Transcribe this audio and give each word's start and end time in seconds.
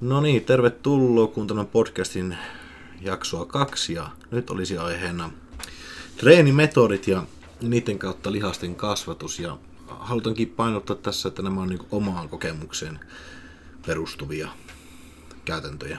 No 0.00 0.20
niin, 0.20 0.44
tervetuloa 0.44 1.26
kuuntelemaan 1.26 1.66
podcastin 1.66 2.36
jaksoa 3.00 3.46
kaksi 3.46 3.92
ja 3.92 4.10
nyt 4.30 4.50
olisi 4.50 4.78
aiheena 4.78 5.30
treenimetodit 6.16 7.08
ja 7.08 7.22
niiden 7.62 7.98
kautta 7.98 8.32
lihasten 8.32 8.74
kasvatus 8.74 9.38
ja 9.38 9.58
halutankin 9.86 10.48
painottaa 10.48 10.96
tässä, 10.96 11.28
että 11.28 11.42
nämä 11.42 11.60
on 11.60 11.68
niin 11.68 11.86
omaan 11.90 12.28
kokemukseen 12.28 13.00
perustuvia 13.86 14.48
käytäntöjä. 15.44 15.98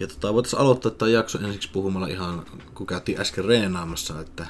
Ja 0.00 0.06
tota, 0.06 0.34
voitaisiin 0.34 0.60
aloittaa 0.60 0.92
tämä 0.92 1.10
jakso 1.10 1.38
ensiksi 1.38 1.70
puhumalla 1.72 2.06
ihan, 2.06 2.46
kun 2.74 2.86
käytiin 2.86 3.20
äsken 3.20 3.44
reenaamassa, 3.44 4.20
että 4.20 4.46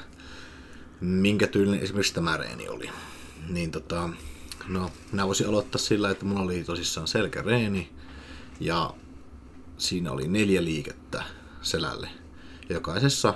minkä 1.01 1.47
tyylinen 1.47 1.79
esimerkiksi 1.79 2.13
tämä 2.13 2.37
reeni 2.37 2.69
oli. 2.69 2.89
Niin 3.49 3.71
tota, 3.71 4.09
no, 4.69 4.91
minä 5.11 5.27
voisin 5.27 5.47
aloittaa 5.47 5.79
sillä, 5.79 6.09
että 6.09 6.25
mulla 6.25 6.41
oli 6.41 6.63
tosissaan 6.63 7.07
selkäreeni 7.07 7.89
ja 8.59 8.93
siinä 9.77 10.11
oli 10.11 10.27
neljä 10.27 10.63
liikettä 10.63 11.23
selälle. 11.61 12.09
Jokaisessa 12.69 13.33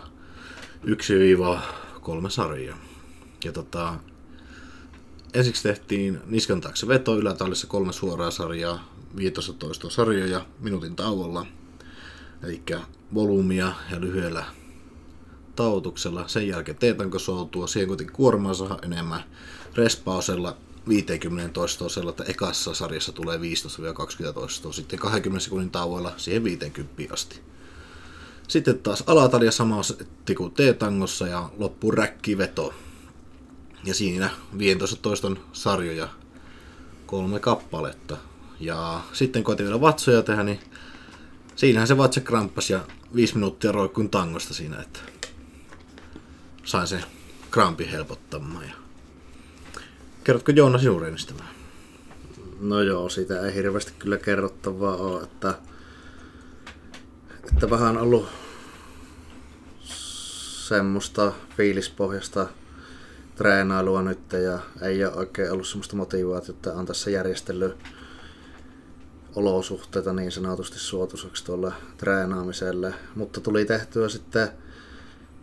1-3 0.85 2.29
sarjaa. 2.29 2.77
Ja 3.43 3.51
tota, 3.51 3.95
ensiksi 5.33 5.63
tehtiin 5.63 6.19
niskan 6.25 6.61
taakse 6.61 6.87
veto 6.87 7.17
ylätallissa 7.17 7.67
kolme 7.67 7.93
suoraa 7.93 8.31
sarjaa, 8.31 8.93
15 9.15 9.89
sarjoja 9.89 10.45
minuutin 10.59 10.95
tauolla. 10.95 11.45
Eli 12.43 12.63
volyymia 13.13 13.73
ja 13.91 14.01
lyhyellä 14.01 14.45
tautuksella. 15.55 16.27
Sen 16.27 16.47
jälkeen 16.47 16.77
teetanko 16.77 17.19
soutua, 17.19 17.67
siihen 17.67 17.87
kuitenkin 17.87 18.15
kuormaa 18.15 18.53
saa 18.53 18.79
enemmän. 18.81 19.23
Respausella 19.75 20.57
50 20.87 21.53
toistoisella, 21.53 22.09
että 22.09 22.23
ekassa 22.23 22.73
sarjassa 22.73 23.11
tulee 23.11 23.37
15-20 23.37 24.33
toistoa, 24.33 24.73
sitten 24.73 24.99
20 24.99 25.43
sekunnin 25.43 25.71
tauoilla 25.71 26.13
siihen 26.17 26.43
50 26.43 27.13
asti. 27.13 27.41
Sitten 28.47 28.79
taas 28.79 29.03
alatarja 29.07 29.51
sama 29.51 29.83
setti 29.83 30.35
kuin 30.35 30.51
T-tangossa 30.51 31.27
ja 31.27 31.49
loppu 31.57 31.91
räkkiveto. 31.91 32.73
Ja 33.83 33.93
siinä 33.93 34.29
15 34.57 34.95
toiston 35.01 35.39
sarjoja 35.53 36.07
kolme 37.05 37.39
kappaletta. 37.39 38.17
Ja 38.59 39.01
sitten 39.13 39.43
koitin 39.43 39.65
vielä 39.65 39.81
vatsoja 39.81 40.21
tehdä, 40.21 40.43
niin 40.43 40.59
siinähän 41.55 41.87
se 41.87 41.97
vatsa 41.97 42.21
kramppasi 42.21 42.73
ja 42.73 42.79
viisi 43.15 43.35
minuuttia 43.35 43.71
roikkuin 43.71 44.09
tangosta 44.09 44.53
siinä, 44.53 44.81
että 44.81 44.99
sain 46.63 46.87
se 46.87 47.03
krampi 47.51 47.91
helpottamaan. 47.91 48.65
Ja... 48.65 48.82
Kerrotko 50.23 50.51
Joona 50.51 50.77
sinun 50.77 51.01
reenistä 51.01 51.33
vähän? 51.39 51.55
No 52.59 52.81
joo, 52.81 53.09
siitä 53.09 53.45
ei 53.45 53.53
hirveästi 53.53 53.93
kyllä 53.99 54.17
kerrottavaa 54.17 54.95
ole, 54.95 55.23
että, 55.23 55.53
että 57.53 57.69
vähän 57.69 57.97
ollut 57.97 58.27
semmoista 60.67 61.33
fiilispohjasta 61.57 62.47
treenailua 63.35 64.01
nyt 64.01 64.33
ja 64.43 64.59
ei 64.81 65.05
ole 65.05 65.13
oikein 65.13 65.51
ollut 65.51 65.67
semmoista 65.67 65.95
motivaatiota, 65.95 66.73
on 66.73 66.85
tässä 66.85 67.09
järjestellyt 67.09 67.75
olosuhteita 69.35 70.13
niin 70.13 70.31
sanotusti 70.31 70.79
suotuiseksi 70.79 71.45
tuolla 71.45 71.73
treenaamiselle, 71.97 72.93
mutta 73.15 73.41
tuli 73.41 73.65
tehtyä 73.65 74.09
sitten 74.09 74.49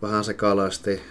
vähän 0.01 0.23
sekalaisesti 0.23 1.01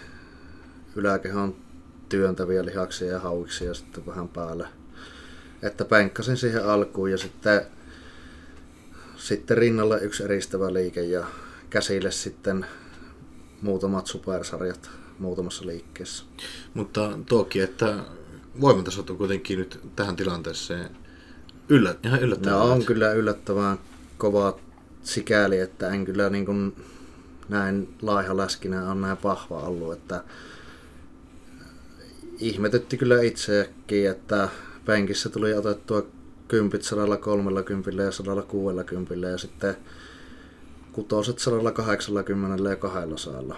yläkehon 0.96 1.69
työntäviä 2.10 2.64
lihaksia 2.64 3.08
ja 3.08 3.18
hauiksia 3.18 3.74
sitten 3.74 4.06
vähän 4.06 4.28
päälle. 4.28 4.68
Että 5.62 5.84
penkkasin 5.84 6.36
siihen 6.36 6.66
alkuun 6.66 7.10
ja 7.10 7.18
sitten, 7.18 7.62
sitten 9.16 9.58
rinnalle 9.58 9.98
yksi 10.00 10.22
eristävä 10.22 10.72
liike 10.72 11.02
ja 11.02 11.26
käsille 11.70 12.10
sitten 12.10 12.66
muutamat 13.62 14.06
supersarjat 14.06 14.90
muutamassa 15.18 15.66
liikkeessä. 15.66 16.24
Mutta 16.74 17.18
tuokin, 17.28 17.62
että 17.62 17.98
voimatasot 18.60 19.10
on 19.10 19.16
kuitenkin 19.16 19.58
nyt 19.58 19.80
tähän 19.96 20.16
tilanteeseen 20.16 20.90
yllä, 21.68 21.94
ihan 22.04 22.20
yllättävää. 22.20 22.58
No 22.58 22.72
on 22.72 22.84
kyllä 22.84 23.12
yllättävän 23.12 23.78
kova 24.18 24.58
sikäli, 25.02 25.58
että 25.58 25.88
en 25.88 26.04
kyllä 26.04 26.30
niin 26.30 26.46
kuin 26.46 26.76
näin 27.48 27.94
laiha 28.02 28.36
läskinä 28.36 28.90
on 28.90 29.00
näin 29.00 29.18
vahva 29.24 29.58
ollut, 29.58 29.92
että 29.92 30.24
ihmetytti 32.40 32.96
kyllä 32.96 33.22
itseäkin, 33.22 34.10
että 34.10 34.48
penkissä 34.84 35.28
tuli 35.28 35.54
otettua 35.54 36.06
kympit 36.48 36.82
130 36.82 38.02
ja 38.02 38.12
160 38.12 39.28
ja 39.28 39.38
sitten 39.38 39.76
kutoset 40.92 41.38
180 41.38 42.70
ja 42.70 42.76
200. 42.76 43.56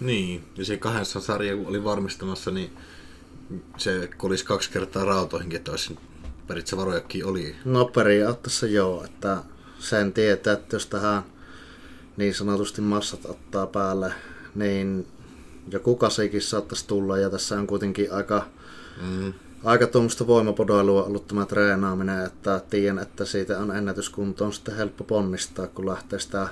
Niin, 0.00 0.44
ja 0.56 0.64
se 0.64 0.76
kahdessa 0.76 1.20
sarja 1.20 1.56
kun 1.56 1.66
oli 1.66 1.84
varmistamassa, 1.84 2.50
niin 2.50 2.70
se 3.76 4.08
kolisi 4.16 4.44
kaksi 4.44 4.70
kertaa 4.70 5.04
rautoihinkin, 5.04 5.56
että 5.56 5.70
olisi 5.70 5.98
periaatteessa 6.46 6.76
varojakin 6.76 7.26
oli. 7.26 7.56
No 7.64 7.84
periaatteessa 7.84 8.66
joo, 8.66 9.04
että 9.04 9.36
sen 9.78 10.12
tietää, 10.12 10.52
että 10.52 10.76
jos 10.76 10.86
tähän 10.86 11.22
niin 12.16 12.34
sanotusti 12.34 12.80
massat 12.80 13.24
ottaa 13.24 13.66
päälle, 13.66 14.12
niin 14.54 15.06
joku 15.70 15.96
kasikin 15.96 16.42
saattaisi 16.42 16.86
tulla 16.86 17.18
ja 17.18 17.30
tässä 17.30 17.58
on 17.58 17.66
kuitenkin 17.66 18.12
aika, 18.12 18.46
mm. 19.02 19.32
aika 19.64 19.86
tuommoista 19.86 20.26
voimapodoilua 20.26 21.04
ollut 21.04 21.28
tämä 21.28 21.46
treenaaminen, 21.46 22.26
että 22.26 22.60
tiedän, 22.70 22.98
että 22.98 23.24
siitä 23.24 23.58
on 23.58 23.76
ennätyskuntoon 23.76 24.52
sitten 24.52 24.76
helppo 24.76 25.04
ponnistaa, 25.04 25.66
kun 25.66 25.86
lähtee 25.86 26.18
sitä 26.18 26.48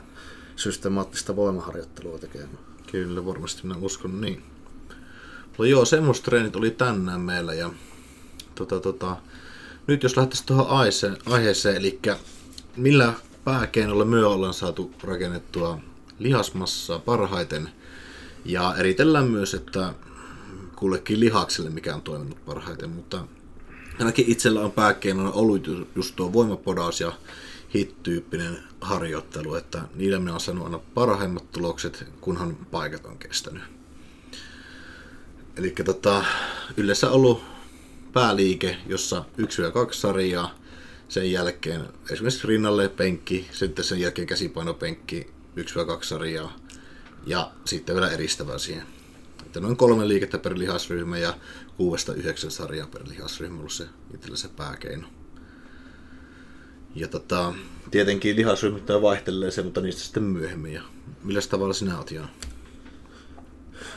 systemaattista 0.56 1.36
voimaharjoittelua 1.36 2.18
tekemään. 2.18 2.58
Kyllä, 2.92 3.26
varmasti 3.26 3.62
minä 3.62 3.76
uskon 3.80 4.20
niin. 4.20 4.42
Mutta 5.46 5.66
joo, 5.66 5.84
semmoista 5.84 6.24
treenit 6.24 6.56
oli 6.56 6.70
tänään 6.70 7.20
meillä 7.20 7.54
ja 7.54 7.70
tota, 8.54 8.80
tota, 8.80 9.16
nyt 9.86 10.02
jos 10.02 10.16
lähtisi 10.16 10.46
tuohon 10.46 10.66
aiheeseen, 10.66 11.16
aiheeseen 11.26 11.76
eli 11.76 12.00
millä 12.76 13.12
pääkeinolla 13.44 14.04
myö 14.04 14.28
ollaan 14.28 14.54
saatu 14.54 14.90
rakennettua 15.02 15.78
lihasmassaa 16.18 16.98
parhaiten 16.98 17.68
ja 18.44 18.74
eritellään 18.78 19.30
myös, 19.30 19.54
että 19.54 19.94
kullekin 20.76 21.20
lihakselle 21.20 21.70
mikä 21.70 21.94
on 21.94 22.02
toiminut 22.02 22.44
parhaiten, 22.44 22.90
mutta 22.90 23.24
ainakin 23.98 24.24
itsellä 24.28 24.60
on 24.60 24.72
pääkeinona 24.72 25.30
ollut 25.30 25.68
just 25.96 26.16
tuo 26.16 26.32
voimapodaus 26.32 27.00
ja 27.00 27.12
hit-tyyppinen 27.74 28.58
harjoittelu, 28.80 29.54
että 29.54 29.82
niillä 29.94 30.18
minä 30.18 30.30
olen 30.30 30.40
saanut 30.40 30.64
aina 30.64 30.78
parhaimmat 30.78 31.50
tulokset, 31.50 32.06
kunhan 32.20 32.56
paikat 32.70 33.04
on 33.04 33.18
kestänyt. 33.18 33.62
Eli 35.56 35.70
tota, 35.84 36.24
yleensä 36.76 37.10
ollut 37.10 37.42
pääliike, 38.12 38.76
jossa 38.86 39.24
1-2 39.38 39.42
sarjaa, 39.92 40.54
sen 41.08 41.32
jälkeen 41.32 41.88
esimerkiksi 42.10 42.46
rinnalle 42.46 42.88
penkki, 42.88 43.48
sitten 43.52 43.84
sen 43.84 44.00
jälkeen 44.00 44.26
käsipainopenkki, 44.26 45.26
1-2 45.56 45.62
sarjaa 46.02 46.61
ja 47.26 47.52
sitten 47.64 47.94
vielä 47.94 48.10
eristävää 48.10 48.58
siihen. 48.58 48.86
Että 49.46 49.60
noin 49.60 49.76
kolme 49.76 50.08
liikettä 50.08 50.38
per 50.38 50.58
lihasryhmä 50.58 51.18
ja 51.18 51.34
6-9 52.46 52.50
sarjaa 52.50 52.86
per 52.86 53.02
lihasryhmä 53.08 53.54
on 53.54 53.58
ollut 53.58 53.72
se 53.72 53.86
itsellä 54.14 54.36
se 54.36 54.48
pääkeino. 54.48 55.06
Ja 56.94 57.08
tota, 57.08 57.54
tietenkin 57.90 58.36
lihasryhmät 58.36 58.88
vaihtelee 59.02 59.50
se, 59.50 59.62
mutta 59.62 59.80
niistä 59.80 60.02
sitten 60.02 60.22
myöhemmin. 60.22 60.72
Ja 60.72 60.82
millä 61.24 61.40
tavalla 61.50 61.74
sinä 61.74 61.98
oot 61.98 62.10
Jaan? 62.10 62.30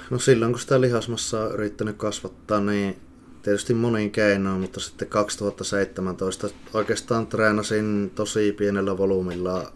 No 0.09 0.19
silloin 0.19 0.51
kun 0.51 0.59
sitä 0.59 0.81
lihasmassaa 0.81 1.45
on 1.45 1.53
yrittänyt 1.53 1.97
kasvattaa, 1.97 2.59
niin 2.59 2.95
tietysti 3.41 3.73
moniin 3.73 4.11
keinoin, 4.11 4.61
mutta 4.61 4.79
sitten 4.79 5.07
2017 5.07 6.49
oikeastaan 6.73 7.27
treenasin 7.27 8.11
tosi 8.15 8.51
pienellä 8.51 8.97
volyymilla 8.97 9.73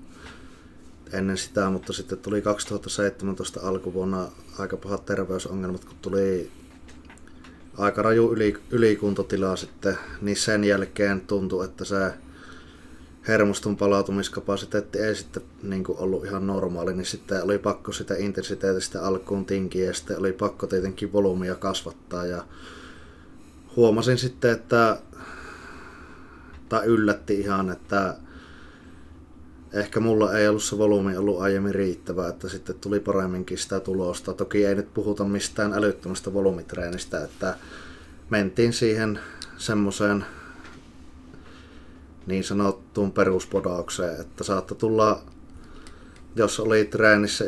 ennen 1.14 1.38
sitä, 1.38 1.70
mutta 1.70 1.94
sitten 1.94 2.18
tuli 2.18 2.42
2017 2.42 3.60
alkuvuonna 3.64 4.28
aika 4.60 4.78
pahat 4.78 5.06
terveysongelmat, 5.06 5.86
kun 5.86 5.98
tuli 6.02 6.52
aika 7.78 8.02
raju 8.02 8.34
yli, 8.34 8.58
ylikuntotila 8.72 9.56
sitten, 9.56 9.98
niin 10.22 10.38
sen 10.38 10.64
jälkeen 10.64 11.22
tuntui, 11.22 11.66
että 11.66 11.86
se 11.86 12.14
hermoston 13.28 13.78
palautumiskapasiteetti 13.78 15.00
ei 15.00 15.16
sitten 15.16 15.44
niin 15.64 15.84
kuin 15.84 15.98
ollut 15.98 16.26
ihan 16.26 16.48
normaali, 16.48 16.94
niin 16.94 17.06
sitten 17.06 17.44
oli 17.44 17.58
pakko 17.58 17.92
sitä 17.92 18.16
intensiteetistä 18.18 19.06
alkuun 19.06 19.46
tinkiä 19.46 19.86
ja 19.86 19.94
sitten 19.94 20.20
oli 20.20 20.34
pakko 20.34 20.68
tietenkin 20.68 21.14
volyymia 21.14 21.56
kasvattaa. 21.56 22.26
Ja 22.26 22.46
huomasin 23.76 24.18
sitten, 24.18 24.52
että 24.52 24.98
tai 26.70 26.86
yllätti 26.86 27.40
ihan, 27.40 27.70
että 27.70 28.16
ehkä 29.74 30.00
mulla 30.00 30.38
ei 30.38 30.48
ollut 30.48 30.64
se 30.64 30.78
volyymi 30.78 31.18
ollut 31.18 31.42
aiemmin 31.42 31.76
riittävä, 31.76 32.28
että 32.28 32.50
sitten 32.50 32.76
tuli 32.76 33.00
paremminkin 33.00 33.58
sitä 33.58 33.80
tulosta. 33.80 34.34
Toki 34.34 34.66
ei 34.66 34.76
nyt 34.76 34.94
puhuta 34.94 35.24
mistään 35.24 35.74
älyttömästä 35.74 36.34
volyymitreenistä, 36.34 37.24
että 37.24 37.56
mentiin 38.30 38.74
siihen 38.74 39.20
semmoiseen 39.58 40.26
niin 42.26 42.44
sanottuun 42.44 43.12
peruspodaukseen, 43.12 44.22
että 44.22 44.44
saattoi 44.44 44.78
tulla, 44.78 45.22
jos 46.36 46.60
oli 46.60 46.86
treenissä 46.86 47.46
1-2 47.46 47.48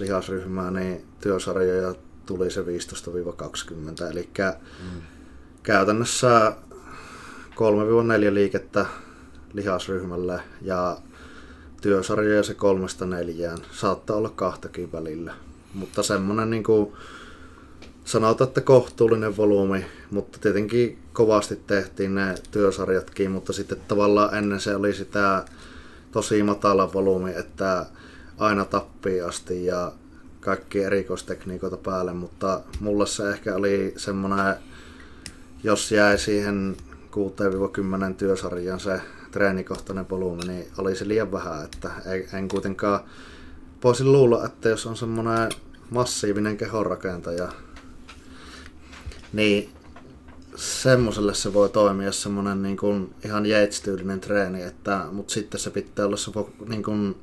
lihasryhmää, 0.00 0.70
niin 0.70 1.04
työsarjoja 1.20 1.94
tuli 2.26 2.50
se 2.50 2.60
15-20, 2.60 2.64
eli 4.10 4.30
mm. 4.38 5.00
käytännössä 5.62 6.56
3-4 7.50 7.54
liikettä 8.34 8.86
lihasryhmälle 9.52 10.40
ja 10.62 10.98
työsarjoja 11.82 12.42
se 12.42 12.54
kolmesta 12.54 13.06
neljään. 13.06 13.58
Saattaa 13.72 14.16
olla 14.16 14.30
kahtakin 14.30 14.92
välillä. 14.92 15.34
Mutta 15.74 16.02
semmonen 16.02 16.50
niin 16.50 16.64
kuin, 16.64 16.92
sanotaan, 18.04 18.48
että 18.48 18.60
kohtuullinen 18.60 19.36
volyymi, 19.36 19.86
mutta 20.10 20.38
tietenkin 20.38 20.98
kovasti 21.12 21.56
tehtiin 21.56 22.14
ne 22.14 22.34
työsarjatkin, 22.50 23.30
mutta 23.30 23.52
sitten 23.52 23.78
tavallaan 23.88 24.34
ennen 24.34 24.60
se 24.60 24.76
oli 24.76 24.94
sitä 24.94 25.44
tosi 26.12 26.42
matala 26.42 26.92
volyymi, 26.92 27.30
että 27.36 27.86
aina 28.38 28.64
tappiin 28.64 29.24
asti 29.24 29.64
ja 29.66 29.92
kaikki 30.40 30.82
erikoistekniikoita 30.82 31.76
päälle, 31.76 32.12
mutta 32.12 32.60
mulla 32.80 33.06
se 33.06 33.30
ehkä 33.30 33.54
oli 33.54 33.94
semmoinen, 33.96 34.54
jos 35.64 35.92
jäi 35.92 36.18
siihen 36.18 36.76
6-10 38.10 38.14
työsarjan 38.14 38.80
se 38.80 39.00
treenikohtainen 39.32 40.10
volyymi, 40.10 40.42
niin 40.46 40.66
oli 40.78 40.96
se 40.96 41.08
liian 41.08 41.32
vähän, 41.32 41.64
että 41.64 41.90
en 42.32 42.48
kuitenkaan 42.48 43.00
voisin 43.84 44.12
luulla, 44.12 44.44
että 44.46 44.68
jos 44.68 44.86
on 44.86 44.96
semmoinen 44.96 45.48
massiivinen 45.90 46.56
kehonrakentaja, 46.56 47.48
niin 49.32 49.72
semmoiselle 50.56 51.34
se 51.34 51.52
voi 51.52 51.68
toimia 51.68 52.12
semmoinen 52.12 52.62
niin 52.62 52.76
kuin 52.76 53.14
ihan 53.24 53.46
Yates-tyylinen 53.46 54.20
treeni, 54.20 54.62
että, 54.62 55.04
mutta 55.12 55.32
sitten 55.32 55.60
se 55.60 55.70
pitää 55.70 56.06
olla 56.06 56.16
se 56.16 56.30
niin 56.68 56.82
kuin 56.82 57.16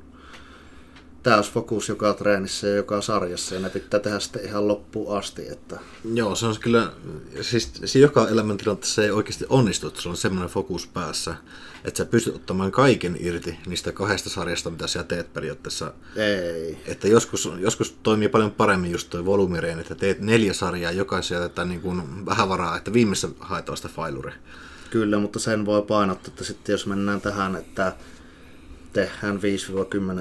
fokus 1.52 1.88
joka 1.88 2.14
treenissä 2.14 2.66
ja 2.66 2.74
joka 2.74 3.00
sarjassa 3.00 3.54
ja 3.54 3.60
ne 3.60 3.70
pitää 3.70 4.00
tehdä 4.00 4.20
sitten 4.20 4.44
ihan 4.44 4.68
loppuun 4.68 5.18
asti. 5.18 5.48
Että... 5.48 5.78
Joo, 6.14 6.34
se 6.34 6.46
on 6.46 6.56
kyllä, 6.60 6.92
siis 7.40 7.72
se 7.84 7.98
joka 7.98 8.28
elämäntilanteessa 8.28 9.02
ei 9.02 9.10
oikeasti 9.10 9.46
onnistu, 9.48 9.88
että 9.88 10.00
sulla 10.00 10.14
on 10.14 10.16
semmoinen 10.16 10.50
fokus 10.50 10.86
päässä, 10.86 11.34
että 11.84 11.98
sä 11.98 12.04
pystyt 12.04 12.34
ottamaan 12.34 12.72
kaiken 12.72 13.16
irti 13.20 13.58
niistä 13.66 13.92
kahdesta 13.92 14.30
sarjasta, 14.30 14.70
mitä 14.70 14.86
sä 14.86 15.04
teet 15.04 15.32
periaatteessa. 15.32 15.92
Ei. 16.16 16.78
Että 16.86 17.08
joskus, 17.08 17.48
joskus 17.58 17.98
toimii 18.02 18.28
paljon 18.28 18.50
paremmin 18.50 18.90
just 18.90 19.10
toi 19.10 19.24
volyymireen, 19.24 19.80
että 19.80 19.94
teet 19.94 20.20
neljä 20.20 20.52
sarjaa, 20.52 20.92
jokaisen 20.92 21.34
jätetään 21.34 21.68
niin 21.68 21.80
kuin 21.80 22.26
vähän 22.26 22.48
varaa, 22.48 22.76
että 22.76 22.92
viimeisessä 22.92 23.28
haetaan 23.40 23.76
sitä 23.76 23.88
failure. 23.88 24.32
Kyllä, 24.90 25.18
mutta 25.18 25.38
sen 25.38 25.66
voi 25.66 25.82
painottaa, 25.82 26.28
että 26.28 26.44
sitten 26.44 26.72
jos 26.72 26.86
mennään 26.86 27.20
tähän, 27.20 27.56
että 27.56 27.92
tehdään 28.92 29.40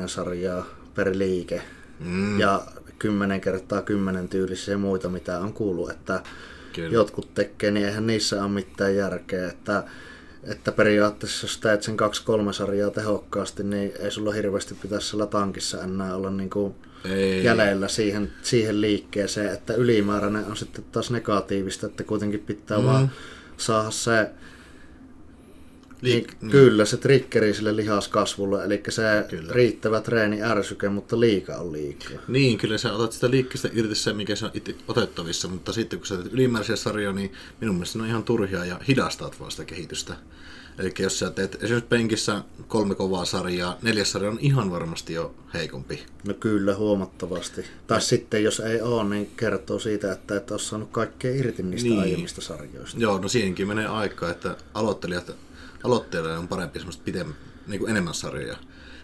5-10 0.06 0.08
sarjaa 0.08 0.79
per 1.00 1.18
liike 1.18 1.62
mm. 2.00 2.40
ja 2.40 2.62
10 3.00 3.42
kertaa 3.42 3.82
10 3.82 4.30
tyylissä 4.30 4.72
ja 4.72 4.78
muita, 4.78 5.10
mitä 5.10 5.40
on 5.40 5.54
kuullut, 5.54 5.90
että 5.90 6.24
Kyllä. 6.74 6.94
jotkut 6.94 7.34
tekee, 7.34 7.72
niin 7.72 7.86
eihän 7.86 8.08
niissä 8.08 8.44
ole 8.44 8.52
mitään 8.52 8.96
järkeä, 8.96 9.50
että 9.50 9.84
että 10.44 10.72
periaatteessa 10.72 11.46
jos 11.46 11.58
teet 11.58 11.84
sen 11.84 11.98
kaksi-kolme 11.98 12.54
sarjaa 12.54 12.92
tehokkaasti, 12.92 13.64
niin 13.64 13.92
ei 14.00 14.12
sulla 14.12 14.32
hirveästi 14.32 14.76
pitäisi 14.82 15.08
siellä 15.08 15.26
tankissa 15.26 15.84
enää 15.84 16.16
olla 16.16 16.30
niin 16.30 16.50
kuin 16.50 16.76
ei. 17.06 17.44
jäljellä 17.44 17.88
siihen, 17.88 18.32
siihen 18.42 18.82
liikkeeseen, 18.82 19.54
että 19.54 19.74
ylimääräinen 19.74 20.46
on 20.46 20.58
sitten 20.58 20.84
taas 20.92 21.12
negatiivista, 21.12 21.88
että 21.88 22.04
kuitenkin 22.04 22.40
pitää 22.40 22.78
mm. 22.78 22.86
vaan 22.86 23.12
saada 23.58 23.92
se 23.92 24.30
Liik- 26.02 26.28
niin, 26.28 26.38
niin. 26.42 26.52
Kyllä, 26.52 26.86
se 26.86 26.98
triggeri 26.98 27.54
sille 27.54 27.76
lihaskasvulle, 27.76 28.66
eli 28.66 28.84
se 28.90 29.04
kyllä. 29.30 29.54
riittävä 29.54 30.02
treeni 30.02 30.44
ärsyke, 30.44 30.90
mutta 30.90 31.20
liika 31.20 31.56
on 31.58 31.72
liikaa. 31.72 32.18
Niin, 32.28 32.58
kyllä 32.58 32.78
sä 32.78 32.94
otat 32.94 33.12
sitä 33.12 33.32
liikkeestä 33.32 33.70
irti 33.74 33.96
se, 33.96 34.14
mikä 34.14 34.36
se 34.36 34.46
on 34.46 34.52
itse 34.54 34.76
otettavissa, 34.88 35.48
mutta 35.48 35.74
sitten 35.74 36.00
kun 36.00 36.08
sä 36.08 36.18
teet 36.18 36.34
ylimääräisiä 36.34 36.76
sarjoja, 36.76 37.14
niin 37.14 37.34
minun 37.62 37.76
mielestä 37.76 37.98
ne 37.98 38.04
on 38.04 38.10
ihan 38.10 38.24
turhia 38.24 38.66
ja 38.66 38.80
hidastat 38.88 39.40
vaan 39.40 39.52
sitä 39.52 39.66
kehitystä. 39.66 40.14
Eli 40.80 40.94
jos 41.00 41.20
sä 41.20 41.30
teet 41.30 41.64
esimerkiksi 41.64 41.90
penkissä 41.90 42.44
kolme 42.68 42.96
kovaa 42.96 43.26
sarjaa, 43.26 43.78
neljäs 43.82 44.12
sarja 44.12 44.30
on 44.30 44.38
ihan 44.42 44.72
varmasti 44.72 45.14
jo 45.14 45.36
heikompi. 45.54 46.04
No 46.28 46.34
kyllä, 46.34 46.76
huomattavasti. 46.76 47.66
Tai 47.88 47.98
ja. 47.98 48.02
sitten 48.02 48.44
jos 48.44 48.60
ei 48.60 48.82
ole, 48.82 49.10
niin 49.10 49.32
kertoo 49.38 49.80
siitä, 49.80 50.12
että 50.12 50.38
et 50.38 50.52
ole 50.52 50.60
saanut 50.60 50.90
kaikkea 50.92 51.36
irti 51.36 51.64
niistä 51.64 51.90
niin. 51.90 52.00
aiemmista 52.00 52.42
sarjoista. 52.42 53.00
Joo, 53.00 53.20
no 53.20 53.28
siihenkin 53.28 53.68
menee 53.68 53.88
aikaa, 53.88 54.30
että 54.30 54.58
aloittelijat 54.74 55.36
aloitteille 55.84 56.38
on 56.38 56.48
parempi 56.48 56.80
semmoista 56.80 57.04
pidemmän, 57.06 57.36
niin 57.68 57.80
kuin 57.80 57.92
enemmän 57.92 58.14
sarjoja, 58.14 58.58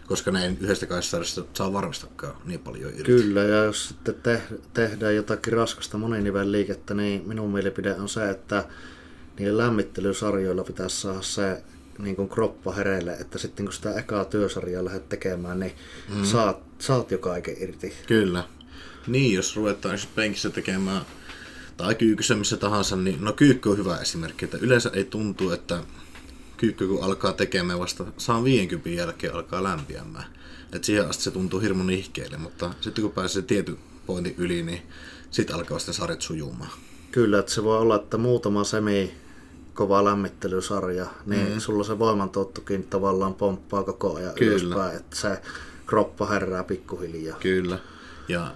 koska 0.06 0.30
ei 0.40 0.56
yhdestä 0.60 0.86
kahdesta 0.86 1.10
sarjasta 1.10 1.44
saa 1.54 1.72
varmistakaan 1.72 2.36
niin 2.44 2.60
paljon 2.60 2.90
irti. 2.90 3.04
Kyllä, 3.04 3.42
ja 3.42 3.64
jos 3.64 3.88
sitten 3.88 4.14
te- 4.14 4.42
tehdään 4.74 5.16
jotakin 5.16 5.52
raskasta 5.52 5.98
moninivel 5.98 6.52
liikettä, 6.52 6.94
niin 6.94 7.28
minun 7.28 7.52
mielipide 7.52 7.94
on 7.94 8.08
se, 8.08 8.30
että 8.30 8.64
niillä 9.38 9.62
lämmittelysarjoilla 9.62 10.64
pitäisi 10.64 11.00
saada 11.00 11.22
se 11.22 11.62
niin 11.98 12.16
kuin 12.16 12.28
kroppa 12.28 12.72
hereille, 12.72 13.12
että 13.12 13.38
sitten 13.38 13.66
kun 13.66 13.72
sitä 13.72 13.94
ekaa 13.94 14.24
työsarjaa 14.24 14.84
lähdet 14.84 15.08
tekemään, 15.08 15.60
niin 15.60 15.72
mm. 16.14 16.24
saat, 16.24 16.58
saat 16.78 17.10
jo 17.10 17.18
kaiken 17.18 17.56
irti. 17.58 17.92
Kyllä. 18.06 18.44
Niin, 19.06 19.34
jos 19.34 19.56
ruvetaan 19.56 19.98
penkissä 20.14 20.50
tekemään 20.50 21.02
tai 21.76 21.94
kyykyssä 21.94 22.34
missä 22.34 22.56
tahansa, 22.56 22.96
niin 22.96 23.24
no 23.24 23.32
kyykky 23.32 23.68
on 23.68 23.78
hyvä 23.78 23.98
esimerkki, 23.98 24.44
että 24.44 24.58
yleensä 24.60 24.90
ei 24.92 25.04
tuntu, 25.04 25.50
että 25.50 25.82
kyykky 26.56 26.88
kun 26.88 27.04
alkaa 27.04 27.32
tekemään 27.32 27.78
vasta 27.78 28.04
saan 28.16 28.44
50 28.44 28.90
jälkeen 28.90 29.34
alkaa 29.34 29.62
lämpiämään. 29.62 30.24
Et 30.72 30.84
siihen 30.84 31.08
asti 31.08 31.22
se 31.22 31.30
tuntuu 31.30 31.60
hirmun 31.60 31.90
ihkeelle, 31.90 32.36
mutta 32.36 32.74
sitten 32.80 33.02
kun 33.02 33.12
pääsee 33.12 33.42
tietyn 33.42 33.78
pointin 34.06 34.34
yli, 34.38 34.62
niin 34.62 34.82
sitten 35.30 35.56
alkaa 35.56 35.78
sitä 35.78 35.92
sarjat 35.92 36.22
sujumaan. 36.22 36.70
Kyllä, 37.12 37.38
että 37.38 37.52
se 37.52 37.64
voi 37.64 37.78
olla, 37.78 37.96
että 37.96 38.18
muutama 38.18 38.64
semi 38.64 39.14
kova 39.74 40.04
lämmittelysarja, 40.04 41.06
niin 41.26 41.52
mm. 41.52 41.60
sulla 41.60 41.84
se 41.84 41.98
voimantuottokin 41.98 42.84
tavallaan 42.84 43.34
pomppaa 43.34 43.82
koko 43.82 44.16
ajan 44.16 44.34
Kyllä. 44.34 44.52
ylöspäin, 44.52 44.96
että 44.96 45.16
se 45.16 45.40
kroppa 45.86 46.26
herää 46.26 46.64
pikkuhiljaa. 46.64 47.38
Kyllä. 47.38 47.78
Ja 48.28 48.54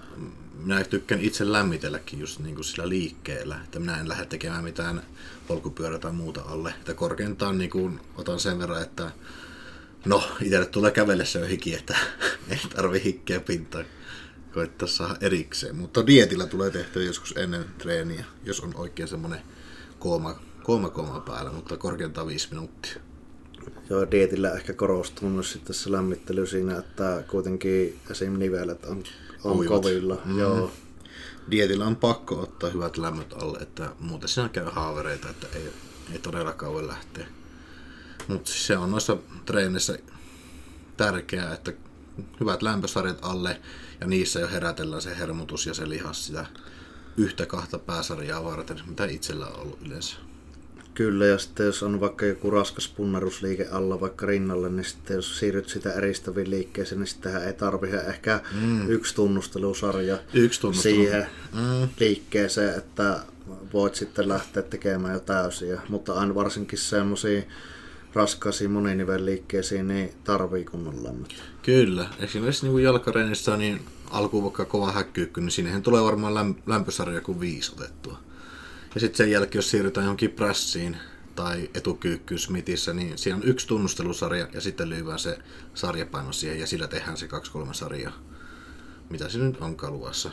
minä 0.63 0.83
tykkään 0.83 1.21
itse 1.21 1.51
lämmitelläkin 1.51 2.19
just 2.19 2.39
niin 2.39 2.55
kuin 2.55 2.65
sillä 2.65 2.89
liikkeellä, 2.89 3.59
että 3.63 3.79
minä 3.79 3.99
en 3.99 4.09
lähde 4.09 4.25
tekemään 4.25 4.63
mitään 4.63 5.01
polkupyörä 5.51 5.99
tai 5.99 6.11
muuta 6.11 6.41
alle. 6.41 6.69
Että 6.69 6.93
korkeintaan 6.93 7.57
niin 7.57 7.69
kuin 7.69 7.99
otan 8.15 8.39
sen 8.39 8.59
verran, 8.59 8.81
että 8.81 9.11
no, 10.05 10.23
itselle 10.41 10.65
tulee 10.65 10.91
kävellessä 10.91 11.39
jo 11.39 11.45
hiki, 11.45 11.75
että 11.75 11.97
ei 12.51 12.57
tarvi 12.75 13.03
hikkeä 13.03 13.39
pintaan 13.39 13.85
koittaa 14.53 14.87
saada 14.87 15.15
erikseen. 15.21 15.75
Mutta 15.75 16.07
dietillä 16.07 16.45
tulee 16.45 16.69
tehtyä 16.69 17.03
joskus 17.03 17.33
ennen 17.37 17.65
treeniä, 17.77 18.25
jos 18.43 18.59
on 18.59 18.75
oikein 18.75 19.07
semmoinen 19.07 19.39
kooma, 19.99 20.39
kooma, 20.63 20.89
kooma 20.89 21.19
päällä, 21.19 21.51
mutta 21.51 21.77
korkeintaan 21.77 22.27
viisi 22.27 22.47
minuuttia. 22.51 22.95
Joo, 23.89 24.11
dietillä 24.11 24.51
ehkä 24.51 24.73
korostuu 24.73 25.29
myös 25.29 25.51
sitten 25.51 25.73
se 25.73 25.91
lämmittely 25.91 26.47
siinä, 26.47 26.77
että 26.77 27.23
kuitenkin 27.27 27.99
esim. 28.11 28.39
nivelet 28.39 28.85
on, 28.85 29.03
on 29.43 29.65
kovilla. 29.65 30.21
Mm. 30.25 30.39
Joo 30.39 30.71
dietillä 31.51 31.85
on 31.85 31.95
pakko 31.95 32.39
ottaa 32.39 32.69
hyvät 32.69 32.97
lämmöt 32.97 33.33
alle, 33.33 33.57
että 33.57 33.95
muuten 33.99 34.29
siinä 34.29 34.49
käy 34.49 34.65
haavereita, 34.65 35.29
että 35.29 35.47
ei, 35.55 35.73
ei 36.13 36.19
todella 36.19 36.53
kauan 36.53 36.87
lähteä. 36.87 37.27
Mutta 38.27 38.51
se 38.51 38.77
on 38.77 38.91
noissa 38.91 39.17
treeneissä 39.45 39.97
tärkeää, 40.97 41.53
että 41.53 41.73
hyvät 42.39 42.61
lämpösarjat 42.61 43.19
alle 43.21 43.61
ja 44.01 44.07
niissä 44.07 44.39
jo 44.39 44.47
herätellään 44.47 45.01
se 45.01 45.17
hermotus 45.17 45.65
ja 45.65 45.73
se 45.73 45.89
lihas 45.89 46.25
sitä 46.25 46.45
yhtä 47.17 47.45
kahta 47.45 47.79
pääsarjaa 47.79 48.43
varten, 48.43 48.81
mitä 48.85 49.05
itsellä 49.05 49.47
on 49.47 49.59
ollut 49.59 49.81
yleensä. 49.81 50.30
Kyllä, 50.93 51.25
ja 51.25 51.37
sitten 51.37 51.65
jos 51.65 51.83
on 51.83 51.99
vaikka 51.99 52.25
joku 52.25 52.49
raskas 52.49 52.87
punnerusliike 52.87 53.67
alla 53.71 53.99
vaikka 54.01 54.25
rinnalle, 54.25 54.69
niin 54.69 54.85
sitten 54.85 55.15
jos 55.15 55.39
siirryt 55.39 55.69
sitä 55.69 55.93
eristäviin 55.93 56.49
liikkeeseen, 56.49 56.99
niin 56.99 57.07
sittenhän 57.07 57.43
ei 57.43 57.53
tarvitse 57.53 57.97
ehkä 57.97 58.39
mm. 58.61 58.89
yksi 58.89 59.15
tunnustelusarja 59.15 60.19
yksi 60.33 60.61
tunnustelu. 60.61 60.95
siihen 60.95 61.27
mm. 61.53 61.89
liikkeeseen, 61.99 62.77
että 62.77 63.19
voit 63.73 63.95
sitten 63.95 64.29
lähteä 64.29 64.63
tekemään 64.63 65.13
jo 65.13 65.19
täysiä. 65.19 65.81
Mutta 65.89 66.13
aina 66.13 66.35
varsinkin 66.35 66.79
semmoisia 66.79 67.41
raskaisiin 68.13 68.71
moninivelliikkeisiin, 68.71 69.87
niin 69.87 70.13
tarvii 70.23 70.65
kunnon 70.65 71.03
lämmötä. 71.03 71.35
Kyllä. 71.63 72.09
Esimerkiksi 72.19 72.67
niin 72.67 72.83
jalkareenissä 72.83 73.57
niin 73.57 73.81
alkuun 74.09 74.43
vaikka 74.43 74.65
kova 74.65 74.91
häkkyykky, 74.91 75.41
niin 75.41 75.51
sinnehän 75.51 75.81
tulee 75.81 76.03
varmaan 76.03 76.55
lämpösarja 76.65 77.21
kuin 77.21 77.39
viisi 77.39 77.71
otettua. 77.75 78.19
Ja 78.93 78.99
sitten 78.99 79.17
sen 79.17 79.31
jälkeen, 79.31 79.57
jos 79.57 79.71
siirrytään 79.71 80.05
johonkin 80.05 80.31
pressiin 80.31 80.97
tai 81.35 81.69
etukyykkyyn 81.73 82.39
Smithissä, 82.39 82.93
niin 82.93 83.17
siinä 83.17 83.37
on 83.37 83.43
yksi 83.43 83.67
tunnustelusarja 83.67 84.47
ja 84.53 84.61
sitten 84.61 84.89
lyövään 84.89 85.19
se 85.19 85.39
sarjapaino 85.73 86.31
siihen 86.31 86.59
ja 86.59 86.67
sillä 86.67 86.87
tehdään 86.87 87.17
se 87.17 87.25
2-3 87.25 87.29
sarjaa, 87.71 88.13
mitä 89.09 89.29
se 89.29 89.37
nyt 89.37 89.57
on 89.61 89.75
kaluassa. 89.75 90.31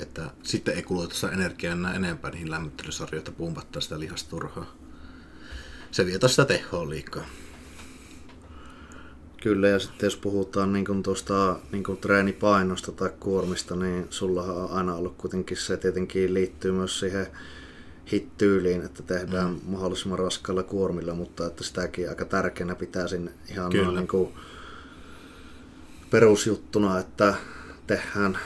Että 0.00 0.30
sitten 0.42 0.74
ei 0.74 0.82
kuluteta 0.82 1.14
sitä 1.14 1.28
energiaa 1.28 1.72
enää 1.72 1.94
enempää 1.94 2.30
niihin 2.30 2.50
lämmittelysarjoihin, 2.50 3.18
että 3.18 3.32
pumpattaa 3.32 3.82
sitä 3.82 4.00
lihasta 4.00 4.30
turhaa. 4.30 4.74
Se 5.90 6.06
vie 6.06 6.18
sitä 6.26 6.44
tehoa 6.44 6.90
liikaa. 6.90 7.24
Kyllä, 9.42 9.68
ja 9.68 9.78
sitten 9.78 10.06
jos 10.06 10.16
puhutaan 10.16 10.72
niin 10.72 11.02
tuosta 11.02 11.60
niin 11.72 11.84
treenipainosta 12.00 12.92
tai 12.92 13.10
kuormista, 13.20 13.76
niin 13.76 14.06
sulla 14.10 14.42
on 14.42 14.70
aina 14.70 14.94
ollut 14.94 15.16
kuitenkin 15.16 15.56
se 15.56 15.76
tietenkin 15.76 16.34
liittyy 16.34 16.72
myös 16.72 17.00
siihen 17.00 17.26
hit-tyyliin, 18.12 18.84
että 18.84 19.02
tehdään 19.02 19.50
mm. 19.50 19.60
mahdollisimman 19.66 20.18
raskailla 20.18 20.62
kuormilla, 20.62 21.14
mutta 21.14 21.46
että 21.46 21.64
sitäkin 21.64 22.08
aika 22.08 22.24
tärkeänä 22.24 22.74
pitäisin 22.74 23.30
ihan 23.50 23.72
niin 23.94 24.08
kuin 24.08 24.34
perusjuttuna, 26.10 26.98
että 26.98 27.34
tehdään 27.86 28.38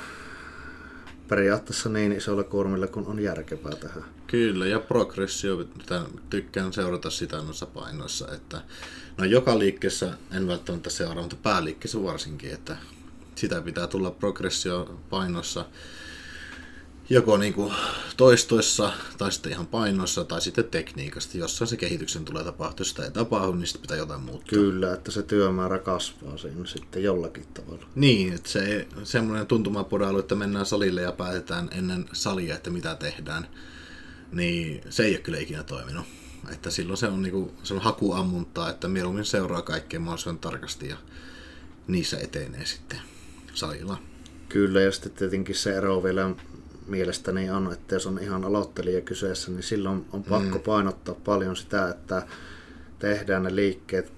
periaatteessa 1.28 1.88
niin 1.88 2.12
isolla 2.12 2.44
kuormilla 2.44 2.86
kuin 2.86 3.06
on 3.06 3.18
järkevää 3.18 3.76
tähän. 3.76 4.04
Kyllä, 4.26 4.66
ja 4.66 4.80
progressio, 4.80 5.66
tykkään 6.30 6.72
seurata 6.72 7.10
sitä 7.10 7.36
noissa 7.36 7.66
painoissa, 7.66 8.34
että 8.34 8.62
no 9.18 9.24
joka 9.24 9.58
liikkeessä 9.58 10.12
en 10.32 10.48
välttämättä 10.48 10.90
seuraa, 10.90 11.22
mutta 11.22 11.36
pääliikkeessä 11.42 12.02
varsinkin, 12.02 12.52
että 12.52 12.76
sitä 13.34 13.60
pitää 13.60 13.86
tulla 13.86 14.10
progressio 14.10 14.98
painossa 15.10 15.64
joko 17.10 17.36
niin 17.36 17.54
kuin 17.54 17.74
toistoissa, 18.16 18.92
tai 19.18 19.32
sitten 19.32 19.52
ihan 19.52 19.66
painossa, 19.66 20.24
tai 20.24 20.40
sitten 20.40 20.64
tekniikasta, 20.64 21.38
jossa 21.38 21.66
se 21.66 21.76
kehityksen 21.76 22.24
tulee 22.24 22.44
tapahtua. 22.44 22.80
Jos 22.80 22.88
sitä 22.88 23.04
ei 23.04 23.10
tapahdu, 23.10 23.52
niin 23.52 23.66
sitten 23.66 23.82
pitää 23.82 23.96
jotain 23.96 24.20
muuttaa. 24.20 24.48
Kyllä, 24.48 24.94
että 24.94 25.10
se 25.10 25.22
työmäärä 25.22 25.78
kasvaa 25.78 26.36
siinä 26.36 26.66
sitten 26.66 27.02
jollakin 27.02 27.46
tavalla. 27.54 27.86
Niin, 27.94 28.32
että 28.32 28.48
se 28.48 28.88
semmoinen 29.04 29.46
tuntumapodailu, 29.46 30.18
että 30.18 30.34
mennään 30.34 30.66
salille 30.66 31.02
ja 31.02 31.12
päätetään 31.12 31.68
ennen 31.72 32.04
salia, 32.12 32.54
että 32.54 32.70
mitä 32.70 32.94
tehdään, 32.94 33.48
niin 34.32 34.80
se 34.90 35.04
ei 35.04 35.12
ole 35.12 35.20
kyllä 35.20 35.38
ikinä 35.38 35.62
toiminut. 35.62 36.06
Että 36.52 36.70
silloin 36.70 36.96
se 36.96 37.06
on, 37.06 37.22
niinku, 37.22 37.54
se 37.62 37.74
on 37.74 37.80
hakuammuntaa, 37.80 38.70
että 38.70 38.88
mieluummin 38.88 39.24
seuraa 39.24 39.62
kaikkea 39.62 40.00
mahdollisimman 40.00 40.38
tarkasti 40.38 40.88
ja 40.88 40.96
niissä 41.86 42.18
etenee 42.18 42.66
sitten 42.66 43.00
salilla. 43.54 43.98
Kyllä, 44.48 44.80
ja 44.80 44.92
sitten 44.92 45.12
tietenkin 45.12 45.54
se 45.54 45.76
ero 45.76 46.02
vielä 46.02 46.30
mielestäni 46.88 47.50
on, 47.50 47.72
että 47.72 47.94
jos 47.94 48.06
on 48.06 48.18
ihan 48.22 48.44
aloittelija 48.44 49.00
kyseessä, 49.00 49.50
niin 49.50 49.62
silloin 49.62 50.06
on 50.12 50.22
pakko 50.22 50.58
mm. 50.58 50.64
painottaa 50.64 51.14
paljon 51.24 51.56
sitä, 51.56 51.88
että 51.88 52.22
tehdään 52.98 53.42
ne 53.42 53.54
liikkeet 53.54 54.12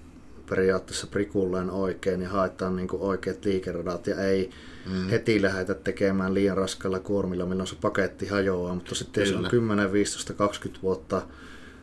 periaatteessa 0.49 1.07
prikulleen 1.07 1.69
oikein 1.69 2.21
ja 2.21 2.29
haetaan 2.29 2.75
niin 2.75 2.87
oikeat 2.91 3.45
liikeradat 3.45 4.07
ja 4.07 4.21
ei 4.21 4.49
mm. 4.85 5.09
heti 5.09 5.41
lähdetä 5.41 5.73
tekemään 5.73 6.33
liian 6.33 6.57
raskalla 6.57 6.99
kuormilla, 6.99 7.45
milloin 7.45 7.67
se 7.67 7.75
paketti 7.81 8.27
hajoaa, 8.27 8.75
mutta 8.75 8.95
sitten 8.95 9.23
Kyllä. 9.23 9.37
jos 9.37 9.45
on 9.45 9.51
10, 9.51 9.91
15, 9.93 10.33
20 10.33 10.81
vuotta 10.83 11.21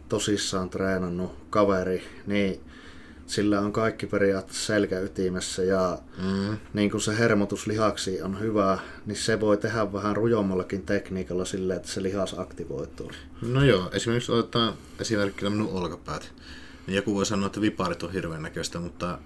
tosissaan 0.09 0.71
treenannut 0.71 1.33
kaveri, 1.51 2.03
niin 2.27 2.61
sillä 3.29 3.61
on 3.61 3.73
kaikki 3.73 4.07
periaatteessa 4.07 4.67
selkäytimessä 4.67 5.63
ja 5.63 5.99
mm. 6.23 6.59
niin 6.73 6.91
kuin 6.91 7.01
se 7.01 7.19
hermotus 7.19 7.67
lihaksi 7.67 8.23
on 8.23 8.41
hyvä, 8.41 8.79
niin 9.07 9.17
se 9.17 9.41
voi 9.41 9.57
tehdä 9.57 9.93
vähän 9.93 10.17
rujommallakin 10.17 10.83
tekniikalla 10.83 11.45
sillä, 11.45 11.75
että 11.75 11.89
se 11.89 12.03
lihas 12.03 12.39
aktivoituu. 12.39 13.13
No 13.43 13.65
joo, 13.65 13.91
esimerkiksi 13.93 14.33
otetaan 14.33 14.75
esimerkkinä 15.01 15.51
minun 15.51 15.73
olkapäät. 15.73 16.33
Niin 16.87 16.97
joku 16.97 17.15
voi 17.15 17.27
sanoa, 17.27 17.47
että 17.47 17.61
viparit 17.61 18.03
on 18.03 18.13
hirveän 18.13 18.43
näköistä, 18.43 18.79
mutta 18.79 19.19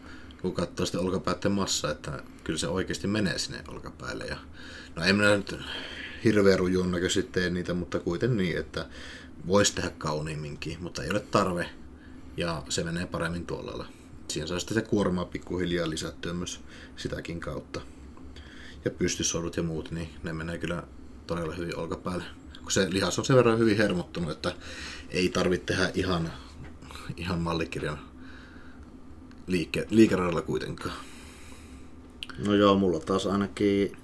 kun 0.42 0.54
katsoo 0.54 0.86
sitä 0.86 1.00
olkapäätten 1.00 1.52
massa, 1.52 1.90
että 1.90 2.22
kyllä 2.44 2.58
se 2.58 2.68
oikeasti 2.68 3.06
menee 3.06 3.38
sinne 3.38 3.64
olkapäälle. 3.68 4.24
Ja, 4.24 4.36
no 4.96 5.04
en 5.04 5.16
minä 5.16 5.36
nyt 5.36 5.58
hirveän 6.24 6.58
rujuun 6.58 6.90
näköisesti 6.90 7.32
tee 7.32 7.50
niitä, 7.50 7.74
mutta 7.74 8.00
kuitenkin 8.00 8.36
niin, 8.38 8.58
että 8.58 8.86
voisi 9.46 9.74
tehdä 9.74 9.90
kauniimminkin, 9.98 10.76
mutta 10.80 11.02
ei 11.02 11.10
ole 11.10 11.20
tarve 11.20 11.68
ja 12.36 12.62
se 12.68 12.84
menee 12.84 13.06
paremmin 13.06 13.46
tuolla. 13.46 13.86
Siihen 14.28 14.48
saa 14.48 14.58
sitten 14.58 14.74
se 14.74 14.82
kuormaa 14.82 15.24
pikkuhiljaa 15.24 15.90
lisättyä 15.90 16.32
myös 16.32 16.60
sitäkin 16.96 17.40
kautta. 17.40 17.80
Ja 18.84 18.90
pystysodut 18.90 19.56
ja 19.56 19.62
muut, 19.62 19.90
niin 19.90 20.08
ne 20.22 20.32
menee 20.32 20.58
kyllä 20.58 20.82
todella 21.26 21.54
hyvin 21.54 21.76
olkapäälle. 21.76 22.24
Kun 22.62 22.72
se 22.72 22.86
lihas 22.90 23.18
on 23.18 23.24
sen 23.24 23.36
verran 23.36 23.58
hyvin 23.58 23.76
hermottunut, 23.76 24.30
että 24.30 24.54
ei 25.10 25.28
tarvitse 25.28 25.66
tehdä 25.66 25.90
ihan, 25.94 26.32
ihan 27.16 27.38
mallikirjan 27.38 27.98
liike, 29.46 29.86
liikeradalla 29.90 30.42
kuitenkaan. 30.42 30.96
No 32.38 32.54
joo, 32.54 32.74
mulla 32.74 33.00
taas 33.00 33.26
ainakin 33.26 33.96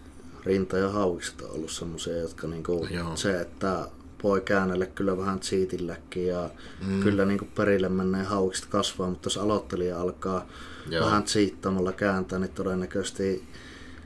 rinta 0.44 0.78
ja 0.78 0.88
hauikset 0.88 1.40
on 1.40 1.50
ollut 1.50 1.70
semmoisia, 1.70 2.16
jotka 2.16 2.46
niinku, 2.46 2.88
se, 3.14 3.40
että 3.40 3.88
voi 4.22 4.40
käännellä 4.40 4.86
kyllä 4.86 5.16
vähän 5.16 5.40
cheatilläkin 5.40 6.26
ja 6.26 6.50
mm. 6.86 7.02
kyllä 7.02 7.24
niin 7.24 7.38
kuin 7.38 7.50
perille 7.54 7.88
menee 7.88 8.24
haukset 8.24 8.66
kasvaa, 8.66 9.10
mutta 9.10 9.26
jos 9.26 9.38
aloittelija 9.38 10.00
alkaa 10.00 10.46
Joo. 10.90 11.06
vähän 11.06 11.24
cheattamalla 11.24 11.92
kääntää, 11.92 12.38
niin 12.38 12.50
todennäköisesti 12.50 13.44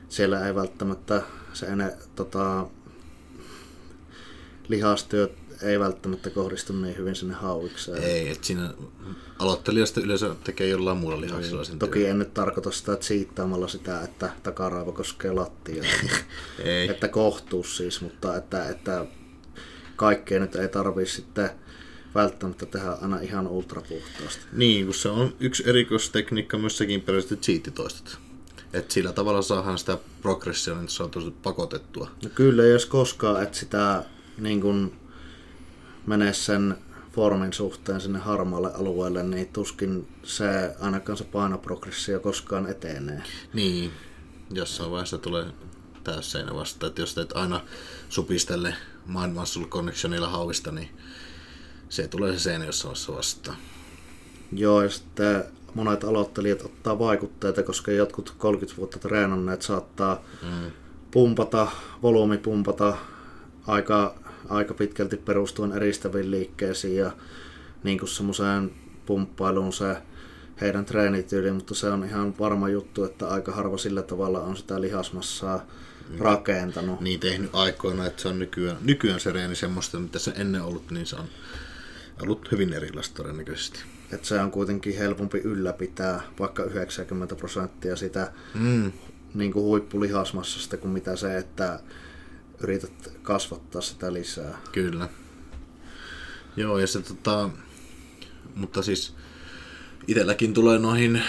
siellä 0.09 0.47
ei 0.47 0.55
välttämättä 0.55 1.21
se 1.53 1.65
ene, 1.65 1.93
tota, 2.15 2.67
lihastyöt 4.67 5.31
ei 5.61 5.79
välttämättä 5.79 6.29
kohdistu 6.29 6.73
niin 6.73 6.97
hyvin 6.97 7.15
sinne 7.15 7.33
hauikseen. 7.33 8.03
Ei, 8.03 8.29
että 8.29 8.47
siinä 8.47 8.73
aloittelijasta 9.39 10.01
yleensä 10.01 10.35
tekee 10.43 10.67
jollain 10.67 10.97
muulla 10.97 11.21
lihaksilla 11.21 11.63
sen 11.63 11.79
Toki 11.79 11.99
työn. 11.99 12.11
en 12.11 12.19
nyt 12.19 12.33
tarkoita 12.33 12.71
sitä 12.71 12.97
siittaamalla 12.99 13.67
sitä, 13.67 14.01
että 14.01 14.29
takaraivo 14.43 14.91
koskee 14.91 15.31
lattia. 15.31 15.83
ei. 16.63 16.89
Että 16.89 17.07
kohtuus 17.07 17.77
siis, 17.77 18.01
mutta 18.01 18.35
että, 18.35 18.69
että 18.69 19.05
kaikkea 20.03 20.39
nyt 20.39 20.55
ei 20.55 20.67
tarvii 20.67 21.05
sitten 21.05 21.49
välttämättä 22.15 22.65
tehdä 22.65 22.91
aina 22.91 23.19
ihan 23.19 23.47
ultrapuhtaasti. 23.47 24.45
Niin, 24.53 24.85
kun 24.85 24.93
se 24.93 25.09
on 25.09 25.35
yksi 25.39 25.63
erikoistekniikka 25.69 26.57
myös 26.57 26.77
sekin 26.77 27.01
peräisesti 27.01 27.37
cheatitoistot. 27.37 28.17
Että 28.73 28.93
sillä 28.93 29.13
tavalla 29.13 29.41
saadaan 29.41 29.77
sitä 29.77 29.97
progressia, 30.21 30.75
niin 30.75 30.89
se 30.89 31.03
on 31.03 31.11
tosi 31.11 31.31
pakotettua. 31.43 32.11
No 32.23 32.29
kyllä, 32.35 32.63
jos 32.63 32.85
koskaan 32.85 33.43
et 33.43 33.53
sitä 33.53 34.03
niin 34.37 34.61
kun 34.61 34.93
menee 36.05 36.33
sen 36.33 36.77
formin 37.11 37.53
suhteen 37.53 38.01
sinne 38.01 38.19
harmaalle 38.19 38.73
alueelle, 38.73 39.23
niin 39.23 39.47
tuskin 39.47 40.07
se 40.23 40.75
ainakaan 40.79 41.17
se 41.17 41.23
painoprogressio 41.23 42.19
koskaan 42.19 42.67
etenee. 42.67 43.23
Niin, 43.53 43.91
jossain 44.53 44.91
vaiheessa 44.91 45.17
tulee 45.17 45.45
täysseinä 46.03 46.55
vasta, 46.55 46.87
että 46.87 47.01
jos 47.01 47.13
teet 47.13 47.31
aina 47.35 47.61
supistelle 48.09 48.75
Mind 49.05 49.33
Muscle 49.33 49.65
Connectionilla 49.65 50.29
hauvista, 50.29 50.71
niin 50.71 50.89
se 51.89 52.07
tulee 52.07 52.33
se 52.33 52.39
seinä 52.39 52.65
jossain 52.65 53.17
vastaan. 53.17 53.57
Joo, 54.51 54.81
ja 54.81 54.89
sitten 54.89 55.43
monet 55.73 56.03
aloittelijat 56.03 56.61
ottaa 56.61 56.99
vaikutteita, 56.99 57.63
koska 57.63 57.91
jotkut 57.91 58.33
30 58.37 58.77
vuotta 58.77 58.99
treenanneet 58.99 59.61
saattaa 59.61 60.21
mm. 60.41 60.71
pumpata, 61.11 61.67
volyymi 62.03 62.37
pumpata 62.37 62.97
aika, 63.67 64.15
aika 64.49 64.73
pitkälti 64.73 65.17
perustuen 65.17 65.71
eristäviin 65.71 66.31
liikkeisiin 66.31 66.95
ja 66.95 67.11
niin 67.83 67.99
kuin 67.99 68.09
semmoiseen 68.09 68.71
pumppailuun 69.05 69.73
se 69.73 69.97
heidän 70.61 70.85
treenityyli, 70.85 71.51
mutta 71.51 71.75
se 71.75 71.89
on 71.89 72.03
ihan 72.03 72.33
varma 72.39 72.69
juttu, 72.69 73.03
että 73.03 73.27
aika 73.27 73.51
harva 73.51 73.77
sillä 73.77 74.01
tavalla 74.01 74.39
on 74.39 74.57
sitä 74.57 74.81
lihasmassaa 74.81 75.65
rakentanut. 76.19 77.01
Niin 77.01 77.19
tehnyt 77.19 77.49
aikoina, 77.53 78.05
että 78.05 78.21
se 78.21 78.27
on 78.27 78.39
nykyään, 78.39 78.77
nykyään 78.81 79.19
se 79.19 79.31
reeni 79.31 79.55
semmoista, 79.55 79.99
mitä 79.99 80.19
se 80.19 80.31
ennen 80.35 80.61
ollut, 80.61 80.91
niin 80.91 81.05
se 81.05 81.15
on 81.15 81.25
ollut 82.21 82.51
hyvin 82.51 82.73
erilaista 82.73 83.15
todennäköisesti. 83.15 83.79
Että 84.11 84.27
se 84.27 84.39
on 84.39 84.51
kuitenkin 84.51 84.97
helpompi 84.97 85.37
ylläpitää 85.37 86.21
vaikka 86.39 86.63
90 86.63 87.35
prosenttia 87.35 87.95
sitä 87.95 88.31
mm. 88.53 88.91
niin 89.33 89.53
kuin 89.53 89.63
huippulihasmassasta 89.63 90.77
kuin 90.77 90.91
mitä 90.91 91.15
se, 91.15 91.37
että 91.37 91.79
yrität 92.59 93.11
kasvattaa 93.21 93.81
sitä 93.81 94.13
lisää. 94.13 94.57
Kyllä. 94.71 95.09
Joo, 96.55 96.79
ja 96.79 96.87
se 96.87 97.01
tota, 97.01 97.49
mutta 98.55 98.81
siis 98.81 99.15
itselläkin 100.07 100.53
tulee 100.53 100.79
noihin 100.79 101.21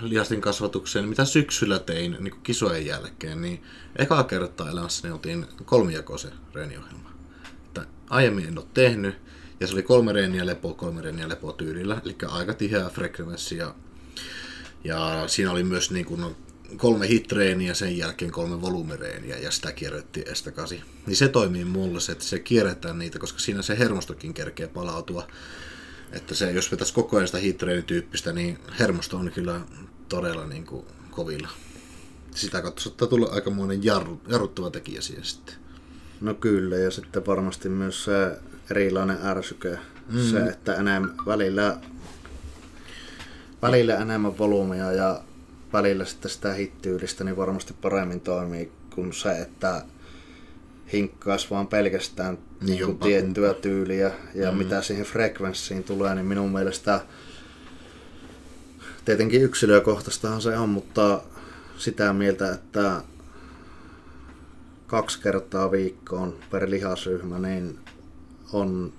lihastin 0.00 0.40
kasvatukseen, 0.40 1.08
mitä 1.08 1.24
syksyllä 1.24 1.78
tein 1.78 2.16
niin 2.20 2.30
kuin 2.30 2.42
kisojen 2.42 2.86
jälkeen, 2.86 3.42
niin 3.42 3.62
eka 3.96 4.24
kertaa 4.24 4.70
elämässäni 4.70 5.12
oltiin 5.12 5.46
kolmijakoisen 5.64 6.32
reeniohjelma. 6.54 7.10
Että 7.64 7.86
aiemmin 8.10 8.46
en 8.46 8.58
ole 8.58 8.66
tehnyt, 8.74 9.14
ja 9.60 9.66
se 9.66 9.72
oli 9.72 9.82
kolme 9.82 10.12
reeniä 10.12 10.46
lepo, 10.46 10.74
kolme 10.74 11.02
reeniä 11.02 11.28
lepo 11.28 11.52
tyylillä, 11.52 12.00
eli 12.04 12.16
aika 12.28 12.54
tiheä 12.54 12.88
frekvenssi. 12.88 13.56
Ja, 13.56 13.74
ja 14.84 15.24
siinä 15.26 15.50
oli 15.50 15.64
myös 15.64 15.90
niin 15.90 16.06
kuin 16.06 16.36
kolme 16.76 17.08
hitreeniä, 17.08 17.74
sen 17.74 17.98
jälkeen 17.98 18.30
kolme 18.30 18.60
volyymireeniä 18.62 19.38
ja 19.38 19.50
sitä 19.50 19.72
kierrettiin 19.72 20.28
estakasi. 20.28 20.82
Niin 21.06 21.16
se 21.16 21.28
toimii 21.28 21.64
mulle 21.64 22.00
se, 22.00 22.12
että 22.12 22.24
se 22.24 22.38
kierretään 22.38 22.98
niitä, 22.98 23.18
koska 23.18 23.38
siinä 23.38 23.62
se 23.62 23.78
hermostokin 23.78 24.34
kerkee 24.34 24.68
palautua. 24.68 25.26
Että 26.12 26.34
se, 26.34 26.50
jos 26.50 26.72
vetäisi 26.72 26.94
koko 26.94 27.16
ajan 27.16 27.28
sitä 27.28 27.38
hitreenityyppistä, 27.38 28.32
niin 28.32 28.58
hermosto 28.78 29.16
on 29.16 29.32
kyllä 29.34 29.60
todella 30.10 30.46
niin 30.46 30.66
kuin 30.66 30.84
kovilla. 31.10 31.48
Sitä 32.34 32.62
kautta 32.62 32.82
saattaa 32.82 33.08
tulla 33.08 33.26
aikamoinen 33.26 33.84
jarru, 33.84 34.20
jarruttava 34.28 34.70
tekijä 34.70 35.00
siihen 35.00 35.24
sitten. 35.24 35.54
No 36.20 36.34
kyllä, 36.34 36.76
ja 36.76 36.90
sitten 36.90 37.26
varmasti 37.26 37.68
myös 37.68 38.04
se 38.04 38.38
erilainen 38.70 39.18
ärsyke. 39.24 39.78
Mm. 40.08 40.20
Se, 40.20 40.40
että 40.40 40.74
enemmän 40.74 41.14
välillä, 41.26 41.76
välillä 43.62 43.96
enemmän 43.96 44.38
volyymia 44.38 44.92
ja 44.92 45.20
välillä 45.72 46.04
sitten 46.04 46.30
sitä 46.30 46.52
hittyylistä, 46.52 47.24
niin 47.24 47.36
varmasti 47.36 47.74
paremmin 47.82 48.20
toimii 48.20 48.72
kuin 48.94 49.12
se, 49.12 49.32
että 49.32 49.84
hinkkaisi 50.92 51.50
vaan 51.50 51.66
pelkästään 51.66 52.38
niin 52.60 52.84
kuin 52.84 52.98
tiettyä 52.98 53.54
tyyliä 53.54 54.10
ja 54.34 54.52
mm. 54.52 54.58
mitä 54.58 54.82
siihen 54.82 55.06
frekvenssiin 55.06 55.84
tulee, 55.84 56.14
niin 56.14 56.26
minun 56.26 56.52
mielestä 56.52 57.00
tietenkin 59.04 59.42
yksilökohtaistahan 59.42 60.42
se 60.42 60.58
on, 60.58 60.68
mutta 60.68 61.22
sitä 61.78 62.12
mieltä, 62.12 62.52
että 62.52 63.02
kaksi 64.86 65.20
kertaa 65.20 65.70
viikkoon 65.70 66.38
per 66.50 66.70
lihasryhmä, 66.70 67.38
niin 67.38 67.78
on 68.52 68.92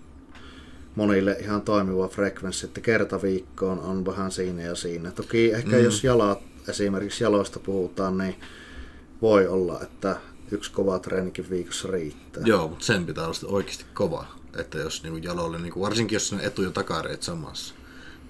monille 0.96 1.38
ihan 1.40 1.62
toimiva 1.62 2.08
frekvenssi, 2.08 2.66
että 2.66 2.82
kerta 2.82 3.22
viikkoon 3.22 3.80
on 3.80 4.06
vähän 4.06 4.32
siinä 4.32 4.62
ja 4.62 4.76
siinä. 4.76 5.12
Toki 5.12 5.52
ehkä 5.52 5.76
mm. 5.76 5.84
jos 5.84 6.04
jalat, 6.04 6.40
esimerkiksi 6.68 7.24
jaloista 7.24 7.60
puhutaan, 7.60 8.18
niin 8.18 8.36
voi 9.22 9.48
olla, 9.48 9.80
että 9.82 10.16
yksi 10.52 10.72
kova 10.72 11.00
treenikin 11.00 11.50
viikossa 11.50 11.88
riittää. 11.92 12.44
Joo, 12.46 12.68
mutta 12.68 12.86
sen 12.86 13.06
pitää 13.06 13.26
olla 13.26 13.36
oikeasti 13.46 13.86
kova. 13.94 14.26
Että 14.58 14.78
jos 14.78 15.04
niin 15.04 15.24
jalolle, 15.24 15.60
niin 15.60 15.74
varsinkin 15.80 16.16
jos 16.16 16.34
ne 16.34 16.46
etu- 16.46 16.64
ja 16.64 16.72
takareet 16.72 17.24
samassa, 17.24 17.76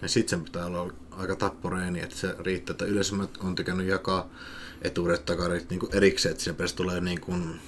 niin 0.02 0.10
sitten 0.10 0.30
sen 0.30 0.46
pitää 0.46 0.66
olla 0.66 0.94
aika 1.12 1.36
tapporeeni, 1.36 2.00
että 2.00 2.16
se 2.16 2.36
riittää. 2.40 2.74
Että 2.74 2.86
yleensä 2.86 3.16
mä 3.16 3.28
oon 3.44 3.56
tykännyt 3.56 3.88
jakaa 3.88 4.30
etuudet 4.82 5.26
takareet 5.26 5.70
niin 5.70 5.80
erikseen, 5.94 6.32
että 6.32 6.44
siinä 6.44 6.58
tulee 6.76 7.02
niin 7.02 7.22
kuin 7.22 7.60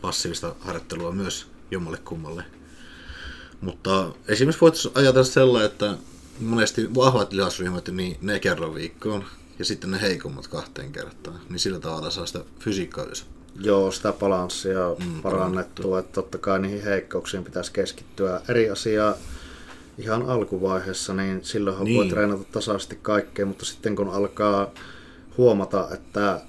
passiivista 0.00 0.54
harjoittelua 0.60 1.12
myös 1.12 1.46
jommalle 1.70 1.98
kummalle. 1.98 2.44
Mutta 3.60 4.12
esimerkiksi 4.28 4.60
voitaisiin 4.60 4.92
ajatella 4.94 5.24
sellainen, 5.24 5.70
että 5.70 5.96
monesti 6.40 6.94
vahvat 6.94 7.32
lihasryhmät, 7.32 7.88
niin 7.88 8.18
ne 8.20 8.40
kerran 8.40 8.74
viikkoon 8.74 9.24
ja 9.58 9.64
sitten 9.64 9.90
ne 9.90 10.00
heikommat 10.00 10.46
kahteen 10.46 10.92
kertaan. 10.92 11.40
Niin 11.48 11.58
sillä 11.58 11.80
tavalla 11.80 12.10
saa 12.10 12.26
sitä 12.26 12.44
fysiikkaa 12.60 13.06
Joo, 13.60 13.92
sitä 13.92 14.12
balanssia 14.12 14.96
mm, 14.98 15.22
parannettua. 15.22 15.98
Että 15.98 16.12
totta 16.12 16.38
kai 16.38 16.58
niihin 16.58 16.84
heikkouksiin 16.84 17.44
pitäisi 17.44 17.72
keskittyä. 17.72 18.40
Eri 18.48 18.70
asia 18.70 19.14
ihan 19.98 20.22
alkuvaiheessa, 20.22 21.14
niin 21.14 21.44
silloin 21.44 21.84
niin. 21.84 21.96
voi 21.96 22.08
treenata 22.08 22.44
tasaisesti 22.52 22.98
kaikkea, 23.02 23.46
mutta 23.46 23.64
sitten 23.64 23.96
kun 23.96 24.08
alkaa 24.08 24.70
huomata, 25.38 25.88
että 25.94 26.40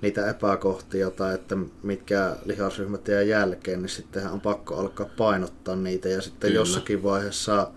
niitä 0.00 0.30
epäkohtia 0.30 1.10
tai 1.10 1.34
että 1.34 1.56
mitkä 1.82 2.36
lihasryhmät 2.44 3.08
jää 3.08 3.22
jälkeen, 3.22 3.82
niin 3.82 3.88
sittenhän 3.88 4.32
on 4.32 4.40
pakko 4.40 4.76
alkaa 4.76 5.06
painottaa 5.16 5.76
niitä 5.76 6.08
ja 6.08 6.22
sitten 6.22 6.48
Kyllä. 6.48 6.60
jossakin 6.60 7.02
vaiheessa 7.02 7.70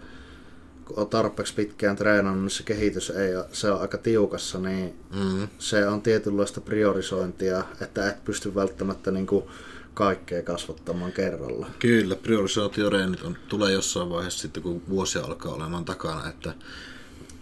kun 0.85 0.99
on 0.99 1.09
tarpeeksi 1.09 1.53
pitkään 1.53 1.95
treenannut, 1.95 2.41
niin 2.43 2.49
se 2.49 2.63
kehitys 2.63 3.09
ei, 3.09 3.31
se 3.51 3.71
on 3.71 3.81
aika 3.81 3.97
tiukassa, 3.97 4.59
niin 4.59 4.95
mm. 5.15 5.47
se 5.59 5.87
on 5.87 6.01
tietynlaista 6.01 6.61
priorisointia, 6.61 7.63
että 7.81 8.09
et 8.09 8.23
pysty 8.23 8.55
välttämättä 8.55 9.11
niin 9.11 9.27
kuin 9.27 9.43
kaikkea 9.93 10.43
kasvattamaan 10.43 11.11
kerralla. 11.11 11.67
Kyllä, 11.79 12.15
priorisaatioreenit 12.15 13.21
on, 13.21 13.37
tulee 13.47 13.71
jossain 13.71 14.09
vaiheessa 14.09 14.39
sitten, 14.39 14.63
kun 14.63 14.81
vuosi 14.89 15.19
alkaa 15.19 15.53
olemaan 15.53 15.85
takana, 15.85 16.29
että 16.29 16.53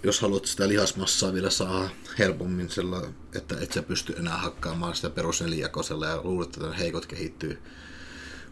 jos 0.03 0.21
haluat 0.21 0.45
sitä 0.45 0.67
lihasmassaa 0.67 1.33
vielä 1.33 1.49
saa 1.49 1.89
helpommin 2.19 2.69
sillä, 2.69 3.01
että 3.35 3.55
et 3.61 3.71
sä 3.71 3.83
pysty 3.83 4.15
enää 4.19 4.37
hakkaamaan 4.37 4.95
sitä 4.95 5.09
perusnelijakosella 5.09 6.05
ja 6.05 6.21
luulet, 6.23 6.57
että 6.57 6.73
heikot 6.73 7.05
kehittyy 7.05 7.57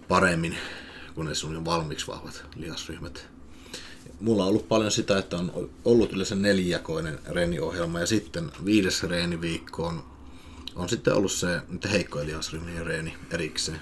paremmin, 0.08 0.58
kun 1.16 1.26
ne 1.26 1.36
sun 1.36 1.66
valmiiksi 1.66 2.08
vahvat 2.08 2.46
lihasryhmät. 2.56 3.28
Mulla 4.20 4.44
on 4.44 4.50
ollut 4.50 4.68
paljon 4.68 4.92
sitä, 4.92 5.18
että 5.18 5.38
on 5.38 5.70
ollut 5.86 6.14
yleensä 6.14 6.36
nelijakoinen 6.36 7.20
reeniohjelma 7.30 8.00
ja 8.00 8.08
sitten 8.08 8.52
viides 8.66 9.04
reeniviikko 9.04 9.86
on, 9.86 10.04
on 10.76 10.90
sitten 10.90 11.14
ollut 11.14 11.32
se 11.32 11.62
heikkojen 11.92 12.28
lihasryhmien 12.28 12.86
reeni 12.86 13.18
erikseen. 13.32 13.80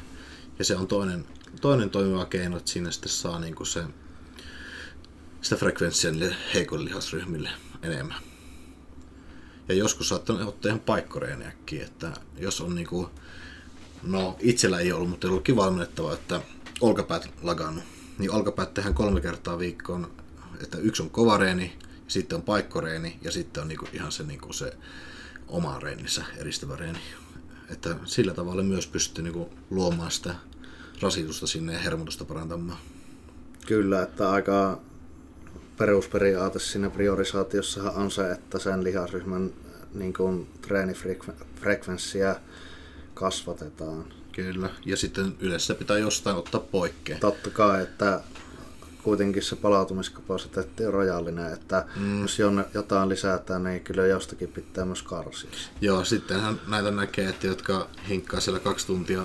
Ja 0.59 0.65
se 0.65 0.75
on 0.75 0.87
toinen, 0.87 1.25
toinen 1.61 1.89
toimiva 1.89 2.25
keino, 2.25 2.57
että 2.57 2.71
siinä 2.71 2.91
sitten 2.91 3.11
saa 3.11 3.39
niinku 3.39 3.65
se 3.65 3.83
sitä 5.41 5.55
frekvenssiä 5.55 6.11
niille 6.11 6.35
heikoille 6.53 6.85
lihasryhmille 6.85 7.49
enemmän. 7.81 8.17
Ja 9.67 9.75
joskus 9.75 10.09
saattaa 10.09 10.47
ottaa 10.47 10.69
ihan 10.69 10.79
paikkoreeniäkin, 10.79 11.81
että 11.81 12.13
jos 12.37 12.61
on 12.61 12.75
niinku, 12.75 13.09
no 14.03 14.37
itsellä 14.39 14.79
ei 14.79 14.91
ollut, 14.91 15.09
mutta 15.09 15.27
ei 15.27 15.29
ollutkin 15.29 15.55
valmennettava, 15.55 16.13
että 16.13 16.41
olkapäät 16.81 17.29
lagannut, 17.41 17.83
niin 18.17 18.31
olkapäät 18.31 18.73
tehdään 18.73 18.95
kolme 18.95 19.21
kertaa 19.21 19.59
viikkoon, 19.59 20.11
että 20.61 20.77
yksi 20.77 21.03
on 21.03 21.09
kova 21.09 21.37
reeni, 21.37 21.77
sitten 22.07 22.35
on 22.35 22.41
paikkoreeni 22.41 23.19
ja 23.21 23.31
sitten 23.31 23.61
on 23.61 23.67
niinku 23.67 23.87
ihan 23.93 24.11
se, 24.11 24.23
niinku 24.23 24.53
se 24.53 24.77
oma 25.53 25.79
reenissä 25.79 26.25
eristävä 26.37 26.75
reeni. 26.75 26.99
Että 27.69 27.95
sillä 28.05 28.33
tavalla 28.33 28.63
myös 28.63 28.87
pystyy 28.87 29.23
niinku 29.23 29.49
luomaan 29.69 30.11
sitä 30.11 30.35
rasitusta 31.01 31.47
sinne 31.47 31.73
ja 31.73 31.79
hermotusta 31.79 32.25
parantamaan. 32.25 32.79
Kyllä, 33.67 34.01
että 34.01 34.31
aika 34.31 34.79
perusperiaate 35.77 36.59
siinä 36.59 36.89
priorisaatiossa 36.89 37.91
on 37.91 38.11
se, 38.11 38.31
että 38.31 38.59
sen 38.59 38.83
lihasryhmän 38.83 39.53
niin 39.93 40.13
kuin, 40.13 40.47
treenifrekvenssiä 40.61 42.35
kasvatetaan. 43.13 44.05
Kyllä, 44.31 44.69
ja 44.85 44.97
sitten 44.97 45.35
yleensä 45.39 45.75
pitää 45.75 45.97
jostain 45.97 46.35
ottaa 46.35 46.61
poikkeen. 46.61 47.19
Totta 47.19 47.49
kai, 47.49 47.83
että 47.83 48.21
kuitenkin 49.03 49.43
se 49.43 49.55
palautumiskapasiteetti 49.55 50.85
on 50.85 50.93
rajallinen, 50.93 51.53
että 51.53 51.85
mm. 51.95 52.21
jos 52.21 52.37
jotain 52.73 53.09
lisätään, 53.09 53.63
niin 53.63 53.81
kyllä 53.81 54.07
jostakin 54.07 54.49
pitää 54.49 54.85
myös 54.85 55.03
karsia. 55.03 55.49
Joo, 55.81 56.05
sittenhän 56.05 56.61
näitä 56.67 56.91
näkee, 56.91 57.29
että 57.29 57.47
jotka 57.47 57.87
hinkkaa 58.09 58.39
siellä 58.39 58.59
kaksi 58.59 58.87
tuntia 58.87 59.23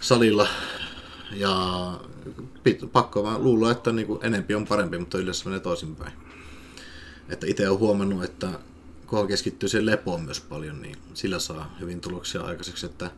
salilla 0.00 0.48
ja 1.32 1.54
pakko 2.92 3.22
vaan 3.22 3.44
luulla, 3.44 3.70
että 3.70 3.92
niin 3.92 4.06
kuin 4.06 4.20
enempi 4.22 4.54
on 4.54 4.66
parempi, 4.66 4.98
mutta 4.98 5.18
yleensä 5.18 5.44
menee 5.44 5.60
toisinpäin. 5.60 6.12
Että 7.28 7.46
itse 7.46 7.68
olen 7.68 7.80
huomannut, 7.80 8.24
että 8.24 8.48
kun 9.06 9.28
keskittyy 9.28 9.68
siihen 9.68 9.86
lepoon 9.86 10.20
myös 10.20 10.40
paljon, 10.40 10.82
niin 10.82 10.96
sillä 11.14 11.38
saa 11.38 11.76
hyvin 11.80 12.00
tuloksia 12.00 12.42
aikaiseksi, 12.42 12.86
että 12.86 13.10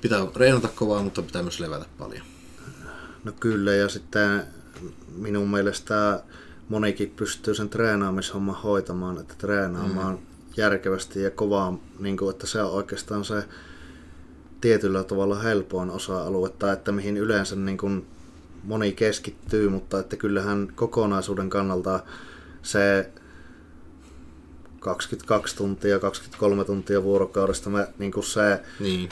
pitää 0.00 0.26
reenata 0.36 0.68
kovaa, 0.68 1.02
mutta 1.02 1.22
pitää 1.22 1.42
myös 1.42 1.60
levätä 1.60 1.86
paljon. 1.98 2.26
No 3.24 3.32
kyllä, 3.40 3.72
ja 3.72 3.88
sitten 3.88 4.46
minun 5.16 5.50
mielestä 5.50 6.22
monikin 6.68 7.12
pystyy 7.16 7.54
sen 7.54 7.68
treenaamishomman 7.68 8.62
hoitamaan, 8.62 9.18
että 9.18 9.34
treenaamaan 9.38 10.14
mm. 10.14 10.26
järkevästi 10.56 11.22
ja 11.22 11.30
kovaa, 11.30 11.78
niin 11.98 12.16
kuin, 12.16 12.30
että 12.30 12.46
se 12.46 12.62
on 12.62 12.72
oikeastaan 12.72 13.24
se 13.24 13.44
tietyllä 14.60 15.04
tavalla 15.04 15.38
helpoin 15.38 15.90
osa-aluetta, 15.90 16.72
että 16.72 16.92
mihin 16.92 17.16
yleensä 17.16 17.56
niin 17.56 17.78
kuin 17.78 18.06
moni 18.64 18.92
keskittyy, 18.92 19.68
mutta 19.68 19.98
että 19.98 20.16
kyllähän 20.16 20.72
kokonaisuuden 20.74 21.50
kannalta 21.50 22.00
se 22.62 23.10
22 24.80 25.56
tuntia, 25.56 25.98
23 25.98 26.64
tuntia 26.64 27.02
vuorokaudesta 27.02 27.70
me, 27.70 27.88
niin 27.98 28.12
kuin 28.12 28.24
se 28.24 28.60
niin. 28.80 29.08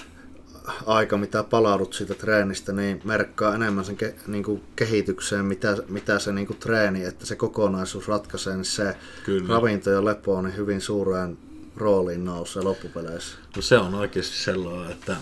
Aika, 0.87 1.17
mitä 1.17 1.43
palaudut 1.43 1.95
siitä 1.95 2.15
treenistä, 2.15 2.73
niin 2.73 3.01
merkkaa 3.05 3.55
enemmän 3.55 3.85
sen 3.85 3.97
ke, 3.97 4.15
niin 4.27 4.45
kuin 4.45 4.63
kehitykseen, 4.77 5.45
mitä, 5.45 5.77
mitä 5.89 6.19
se 6.19 6.33
niin 6.33 6.47
kuin 6.47 6.59
treeni, 6.59 7.05
että 7.05 7.27
se 7.27 7.37
kokonaisuus 7.37 8.09
ratkaisee, 8.09 8.57
niin 8.57 8.65
se 8.65 8.97
Kyllä. 9.25 9.55
ravinto 9.55 9.91
ja 9.91 10.05
lepo 10.05 10.35
on 10.35 10.45
niin 10.45 10.57
hyvin 10.57 10.81
suureen 10.81 11.39
rooliin 11.77 12.25
nousee 12.25 12.63
loppupeleissä. 12.63 13.39
No 13.57 13.63
se 13.63 13.79
on 13.79 13.95
oikeasti 13.95 14.37
sellainen, 14.37 14.93
että 14.93 15.17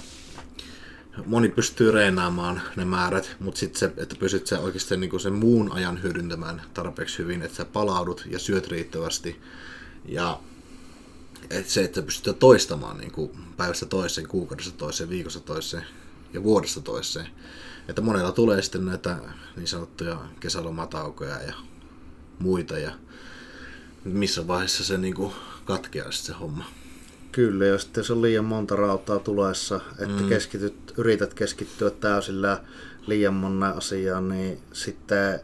moni 1.27 1.49
pystyy 1.49 1.91
reenaamaan 1.91 2.63
ne 2.77 2.85
määrät, 2.85 3.37
mutta 3.41 3.59
sitten 3.59 3.79
se, 3.79 3.93
että 3.97 4.17
pystyt 4.19 4.47
sä 4.47 4.61
oikeasti 4.61 4.97
niinku 4.97 5.19
sen 5.19 5.33
muun 5.33 5.73
ajan 5.73 6.03
hyödyntämään 6.03 6.63
tarpeeksi 6.75 7.19
hyvin, 7.19 7.43
että 7.43 7.57
sä 7.57 7.65
palaudut 7.65 8.27
ja 8.31 8.39
syöt 8.39 8.69
riittävästi. 8.69 9.41
Ja 10.05 10.41
että 11.51 11.73
se, 11.73 11.85
että 11.85 12.03
pystyt 12.03 12.39
toistamaan 12.39 12.99
niin 12.99 13.13
kuin 13.13 13.31
päivästä 13.57 13.87
toiseen, 13.87 14.29
kuukaudesta 14.29 14.73
toiseen, 14.79 15.11
viikosta 15.11 15.41
toiseen 15.41 15.85
ja 16.33 16.43
vuodesta 16.43 16.81
toiseen. 16.81 17.27
Että 17.89 18.03
monella 18.03 18.33
tulee 18.33 18.63
sitten 18.63 18.87
näitä 18.87 19.17
niin 19.57 19.69
sanottuja 19.69 20.21
kesälomataukoja 20.41 21.43
ja 21.43 21.55
muita 22.39 22.79
ja 22.79 22.93
missä 24.05 24.47
vaiheessa 24.47 24.85
se 24.85 24.99
niin 24.99 25.15
kuin 25.15 25.33
katkeaa 25.65 26.13
se 26.13 26.33
homma. 26.33 26.65
Kyllä, 27.33 27.65
ja 27.67 27.79
sitten 27.79 28.05
se 28.05 28.13
on 28.13 28.23
liian 28.23 28.45
monta 28.45 28.77
rautaa 28.77 29.19
tulessa, 29.19 29.81
että 29.99 30.23
mm. 30.23 30.29
keskityt, 30.29 30.93
yrität 30.97 31.35
keskittyä 31.35 31.91
täysillä 31.91 32.63
liian 33.07 33.35
monen 33.35 33.77
asiaan, 33.77 34.29
niin 34.29 34.59
sitten 34.73 35.41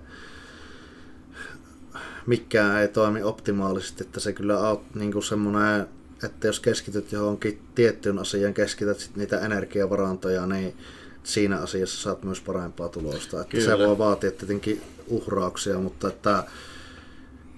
mikään 2.27 2.81
ei 2.81 2.89
toimi 2.89 3.23
optimaalisesti, 3.23 4.05
että 4.05 4.21
se 4.21 4.33
kyllä 4.33 4.59
on 4.59 4.81
niin 4.95 5.13
kuin 5.13 5.23
semmoinen, 5.23 5.87
että 6.25 6.47
jos 6.47 6.61
keskityt 6.61 7.13
johonkin 7.13 7.63
tiettyyn 7.75 8.19
asiaan, 8.19 8.55
keskität 8.55 8.99
sit 8.99 9.17
niitä 9.17 9.41
energiavarantoja, 9.41 10.47
niin 10.47 10.77
siinä 11.23 11.59
asiassa 11.59 12.03
saat 12.03 12.25
myös 12.25 12.41
parempaa 12.41 12.89
tulosta. 12.89 13.41
Että 13.41 13.61
se 13.61 13.79
voi 13.79 13.99
vaatia 13.99 14.31
tietenkin 14.31 14.83
uhrauksia, 15.09 15.79
mutta 15.79 16.09
että 16.09 16.45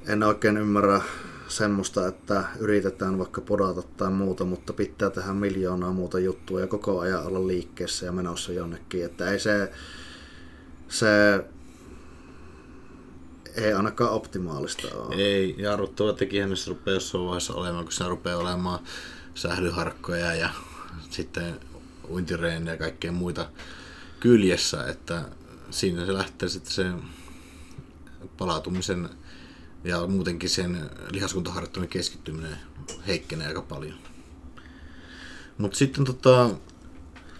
en 0.09 0.23
oikein 0.23 0.57
ymmärrä 0.57 1.01
semmoista, 1.49 2.09
että 2.09 2.45
yritetään 2.59 3.19
vaikka 3.19 3.41
podata 3.41 3.83
tai 3.83 4.11
muuta, 4.11 4.45
mutta 4.45 4.73
pitää 4.73 5.11
tehdä 5.11 5.33
miljoonaa 5.33 5.93
muuta 5.93 6.19
juttua 6.19 6.61
ja 6.61 6.67
koko 6.67 7.01
ajan 7.01 7.27
olla 7.27 7.47
liikkeessä 7.47 8.07
ja 8.07 8.13
menossa 8.13 8.53
jonnekin. 8.53 9.05
Että 9.05 9.31
ei 9.31 9.39
se, 9.39 9.73
se 10.89 11.45
ei 13.57 13.73
ainakaan 13.73 14.11
optimaalista 14.11 14.89
ole. 14.95 15.15
Ei, 15.15 15.55
jarruttava 15.59 16.13
tekijähän 16.13 16.57
se 16.57 16.71
rupeaa 16.71 16.95
jossain 16.95 17.25
vaiheessa 17.25 17.55
olemaan, 17.55 17.85
kun 17.85 17.93
se 17.93 18.09
rupeaa 18.09 18.39
olemaan 18.39 18.79
sählyharkkoja 19.35 20.35
ja 20.35 20.51
sitten 21.11 21.61
uintireeniä 22.09 22.73
ja 22.73 22.79
kaikkea 22.79 23.13
muita 23.13 23.49
kyljessä, 24.21 24.87
että 24.87 25.25
siinä 25.71 26.07
se 26.07 26.15
lähtee 26.15 26.49
sitten 26.49 26.73
se 26.73 26.87
palautumisen 28.37 29.09
ja 29.85 30.07
muutenkin 30.07 30.51
sen 30.51 30.91
lihaskuntaharjoittelun 31.11 31.89
keskittyminen 31.89 32.57
heikkenee 33.07 33.47
aika 33.47 33.63
paljon. 33.63 33.99
Mutta 35.59 35.79
sitten 35.79 36.05
tota, 36.05 36.51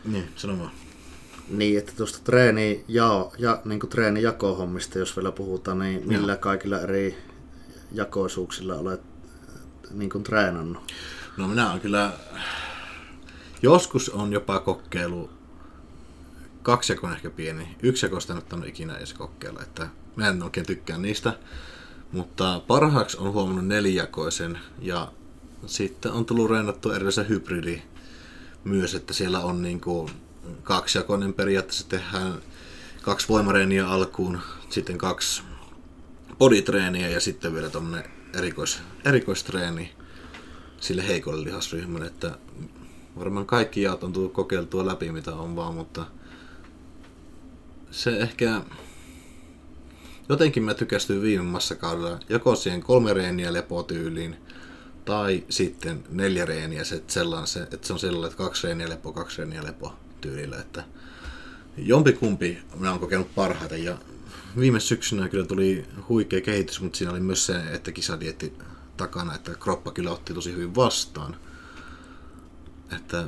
niin, 0.05 0.29
sano 0.37 0.59
vaan. 0.59 0.86
Niin, 1.49 1.79
että 1.79 1.93
tuosta 1.97 2.19
treeni 2.25 2.85
ja, 2.89 3.31
ja 3.39 3.63
niin 3.65 3.81
kuin 3.81 3.91
treenijakohommista, 3.91 4.99
jos 4.99 5.17
vielä 5.17 5.33
puhutaan, 5.33 5.79
niin 5.79 6.09
millä 6.09 6.33
Joo. 6.33 6.41
kaikilla 6.41 6.81
eri 6.81 7.19
jakoisuuksilla 7.93 8.75
olet 8.75 9.01
niin 9.91 10.11
kuin 10.11 10.25
treenannut? 10.25 10.93
No 11.37 11.49
minä 11.49 11.71
olen 11.71 11.81
kyllä, 11.81 12.13
joskus 13.63 14.09
on 14.09 14.33
jopa 14.33 14.61
kokeilu, 14.61 15.31
kaksi 16.63 16.97
on 17.03 17.13
ehkä 17.13 17.31
pieni, 17.31 17.77
yksi 17.83 18.07
en 18.07 18.39
ottanut 18.39 18.67
ikinä 18.67 18.97
edes 18.97 19.15
kokeilla, 19.15 19.63
että 19.63 19.89
mä 20.17 20.29
en 20.29 20.43
oikein 20.43 20.67
tykkää 20.67 20.99
niistä, 20.99 21.39
mutta 22.13 22.63
parhaaksi 22.67 23.17
on 23.19 23.33
huomannut 23.33 23.67
nelijakoisen 23.67 24.59
ja 24.79 25.13
sitten 25.67 26.13
on 26.13 26.27
tullut 26.27 26.51
reenattua 26.51 26.95
erilaisen 26.95 27.29
hybridi 27.29 27.83
myös, 28.65 28.95
että 28.95 29.13
siellä 29.13 29.41
on 29.41 29.63
niin 29.63 29.81
kuin 29.81 30.11
kaksijakoinen 30.63 31.35
periaatteessa 31.35 31.89
tehdään 31.89 32.43
kaksi 33.03 33.29
voimareeniä 33.29 33.89
alkuun, 33.89 34.39
sitten 34.71 34.99
kaksi 34.99 35.43
boditreeniä 36.39 37.09
ja 37.09 37.21
sitten 37.21 37.55
vielä 37.55 37.71
tuommoinen 37.71 38.11
erikois, 38.35 38.79
erikoistreeni 39.05 39.93
sille 40.81 41.09
heikolle 41.09 41.45
lihasryhmälle, 41.45 42.07
että 42.07 42.39
varmaan 43.19 43.47
kaikki 43.47 43.83
jaot 43.83 44.05
on 44.05 44.13
tullut 44.13 44.33
kokeiltua 44.33 44.87
läpi 44.87 45.13
mitä 45.13 45.35
on 45.35 45.57
vaan, 45.57 45.75
mutta 45.75 46.07
se 47.91 48.17
ehkä 48.17 48.63
jotenkin 50.29 50.63
mä 50.63 50.75
tykästyin 50.75 51.23
viime 51.23 51.45
massakaudella 51.45 52.19
joko 52.29 52.57
siihen 52.57 52.83
kolme 52.83 53.15
reeniä 53.15 53.53
lepotyyliin 53.53 54.37
tai 55.05 55.45
sitten 55.49 56.05
neljä 56.11 56.45
reeniä, 56.45 56.85
se, 56.85 57.03
sellainen, 57.07 57.69
että 57.73 57.87
se 57.87 57.93
on 57.93 57.99
sellainen, 57.99 58.31
että 58.31 58.45
kaksi 58.45 58.67
reeniä 58.67 58.89
lepo, 58.89 59.13
kaksi 59.13 59.39
reeniä 59.39 59.65
lepo 59.65 59.95
tyylillä, 60.27 60.59
että 60.59 60.85
jompikumpi 61.77 62.59
minä 62.75 62.91
olen 62.91 63.01
kokenut 63.01 63.35
parhaiten 63.35 63.85
ja 63.85 63.99
viime 64.59 64.81
syksynä 64.81 65.29
kyllä 65.29 65.47
tuli 65.47 65.87
huikea 66.09 66.41
kehitys, 66.41 66.81
mutta 66.81 66.99
siinä 66.99 67.13
oli 67.13 67.21
myös 67.21 67.47
se, 67.47 67.57
että 67.73 67.93
kisadietti 67.93 68.53
takana, 68.97 69.35
että 69.35 69.55
kroppa 69.55 69.91
kyllä 69.91 70.11
otti 70.11 70.35
tosi 70.35 70.53
hyvin 70.53 70.75
vastaan. 70.75 71.37
Että 72.97 73.25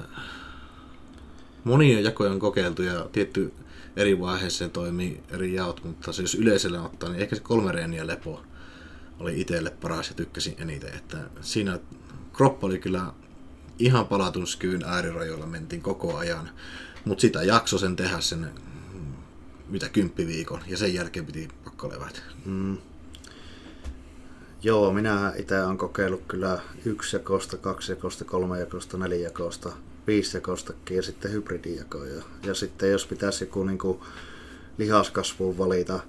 monia 1.65 2.01
jakoja 2.01 2.31
on 2.31 2.39
kokeiltu 2.39 2.83
ja 2.83 3.09
tietty 3.13 3.53
eri 3.97 4.21
vaiheeseen 4.21 4.71
toimii 4.71 5.23
eri 5.31 5.55
jaot, 5.55 5.85
mutta 5.85 6.13
se 6.13 6.23
jos 6.23 6.35
yleisellä 6.35 6.83
ottaa, 6.83 7.09
niin 7.09 7.23
ehkä 7.23 7.37
se 7.37 7.43
kolme 7.43 7.73
reeniä 7.73 8.07
lepo 8.07 8.43
oli 9.19 9.41
itselle 9.41 9.71
paras 9.71 10.09
ja 10.09 10.15
tykkäsin 10.15 10.55
eniten. 10.59 10.95
Että 10.95 11.19
siinä 11.41 11.79
kroppa 12.33 12.67
oli 12.67 12.79
kyllä 12.79 13.13
ihan 13.79 14.07
palautumiskyvyn 14.07 14.85
äärirajoilla 14.85 15.47
mentiin 15.47 15.83
koko 15.83 16.17
ajan. 16.17 16.51
Mutta 17.05 17.23
sitä 17.23 17.43
jakso 17.43 17.79
sen 17.79 17.97
tehdä 17.97 18.21
sen 18.21 18.51
mitä 19.69 19.89
kymppiviikon 19.89 20.61
ja 20.67 20.77
sen 20.77 20.95
jälkeen 20.95 21.27
piti 21.27 21.49
pakko 21.65 21.89
levätä. 21.89 22.21
Mm. 22.45 22.79
Joo, 24.63 24.93
minä 24.93 25.33
itse 25.37 25.63
olen 25.65 25.79
kokeillut 25.79 26.23
kyllä 26.29 26.61
yksi 26.85 27.17
jakosta, 27.17 27.57
kaksi 27.57 27.93
jakosta, 27.93 28.25
kolme 28.25 28.61
jakosta, 28.61 28.99
neljä 28.99 29.19
jakosta, 29.19 29.73
viisi 30.07 30.37
jakostakin 30.37 30.97
ja 30.97 31.03
sitten 31.03 31.33
hybridijakoja. 31.33 32.23
Ja 32.43 32.55
sitten 32.55 32.91
jos 32.91 33.07
pitäisi 33.07 33.45
joku 33.45 33.65
niin 33.65 33.79
kuin 33.79 33.99
lihaskasvuun 34.79 35.59
valita 35.59 36.01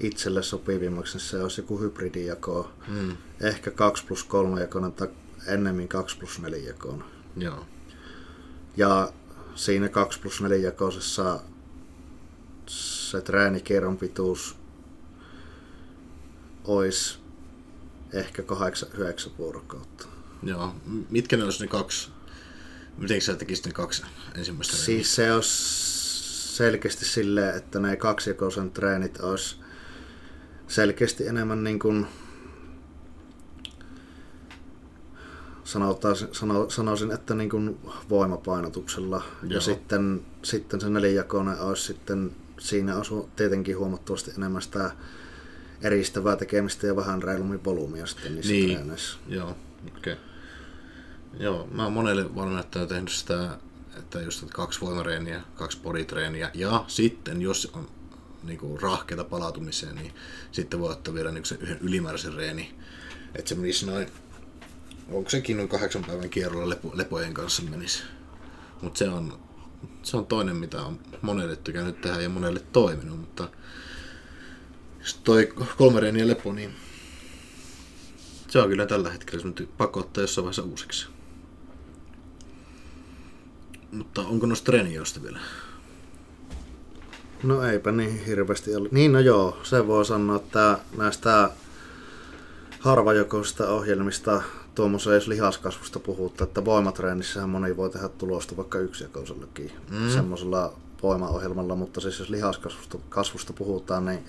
itselle 0.00 0.42
sopivimmaksi, 0.42 1.16
niin 1.16 1.26
se 1.26 1.42
olisi 1.42 1.60
joku 1.60 1.80
hybridijako. 1.80 2.70
Mm. 2.88 3.16
Ehkä 3.40 3.70
2 3.70 4.06
plus 4.06 4.24
3 4.24 4.60
jakona 4.60 4.90
tai 4.90 5.08
ennemmin 5.46 5.88
2 5.88 6.18
plus 6.18 6.40
4 6.40 6.68
jakona. 6.68 7.04
Joo. 7.36 7.66
Ja 8.76 9.12
siinä 9.54 9.88
2 9.88 10.20
plus 10.20 10.40
4 10.40 10.56
jakoisessa 10.56 11.40
se 12.66 13.20
treenikierron 13.20 13.98
pituus 13.98 14.56
olisi 16.64 17.18
ehkä 18.12 18.42
8-9 18.42 19.30
vuorokautta. 19.38 20.06
Joo. 20.42 20.74
Mitkä 21.10 21.36
ne 21.36 21.44
olisi 21.44 21.60
ne 21.60 21.66
kaksi? 21.66 22.10
Miten 22.98 23.20
sä 23.20 23.34
tekisit 23.34 23.66
ne 23.66 23.72
kaksi 23.72 24.02
ensimmäistä? 24.34 24.76
Siis 24.76 25.14
se 25.14 25.32
olisi 25.32 25.52
selkeästi 26.56 27.04
silleen, 27.04 27.56
että 27.56 27.80
ne 27.80 27.96
kaksijakoisen 27.96 28.70
treenit 28.70 29.20
olisi 29.20 29.56
selkeästi 30.68 31.26
enemmän 31.26 31.64
niin 31.64 31.78
kuin 31.78 32.06
sanotaan, 35.64 36.16
sano, 36.32 36.70
sanoisin, 36.70 37.10
että 37.10 37.34
niin 37.34 37.50
kuin 37.50 37.78
voimapainotuksella. 38.10 39.22
Joo. 39.42 39.52
Ja 39.52 39.60
sitten, 39.60 40.22
sitten 40.42 40.80
se 40.80 40.90
nelijakoinen 40.90 41.60
olisi 41.60 41.82
sitten, 41.82 42.32
siinä 42.58 42.96
on 42.96 43.28
tietenkin 43.36 43.78
huomattavasti 43.78 44.32
enemmän 44.36 44.62
sitä 44.62 44.90
eristävää 45.82 46.36
tekemistä 46.36 46.86
ja 46.86 46.96
vähän 46.96 47.22
reilummin 47.22 47.64
volyymia 47.64 48.06
sitten 48.06 48.34
niissä 48.34 48.52
niin. 48.52 48.70
treeneissä. 48.70 49.18
Joo, 49.28 49.56
okei. 49.96 50.12
Okay. 50.12 50.24
Joo, 51.38 51.68
mä 51.72 51.84
oon 51.84 51.92
monelle 51.92 52.34
valmennettajalle 52.34 52.88
tehnyt 52.88 53.12
sitä, 53.12 53.58
että 53.98 54.20
just 54.20 54.42
että 54.42 54.54
kaksi 54.54 54.80
voimareeniä, 54.80 55.42
kaksi 55.54 55.78
boditreeniä 55.82 56.50
ja 56.54 56.84
sitten 56.88 57.42
jos 57.42 57.70
on 57.74 57.88
niin 58.42 58.58
kuin 58.58 58.80
rahkeita 58.80 59.24
palautumiseen, 59.24 59.94
niin 59.94 60.12
sitten 60.52 60.80
voi 60.80 60.92
ottaa 60.92 61.14
vielä 61.14 61.30
niin 61.32 61.44
sen 61.44 61.58
yhden 61.60 61.78
ylimääräisen 61.80 62.34
reeni. 62.34 62.74
Että 63.34 63.48
se 63.48 63.54
menisi 63.54 63.86
noin 63.86 64.08
onko 65.08 65.30
sekin 65.30 65.56
noin 65.56 65.68
kahdeksan 65.68 66.04
päivän 66.04 66.30
kierrolla 66.30 66.68
lepo, 66.68 66.90
lepojen 66.94 67.34
kanssa 67.34 67.62
menisi. 67.62 68.02
Mutta 68.82 68.98
se 68.98 69.08
on, 69.08 69.38
se 70.02 70.16
on 70.16 70.26
toinen, 70.26 70.56
mitä 70.56 70.82
on 70.82 70.98
monelle 71.22 71.56
tykännyt 71.56 72.00
tehdä 72.00 72.20
ja 72.20 72.28
monelle 72.28 72.60
toiminut, 72.72 73.20
mutta 73.20 73.48
jos 75.00 75.14
toi 75.14 75.52
kolme 75.76 76.00
reeniä 76.00 76.26
lepo, 76.26 76.52
niin 76.52 76.74
se 78.48 78.58
on 78.58 78.68
kyllä 78.68 78.86
tällä 78.86 79.10
hetkellä 79.10 79.42
se 79.42 79.66
pakko 79.78 80.00
ottaa 80.00 80.22
jossain 80.22 80.44
vaiheessa 80.44 80.62
uusiksi. 80.62 81.06
Mutta 83.92 84.20
onko 84.20 84.46
noista 84.46 84.64
treenioista 84.64 85.22
vielä? 85.22 85.38
No 87.42 87.62
eipä 87.62 87.92
niin 87.92 88.24
hirveästi 88.24 88.76
ole. 88.76 88.88
Niin 88.92 89.12
no 89.12 89.20
joo, 89.20 89.58
se 89.62 89.86
voi 89.86 90.04
sanoa, 90.04 90.36
että 90.36 90.78
näistä 90.96 91.50
harvajokoista 92.80 93.68
ohjelmista 93.68 94.42
tuommoisessa 94.74 95.14
jos 95.14 95.28
lihaskasvusta 95.28 95.98
puhuttaa, 95.98 96.44
että 96.44 96.64
voimatreenissähän 96.64 97.48
moni 97.48 97.76
voi 97.76 97.90
tehdä 97.90 98.08
tulosta 98.08 98.56
vaikka 98.56 98.78
yksijakoisellakin 98.78 99.72
mm. 99.90 100.10
semmoisella 100.10 100.72
voimaohjelmalla, 101.02 101.74
mutta 101.74 102.00
siis 102.00 102.18
jos 102.18 102.30
lihaskasvusta 102.30 102.98
kasvusta 103.08 103.52
puhutaan, 103.52 104.04
niin 104.04 104.24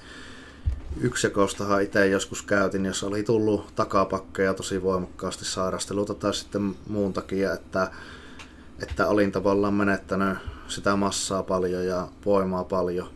yksijakoistahan 1.02 1.82
itse 1.82 2.08
joskus 2.08 2.42
käytin, 2.42 2.86
jos 2.86 3.04
oli 3.04 3.24
tullut 3.24 3.76
takapakkeja 3.76 4.54
tosi 4.54 4.84
voimakkaasti 4.84 5.46
sairasteluta 5.46 6.14
tai 6.14 6.34
sitten 6.34 6.76
muun 6.88 7.14
takia, 7.14 7.54
että, 7.54 7.92
että 8.82 9.08
olin 9.08 9.32
tavallaan 9.32 9.74
menettänyt 9.74 10.38
sitä 10.68 10.96
massaa 10.96 11.44
paljon 11.44 11.86
ja 11.86 12.08
voimaa 12.26 12.64
paljon, 12.64 13.10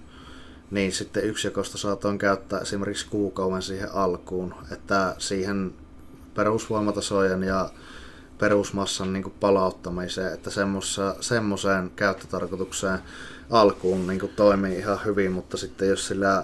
niin 0.72 0.92
sitten 0.92 1.24
yksijakosta 1.24 1.78
saatoin 1.78 2.18
käyttää 2.18 2.60
esimerkiksi 2.60 3.08
kuukauden 3.10 3.62
siihen 3.62 3.94
alkuun, 3.94 4.56
että 4.72 5.16
siihen 5.18 5.74
perusvoimatasojen 6.38 7.44
ja 7.44 7.70
perusmassan 8.38 9.14
niin 9.14 9.34
palauttamiseen, 9.40 10.34
että 10.34 10.50
semmoiseen 11.22 11.92
käyttötarkoitukseen 11.96 13.00
alkuun 13.50 14.08
niin 14.08 14.32
toimii 14.36 14.78
ihan 14.78 15.00
hyvin, 15.06 15.32
mutta 15.32 15.58
sitten 15.58 15.90
jos 15.90 16.08
sillä 16.08 16.44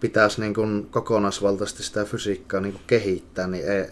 pitäisi 0.00 0.40
niin 0.40 0.54
kuin 0.54 0.88
kokonaisvaltaisesti 0.90 1.82
sitä 1.82 2.04
fysiikkaa 2.04 2.60
niin 2.60 2.80
kehittää, 2.86 3.46
niin 3.46 3.68
ei, 3.68 3.86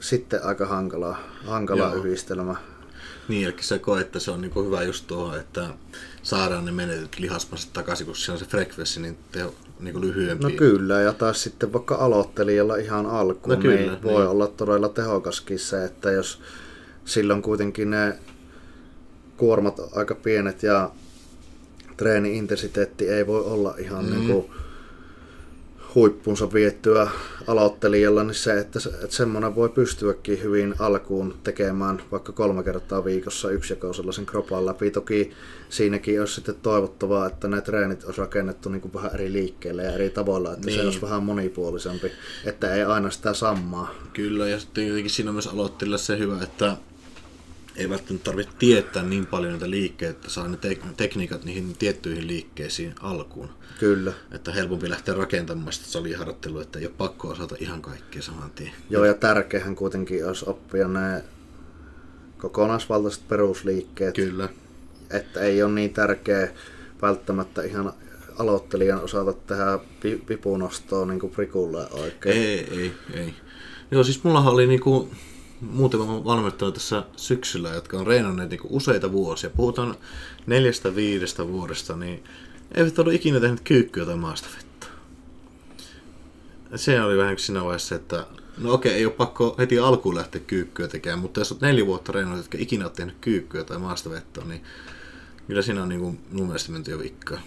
sitten 0.00 0.44
aika 0.44 0.66
hankala, 0.66 1.18
hankala 1.46 1.94
yhdistelmä. 1.94 2.56
Niin, 3.28 3.46
eli 3.46 3.56
se 3.60 3.78
koe, 3.78 4.00
että 4.00 4.18
se 4.18 4.30
on 4.30 4.40
niin 4.40 4.66
hyvä 4.66 4.82
just 4.82 5.06
tuo, 5.06 5.36
että 5.36 5.68
saadaan 6.22 6.64
ne 6.64 6.72
menetyt 6.72 7.18
lihasmassat 7.18 7.72
takaisin, 7.72 8.06
kun 8.06 8.16
se 8.16 8.32
on 8.32 8.38
se 8.38 8.44
frekvenssi 8.44 9.00
niin 9.00 9.18
teho, 9.32 9.54
niin 9.80 10.00
lyhyempiä. 10.00 10.48
No 10.48 10.56
kyllä, 10.56 11.00
ja 11.00 11.12
taas 11.12 11.42
sitten 11.42 11.72
vaikka 11.72 11.94
aloittelijalla 11.94 12.76
ihan 12.76 13.06
alkuun, 13.06 13.56
No 13.56 13.62
kyllä, 13.62 13.76
niin 13.76 14.02
voi 14.02 14.20
niin. 14.20 14.30
olla 14.30 14.46
todella 14.46 14.88
tehokaskin 14.88 15.58
se, 15.58 15.84
että 15.84 16.10
jos 16.10 16.40
silloin 17.04 17.42
kuitenkin 17.42 17.90
ne 17.90 18.18
kuormat 19.36 19.80
aika 19.96 20.14
pienet 20.14 20.62
ja 20.62 20.90
treeni-intensiteetti 21.96 23.08
ei 23.08 23.26
voi 23.26 23.44
olla 23.44 23.74
ihan 23.78 24.04
mm. 24.04 24.10
niin 24.10 24.26
kuin 24.26 24.50
huippunsa 25.94 26.52
viettyä 26.52 27.10
aloittelijalla, 27.46 28.24
niin 28.24 28.34
se, 28.34 28.58
että, 28.58 28.78
että 29.02 29.16
semmoinen 29.16 29.54
voi 29.54 29.68
pystyäkin 29.68 30.42
hyvin 30.42 30.74
alkuun 30.78 31.34
tekemään 31.44 32.02
vaikka 32.12 32.32
kolme 32.32 32.62
kertaa 32.62 33.04
viikossa 33.04 33.50
yksijakoisella 33.50 34.12
sen 34.12 34.26
kropan 34.26 34.66
läpi. 34.66 34.90
Toki 34.90 35.30
siinäkin 35.68 36.20
olisi 36.20 36.34
sitten 36.34 36.54
toivottavaa, 36.62 37.26
että 37.26 37.48
ne 37.48 37.60
treenit 37.60 38.04
olisi 38.04 38.20
rakennettu 38.20 38.68
niin 38.68 38.80
kuin 38.80 38.94
vähän 38.94 39.14
eri 39.14 39.32
liikkeelle 39.32 39.82
ja 39.82 39.92
eri 39.92 40.10
tavoilla, 40.10 40.52
että 40.52 40.66
niin. 40.66 40.66
Niin. 40.66 40.80
se 40.80 40.84
olisi 40.84 41.02
vähän 41.02 41.22
monipuolisempi, 41.22 42.12
että 42.44 42.74
ei 42.74 42.82
aina 42.82 43.10
sitä 43.10 43.34
samaa. 43.34 43.94
Kyllä, 44.12 44.48
ja 44.48 44.60
sitten 44.60 44.88
jotenkin 44.88 45.10
siinä 45.10 45.30
on 45.30 45.34
myös 45.34 45.46
aloittelijalla 45.46 45.98
se 45.98 46.18
hyvä, 46.18 46.42
että 46.42 46.76
ei 47.76 47.90
välttämättä 47.90 48.24
tarvitse 48.24 48.52
tietää 48.58 49.02
niin 49.02 49.26
paljon 49.26 49.52
niitä 49.52 49.70
liikkeitä, 49.70 50.10
että 50.10 50.30
saa 50.30 50.48
ne 50.48 50.56
tek- 50.56 50.94
tekniikat 50.96 51.44
niihin 51.44 51.76
tiettyihin 51.78 52.26
liikkeisiin 52.26 52.94
alkuun. 53.00 53.48
Kyllä. 53.78 54.12
Että 54.32 54.52
helpompi 54.52 54.90
lähteä 54.90 55.14
rakentamaan 55.14 55.72
sitä 55.72 55.86
saliharjoittelua, 55.86 56.62
että 56.62 56.78
ei 56.78 56.86
ole 56.86 56.94
pakko 56.98 57.28
osata 57.28 57.56
ihan 57.58 57.82
kaikkea 57.82 58.22
saman 58.22 58.50
tien. 58.50 58.72
Joo, 58.90 59.04
ja 59.04 59.14
tärkeähän 59.14 59.76
kuitenkin 59.76 60.26
olisi 60.26 60.44
oppia 60.48 60.88
ne 60.88 61.24
kokonaisvaltaiset 62.38 63.28
perusliikkeet, 63.28 64.14
Kyllä. 64.14 64.48
että 65.10 65.40
ei 65.40 65.62
ole 65.62 65.72
niin 65.72 65.92
tärkeä 65.92 66.48
välttämättä 67.02 67.62
ihan 67.62 67.92
aloittelijan 68.38 69.02
osata 69.02 69.32
tehdä 69.32 69.78
vipunostoa 70.28 71.06
niin 71.06 71.20
kuin 71.20 71.32
prikulle 71.32 71.86
oikein. 71.90 72.36
Ei, 72.36 72.80
ei, 72.80 72.92
ei. 73.14 73.34
Joo, 73.90 74.04
siis 74.04 74.24
mullahan 74.24 74.52
oli 74.52 74.66
niinku 74.66 75.10
muutama 75.70 76.24
valmentajia 76.24 76.72
tässä 76.72 77.02
syksyllä, 77.16 77.68
jotka 77.68 77.98
on 77.98 78.06
reenanneet 78.06 78.50
niinku 78.50 78.68
useita 78.70 79.12
vuosia. 79.12 79.50
Puhutaan 79.50 79.94
neljästä 80.46 80.94
viidestä 80.94 81.48
vuodesta, 81.48 81.96
niin 81.96 82.24
eivät 82.74 82.98
ollut 82.98 83.14
ikinä 83.14 83.40
tehnyt 83.40 83.60
kyykkyä 83.60 84.04
tai 84.04 84.16
maastavettä. 84.16 84.86
Se 86.76 87.02
oli 87.02 87.16
vähän 87.16 87.38
siinä 87.38 87.64
vaiheessa, 87.64 87.94
että 87.94 88.26
no 88.58 88.72
okei, 88.72 88.92
ei 88.92 89.06
ole 89.06 89.14
pakko 89.14 89.54
heti 89.58 89.78
alkuun 89.78 90.14
lähteä 90.14 90.40
kyykkyä 90.46 90.88
tekemään, 90.88 91.18
mutta 91.18 91.40
jos 91.40 91.52
olet 91.52 91.62
neljä 91.62 91.86
vuotta 91.86 92.12
reenannut, 92.12 92.44
jotka 92.44 92.58
ikinä 92.60 92.84
olet 92.84 92.94
tehnyt 92.94 93.16
kyykkyä 93.20 93.64
tai 93.64 93.78
maastavettä, 93.78 94.40
niin 94.44 94.62
kyllä 95.46 95.62
siinä 95.62 95.82
on 95.82 95.88
niinku 95.88 96.16
mun 96.32 96.46
mielestä 96.46 96.72
menty 96.72 96.90
jo 96.90 96.98
vikkaa. 96.98 97.40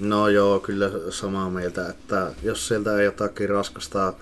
No 0.00 0.28
joo, 0.28 0.60
kyllä 0.60 0.90
samaa 1.10 1.50
mieltä, 1.50 1.88
että 1.88 2.32
jos 2.42 2.68
sieltä 2.68 2.98
ei 2.98 3.04
jotakin 3.04 3.48
raskasta 3.48 4.14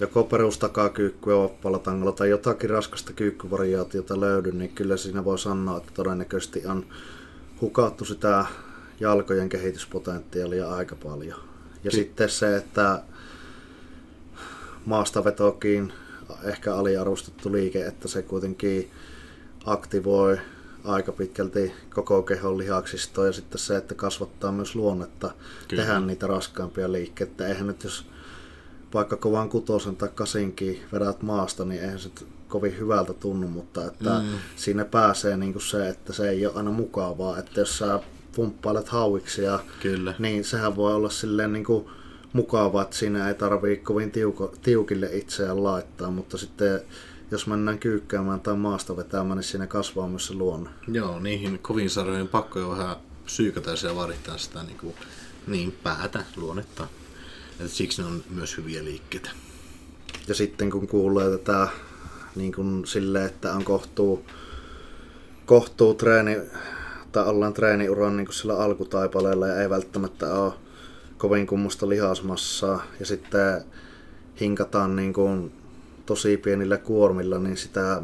joko 0.00 0.24
perustakakyykkyä 0.24 1.38
vapaalla 1.38 1.78
tangolla 1.78 2.12
tai 2.12 2.30
jotakin 2.30 2.70
raskasta 2.70 3.12
kyykkyvariaatiota 3.12 4.20
löydy, 4.20 4.52
niin 4.52 4.70
kyllä 4.74 4.96
siinä 4.96 5.24
voi 5.24 5.38
sanoa, 5.38 5.76
että 5.76 5.92
todennäköisesti 5.94 6.66
on 6.66 6.86
hukattu 7.60 8.04
sitä 8.04 8.46
jalkojen 9.00 9.48
kehityspotentiaalia 9.48 10.70
aika 10.70 10.96
paljon. 11.04 11.40
Ja 11.84 11.90
Ky- 11.90 11.96
sitten 11.96 12.28
se, 12.28 12.56
että 12.56 13.02
maastavetokin 14.86 15.92
ehkä 16.44 16.74
aliarvostettu 16.74 17.52
liike, 17.52 17.86
että 17.86 18.08
se 18.08 18.22
kuitenkin 18.22 18.90
aktivoi 19.64 20.38
aika 20.84 21.12
pitkälti 21.12 21.72
koko 21.94 22.22
kehon 22.22 22.58
lihaksistoa 22.58 23.26
ja 23.26 23.32
sitten 23.32 23.58
se, 23.58 23.76
että 23.76 23.94
kasvattaa 23.94 24.52
myös 24.52 24.74
luonnetta 24.74 25.30
Kyllä. 25.68 25.82
tehdä 25.82 26.00
niitä 26.00 26.26
raskaampia 26.26 26.92
liikkeitä. 26.92 27.46
Eihän 27.48 27.66
nyt 27.66 27.84
jos 27.84 28.06
vaikka 28.94 29.16
kovan 29.16 29.48
kutosen 29.48 29.96
tai 29.96 30.08
kasinkin 30.14 30.80
vedät 30.92 31.22
maasta, 31.22 31.64
niin 31.64 31.80
eihän 31.82 31.98
se 31.98 32.10
kovin 32.48 32.78
hyvältä 32.78 33.12
tunnu, 33.12 33.48
mutta 33.48 33.84
että 33.84 34.18
Mm. 34.18 34.38
siinä 34.56 34.84
pääsee 34.84 35.36
niin 35.36 35.52
kuin 35.52 35.62
se, 35.62 35.88
että 35.88 36.12
se 36.12 36.28
ei 36.28 36.46
ole 36.46 36.54
aina 36.56 36.70
mukavaa, 36.70 37.38
että 37.38 37.60
jos 37.60 37.78
sä 37.78 38.00
pumppailet 38.36 38.88
hauiksi 38.88 39.42
ja 39.42 39.60
Kyllä. 39.82 40.14
niin 40.18 40.44
sehän 40.44 40.76
voi 40.76 40.94
olla 40.94 41.10
silleen 41.10 41.52
niin 41.52 41.64
kuin 41.64 41.84
mukavaa, 42.32 42.82
että 42.82 42.96
siinä 42.96 43.28
ei 43.28 43.34
tarvii 43.34 43.76
kovin 43.76 44.10
tiuko, 44.10 44.54
tiukille 44.62 45.06
itseään 45.16 45.64
laittaa, 45.64 46.10
mutta 46.10 46.38
sitten 46.38 46.80
jos 47.30 47.46
mennään 47.46 47.78
kyykkäämään 47.78 48.40
tai 48.40 48.56
maasta 48.56 48.96
vetämään, 48.96 49.36
niin 49.36 49.44
siinä 49.44 49.66
kasvaa 49.66 50.08
myös 50.08 50.26
se 50.26 50.34
luonne. 50.34 50.70
Joo, 50.88 51.18
niihin 51.20 51.58
kovin 51.58 51.90
sarjoihin 51.90 52.28
pakko 52.28 52.58
jo 52.58 52.70
vähän 52.70 52.96
psyykata 53.24 53.70
ja 53.70 53.94
vaaditaan 53.96 54.38
sitä 54.38 54.62
niin, 54.62 54.78
kuin, 54.78 54.94
niin 55.46 55.72
päätä, 55.82 56.24
luonnetta. 56.36 56.86
Et 57.60 57.70
siksi 57.70 58.02
ne 58.02 58.08
on 58.08 58.22
myös 58.30 58.56
hyviä 58.56 58.84
liikkeitä. 58.84 59.30
Ja 60.28 60.34
sitten 60.34 60.70
kun 60.70 60.88
kuulee 60.88 61.30
tätä 61.30 61.68
niin 62.36 62.52
kuin 62.52 62.86
silleen, 62.86 63.26
että 63.26 63.52
on 63.52 63.64
kohtuu, 63.64 64.24
kohtuu 65.46 65.94
treeni, 65.94 66.36
tai 67.12 67.24
ollaan 67.24 67.52
treeniuran 67.52 68.16
niin 68.16 68.26
kuin 68.26 68.34
sillä 68.34 68.58
alkutaipaleella 68.58 69.46
ja 69.46 69.62
ei 69.62 69.70
välttämättä 69.70 70.34
ole 70.34 70.52
kovin 71.18 71.46
kummosta 71.46 71.88
lihasmassaa 71.88 72.82
ja 73.00 73.06
sitten 73.06 73.64
hinkataan 74.40 74.96
niin 74.96 75.12
kuin 75.12 75.52
tosi 76.06 76.36
pienillä 76.36 76.76
kuormilla, 76.76 77.38
niin 77.38 77.56
sitä 77.56 78.02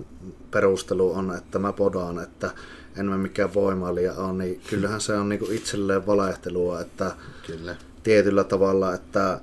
perustelu 0.51 1.12
on, 1.12 1.35
että 1.35 1.59
mä 1.59 1.73
podaan, 1.73 2.19
että 2.19 2.51
en 2.97 3.07
mä 3.07 3.19
mikään 3.19 3.55
voimailija 3.55 4.15
ole, 4.15 4.33
niin 4.33 4.61
kyllähän 4.71 5.01
se 5.01 5.15
on 5.15 5.29
niin 5.29 5.38
kuin 5.38 5.53
itselleen 5.53 6.07
valehtelua, 6.07 6.81
että 6.81 7.17
Kyllä. 7.47 7.77
Tietyllä 8.03 8.45
tavalla, 8.45 8.95
että 8.95 9.41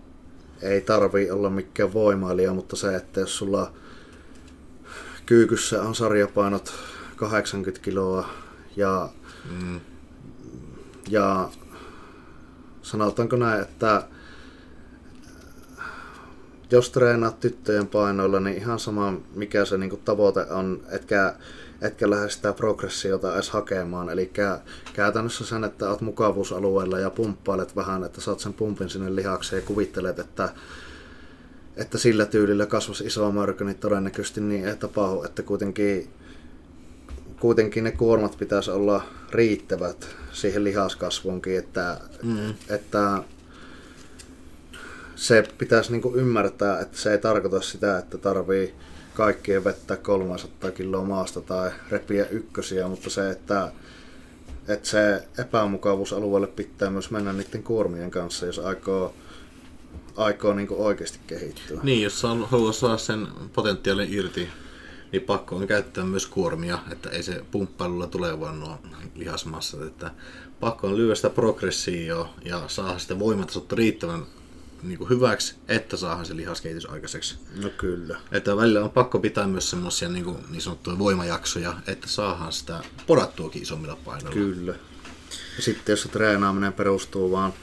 ei 0.62 0.82
tarvi 0.82 1.32
olla 1.32 1.50
mikään 1.50 1.94
voimailija, 1.94 2.54
mutta 2.54 2.76
se, 2.76 2.96
että 2.96 3.20
jos 3.20 3.38
sulla 3.38 3.72
kyykyssä 5.26 5.82
on 5.82 5.96
sarjapainot 5.96 6.74
80 7.16 7.82
kiloa 7.82 8.30
ja, 8.76 9.10
Mm, 9.50 9.80
ja 11.10 11.50
sanotaanko 12.82 13.36
näin, 13.36 13.62
että 13.62 14.04
jos 16.72 16.90
treenaat 16.90 17.40
tyttöjen 17.40 17.88
painoilla, 17.88 18.40
niin 18.40 18.58
ihan 18.58 18.80
sama 18.80 19.14
mikä 19.36 19.66
se 19.66 19.78
niinku 19.78 19.98
tavoite 19.98 20.42
on, 20.42 20.84
etkä, 20.90 21.36
etkä 21.82 22.10
lähde 22.10 22.30
sitä 22.30 22.54
progressiota 22.54 23.34
edes 23.34 23.50
hakemaan. 23.50 24.10
Eli 24.10 24.32
käytännössä 24.94 25.46
sen, 25.46 25.64
että 25.64 25.90
oot 25.90 26.02
mukavuusalueella 26.02 27.00
ja 27.00 27.10
pumppailet 27.10 27.76
vähän, 27.76 28.04
että 28.04 28.22
saat 28.22 28.40
sen 28.40 28.54
pumpin 28.54 28.90
sinne 28.90 29.16
lihakseen 29.16 29.62
ja 29.62 29.66
kuvittelet, 29.68 30.20
että, 30.20 30.50
että 31.78 31.98
sillä 31.98 32.26
tyylillä 32.26 32.66
kasvasi 32.66 33.06
iso 33.06 33.32
mörkö, 33.32 33.64
niin 33.66 33.78
todennäköisesti 33.78 34.42
niin 34.42 34.68
ei 34.68 34.76
tapahdu, 34.76 35.24
että 35.24 35.44
kuitenkin, 35.44 36.10
kuitenkin 37.40 37.84
ne 37.84 37.92
kuormat 37.92 38.38
pitäisi 38.40 38.72
olla 38.72 39.04
riittävät 39.32 40.08
siihen 40.34 40.64
lihaskasvuunkin, 40.64 41.58
että, 41.58 42.00
Mm. 42.24 42.54
että 42.70 43.24
se 45.16 45.44
pitäisi 45.58 45.92
niinku 45.92 46.16
ymmärtää, 46.16 46.80
että 46.80 46.98
se 46.98 47.12
ei 47.12 47.18
tarkoita 47.18 47.62
sitä, 47.62 47.98
että 47.98 48.18
tarvii 48.18 48.76
kaikkien 49.20 49.64
vettää 49.64 49.98
300 49.98 50.72
kiloa 50.72 51.04
maasta 51.04 51.42
tai 51.42 51.72
repiä 51.92 52.26
ykkösiä, 52.26 52.88
mutta 52.88 53.10
se, 53.10 53.30
että, 53.30 53.72
että 54.68 54.90
se 54.90 55.28
epämukavuusalueelle 55.38 56.48
pitää 56.48 56.90
myös 56.90 57.12
mennä 57.12 57.34
niiden 57.34 57.64
kuormien 57.64 58.12
kanssa, 58.12 58.46
jos 58.46 58.60
aikoo, 58.60 59.14
aikoo 60.16 60.54
niinku 60.54 60.86
oikeasti 60.86 61.20
kehittyä. 61.28 61.80
Niin, 61.84 62.04
jos 62.04 62.24
haluaa 62.24 62.72
saada 62.72 62.98
sen 62.98 63.28
potentiaalin 63.54 64.14
irti, 64.14 64.50
niin 65.12 65.22
pakko 65.22 65.56
on 65.56 65.68
käyttää 65.68 66.04
myös 66.04 66.26
kuormia, 66.26 66.80
että 66.92 67.10
ei 67.10 67.24
se 67.24 67.44
pumppailulla 67.52 68.08
tule 68.08 68.40
vaan 68.40 68.60
nuo 68.60 68.80
lihasmassat, 69.16 69.82
että 69.82 70.12
pakko 70.60 70.88
on 70.88 70.98
lyödä 70.98 71.16
sitä 71.16 71.30
progressioa 71.30 72.34
ja 72.46 72.64
saada 72.68 73.00
sitä 73.00 73.20
voimatasottu 73.20 73.76
riittävän 73.76 74.26
niin 74.84 74.98
kuin 74.98 75.10
hyväksi, 75.10 75.56
että 75.68 75.98
saadaan 75.98 76.26
se 76.26 76.36
lihaskehitys 76.36 76.86
aikaiseksi. 76.86 77.36
No 77.62 77.70
kyllä. 77.78 78.20
Että 78.32 78.58
välillä 78.58 78.84
on 78.84 78.90
pakko 78.90 79.20
pitää 79.20 79.48
myös 79.48 79.70
semmoisia 79.70 80.10
niin, 80.10 80.26
kuin, 80.26 80.38
niin 80.50 80.62
sanottuja 80.62 81.00
voimajaksoja, 81.00 81.74
että 81.88 82.08
saadaan 82.08 82.54
sitä 82.54 82.80
podattuakin 83.08 83.62
isommilla 83.62 83.98
painoilla. 84.06 84.34
Kyllä. 84.34 84.76
Ja 85.56 85.64
sitten 85.64 85.94
jos 85.94 86.02
se 86.02 86.10
treenaaminen 86.10 86.74
perustuu 86.74 87.32
vaan 87.32 87.54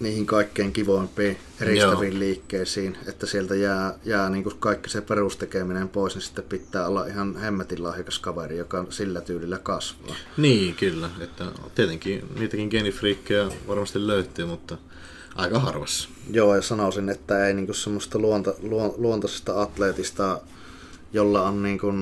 niihin 0.00 0.26
kaikkein 0.26 0.72
kivoimpiin 0.72 1.38
eristäviin 1.60 2.12
Joo. 2.12 2.18
liikkeisiin, 2.18 2.98
että 3.06 3.26
sieltä 3.26 3.54
jää, 3.54 3.94
jää 4.04 4.30
niin 4.30 4.44
kuin 4.44 4.58
kaikki 4.58 4.90
se 4.90 5.00
perustekeminen 5.00 5.88
pois, 5.88 6.14
niin 6.14 6.22
sitten 6.22 6.44
pitää 6.44 6.86
olla 6.86 7.06
ihan 7.06 7.36
hemmetin 7.36 7.82
lahjakas 7.82 8.18
kaveri, 8.18 8.58
joka 8.58 8.86
sillä 8.90 9.20
tyylillä 9.20 9.58
kasvaa. 9.58 10.16
Niin, 10.36 10.74
kyllä. 10.74 11.10
Että 11.20 11.44
tietenkin 11.74 12.28
niitäkin 12.38 12.68
geenifriikkejä 12.68 13.48
varmasti 13.68 14.06
löytyy, 14.06 14.46
mutta 14.46 14.78
aika 15.34 15.58
harvassa. 15.58 16.08
Joo, 16.30 16.54
ja 16.54 16.62
sanoisin, 16.62 17.08
että 17.08 17.46
ei 17.46 17.54
niinku 17.54 17.74
semmoista 17.74 18.18
luonta, 18.18 18.54
luon, 18.62 18.94
luontaisesta 18.96 19.62
atleetista, 19.62 20.40
jolla 21.12 21.42
on 21.42 21.62
niinku 21.62 21.92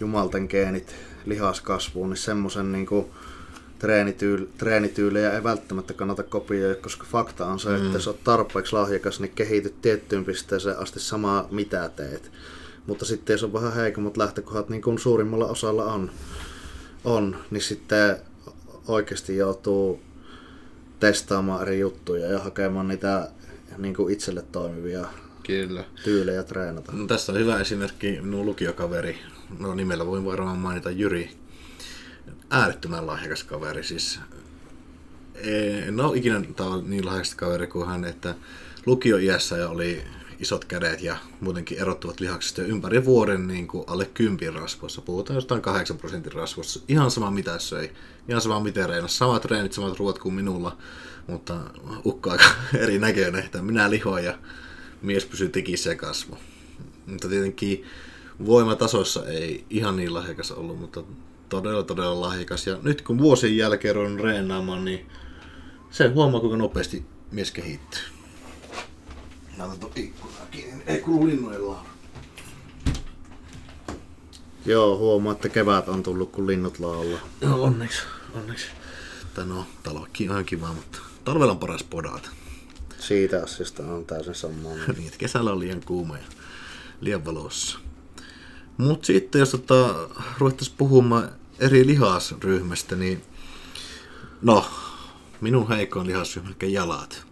jumalten 0.00 0.46
geenit 0.50 0.94
lihaskasvuun, 1.24 2.10
niin 2.10 2.16
semmoisen 2.16 2.72
niinku 2.72 3.10
treenityy, 3.78 4.50
treenityylejä 4.58 5.32
ei 5.32 5.44
välttämättä 5.44 5.94
kannata 5.94 6.22
kopioida, 6.22 6.80
koska 6.80 7.06
fakta 7.10 7.46
on 7.46 7.60
se, 7.60 7.68
mm. 7.68 7.76
että 7.76 7.96
jos 7.96 8.08
olet 8.08 8.24
tarpeeksi 8.24 8.72
lahjakas, 8.72 9.20
niin 9.20 9.32
kehityt 9.34 9.82
tiettyyn 9.82 10.24
pisteeseen 10.24 10.78
asti 10.78 11.00
samaa 11.00 11.48
mitä 11.50 11.90
teet. 11.96 12.30
Mutta 12.86 13.04
sitten 13.04 13.34
jos 13.34 13.44
on 13.44 13.52
vähän 13.52 13.72
heikommat 13.72 14.16
lähtökohdat, 14.16 14.68
niin 14.68 14.82
kuin 14.82 14.98
suurimmalla 14.98 15.46
osalla 15.46 15.84
on, 15.84 16.10
on 17.04 17.36
niin 17.50 17.62
sitten 17.62 18.16
oikeasti 18.88 19.36
joutuu 19.36 20.00
testaamaan 21.02 21.62
eri 21.62 21.80
juttuja 21.80 22.26
ja 22.26 22.38
hakemaan 22.38 22.88
niitä 22.88 23.28
niin 23.78 23.94
kuin 23.94 24.12
itselle 24.12 24.44
toimivia 24.52 25.06
Kyllä. 25.46 25.84
tyylejä 26.04 26.42
treenata. 26.42 26.92
No, 26.92 27.06
tässä 27.06 27.32
on 27.32 27.38
hyvä 27.38 27.60
esimerkki 27.60 28.20
minun 28.20 28.46
lukiokaveri. 28.46 29.18
No 29.58 29.74
nimellä 29.74 30.06
voin 30.06 30.24
varmaan 30.24 30.58
mainita 30.58 30.90
Jyri. 30.90 31.30
Äärettömän 32.50 33.06
lahjakas 33.06 33.44
kaveri. 33.44 33.84
Siis, 33.84 34.20
en 35.86 36.00
ole 36.00 36.16
ikinä 36.18 36.42
niin 36.84 37.06
lahjakas 37.06 37.34
kaveri 37.34 37.66
kuin 37.66 37.86
hän, 37.86 38.04
että 38.04 38.34
lukioiässä 38.86 39.56
ja 39.56 39.68
oli 39.68 40.02
isot 40.38 40.64
kädet 40.64 41.02
ja 41.02 41.16
muutenkin 41.40 41.78
erottuvat 41.78 42.20
lihakset 42.20 42.58
ja 42.58 42.64
ympäri 42.64 43.04
vuoden 43.04 43.46
niin 43.46 43.68
kuin 43.68 43.84
alle 43.86 44.10
kympin 44.14 44.54
rasvoissa. 44.54 45.00
Puhutaan 45.00 45.34
jostain 45.34 45.62
8 45.62 45.98
prosentin 45.98 46.32
rasvoissa. 46.32 46.80
Ihan 46.88 47.10
sama 47.10 47.30
mitä 47.30 47.58
söi, 47.58 47.90
ihan 48.28 48.40
sama 48.40 48.60
miten 48.60 48.88
reenasi. 48.88 49.16
Samat 49.16 49.42
treenit, 49.42 49.72
samat 49.72 49.98
ruoat 49.98 50.18
kuin 50.18 50.34
minulla, 50.34 50.76
mutta 51.26 51.60
ukko 52.06 52.30
aika 52.30 52.44
eri 52.82 52.98
näköinen, 52.98 53.44
että 53.44 53.62
minä 53.62 53.90
lihoin 53.90 54.24
ja 54.24 54.38
mies 55.02 55.24
pysyy 55.24 55.48
tekissä 55.48 55.90
ja 55.90 55.96
kasvo. 55.96 56.38
Mutta 57.06 57.28
tietenkin 57.28 57.84
voimatasoissa 58.46 59.26
ei 59.26 59.64
ihan 59.70 59.96
niin 59.96 60.14
lahjakas 60.14 60.52
ollut, 60.52 60.80
mutta 60.80 61.02
todella 61.48 61.82
todella 61.82 62.20
lahjakas. 62.20 62.66
Ja 62.66 62.78
nyt 62.82 63.02
kun 63.02 63.18
vuosien 63.18 63.56
jälkeen 63.56 63.96
on 63.96 64.20
reenaamaan, 64.20 64.84
niin 64.84 65.06
se 65.90 66.08
huomaa 66.08 66.40
kuinka 66.40 66.56
nopeasti 66.56 67.04
mies 67.30 67.50
kehittyy. 67.50 68.02
Laitan 69.58 69.78
tuon 69.78 69.92
ikkunaa 69.96 70.46
kiinni, 70.50 70.82
ei 70.86 71.00
kuulu 71.00 71.26
linnojen 71.26 71.66
laulu. 71.66 71.91
Joo, 74.66 74.98
huomaa, 74.98 75.32
että 75.32 75.48
kevät 75.48 75.88
on 75.88 76.02
tullut, 76.02 76.32
kun 76.32 76.46
linnut 76.46 76.78
laulaa. 76.78 77.20
No 77.40 77.62
onneksi, 77.62 78.02
onneksi. 78.34 78.66
Tai 79.34 79.46
no, 79.46 79.66
talokki 79.82 80.28
on 80.28 80.44
kiva, 80.44 80.72
mutta 80.72 80.98
talvella 81.24 81.52
on 81.52 81.58
paras 81.58 81.82
podata. 81.82 82.28
Siitä 82.98 83.42
asiasta 83.42 83.82
on 83.82 84.04
täysin 84.04 84.34
samaa. 84.34 84.72
niin, 84.96 85.06
että 85.06 85.18
kesällä 85.18 85.52
on 85.52 85.60
liian 85.60 85.82
kuuma 85.84 86.16
ja 86.16 86.24
liian 87.00 87.24
valossa. 87.24 87.78
Mutta 88.76 89.06
sitten 89.06 89.38
jos 89.38 89.50
tota, 89.50 90.08
ruvettaisiin 90.38 90.76
puhumaan 90.78 91.28
eri 91.58 91.86
lihasryhmästä, 91.86 92.96
niin 92.96 93.22
no, 94.42 94.66
minun 95.40 95.68
heikoin 95.68 96.06
lihasryhmä, 96.06 96.50
eli 96.62 96.72
jalat. 96.72 97.26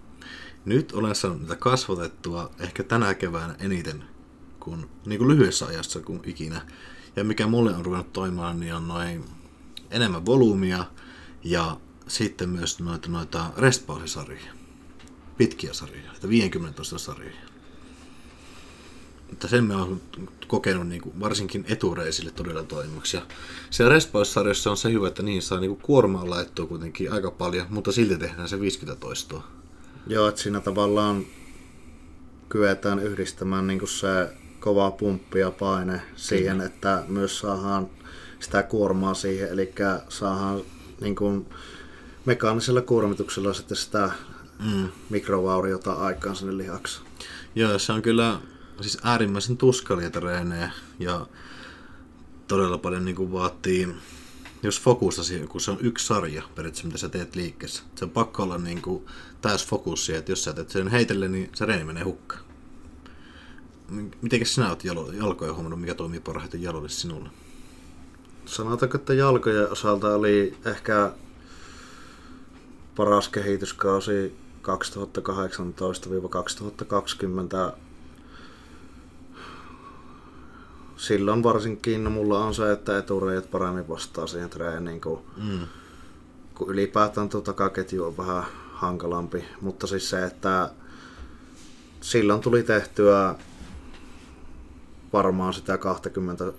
Nyt 0.64 0.93
olen 0.93 1.14
saanut 1.14 1.40
niitä 1.40 1.57
kasvatettua 1.57 2.51
ehkä 2.59 2.83
tänä 2.83 3.14
keväänä 3.14 3.55
eniten 3.59 4.05
kuin, 4.61 4.90
niin 5.07 5.19
kuin 5.19 5.29
lyhyessä 5.29 5.66
ajassa 5.66 6.01
kuin 6.01 6.21
ikinä. 6.25 6.61
Ja 7.16 7.25
mikä 7.25 7.46
mulle 7.46 7.75
on 7.75 7.85
ruvennut 7.85 8.12
toimimaan, 8.12 8.61
niin 8.61 8.75
on 8.75 8.88
noin 8.88 9.25
enemmän 9.90 10.27
volyymia 10.27 10.85
ja 11.44 11.77
sitten 12.09 12.49
myös 12.49 12.81
noita, 12.81 13.09
noita 13.11 13.51
restpausisarjoja. 13.57 14.53
Pitkiä 15.37 15.73
sarjoja, 15.73 16.12
että 16.12 16.29
50 16.29 16.83
sarjoja. 16.85 17.37
Mutta 19.31 19.49
sen 19.49 19.64
mä 19.64 19.79
oon 19.79 20.01
kokenut 20.46 20.88
niin 20.88 21.03
kuin, 21.03 21.20
varsinkin 21.20 21.64
etureisille 21.68 22.31
todella 22.31 22.62
toimivaksi. 22.62 23.16
Ja 23.16 23.23
siellä 23.70 23.94
on 24.70 24.77
se 24.77 24.92
hyvä, 24.92 25.09
että 25.09 25.23
niin 25.23 25.42
saa 25.42 25.61
niin 25.61 25.70
kuin, 25.70 25.81
kuormaa 25.81 26.31
laittua 26.31 26.66
kuitenkin 26.66 27.12
aika 27.12 27.31
paljon, 27.31 27.66
mutta 27.70 27.92
silti 27.92 28.16
tehdään 28.16 28.49
se 28.49 28.61
50 28.61 29.01
toistoa. 29.01 29.46
Joo, 30.07 30.29
että 30.29 30.40
siinä 30.40 30.61
tavallaan 30.61 31.27
kyetään 32.49 32.99
yhdistämään 32.99 33.66
niin 33.66 33.79
kuin 33.79 33.88
se 33.88 34.33
kova 34.61 34.90
pumppi 34.90 35.38
ja 35.38 35.51
paine 35.51 36.03
siihen, 36.16 36.57
Kyllä. 36.57 36.66
että 36.66 37.03
myös 37.09 37.38
saadaan 37.38 37.88
sitä 38.40 38.62
kuormaa 38.62 39.14
siihen, 39.14 39.49
eli 39.49 39.75
saadaan 40.09 40.62
niin 41.01 41.16
kuin 41.16 41.46
mekaanisella 42.25 42.81
kuormituksella 42.81 43.53
sitten 43.53 43.77
sitä 43.77 44.11
mm. 44.64 44.88
mikrovauriota 45.11 45.92
aikaan 45.92 46.37
sinne 46.37 46.57
lihaksi. 46.57 47.01
Joo, 47.55 47.79
se 47.79 47.92
on 47.92 48.03
kyllä 48.03 48.40
siis 48.81 48.99
äärimmäisen 49.03 49.57
tuskalia 49.57 50.11
treenejä 50.11 50.70
ja 50.99 51.27
todella 52.49 52.79
paljon 52.79 53.05
niin 53.05 53.16
kuin 53.16 53.33
vaatii 53.33 53.88
jos 54.62 54.81
fokusta 54.81 55.25
siihen, 55.25 55.49
kun 55.49 55.61
se 55.61 55.70
on 55.70 55.79
yksi 55.81 56.07
sarja 56.07 56.42
periaatteessa, 56.55 56.87
mitä 56.87 56.99
sä 56.99 57.09
teet 57.09 57.37
liikkeessä. 57.37 57.83
Se 57.94 58.05
on 58.05 58.11
pakko 58.11 58.42
olla 58.42 58.59
niin 58.59 58.83
kuin 58.83 59.07
täys 59.42 59.66
fokus 59.66 60.07
siihen, 60.07 60.18
että 60.18 60.33
jos 60.33 60.44
sä 60.44 60.53
teet 60.53 60.70
sen 60.70 60.88
heitelle, 60.88 61.29
niin 61.29 61.51
se 61.55 61.66
reeni 61.66 61.85
menee 61.85 62.03
hukkaan. 62.05 62.49
Miten 64.22 64.46
sinä 64.46 64.68
olet 64.68 64.85
jalo, 64.85 65.12
jalkoja 65.12 65.53
huomannut, 65.53 65.81
mikä 65.81 65.94
toimii 65.94 66.20
parhaiten 66.20 66.62
jaloille 66.62 66.88
sinulle? 66.88 67.29
Sanotaanko, 68.46 68.98
että 68.98 69.14
jalkojen 69.14 69.72
osalta 69.72 70.14
oli 70.14 70.57
ehkä 70.64 71.12
paras 72.96 73.29
kehityskausi 73.29 74.37
2018-2020 74.62 74.64
silloin 81.00 81.42
varsinkin 81.42 82.12
mulla 82.12 82.44
on 82.44 82.55
se, 82.55 82.72
että 82.72 82.98
etureijat 82.98 83.50
paremmin 83.50 83.88
vastaa 83.88 84.26
siihen 84.26 84.50
treeniin, 84.50 85.00
kun, 85.00 85.22
mm. 85.37 85.66
kun 86.55 86.70
ylipäätään 86.70 87.29
tuo 87.29 87.40
takaketju 87.40 88.05
on 88.05 88.16
vähän 88.16 88.44
hankalampi. 88.72 89.44
Mutta 89.61 89.87
siis 89.87 90.11
se, 90.11 90.24
että 90.24 90.70
silloin 92.00 92.40
tuli 92.40 92.62
tehtyä 92.62 93.35
varmaan 95.12 95.55
sitä 95.55 95.79
20, 95.79 96.44
15-20 96.44 96.53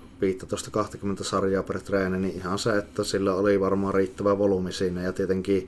sarjaa 1.22 1.64
per 1.64 1.82
treeni, 1.82 2.18
niin 2.18 2.36
ihan 2.36 2.60
se, 2.60 2.78
että 2.78 3.04
sillä 3.04 3.34
oli 3.34 3.60
varmaan 3.60 3.94
riittävä 3.94 4.38
volyymi 4.38 4.72
siinä 4.72 5.02
ja 5.02 5.14
tietenkin, 5.14 5.68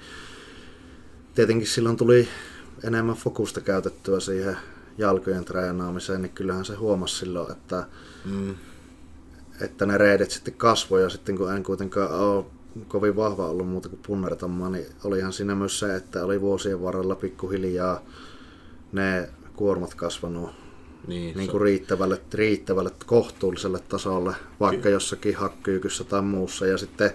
tietenkin 1.35 1.67
silloin 1.67 1.97
tuli 1.97 2.27
enemmän 2.83 3.15
fokusta 3.15 3.61
käytettyä 3.61 4.19
siihen 4.19 4.57
jalkojen 4.97 5.45
treenaamiseen, 5.45 6.21
niin 6.21 6.31
kyllähän 6.31 6.65
se 6.65 6.75
huomasi 6.75 7.15
silloin, 7.15 7.51
että, 7.51 7.85
mm. 8.25 8.55
että 9.61 9.85
ne 9.85 9.97
reidet 9.97 10.31
sitten 10.31 10.53
kasvoja 10.53 11.09
sitten 11.09 11.37
kun 11.37 11.53
en 11.53 11.63
kuitenkaan 11.63 12.11
ole 12.11 12.45
kovin 12.87 13.15
vahva 13.15 13.47
ollut 13.47 13.67
muuta 13.67 13.89
kuin 13.89 14.01
punnertamaan, 14.07 14.71
niin 14.71 14.85
olihan 15.03 15.33
siinä 15.33 15.55
myös 15.55 15.79
se, 15.79 15.95
että 15.95 16.25
oli 16.25 16.41
vuosien 16.41 16.81
varrella 16.81 17.15
pikkuhiljaa 17.15 18.01
ne 18.91 19.29
kuormat 19.55 19.93
kasvanut 19.93 20.62
niin, 21.07 21.37
niin 21.37 21.49
kuin 21.49 21.61
riittävälle, 21.61 22.21
riittävälle 22.33 22.91
kohtuulliselle 23.05 23.79
tasolle, 23.79 24.35
vaikka 24.59 24.83
Ky- 24.83 24.89
jossakin 24.89 25.35
hakkyykyssä 25.35 26.03
tai 26.03 26.21
muussa. 26.21 26.65
Ja 26.65 26.77
sitten 26.77 27.11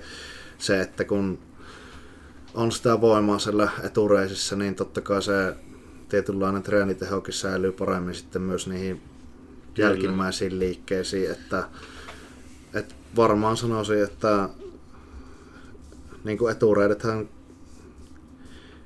se, 0.58 0.80
että 0.80 1.04
kun 1.04 1.38
on 2.54 2.72
sitä 2.72 3.00
voimaa 3.00 3.38
siellä 3.38 3.68
etureisissä, 3.82 4.56
niin 4.56 4.74
totta 4.74 5.00
kai 5.00 5.22
se 5.22 5.54
tietynlainen 6.08 6.62
treenitehokin 6.62 7.34
säilyy 7.34 7.72
paremmin 7.72 8.14
sitten 8.14 8.42
myös 8.42 8.66
niihin 8.66 9.02
Kyllä. 9.74 9.88
jälkimmäisiin 9.88 10.58
liikkeisiin, 10.58 11.30
että, 11.30 11.68
että 12.74 12.94
varmaan 13.16 13.56
sanoisin, 13.56 14.04
että 14.04 14.48
niin 16.24 16.38
kuin 16.38 16.52
etureidethän 16.52 17.28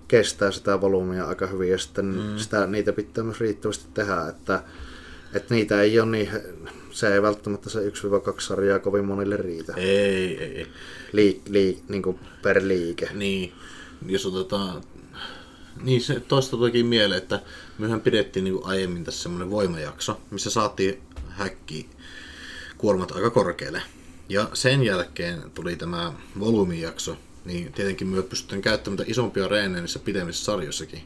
kestää 0.09 0.51
sitä 0.51 0.81
volyymia 0.81 1.25
aika 1.25 1.47
hyvin 1.47 1.71
ja 1.71 1.79
sitten 1.79 2.05
mm. 2.05 2.39
sitä, 2.39 2.67
niitä 2.67 2.93
pitää 2.93 3.25
myös 3.25 3.41
riittävästi 3.41 3.87
tehdä, 3.95 4.29
että, 4.29 4.63
että 5.35 5.55
niitä 5.55 5.83
ei 5.83 6.01
ole 6.01 6.11
niin, 6.11 6.31
se 6.91 7.15
ei 7.15 7.23
välttämättä 7.23 7.71
se 7.71 7.79
1-2 7.79 7.85
sarjaa 8.39 8.79
kovin 8.79 9.05
monille 9.05 9.37
riitä. 9.37 9.75
Ei, 9.77 10.39
ei, 10.39 10.59
ei. 10.59 10.67
Liik, 11.13 11.41
liik, 11.49 11.79
niin 11.89 12.03
kuin 12.03 12.19
per 12.43 12.63
liike. 12.69 13.09
Niin, 13.15 13.53
jos 14.07 14.27
otetaan 14.27 14.83
niin 15.83 16.01
se 16.01 16.21
toista 16.21 16.57
toki 16.57 16.83
mieleen, 16.83 17.23
että 17.23 17.41
mehän 17.79 18.01
pidettiin 18.01 18.45
niin 18.45 18.55
kuin 18.55 18.67
aiemmin 18.67 19.05
tässä 19.05 19.23
semmoinen 19.23 19.51
voimajakso, 19.51 20.21
missä 20.31 20.51
saatiin 20.51 21.03
häkki 21.29 21.89
kuormat 22.79 23.13
aika 23.13 23.31
korkealle. 23.31 23.83
Ja 24.29 24.49
sen 24.55 24.83
jälkeen 24.83 25.51
tuli 25.55 25.77
tämä 25.77 26.13
volyymijakso, 26.41 27.17
niin 27.45 27.73
tietenkin 27.73 28.07
myös 28.07 28.25
pystytään 28.25 28.63
käyttämään 28.63 29.05
isompia 29.07 29.49
reenejä 29.49 29.81
niissä 29.81 29.99
pidemmissä 29.99 30.45
sarjoissakin. 30.45 31.03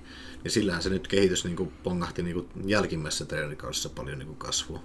Niin 0.47 0.53
sillähän 0.53 0.83
se 0.83 0.91
nyt 0.91 1.09
kehitys 1.09 1.45
niin 1.45 1.57
kuin 1.57 1.73
pongahti 1.83 2.23
niin 2.23 2.35
kuin 2.35 2.49
jälkimmäisessä 2.67 3.25
treenikaudessa 3.25 3.89
paljon 3.89 4.19
niin 4.19 4.27
kuin 4.27 4.39
kasvua. 4.39 4.83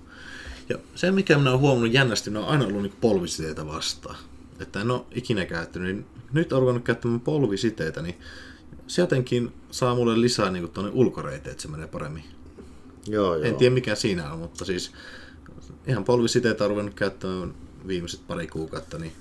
Ja 0.70 0.78
se, 0.96 1.12
mikä 1.12 1.38
minä 1.38 1.50
olen 1.50 1.62
huomannut 1.62 1.94
jännästi, 1.94 2.30
minä 2.30 2.40
olen 2.40 2.52
aina 2.52 2.66
ollut 2.66 2.82
niin 2.82 2.94
polvisiteitä 3.02 3.68
vastaan. 3.68 4.16
Että 4.60 4.82
en 4.82 4.92
ole 4.92 5.02
ikinä 5.12 5.46
käyttänyt, 5.46 5.96
niin 5.96 6.06
nyt 6.34 6.54
olen 6.54 6.62
ruvennut 6.62 6.84
käyttämään 6.84 7.20
polvisiteitä, 7.20 8.02
niin 8.02 8.16
se 8.88 9.02
jotenkin 9.02 9.54
saa 9.72 9.96
mulle 9.96 10.22
lisää 10.22 10.52
niin 10.52 10.70
tuonne 10.70 10.92
ulkoreite, 10.94 11.50
että 11.50 11.62
se 11.62 11.68
menee 11.68 11.88
paremmin. 11.88 12.24
Joo, 13.08 13.36
joo. 13.36 13.44
En 13.44 13.56
tiedä 13.56 13.74
mikä 13.74 13.96
siinä 13.96 14.34
on, 14.34 14.40
mutta 14.40 14.66
siis 14.66 14.92
ihan 15.88 16.04
polvisiteitä 16.04 16.64
on 16.64 16.70
ruvennut 16.70 16.96
käyttämään 16.96 17.54
viimeiset 17.88 18.28
pari 18.28 18.48
kuukautta, 18.48 18.98
niin 18.98 19.12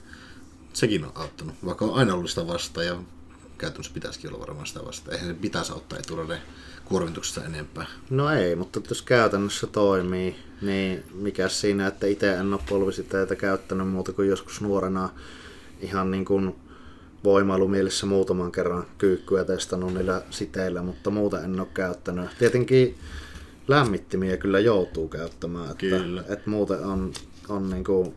sekin 0.73 1.05
on 1.05 1.13
auttanut, 1.15 1.55
vaikka 1.65 1.85
on 1.85 1.95
aina 1.95 2.15
ollut 2.15 2.31
sitä 2.31 2.47
vastaan 2.47 2.87
ja 2.87 3.03
käytännössä 3.61 3.93
pitäisikin 3.95 4.31
olla 4.31 4.41
varmaan 4.41 4.67
sitä 4.67 4.85
vastaan. 4.85 5.15
Eihän 5.15 5.29
se 5.29 5.35
pitäisi 5.41 5.73
auttaa 5.73 5.99
eturaden 5.99 6.39
kuormituksesta 6.85 7.45
enempää. 7.45 7.87
No 8.11 8.31
ei, 8.31 8.57
mutta 8.57 8.81
jos 8.89 9.03
käytännössä 9.03 9.67
toimii, 9.67 10.37
niin 10.63 11.05
mikä 11.15 11.49
siinä, 11.49 11.87
että 11.87 12.07
itse 12.07 12.35
en 12.35 12.53
ole 12.53 12.61
polvisiteitä 12.69 13.37
käyttänyt 13.37 13.89
muuta 13.89 14.13
kuin 14.13 14.29
joskus 14.29 14.61
nuorena 14.61 15.09
ihan 15.81 16.11
niin 16.11 16.25
kuin 16.25 16.57
voimailumielessä 17.25 18.07
muutaman 18.07 18.53
kerran 18.53 18.87
kyykkyä 18.99 19.45
testannut 19.45 19.95
niillä 19.95 20.23
siteillä, 20.31 20.83
mutta 20.83 21.11
muuta 21.11 21.41
en 21.41 21.61
ole 21.61 21.69
käyttänyt. 21.75 22.31
Tietenkin 22.39 22.99
lämmittimiä 23.69 24.37
kyllä 24.37 24.61
joutuu 24.61 25.09
käyttämään, 25.09 25.71
että, 25.71 25.87
Kyllä. 25.87 26.25
että 26.29 26.51
muuten 26.51 26.85
on, 26.85 27.13
on 27.49 27.71
niin 27.71 27.85
kuin 27.85 28.15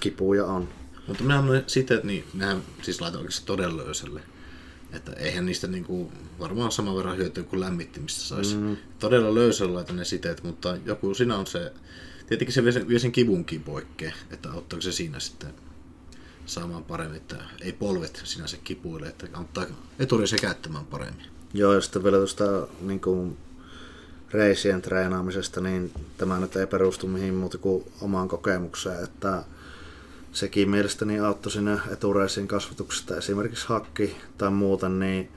kipuja 0.00 0.44
on. 0.44 0.68
Mutta 1.06 1.22
minä 1.22 1.38
annoin 1.38 1.62
siteet, 1.66 2.04
niin 2.04 2.24
nehän 2.34 2.62
siis 2.82 3.00
laitan 3.00 3.20
oikeasti 3.20 3.46
todella 3.46 3.84
löysälle. 3.84 4.20
Että 4.92 5.12
eihän 5.12 5.46
niistä 5.46 5.66
niinku 5.66 6.12
varmaan 6.38 6.72
saman 6.72 6.96
verran 6.96 7.16
hyötyä 7.16 7.44
kuin 7.44 7.60
lämmittimistä 7.60 8.20
saisi. 8.20 8.56
Mm. 8.56 8.76
Todella 8.98 9.34
löysällä 9.34 9.84
ne 9.92 10.04
siteet, 10.04 10.42
mutta 10.42 10.76
joku 10.84 11.14
siinä 11.14 11.36
on 11.36 11.46
se, 11.46 11.72
tietenkin 12.26 12.54
se 12.54 12.64
vie 12.64 12.72
sen, 12.72 12.88
vie 12.88 12.98
sen 12.98 13.12
kivunkin 13.12 13.62
poikkeen, 13.62 14.14
että 14.30 14.50
auttaako 14.52 14.80
se 14.80 14.92
siinä 14.92 15.20
sitten 15.20 15.54
saamaan 16.46 16.84
paremmin, 16.84 17.16
että 17.16 17.36
ei 17.60 17.72
polvet 17.72 18.20
sinänsä 18.24 18.56
kipuille, 18.64 19.08
että 19.08 19.26
auttaa 19.32 19.66
eturi 19.98 20.26
se 20.26 20.36
käyttämään 20.38 20.86
paremmin. 20.86 21.26
Joo, 21.54 21.74
ja 21.74 21.80
sitten 21.80 22.04
vielä 22.04 22.16
tuosta 22.16 22.44
niin 22.80 23.00
kuin 23.00 23.36
reisien 24.30 24.82
treenaamisesta, 24.82 25.60
niin 25.60 25.92
tämä 26.16 26.40
nyt 26.40 26.56
ei 26.56 26.66
perustu 26.66 27.06
mihin 27.06 27.34
muuta 27.34 27.58
kuin 27.58 27.84
omaan 28.00 28.28
kokemukseen, 28.28 29.04
että 29.04 29.44
sekin 30.36 30.70
mielestäni 30.70 31.20
auttoi 31.20 31.52
siinä 31.52 31.80
etureisien 31.90 32.48
kasvatuksesta 32.48 33.16
esimerkiksi 33.16 33.68
hakki 33.68 34.16
tai 34.38 34.50
muuten, 34.50 34.98
niin 34.98 35.28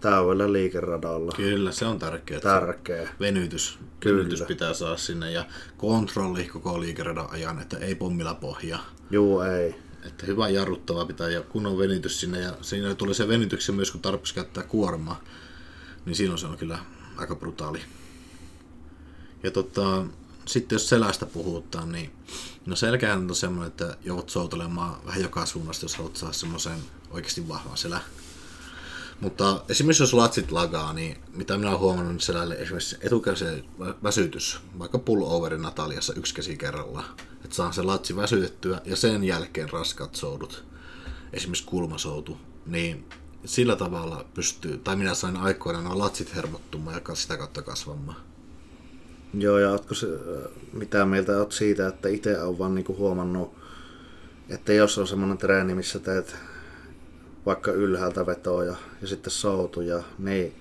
täydellä 0.00 0.52
liikeradalla. 0.52 1.32
Kyllä, 1.36 1.72
se 1.72 1.86
on 1.86 1.98
tärkeää. 1.98 2.40
Tärkeä. 2.40 3.08
Venytys, 3.20 3.78
Kyllä. 4.00 4.18
venytys 4.18 4.42
pitää 4.42 4.74
saada 4.74 4.96
sinne 4.96 5.32
ja 5.32 5.44
kontrolli 5.76 6.44
koko 6.44 6.80
liikeradan 6.80 7.30
ajan, 7.30 7.60
että 7.60 7.78
ei 7.78 7.94
pommilla 7.94 8.34
pohjaa. 8.34 8.86
Juu, 9.10 9.40
ei. 9.40 9.74
Että 10.06 10.26
hyvä 10.26 10.48
jarruttava 10.48 11.06
pitää 11.06 11.28
ja 11.28 11.40
kunnon 11.40 11.78
venytys 11.78 12.20
sinne 12.20 12.40
ja 12.40 12.56
siinä 12.60 12.94
tulee 12.94 13.14
se 13.14 13.28
venytyksen 13.28 13.74
myös 13.74 13.90
kun 13.90 14.00
tarpeeksi 14.00 14.34
käyttää 14.34 14.62
kuormaa, 14.62 15.24
niin 16.06 16.16
silloin 16.16 16.38
se 16.38 16.46
on 16.46 16.58
kyllä 16.58 16.78
aika 17.16 17.34
brutaali. 17.34 17.80
Ja 19.42 19.50
tota, 19.50 20.04
sitten 20.46 20.76
jos 20.76 20.88
selästä 20.88 21.26
puhutaan, 21.26 21.92
niin 21.92 22.10
no 22.66 22.76
selkähän 22.76 23.30
on 23.30 23.36
semmoinen, 23.36 23.68
että 23.68 23.96
joudut 24.04 24.30
soutelemaan 24.30 25.06
vähän 25.06 25.22
joka 25.22 25.46
suunnasta, 25.46 25.84
jos 25.84 25.96
haluat 25.96 26.16
saada 26.16 26.32
semmoisen 26.32 26.78
oikeasti 27.10 27.48
vahvan 27.48 27.76
selän. 27.76 28.00
Mutta 29.20 29.64
esimerkiksi 29.68 30.02
jos 30.02 30.14
latsit 30.14 30.52
lagaa, 30.52 30.92
niin 30.92 31.16
mitä 31.32 31.56
minä 31.56 31.68
olen 31.68 31.80
huomannut 31.80 32.12
niin 32.12 32.20
selälle 32.20 32.54
esimerkiksi 32.54 32.96
etukäisen 33.00 33.64
väsytys, 34.02 34.60
vaikka 34.78 34.98
pulloverin 34.98 35.62
Nataliassa 35.62 36.14
yksi 36.14 36.34
käsi 36.34 36.56
kerrallaan, 36.56 37.04
että 37.44 37.56
saa 37.56 37.72
se 37.72 37.82
latsi 37.82 38.16
väsytettyä 38.16 38.80
ja 38.84 38.96
sen 38.96 39.24
jälkeen 39.24 39.70
raskaat 39.70 40.14
soudut, 40.14 40.64
esimerkiksi 41.32 41.64
kulmasoutu, 41.64 42.38
niin 42.66 43.08
sillä 43.44 43.76
tavalla 43.76 44.24
pystyy, 44.34 44.78
tai 44.78 44.96
minä 44.96 45.14
sain 45.14 45.36
aikoinaan 45.36 45.84
nuo 45.84 45.98
latsit 45.98 46.34
hermottumaan 46.34 47.02
ja 47.08 47.14
sitä 47.14 47.36
kautta 47.36 47.62
kasvamaan. 47.62 48.33
Joo, 49.38 49.58
ja 49.58 49.70
ootko 49.70 49.94
se, 49.94 50.06
mitä 50.72 51.06
mieltä 51.06 51.38
oot 51.38 51.52
siitä, 51.52 51.86
että 51.86 52.08
itse 52.08 52.42
on 52.42 52.58
vaan 52.58 52.74
niinku 52.74 52.96
huomannut, 52.96 53.54
että 54.48 54.72
jos 54.72 54.98
on 54.98 55.06
semmoinen 55.06 55.38
treeni, 55.38 55.74
missä 55.74 55.98
teet 55.98 56.36
vaikka 57.46 57.72
ylhäältä 57.72 58.26
vetoja 58.26 58.74
ja 59.02 59.08
sitten 59.08 59.30
soutuja, 59.30 60.02
niin 60.18 60.54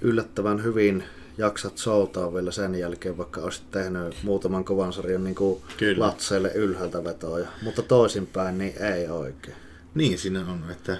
yllättävän 0.00 0.62
hyvin 0.62 1.04
jaksat 1.38 1.78
soutaa 1.78 2.34
vielä 2.34 2.50
sen 2.50 2.74
jälkeen, 2.74 3.18
vaikka 3.18 3.40
olisit 3.40 3.70
tehnyt 3.70 4.16
muutaman 4.22 4.64
kovan 4.64 4.92
sarjan 4.92 5.24
niin 5.24 5.34
kuin 5.34 5.62
Kyllä. 5.76 6.06
latseille 6.06 6.52
ylhäältä 6.54 7.04
vetoja. 7.04 7.48
Mutta 7.62 7.82
toisinpäin 7.82 8.58
niin 8.58 8.82
ei 8.82 9.08
oikein. 9.08 9.56
Niin 9.94 10.18
siinä 10.18 10.40
on, 10.40 10.64
että 10.70 10.96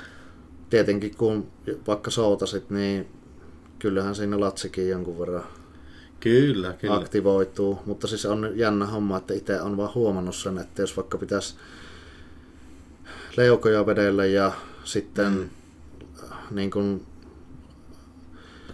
Tietenkin 0.71 1.17
kun 1.17 1.51
vaikka 1.87 2.11
soutasit, 2.11 2.71
niin 2.71 3.09
kyllähän 3.79 4.15
siinä 4.15 4.41
latsikin 4.41 4.89
jonkun 4.89 5.19
verran 5.19 5.45
kyllä, 6.21 6.73
kyllä. 6.73 6.95
aktivoituu, 6.95 7.79
mutta 7.87 8.07
siis 8.07 8.27
on 8.27 8.53
jännä 8.55 8.87
homma, 8.87 9.17
että 9.17 9.35
itse 9.35 9.61
on 9.61 9.77
vaan 9.77 9.95
huomannut 9.95 10.35
sen, 10.37 10.59
että 10.59 10.83
jos 10.83 10.97
vaikka 10.97 11.19
pitäisi 11.19 11.55
leukoja 13.37 13.87
vedellä 13.87 14.27
ja 14.27 14.53
sitten 14.85 15.33
mm. 15.33 15.51
niin 16.51 16.71
kuin, 16.71 17.07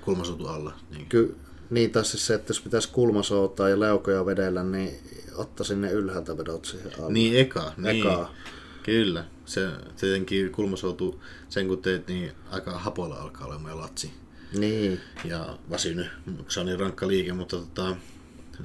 Kulmasoutu 0.00 0.46
alla. 0.46 0.72
Niin. 0.90 1.06
ky, 1.08 1.36
niin 1.70 1.90
tai 1.90 2.04
siis 2.04 2.26
se, 2.26 2.34
että 2.34 2.50
jos 2.50 2.60
pitäisi 2.60 2.88
kulmasoutaa 2.92 3.68
ja 3.68 3.80
leukoja 3.80 4.26
vedellä, 4.26 4.62
niin 4.62 5.00
ottaisin 5.34 5.80
ne 5.80 5.92
ylhäältä 5.92 6.38
vedot 6.38 6.64
siihen 6.64 6.92
alle. 6.98 7.12
Niin, 7.12 7.36
eka. 7.36 7.72
Niin. 7.76 8.00
Eka. 8.00 8.30
Kyllä. 8.82 9.24
Se 9.44 9.68
tietenkin 10.00 10.52
kulmasoutuu 10.52 11.22
sen 11.48 11.68
kun 11.68 11.82
teet, 11.82 12.08
niin 12.08 12.32
aika 12.50 12.78
hapoilla 12.78 13.16
alkaa 13.16 13.46
olemaan 13.46 13.78
latsi. 13.78 14.10
Niin, 14.52 15.00
Ja 15.24 15.58
väsynyt, 15.70 16.06
se 16.48 16.60
on 16.60 16.66
niin 16.66 16.80
rankka 16.80 17.08
liike, 17.08 17.32
mutta 17.32 17.56
tota, 17.56 17.96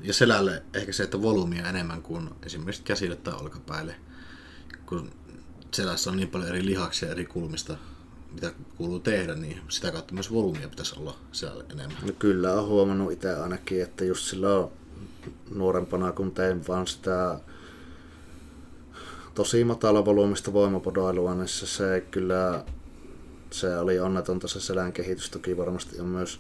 ja 0.02 0.14
selälle 0.14 0.64
ehkä 0.74 0.94
se, 0.94 1.04
että 1.04 1.22
volyymia 1.22 1.70
enemmän 1.70 2.02
kuin 2.02 2.30
esimerkiksi 2.46 2.84
käsille 2.84 3.16
tai 3.16 3.34
olkapäille. 3.34 3.96
Kun 4.86 5.12
selässä 5.72 6.10
on 6.10 6.18
niin 6.18 6.30
paljon 6.30 6.50
eri 6.50 6.66
lihaksia 6.66 7.12
eri 7.12 7.26
kulmista, 7.26 7.78
mitä 8.34 8.54
kuuluu 8.78 9.00
tehdä, 9.00 9.36
niin 9.36 9.62
sitä 9.70 9.92
kautta 9.92 10.14
myös 10.14 10.32
volyymia 10.32 10.70
pitäisi 10.70 11.00
olla 11.00 11.18
selälle 11.32 11.66
enemmän. 11.72 11.98
no 12.06 12.14
kyllä 12.20 12.54
on 12.54 12.68
huomannut 12.68 13.12
itse 13.12 13.34
ainakin, 13.34 13.84
että 13.84 14.06
just 14.06 14.30
silloin 14.30 14.72
nuorempana 15.56 16.12
kun 16.12 16.32
tein 16.32 16.68
vaan 16.68 16.88
sitä 16.88 17.40
tosi 19.36 19.64
matala 19.64 20.06
volyymista 20.06 20.54
voimapodoilua, 20.54 21.36
niin 21.36 21.48
se, 21.48 21.68
se 21.68 22.06
kyllä 22.12 22.64
se 23.52 23.78
oli 23.78 23.99
onnetonta 23.99 24.47
se 24.47 24.60
selän 24.60 24.93
kehitys. 24.93 25.30
Toki 25.30 25.58
varmasti 25.58 25.99
on 25.99 26.08
myös 26.08 26.39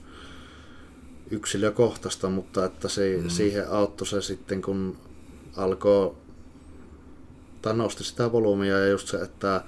yksilökohtaista, 1.31 2.29
mutta 2.29 2.65
että 2.65 2.87
se, 2.87 3.19
mm. 3.23 3.29
siihen 3.29 3.69
auttoi 3.69 4.07
se 4.07 4.21
sitten, 4.21 4.61
kun 4.61 4.97
alkoi 5.57 6.15
tai 7.61 7.73
nosti 7.73 8.03
sitä 8.03 8.31
volyymia 8.31 8.79
ja 8.79 8.87
just 8.87 9.07
se, 9.07 9.17
että 9.17 9.63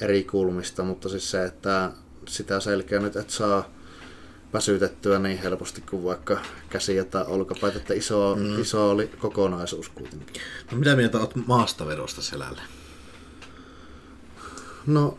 eri 0.00 0.24
kulmista, 0.24 0.82
mutta 0.82 1.08
siis 1.08 1.30
se, 1.30 1.44
että 1.44 1.92
sitä 2.28 2.60
selkeä 2.60 3.00
nyt 3.00 3.16
et 3.16 3.30
saa 3.30 3.68
väsytettyä 4.52 5.18
niin 5.18 5.38
helposti 5.38 5.80
kuin 5.80 6.04
vaikka 6.04 6.38
käsiä 6.68 7.04
tai 7.04 7.24
olkapäitä, 7.26 7.78
että 7.78 7.94
iso, 7.94 8.36
mm. 8.36 8.60
iso 8.60 8.90
oli 8.90 9.06
kokonaisuus 9.06 9.88
kuitenkin. 9.88 10.42
No 10.72 10.78
mitä 10.78 10.96
mieltä 10.96 11.18
olet 11.18 11.36
maastavedosta 11.46 12.22
selälle? 12.22 12.60
No, 14.86 15.18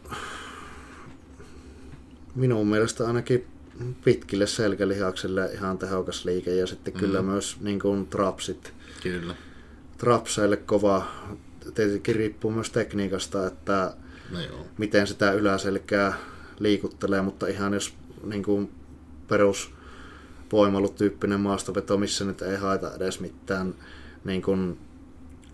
minun 2.36 2.68
mielestä 2.68 3.08
ainakin 3.08 3.48
pitkille 4.04 4.48
selkälihaksille 4.48 5.50
ihan 5.54 5.78
tehokas 5.78 6.26
liike 6.26 6.56
ja 6.56 6.68
sitten 6.68 6.94
mm. 6.94 7.00
kyllä 7.00 7.22
myös 7.22 7.58
niin 7.62 7.80
kuin 7.80 8.08
trapsit. 8.08 8.74
Kyllä. 9.04 9.36
Trapseille 9.98 10.58
kova, 10.58 11.08
tietenkin 11.76 12.16
riippuu 12.16 12.52
myös 12.52 12.70
tekniikasta, 12.70 13.48
että 13.48 13.94
No 14.32 14.40
joo. 14.42 14.66
miten 14.78 15.08
sitä 15.08 15.32
yläselkää 15.32 16.14
liikuttelee, 16.60 17.22
mutta 17.22 17.48
ihan 17.48 17.74
jos 17.74 17.94
niin 18.24 18.44
kuin 18.44 18.72
perus 19.28 19.72
voimailutyyppinen 20.52 21.40
maastoveto, 21.40 21.98
missä 21.98 22.26
nyt 22.26 22.42
ei 22.42 22.58
haeta 22.58 22.96
edes 22.96 23.20
mitään 23.20 23.76
niin 24.24 24.42
kuin 24.42 24.78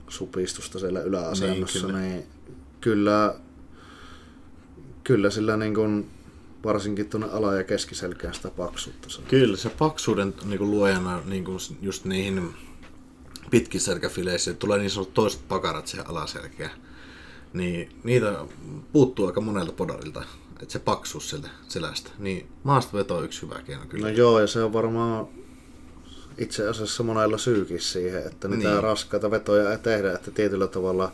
supistusta 0.07 0.79
siellä 0.79 1.01
yläasennossa, 1.01 1.87
Niin, 1.87 1.95
niin, 1.95 2.03
kyllä. 2.03 2.15
niin 2.15 2.27
kyllä, 2.81 3.35
kyllä 5.03 5.29
sillä 5.29 5.57
niin 5.57 5.75
kuin 5.75 6.09
varsinkin 6.63 7.09
tuonne 7.09 7.27
ala- 7.31 7.53
ja 7.55 7.63
keskiselkään 7.63 8.33
sitä 8.33 8.49
paksuutta 8.49 9.09
saa. 9.09 9.25
Kyllä, 9.27 9.57
se 9.57 9.69
paksuuden 9.69 10.33
niin 10.45 10.57
kuin 10.57 10.71
luojana 10.71 11.21
niin 11.25 11.43
kuin 11.43 11.59
just 11.81 12.05
niihin 12.05 12.53
pitkissä 13.49 13.91
selkäfileissä 13.91 14.53
tulee 14.53 14.79
niin 14.79 14.89
sanotut 14.89 15.13
toiset 15.13 15.47
pakarat 15.47 15.87
siihen 15.87 16.09
alaselkään. 16.09 16.71
Niin 17.53 17.89
niitä 18.03 18.33
puuttuu 18.93 19.25
aika 19.27 19.41
monelta 19.41 19.71
podarilta, 19.71 20.23
että 20.61 20.73
se 20.73 20.79
paksuus 20.79 21.29
sieltä 21.29 21.49
selästä. 21.67 22.09
Niin 22.19 22.47
maastaveto 22.63 23.17
on 23.17 23.25
yksi 23.25 23.41
hyvä 23.41 23.59
keino 23.65 23.85
kyllä. 23.89 24.07
No 24.07 24.13
joo, 24.13 24.39
ja 24.39 24.47
se 24.47 24.63
on 24.63 24.73
varmaan 24.73 25.27
itse 26.37 26.67
asiassa 26.69 27.03
monella 27.03 27.37
syykin 27.37 27.81
siihen, 27.81 28.27
että 28.27 28.47
niitä 28.47 28.63
Niin. 28.63 28.73
niin. 28.73 28.83
raskaita 28.83 29.31
vetoja 29.31 29.71
ei 29.71 29.77
tehdä, 29.77 30.13
että 30.13 30.31
tietyllä 30.31 30.67
tavalla 30.67 31.11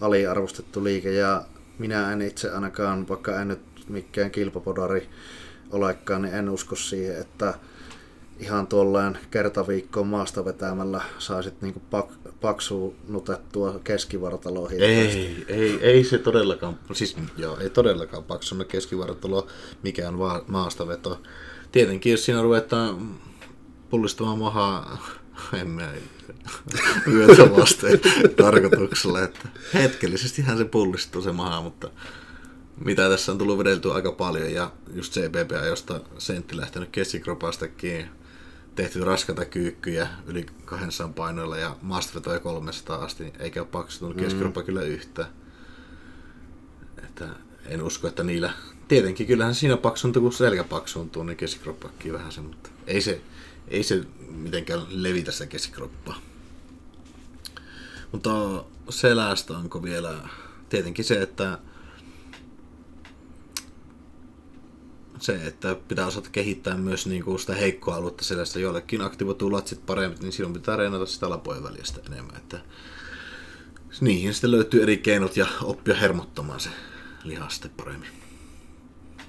aliarvostettu 0.00 0.84
liike 0.84 1.12
ja 1.12 1.44
minä 1.78 2.12
en 2.12 2.22
itse 2.22 2.50
ainakaan, 2.50 3.08
vaikka 3.08 3.40
en 3.40 3.48
nyt 3.48 3.60
mikään 3.88 4.30
kilpapodari 4.30 5.08
olekaan, 5.70 6.22
niin 6.22 6.34
en 6.34 6.48
usko 6.48 6.76
siihen, 6.76 7.20
että 7.20 7.54
ihan 8.38 8.66
tuolleen 8.66 9.18
kertaviikkoon 9.30 10.06
maasta 10.06 10.44
vetämällä 10.44 11.00
saisit 11.18 11.62
niinku 11.62 11.80
pak, 11.90 12.06
paksunutettua 12.40 13.80
keskivartaloa 13.84 14.70
Ei, 14.70 15.44
ei, 15.48 15.78
ei 15.80 16.04
se 16.04 16.18
todellakaan, 16.18 16.78
siis 16.92 17.16
joo, 17.36 17.58
ei 17.58 17.70
todellakaan 17.70 18.24
paksuna 18.24 18.64
keskivartalo, 18.64 19.46
mikään 19.82 20.18
va- 20.18 20.44
maastaveto. 20.46 21.22
Tietenkin, 21.72 22.12
jos 22.12 22.24
siinä 22.24 22.42
ruvetaan 22.42 23.14
pullistamaan 23.90 24.38
mahaa, 24.38 24.98
en 25.60 25.68
mä 25.68 25.92
yötä 27.12 27.56
vasten 27.56 28.00
tarkoituksella, 28.36 29.22
että 29.22 29.48
hetkellisestihän 29.74 30.58
se 30.58 30.64
pullistuu 30.64 31.22
se 31.22 31.32
maha, 31.32 31.60
mutta 31.60 31.90
mitä 32.84 33.08
tässä 33.08 33.32
on 33.32 33.38
tullut 33.38 33.58
vedeltyä 33.58 33.94
aika 33.94 34.12
paljon 34.12 34.52
ja 34.52 34.70
just 34.94 35.12
CPP, 35.12 35.66
josta 35.66 36.00
sentti 36.18 36.56
lähtenyt 36.56 36.88
keskikropastakin 36.92 38.08
tehty 38.76 39.04
raskata 39.04 39.44
kyykkyjä 39.44 40.08
yli 40.26 40.46
200 40.64 41.08
painoilla 41.08 41.56
ja 41.56 41.76
maastavetoja 41.82 42.40
300 42.40 43.04
asti, 43.04 43.32
eikä 43.38 43.60
ole 43.60 43.68
paksutunut 43.72 44.16
keskikroppa 44.16 44.60
mm. 44.60 44.66
kyllä 44.66 44.82
yhtä. 44.82 45.26
Että 47.04 47.28
en 47.66 47.82
usko, 47.82 48.08
että 48.08 48.22
niillä... 48.22 48.52
Tietenkin 48.88 49.26
kyllähän 49.26 49.54
siinä 49.54 49.76
paksuntuu, 49.76 50.22
kun 50.22 50.32
selkä 50.32 50.64
paksuntuu, 50.64 51.22
niin 51.22 51.36
keskikroppakin 51.36 52.12
vähän 52.12 52.32
se, 52.32 52.40
mutta 52.40 52.70
ei 52.86 53.00
se, 53.00 53.20
ei 53.68 53.82
se 53.82 54.04
mitenkään 54.30 54.80
levitä 54.90 55.32
sitä 55.32 55.46
keskikroppaa. 55.46 56.20
Mutta 58.12 58.30
selästä 58.90 59.58
onko 59.58 59.82
vielä... 59.82 60.28
Tietenkin 60.68 61.04
se, 61.04 61.22
että 61.22 61.58
se, 65.18 65.46
että 65.46 65.76
pitää 65.88 66.06
osata 66.06 66.28
kehittää 66.32 66.76
myös 66.76 67.06
niin 67.06 67.24
kuin 67.24 67.38
sitä 67.38 67.54
heikkoa 67.54 67.94
aluetta 67.94 68.24
sellaista 68.24 68.58
joillekin 68.58 69.02
aktivoituu 69.02 69.52
latsit 69.52 69.86
paremmin, 69.86 70.18
niin 70.20 70.32
silloin 70.32 70.54
pitää 70.54 70.76
reenata 70.76 71.06
sitä 71.06 71.30
lapojen 71.30 71.62
välistä 71.62 72.00
enemmän. 72.06 72.36
Että 72.36 72.60
niihin 74.00 74.34
sitten 74.34 74.50
löytyy 74.50 74.82
eri 74.82 74.96
keinot 74.96 75.36
ja 75.36 75.46
oppia 75.62 75.94
hermottamaan 75.94 76.60
se 76.60 76.70
lihaste 77.24 77.70
paremmin. 77.76 78.08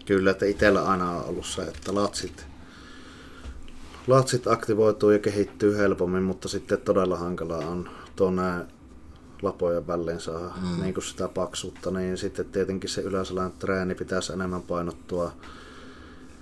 Kyllä, 0.06 0.32
että 0.32 0.46
itsellä 0.46 0.86
aina 0.86 1.12
on 1.12 1.26
ollut 1.26 1.46
se, 1.46 1.62
että 1.62 1.96
latsit, 1.96 2.46
latsit 4.08 4.48
aktivoituu 4.48 5.10
ja 5.10 5.20
kehittyy 5.20 5.78
helpommin, 5.78 6.24
mutta 6.24 6.48
sitten 6.48 6.82
todella 6.82 7.18
hankalaa 7.18 7.68
on 7.68 7.90
tuonne 8.16 8.66
lapojen 9.42 9.88
väliin 9.88 10.20
saada 10.20 10.52
mm. 10.62 10.82
niin 10.82 10.94
kuin 10.94 11.04
sitä 11.04 11.28
paksuutta, 11.28 11.92
niin 11.92 12.18
sitten 12.18 12.46
tietenkin 12.46 12.90
se 12.90 13.02
yläselän 13.02 13.52
treeni 13.52 13.96
pitäisi 13.96 14.34
enemmän 14.34 14.62
painottua 14.62 15.32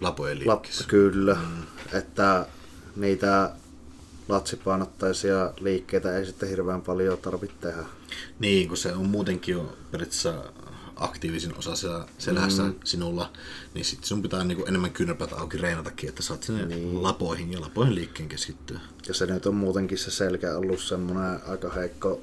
lapojen 0.02 0.40
liikkeessä. 0.40 0.82
Lap, 0.82 0.90
kyllä, 0.90 1.34
mm. 1.34 1.64
että 1.98 2.46
niitä 2.96 3.52
latsipainottaisia 4.30 5.54
liikkeitä 5.60 6.18
ei 6.18 6.26
sitten 6.26 6.50
hirveän 6.50 6.82
paljon 6.82 7.18
tarvitse 7.18 7.56
tehdä. 7.62 7.86
Niin, 8.40 8.68
kun 8.68 8.78
se 8.78 8.94
on 8.94 9.06
muutenkin 9.06 9.54
jo 9.54 9.78
periaatteessa 9.92 10.44
aktiivisin 10.96 11.58
osa 11.58 11.76
siellä 11.76 12.06
selässä 12.18 12.64
mm. 12.64 12.76
sinulla, 12.84 13.32
niin 13.74 13.86
sitten 13.86 14.08
sun 14.08 14.22
pitää 14.22 14.44
niinku 14.44 14.66
enemmän 14.66 14.92
kyynärpäät 14.92 15.34
auki 15.34 15.58
reenatakin, 15.58 16.10
että 16.10 16.24
saat 16.24 16.44
sinne 16.44 16.66
niin. 16.66 17.04
lapoihin 17.04 17.52
ja 17.52 17.62
lapoihin 17.62 17.96
liikkeen 17.96 18.30
keskittyä. 18.30 18.80
Ja 19.08 19.14
se 19.14 19.26
nyt 19.26 19.46
on 19.46 19.56
muutenkin 19.56 19.98
se 19.98 20.12
selkä 20.12 20.58
ollut 20.58 20.80
semmoinen 20.80 21.40
aika 21.48 21.70
heikko, 21.70 22.22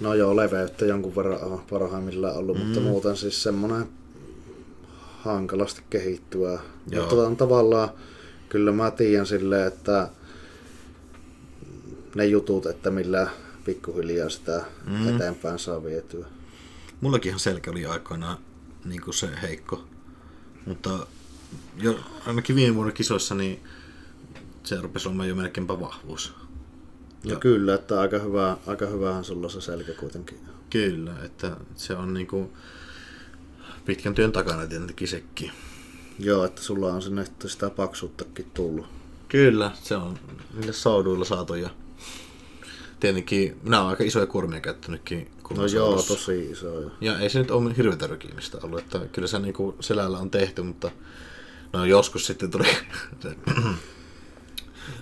no 0.00 0.14
joo, 0.14 0.36
leveyttä 0.36 0.86
jonkun 0.86 1.16
verran 1.16 1.60
parhaimmillaan 1.70 2.36
ollut, 2.36 2.58
mm. 2.58 2.64
mutta 2.64 2.80
muuten 2.80 3.16
siis 3.16 3.42
semmoinen 3.42 3.88
hankalasti 5.20 5.82
kehittyä. 5.90 6.58
Joo. 6.90 7.02
Mutta 7.06 7.26
on 7.26 7.36
tavallaan, 7.36 7.88
kyllä 8.48 8.72
mä 8.72 8.90
tiedän 8.90 9.26
silleen, 9.26 9.66
että 9.66 10.08
ne 12.14 12.26
jutut, 12.26 12.66
että 12.66 12.90
millä 12.90 13.30
pikkuhiljaa 13.64 14.28
sitä 14.30 14.64
mm. 14.86 15.08
eteenpäin 15.08 15.58
saa 15.58 15.84
vietyä. 15.84 16.26
Mullakin 17.00 17.38
selkä 17.38 17.70
oli 17.70 17.86
aikoinaan 17.86 18.38
niin 18.84 19.00
kuin 19.00 19.14
se 19.14 19.28
heikko, 19.42 19.84
mutta 20.66 21.06
jo, 21.76 22.00
ainakin 22.26 22.56
viime 22.56 22.74
vuoden 22.74 22.92
kisoissa 22.92 23.34
niin 23.34 23.60
se 24.62 24.80
rupesi 24.80 25.08
olemaan 25.08 25.28
jo 25.28 25.34
melkeinpä 25.34 25.80
vahvuus. 25.80 26.34
Ja, 27.24 27.32
ja 27.32 27.38
kyllä, 27.38 27.74
että 27.74 28.00
aika, 28.00 28.18
hyvä, 28.18 28.56
aika 28.66 28.86
hyvähän 28.86 29.24
sulla 29.24 29.48
se 29.48 29.60
selkä 29.60 29.92
kuitenkin. 29.92 30.40
Kyllä, 30.70 31.12
että 31.24 31.56
se 31.74 31.96
on 31.96 32.14
niinku, 32.14 32.52
pitkän 33.84 34.14
työn 34.14 34.32
takana 34.32 34.66
tietenkin 34.66 35.08
sekin. 35.08 35.52
Joo, 36.18 36.44
että 36.44 36.62
sulla 36.62 36.94
on 36.94 37.02
sinne 37.02 37.24
sitä 37.46 37.70
paksuuttakin 37.70 38.50
tullut. 38.54 38.86
Kyllä, 39.28 39.70
se 39.82 39.96
on 39.96 40.18
niille 40.54 40.72
sauduilla 40.72 41.24
saatu 41.24 41.54
ja 41.54 41.70
tietenkin 43.00 43.56
minä 43.62 43.78
olen 43.80 43.90
aika 43.90 44.04
isoja 44.04 44.26
kurmia 44.26 44.60
käyttänytkin. 44.60 45.30
No 45.56 45.66
joo, 45.66 46.02
tosi 46.02 46.50
isoja. 46.50 46.90
Ja 47.00 47.18
ei 47.18 47.30
se 47.30 47.38
nyt 47.38 47.50
ole 47.50 47.76
hirveätä 47.76 48.06
rykimistä 48.06 48.58
ollut, 48.62 48.78
että 48.78 48.98
kyllä 48.98 49.28
se 49.28 49.38
niinku 49.38 49.76
selällä 49.80 50.18
on 50.18 50.30
tehty, 50.30 50.62
mutta 50.62 50.90
no 51.72 51.84
joskus 51.84 52.26
sitten 52.26 52.50
tuli 52.50 52.64
se, 53.22 53.36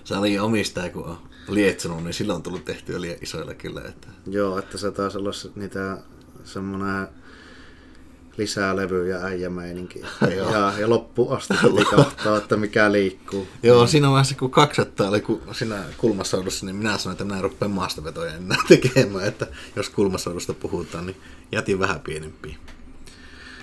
se 0.03 0.17
oli 0.17 0.39
omistaja, 0.39 0.89
kun 0.89 1.05
on 1.05 1.17
lietsonut, 1.47 2.03
niin 2.03 2.13
silloin 2.13 2.35
on 2.35 2.43
tullut 2.43 2.65
tehtyä 2.65 3.01
liian 3.01 3.17
isoilla 3.21 3.53
kyllä. 3.53 3.81
Että... 3.81 4.07
Joo, 4.27 4.59
että 4.59 4.77
se 4.77 4.91
taisi 4.91 5.17
olla 5.17 5.31
niitä 5.55 5.97
semmoinen 6.43 7.07
lisää 8.37 8.75
levyjä 8.75 9.19
äijämeininki. 9.23 10.01
ja, 10.37 10.73
ja 10.79 10.89
loppu 10.89 11.29
asti 11.29 11.53
likahtaa, 11.73 12.37
että 12.41 12.57
mikä 12.57 12.91
liikkuu. 12.91 13.47
Joo, 13.63 13.87
siinä 13.87 14.09
vaiheessa 14.09 14.35
kun 14.35 14.51
200 14.51 15.09
oli 15.09 15.21
ku, 15.21 15.41
siinä 15.51 15.83
kulmasaudussa, 15.97 16.65
niin 16.65 16.75
minä 16.75 16.97
sanoin, 16.97 17.13
että 17.13 17.23
minä 17.23 17.37
en 17.37 17.43
rupea 17.43 17.67
maastavetoja 17.67 18.33
enää 18.33 18.57
tekemään, 18.67 19.27
että 19.27 19.47
jos 19.75 19.89
kulmasaudusta 19.89 20.53
puhutaan, 20.53 21.05
niin 21.05 21.17
jätin 21.51 21.79
vähän 21.79 21.99
pienempiä. 21.99 22.55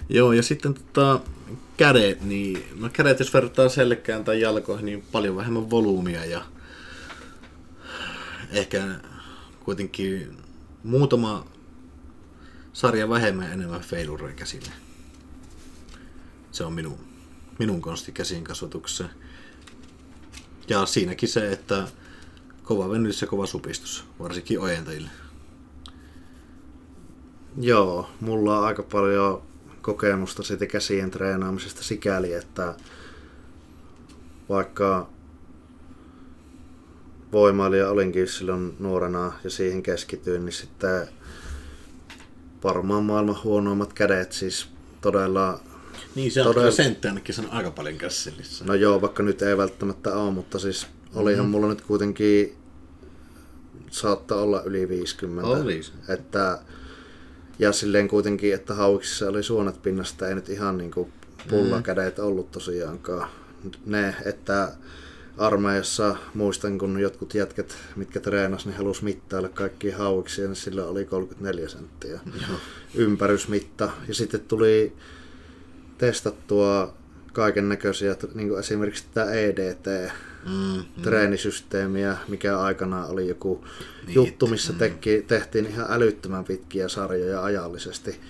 Joo, 0.08 0.32
ja 0.32 0.42
sitten 0.42 0.74
tota, 0.74 1.20
kädet, 1.76 2.22
niin 2.22 2.64
no 2.80 2.88
kädet 2.92 3.18
jos 3.18 3.34
verrataan 3.34 3.70
selkään 3.70 4.24
tai 4.24 4.40
jalkoihin, 4.40 4.86
niin 4.86 5.04
paljon 5.12 5.36
vähemmän 5.36 5.70
volyymia 5.70 6.24
ja 6.24 6.42
ehkä 8.50 8.82
kuitenkin 9.64 10.36
muutama 10.82 11.44
sarja 12.76 13.08
vähemmän 13.08 13.52
enemmän 13.52 13.80
feilureja 13.80 14.34
käsille. 14.34 14.72
Se 16.52 16.64
on 16.64 16.72
minun, 16.72 16.98
minun 17.58 17.80
konsti 17.80 18.12
käsin 18.12 18.44
kasvatuksessa. 18.44 19.08
Ja 20.68 20.86
siinäkin 20.86 21.28
se, 21.28 21.52
että 21.52 21.88
kova 22.62 22.90
venytys 22.90 23.20
ja 23.20 23.26
kova 23.26 23.46
supistus, 23.46 24.04
varsinkin 24.18 24.60
ojentajille. 24.60 25.10
Joo, 27.60 28.10
mulla 28.20 28.58
on 28.58 28.66
aika 28.66 28.82
paljon 28.82 29.42
kokemusta 29.82 30.42
siitä 30.42 30.66
käsien 30.66 31.10
treenaamisesta 31.10 31.82
sikäli, 31.82 32.32
että 32.32 32.74
vaikka 34.48 35.08
voimailija 37.32 37.90
olinkin 37.90 38.28
silloin 38.28 38.76
nuorena 38.78 39.32
ja 39.44 39.50
siihen 39.50 39.82
keskityin, 39.82 40.44
niin 40.44 40.52
sitten 40.52 41.08
varmaan 42.66 43.04
maailman 43.04 43.42
huonoimmat 43.44 43.92
kädet, 43.92 44.32
siis 44.32 44.68
todella... 45.00 45.60
Niin, 46.14 46.32
se 46.32 46.40
on 46.42 46.54
todella... 46.54 46.70
sentti 46.70 47.08
ainakin 47.08 47.34
sen 47.34 47.50
aika 47.50 47.70
paljon 47.70 47.98
kässillissä. 47.98 48.64
No 48.64 48.74
joo, 48.74 49.00
vaikka 49.00 49.22
nyt 49.22 49.42
ei 49.42 49.56
välttämättä 49.56 50.16
ole, 50.16 50.32
mutta 50.32 50.58
siis 50.58 50.86
olihan 51.14 51.44
mm-hmm. 51.44 51.50
mulla 51.50 51.68
nyt 51.68 51.80
kuitenkin 51.80 52.56
saattaa 53.90 54.40
olla 54.40 54.62
yli 54.62 54.88
50. 54.88 55.48
Olisi. 55.48 55.92
Että, 56.08 56.58
ja 57.58 57.72
silleen 57.72 58.08
kuitenkin, 58.08 58.54
että 58.54 58.74
hauksissa 58.74 59.28
oli 59.28 59.42
suonet 59.42 59.82
pinnasta, 59.82 60.28
ei 60.28 60.34
nyt 60.34 60.48
ihan 60.48 60.78
niin 60.78 60.90
kuin 60.90 61.12
pullakädet 61.50 62.18
ollut 62.18 62.50
tosiaankaan. 62.50 63.28
Ne, 63.86 64.14
että 64.24 64.72
armeijassa 65.38 66.16
muistan, 66.34 66.78
kun 66.78 67.00
jotkut 67.00 67.34
jätket, 67.34 67.76
mitkä 67.96 68.20
treenas, 68.20 68.66
niin 68.66 68.76
halusi 68.76 69.04
mittailla 69.04 69.48
kaikki 69.48 69.90
hauiksi, 69.90 70.42
ja 70.42 70.54
sillä 70.54 70.84
oli 70.84 71.04
34 71.04 71.68
senttiä 71.68 72.20
Joo. 72.48 72.58
ympärysmitta. 72.94 73.90
Ja 74.08 74.14
sitten 74.14 74.40
tuli 74.40 74.92
testattua 75.98 76.94
kaiken 77.32 77.68
näköisiä, 77.68 78.16
niin 78.34 78.48
kuin 78.48 78.60
esimerkiksi 78.60 79.04
tämä 79.14 79.30
EDT, 79.30 79.86
mm, 80.46 81.02
treenisysteemiä, 81.02 82.16
mikä 82.28 82.60
aikana 82.60 83.06
oli 83.06 83.28
joku 83.28 83.64
niin, 84.06 84.14
juttu, 84.14 84.46
missä 84.46 84.72
mm. 84.72 84.78
teki, 84.78 85.24
tehtiin 85.26 85.66
ihan 85.66 85.86
älyttömän 85.88 86.44
pitkiä 86.44 86.88
sarjoja 86.88 87.42
ajallisesti 87.42 88.20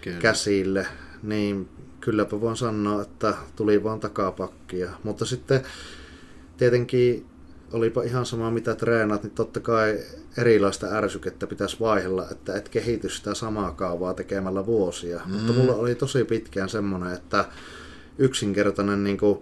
Kyllä. 0.00 0.18
käsille, 0.18 0.86
niin 1.22 1.68
kylläpä 2.00 2.40
voin 2.40 2.56
sanoa, 2.56 3.02
että 3.02 3.34
tuli 3.56 3.84
vaan 3.84 4.00
takapakkia. 4.00 4.90
Mutta 5.02 5.24
sitten 5.24 5.62
tietenkin 6.56 7.26
olipa 7.72 8.02
ihan 8.02 8.26
sama 8.26 8.50
mitä 8.50 8.74
treenaat, 8.74 9.22
niin 9.22 9.30
totta 9.30 9.60
kai 9.60 9.98
erilaista 10.38 10.86
ärsykettä 10.86 11.46
pitäisi 11.46 11.80
vaihella, 11.80 12.26
että 12.30 12.56
et 12.56 12.68
kehity 12.68 13.08
sitä 13.08 13.34
samaa 13.34 13.72
kaavaa 13.72 14.14
tekemällä 14.14 14.66
vuosia. 14.66 15.20
Mm. 15.26 15.32
Mutta 15.32 15.52
mulla 15.52 15.74
oli 15.74 15.94
tosi 15.94 16.24
pitkään 16.24 16.68
semmoinen, 16.68 17.12
että 17.12 17.44
yksinkertainen 18.18 19.04
niin 19.04 19.18
kuin, 19.18 19.38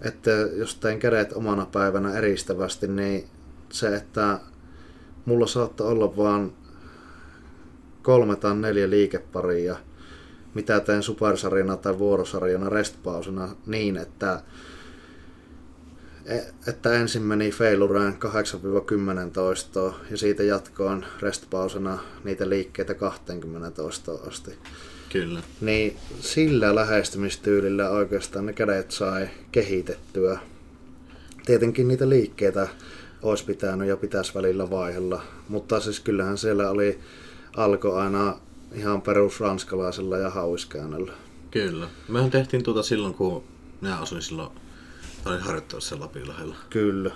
että 0.00 0.30
jos 0.30 0.74
teen 0.74 0.98
kädet 0.98 1.32
omana 1.32 1.66
päivänä 1.66 2.12
eristävästi, 2.18 2.88
niin 2.88 3.24
se, 3.70 3.96
että 3.96 4.38
mulla 5.24 5.46
saattaa 5.46 5.86
olla 5.86 6.16
vaan 6.16 6.52
kolme 8.02 8.36
tai 8.36 8.56
neljä 8.56 8.90
liikeparia, 8.90 9.76
mitä 10.54 10.80
teen 10.80 11.02
supersarjana 11.02 11.76
tai 11.76 11.98
vuorosarjana 11.98 12.68
restpausina 12.68 13.48
niin, 13.66 13.96
että 13.96 14.42
että 16.66 16.92
ensin 16.92 17.22
meni 17.22 17.50
failureen 17.50 18.16
8-10 19.28 19.30
toistoa 19.32 19.94
ja 20.10 20.16
siitä 20.16 20.42
jatkoon 20.42 21.04
restpausena 21.20 21.98
niitä 22.24 22.48
liikkeitä 22.48 22.94
20 22.94 23.70
toistoa 23.70 24.20
asti. 24.28 24.50
Kyllä. 25.12 25.42
Niin 25.60 25.96
sillä 26.20 26.74
lähestymistyylillä 26.74 27.90
oikeastaan 27.90 28.46
ne 28.46 28.52
kädet 28.52 28.90
sai 28.90 29.28
kehitettyä. 29.52 30.38
Tietenkin 31.46 31.88
niitä 31.88 32.08
liikkeitä 32.08 32.68
olisi 33.22 33.44
pitänyt 33.44 33.88
ja 33.88 33.96
pitäisi 33.96 34.34
välillä 34.34 34.70
vaihella, 34.70 35.22
mutta 35.48 35.80
siis 35.80 36.00
kyllähän 36.00 36.38
siellä 36.38 36.70
oli 36.70 37.00
alko 37.56 37.96
aina 37.96 38.38
ihan 38.72 39.02
perus 39.02 39.40
ranskalaisella 39.40 40.18
ja 40.18 40.30
hauiskäännöllä. 40.30 41.12
Kyllä. 41.50 41.88
Mehän 42.08 42.30
tehtiin 42.30 42.62
tuota 42.62 42.82
silloin, 42.82 43.14
kun 43.14 43.44
minä 43.80 43.96
asuin 43.96 44.22
silloin 44.22 44.50
olin 45.26 45.40
harjoittanut 45.40 45.84
sen 45.84 46.00
Lapinlahdella. 46.00 46.56
Kyllä. 46.70 47.10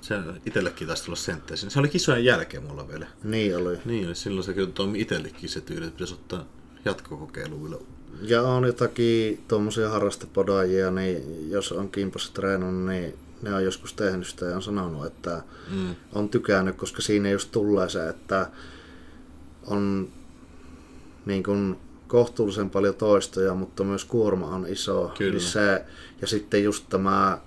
Se 0.00 0.14
itsellekin 0.46 0.86
taisi 0.86 1.04
tulla 1.04 1.16
senttejä. 1.16 1.56
Se 1.56 1.78
oli 1.78 1.88
kisojen 1.88 2.24
jälkeen 2.24 2.62
mulla 2.62 2.88
vielä. 2.88 3.06
Niin 3.24 3.56
oli. 3.56 3.78
Niin, 3.84 4.16
silloin 4.16 4.44
se 4.44 4.54
kyllä 4.54 4.70
toimi 4.70 5.00
itsellekin 5.00 5.48
se 5.48 5.60
tyyli, 5.60 5.86
että 5.86 5.96
pitäisi 5.96 6.14
ottaa 6.14 6.44
jatkokokeiluilla. 6.84 7.78
Ja 8.22 8.42
on 8.42 8.64
jotakin 8.64 9.44
tuommoisia 9.48 9.88
harrastepodaajia, 9.88 10.90
niin 10.90 11.50
jos 11.50 11.72
on 11.72 11.90
kimpassa 11.90 12.32
treenannut, 12.34 12.86
niin 12.86 13.14
ne 13.42 13.54
on 13.54 13.64
joskus 13.64 13.92
tehnyt 13.92 14.26
sitä 14.26 14.46
ja 14.46 14.56
on 14.56 14.62
sanonut, 14.62 15.06
että 15.06 15.42
mm. 15.70 15.94
on 16.12 16.28
tykännyt, 16.28 16.76
koska 16.76 17.02
siinä 17.02 17.30
just 17.30 17.52
tulee 17.52 17.88
se, 17.88 18.08
että 18.08 18.50
on 19.66 20.08
niin 21.26 21.42
kuin 21.42 21.76
kohtuullisen 22.08 22.70
paljon 22.70 22.94
toistoja, 22.94 23.54
mutta 23.54 23.84
myös 23.84 24.04
kuorma 24.04 24.46
on 24.46 24.66
iso. 24.66 25.12
Kyllä. 25.18 25.32
Niin 25.32 25.40
se, 25.40 25.84
ja 26.20 26.26
sitten 26.26 26.64
just 26.64 26.84
tämä, 26.88 27.38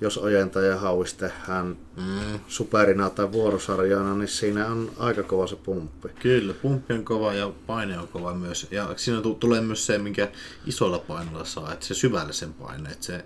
jos 0.00 0.18
ojentaja 0.18 0.76
hauis 0.76 1.14
tehdään 1.14 1.76
mm. 1.96 2.40
superina 2.48 3.10
tai 3.10 3.32
vuorosarjana, 3.32 4.14
niin 4.14 4.28
siinä 4.28 4.66
on 4.66 4.92
aika 4.98 5.22
kova 5.22 5.46
se 5.46 5.56
pumppi. 5.56 6.08
Kyllä, 6.08 6.54
pumppi 6.54 6.94
on 6.94 7.04
kova 7.04 7.34
ja 7.34 7.52
paine 7.66 7.98
on 7.98 8.08
kova 8.08 8.34
myös. 8.34 8.66
Ja 8.70 8.92
siinä 8.96 9.22
tulee 9.40 9.60
myös 9.60 9.86
se, 9.86 9.98
minkä 9.98 10.28
isolla 10.66 10.98
painolla 10.98 11.44
saa, 11.44 11.72
että 11.72 11.86
se 11.86 11.94
syvällisen 11.94 12.52
paine, 12.52 12.90
että 12.90 13.06
se 13.06 13.24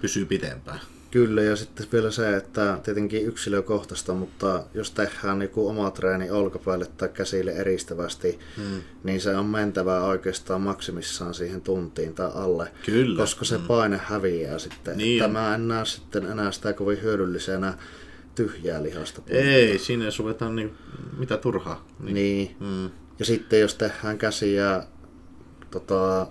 pysyy 0.00 0.24
pitempään. 0.24 0.80
Kyllä, 1.12 1.42
ja 1.42 1.56
sitten 1.56 1.86
vielä 1.92 2.10
se, 2.10 2.36
että 2.36 2.78
tietenkin 2.82 3.26
yksilökohtaista, 3.26 4.14
mutta 4.14 4.64
jos 4.74 4.90
tehdään 4.90 5.42
joku 5.42 5.68
oma 5.68 5.90
treeni 5.90 6.30
olkapäälle 6.30 6.86
tai 6.86 7.08
käsille 7.08 7.52
eristävästi, 7.52 8.38
hmm. 8.56 8.82
niin 9.04 9.20
se 9.20 9.36
on 9.36 9.46
mentävää 9.46 10.04
oikeastaan 10.04 10.60
maksimissaan 10.60 11.34
siihen 11.34 11.60
tuntiin 11.60 12.14
tai 12.14 12.30
alle. 12.34 12.72
Kyllä. 12.86 13.20
Koska 13.20 13.44
se 13.44 13.56
hmm. 13.56 13.66
paine 13.66 14.00
häviää 14.04 14.58
sitten. 14.58 14.96
Niin. 14.96 15.22
Tämä 15.22 15.54
en 15.54 15.68
näe 15.68 15.84
sitten 15.84 16.24
enää 16.26 16.52
sitä 16.52 16.72
kovin 16.72 17.02
hyödyllisenä 17.02 17.74
tyhjää 18.34 18.82
lihasta. 18.82 19.22
Ei, 19.26 19.78
siinä 19.78 20.10
suvetaan 20.10 20.56
niin, 20.56 20.74
mitä 21.18 21.36
turhaa. 21.36 21.86
Niin. 22.00 22.14
niin. 22.14 22.56
Hmm. 22.60 22.90
Ja 23.18 23.24
sitten 23.24 23.60
jos 23.60 23.74
tehdään 23.74 24.18
käsiä, 24.18 24.82
tota, 25.70 26.26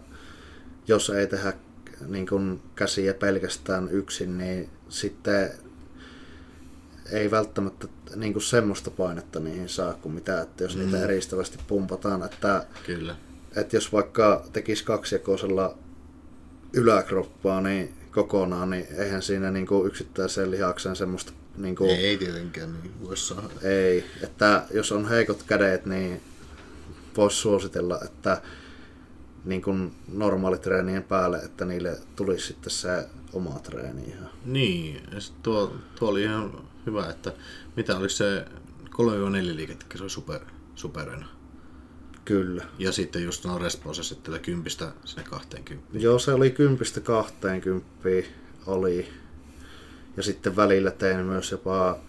jos 0.88 1.10
ei 1.10 1.28
tehdä 1.28 1.54
niin 2.08 2.28
kuin 2.28 2.62
käsiä 2.76 3.14
pelkästään 3.14 3.90
yksin, 3.92 4.38
niin 4.38 4.70
sitten 4.90 5.52
ei 7.12 7.32
välttämättä 7.32 7.88
niin 8.16 8.34
kuin 8.34 8.44
semmoista 8.44 8.92
painetta 8.92 9.40
niihin 9.40 9.70
saa 9.70 9.94
kuin 9.94 10.16
mitä, 10.16 10.42
että 10.42 10.64
jos 10.64 10.76
mm. 10.76 10.82
niitä 10.82 11.04
eristävästi 11.04 11.58
pumpataan. 11.68 12.24
Että, 12.24 12.66
Kyllä. 12.86 13.16
että 13.56 13.76
jos 13.76 13.94
vaikka 13.94 14.46
tekisi 14.54 14.84
kaksijakoisella 14.84 15.78
yläkroppaa 16.74 17.62
niin 17.62 17.94
kokonaan, 18.12 18.70
niin 18.70 18.88
eihän 18.98 19.22
siinä 19.22 19.52
niin 19.52 19.68
kuin 19.68 19.88
yksittäiseen 19.88 20.52
lihakseen 20.52 20.96
semmoista... 20.96 21.34
Niin 21.58 21.76
kuin, 21.76 21.90
ei 21.90 22.18
tietenkään, 22.18 22.74
niin 22.74 22.94
voisi 23.04 23.28
saada. 23.28 23.50
Ei, 23.62 24.06
että 24.24 24.64
jos 24.74 24.92
on 24.92 25.10
heikot 25.10 25.44
kädet, 25.44 25.86
niin 25.86 26.22
voisi 27.18 27.38
suositella, 27.38 28.00
että 28.06 28.42
niin 29.46 29.62
kuin 29.62 29.96
normaalitreenien 30.14 31.04
päälle, 31.04 31.38
että 31.38 31.66
niille 31.66 31.98
tulisi 32.16 32.48
sitten 32.48 32.72
se 32.72 33.08
oma 33.34 33.60
treeni 33.60 34.04
ihan. 34.04 34.30
Niin, 34.46 34.96
ja 34.96 35.18
tuo, 35.44 35.76
tuo 36.00 36.10
oli 36.10 36.24
ihan 36.24 36.68
hyvä, 36.86 37.10
että 37.10 37.34
mitä 37.76 37.98
oli 37.98 38.10
se 38.10 38.46
3-4 38.86 39.56
liikettä, 39.56 39.86
se 39.98 40.04
oli 40.04 40.10
super, 40.10 40.40
superena. 40.76 41.26
Kyllä. 42.26 42.66
Ja 42.80 42.92
sitten 42.92 43.24
just 43.24 43.46
no 43.46 43.58
responsa 43.58 44.04
sitten 44.04 44.40
kympistä 44.40 44.92
sinne 45.06 45.24
20. 45.24 45.88
Joo, 45.94 46.20
se 46.20 46.34
oli 46.34 46.52
kympistä 46.52 47.00
20 47.00 48.30
oli. 48.66 49.10
Ja 50.18 50.24
sitten 50.24 50.56
välillä 50.56 50.92
tein 50.92 51.26
myös 51.26 51.52
jopa, 51.52 52.00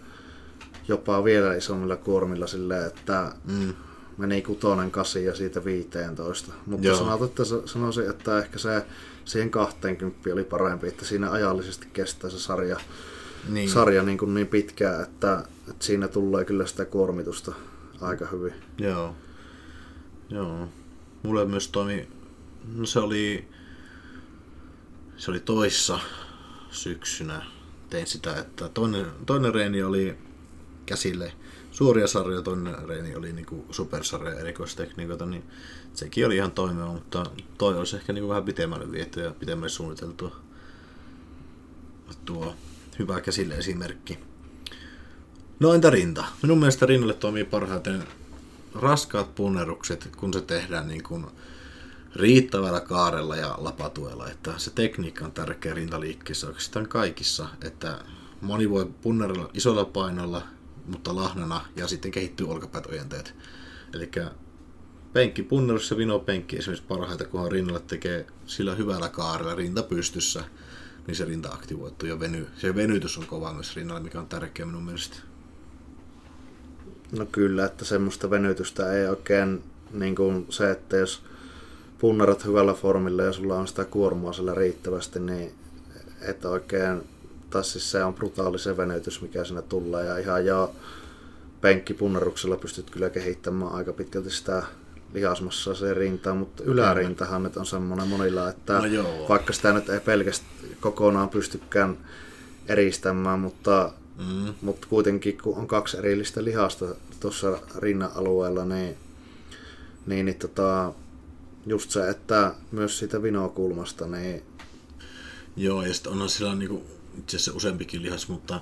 jopa 0.87 1.23
vielä 1.23 1.55
isommilla 1.55 1.95
kuormilla 1.95 2.47
silleen, 2.47 2.87
että 2.87 3.31
mm 3.45 3.73
meni 4.17 4.41
kutonen 4.41 4.91
kasi 4.91 5.25
ja 5.25 5.35
siitä 5.35 5.65
15. 5.65 6.53
Mutta 6.65 6.87
Joo. 6.87 6.97
sanot, 6.97 7.21
että 7.21 7.43
sanoisin, 7.65 8.09
että 8.09 8.39
ehkä 8.39 8.59
se 8.59 8.85
siihen 9.25 9.49
20 9.49 10.33
oli 10.33 10.43
parempi, 10.43 10.87
että 10.87 11.05
siinä 11.05 11.31
ajallisesti 11.31 11.87
kestää 11.93 12.29
se 12.29 12.39
sarja 12.39 12.79
niin, 13.49 13.69
sarja 13.69 14.03
niin, 14.03 14.17
kuin 14.17 14.33
niin 14.33 14.47
pitkään, 14.47 15.03
että, 15.03 15.43
että, 15.69 15.85
siinä 15.85 16.07
tulee 16.07 16.45
kyllä 16.45 16.65
sitä 16.65 16.85
kuormitusta 16.85 17.53
aika 18.01 18.27
hyvin. 18.27 18.53
Joo. 18.77 19.15
Joo. 20.29 20.67
Mulle 21.23 21.45
myös 21.45 21.67
toimi, 21.67 22.07
no 22.75 22.85
se 22.85 22.99
oli, 22.99 23.47
se 25.17 25.31
oli 25.31 25.39
toissa 25.39 25.99
syksynä 26.69 27.45
tein 27.89 28.07
sitä, 28.07 28.35
että 28.35 28.69
toinen, 28.69 29.05
toinen 29.25 29.53
reeni 29.53 29.83
oli 29.83 30.17
käsille 30.85 31.33
suuria 31.73 32.07
sarjoja, 32.07 32.41
toinen 32.41 32.87
reeni 32.87 33.15
oli 33.15 33.33
niinku 33.33 33.65
supersarja 33.71 34.39
erikoistekniikoita, 34.39 35.25
niin 35.25 35.43
sekin 35.93 36.25
oli 36.25 36.35
ihan 36.35 36.51
toimiva, 36.51 36.93
mutta 36.93 37.25
toi 37.57 37.77
olisi 37.77 37.95
ehkä 37.95 38.13
niinku 38.13 38.29
vähän 38.29 38.43
pitemmälle 38.43 38.91
viety 38.91 39.19
ja 39.19 39.31
pitemmälle 39.31 39.69
suunniteltua. 39.69 40.35
Tuo 42.25 42.55
hyvä 42.99 43.21
käsille 43.21 43.55
esimerkki. 43.55 44.19
No 45.59 45.73
entä 45.73 45.89
rinta? 45.89 46.25
Minun 46.41 46.59
mielestä 46.59 46.85
rinnalle 46.85 47.13
toimii 47.13 47.43
parhaiten 47.43 48.03
raskaat 48.75 49.35
punnerukset, 49.35 50.09
kun 50.17 50.33
se 50.33 50.41
tehdään 50.41 50.87
niin 50.87 51.03
kuin 51.03 51.25
riittävällä 52.15 52.79
kaarella 52.81 53.35
ja 53.35 53.55
lapatuella. 53.57 54.29
Että 54.29 54.53
se 54.57 54.71
tekniikka 54.71 55.25
on 55.25 55.31
tärkeä 55.31 55.73
rintaliikkeessä 55.73 56.47
oikeastaan 56.47 56.87
kaikissa, 56.87 57.47
että 57.61 57.99
moni 58.41 58.69
voi 58.69 58.91
punnerilla 59.01 59.49
isolla 59.53 59.85
painolla 59.85 60.41
mutta 60.87 61.15
lahnana, 61.15 61.65
ja 61.75 61.87
sitten 61.87 62.11
kehittyy 62.11 62.49
olkapäät 62.49 62.85
ojenteet. 62.85 63.35
Eli 63.93 64.11
penkki 65.13 65.43
punnerus 65.43 65.91
ja 65.91 65.97
vinopenkki 65.97 66.57
esimerkiksi 66.57 66.87
parhaita, 66.87 67.25
kunhan 67.25 67.51
rinnalle 67.51 67.79
tekee 67.79 68.27
sillä 68.45 68.75
hyvällä 68.75 69.09
kaarella 69.09 69.55
rinta 69.55 69.83
pystyssä, 69.83 70.43
niin 71.07 71.15
se 71.15 71.25
rinta 71.25 71.49
aktivoituu 71.49 72.09
ja 72.09 72.19
veny. 72.19 72.47
Se 72.57 72.75
venytys 72.75 73.17
on 73.17 73.25
kova 73.25 73.53
myös 73.53 73.75
rinnalle, 73.75 74.01
mikä 74.01 74.19
on 74.19 74.27
tärkeä 74.27 74.65
minun 74.65 74.83
mielestä. 74.83 75.17
No 77.11 77.25
kyllä, 77.25 77.65
että 77.65 77.85
semmoista 77.85 78.29
venytystä 78.29 78.93
ei 78.93 79.07
oikein 79.07 79.63
niin 79.91 80.15
kuin 80.15 80.45
se, 80.49 80.71
että 80.71 80.97
jos 80.97 81.23
punnerat 81.99 82.45
hyvällä 82.45 82.73
formilla 82.73 83.23
ja 83.23 83.33
sulla 83.33 83.55
on 83.55 83.67
sitä 83.67 83.85
kuormaa 83.85 84.33
sillä 84.33 84.53
riittävästi, 84.53 85.19
niin 85.19 85.53
et 86.21 86.45
oikein 86.45 87.01
tai 87.53 87.63
siis 87.63 87.91
se 87.91 88.03
on 88.03 88.13
brutaali 88.13 88.59
se 88.59 88.77
venytys, 88.77 89.21
mikä 89.21 89.43
siinä 89.43 89.61
tulee. 89.61 90.05
Ja 90.05 90.17
ihan 90.17 90.45
jo 90.45 90.75
penkkipunneruksella 91.61 92.57
pystyt 92.57 92.89
kyllä 92.89 93.09
kehittämään 93.09 93.71
aika 93.71 93.93
pitkälti 93.93 94.31
sitä 94.31 94.63
lihasmassa 95.13 95.75
se 95.75 95.93
rinta, 95.93 96.35
mutta 96.35 96.63
ylärintahan 96.63 97.43
nyt 97.43 97.57
on 97.57 97.65
semmoinen 97.65 98.07
monilla, 98.07 98.49
että 98.49 98.73
no 98.73 99.27
vaikka 99.29 99.53
sitä 99.53 99.73
nyt 99.73 99.89
ei 99.89 99.99
pelkästään 99.99 100.51
kokonaan 100.79 101.29
pystykään 101.29 101.97
eristämään, 102.67 103.39
mutta, 103.39 103.91
mm. 104.17 104.53
mutta 104.61 104.87
kuitenkin 104.89 105.37
kun 105.43 105.57
on 105.57 105.67
kaksi 105.67 105.97
erillistä 105.97 106.43
lihasta 106.43 106.85
tuossa 107.19 107.59
rinnan 107.77 108.11
alueella, 108.15 108.65
niin, 108.65 108.97
niin, 110.05 110.25
niin 110.25 110.37
tota, 110.37 110.93
just 111.65 111.91
se, 111.91 112.09
että 112.09 112.53
myös 112.71 112.99
siitä 112.99 113.23
vinokulmasta, 113.23 114.07
niin 114.07 114.43
Joo, 115.55 115.83
ja 115.83 115.93
sitten 115.93 116.11
onhan 116.11 116.29
sillä 116.29 116.55
niinku 116.55 116.83
itse 117.17 117.37
asiassa 117.37 117.53
useampikin 117.53 118.03
lihas, 118.03 118.27
mutta 118.27 118.61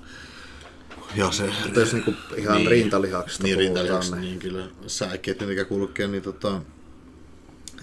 ja 1.15 1.31
se, 1.31 1.53
mutta 1.63 1.79
jos 1.79 1.93
niinku 1.93 2.13
ihan 2.37 2.57
niin, 2.57 2.69
rintalihaksista 2.69 3.43
niin, 3.43 3.57
rintalihaksista, 3.57 4.15
niin... 4.15 4.29
niin 4.29 4.39
kyllä 4.39 4.67
säikeet, 4.87 5.47
mikä 5.47 5.65
kulkee, 5.65 6.07
niin 6.07 6.23
tota, 6.23 6.61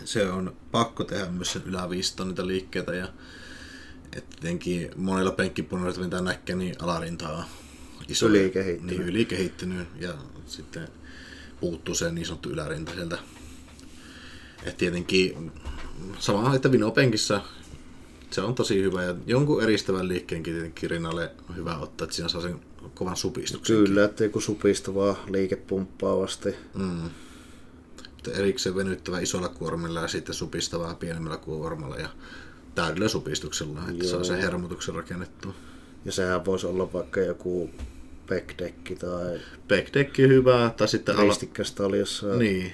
se 0.05 0.31
on 0.31 0.57
pakko 0.71 1.05
tehdä 1.05 1.27
myös 1.27 1.53
sen 1.53 1.63
yläviiston 1.67 2.29
niitä 2.29 2.47
liikkeitä 2.47 2.95
ja 2.95 3.09
että 4.13 4.37
tietenkin 4.41 4.91
monilla 4.97 5.31
penkkipunneilla, 5.31 6.05
mitä 6.05 6.21
näkee, 6.21 6.57
niin 6.57 6.75
alarinta 6.79 7.29
on 7.29 7.45
iso. 8.09 8.27
Ylikehittynyt. 8.27 8.97
Niin, 8.97 9.09
ylikehittynyt 9.09 9.89
ja 10.01 10.15
sitten 10.47 10.89
puuttuu 11.61 11.95
se 11.95 12.13
niin 12.13 12.27
sanottu 12.27 12.51
ylärinta 12.51 12.93
sieltä. 12.93 13.19
Et 14.63 14.77
tietenkin 14.77 15.53
sama, 16.19 16.55
että 16.55 16.73
vinopenkissä 16.73 17.41
se 18.31 18.41
on 18.41 18.55
tosi 18.55 18.83
hyvä 18.83 19.03
ja 19.03 19.15
jonkun 19.27 19.63
eristävän 19.63 20.09
liikkeenkin 20.09 20.55
tietenkin 20.55 20.91
rinnalle 20.91 21.31
on 21.51 21.57
hyvä 21.57 21.77
ottaa, 21.77 22.05
että 22.05 22.17
siinä 22.17 22.29
saa 22.29 22.41
sen 22.41 22.61
kovan 22.95 23.17
supistuksen. 23.17 23.77
Kyllä, 23.77 24.05
että 24.05 24.25
joku 24.25 24.41
supistavaa 24.41 25.25
liikepumppaavasti. 25.31 26.55
Mm. 26.75 27.07
Että 28.19 28.31
erikseen 28.31 28.77
venyttävä 28.77 29.21
isolla 29.21 29.49
kuormilla 29.49 30.01
ja 30.01 30.09
sitten 30.09 30.35
supistavaa 30.35 30.95
pienemmällä 30.95 31.37
kuormalla 31.37 31.97
ja 31.97 32.09
täydellä 32.75 33.09
supistuksella, 33.09 33.81
että 33.91 34.05
Joo. 34.05 34.11
saa 34.11 34.25
sen 34.25 34.39
hermotuksen 34.39 34.95
rakennettua. 34.95 35.55
Ja 36.05 36.13
sehän 36.13 36.45
voisi 36.45 36.67
olla 36.67 36.93
vaikka 36.93 37.21
joku 37.21 37.71
backdekki 38.29 38.97
tai 38.97 39.41
Backdekki 39.69 40.29
hyvä, 40.29 40.71
tai 40.77 40.89
sitten 40.89 41.17
ala... 41.17 41.25
ristikkästä 41.25 41.83
oli 41.83 41.99
jossain. 41.99 42.39
Niin. 42.39 42.73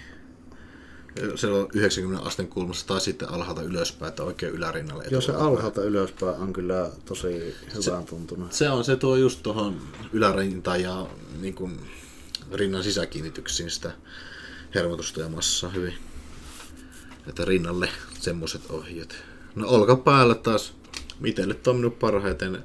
Se 1.35 1.47
on 1.47 1.69
90 1.75 2.27
asteen 2.27 2.49
kulmassa 2.49 2.87
tai 2.87 3.01
sitten 3.01 3.31
alhaalta 3.31 3.63
ylöspäin, 3.63 4.09
että 4.09 4.23
oikein 4.23 4.53
ylärinnalle. 4.53 5.05
Joo, 5.11 5.21
se 5.21 5.33
alhaalta 5.33 5.83
ylöspäin 5.83 6.37
on 6.37 6.53
kyllä 6.53 6.91
tosi 7.05 7.55
hyvän 7.75 8.05
tuntunut. 8.05 8.53
Se 8.53 8.71
on, 8.71 8.85
se 8.85 8.97
tuo 8.97 9.17
just 9.17 9.43
tuohon 9.43 9.81
ylärintaan 10.13 10.83
ja 10.83 11.07
niin 11.41 11.55
kuin, 11.55 11.81
rinnan 12.53 12.85
sisäkiinnityksiin 12.85 13.71
sitä 13.71 13.93
hermotusta 14.75 15.21
ja 15.21 15.29
massaa 15.29 15.71
hyvin. 15.71 15.95
Että 17.27 17.45
rinnalle 17.45 17.89
semmoset 18.21 18.71
ohjeet. 18.71 19.25
No 19.55 19.69
olkapäällä 19.69 20.35
taas 20.35 20.75
itelle 21.25 21.55
toiminut 21.55 21.99
parhaiten 21.99 22.63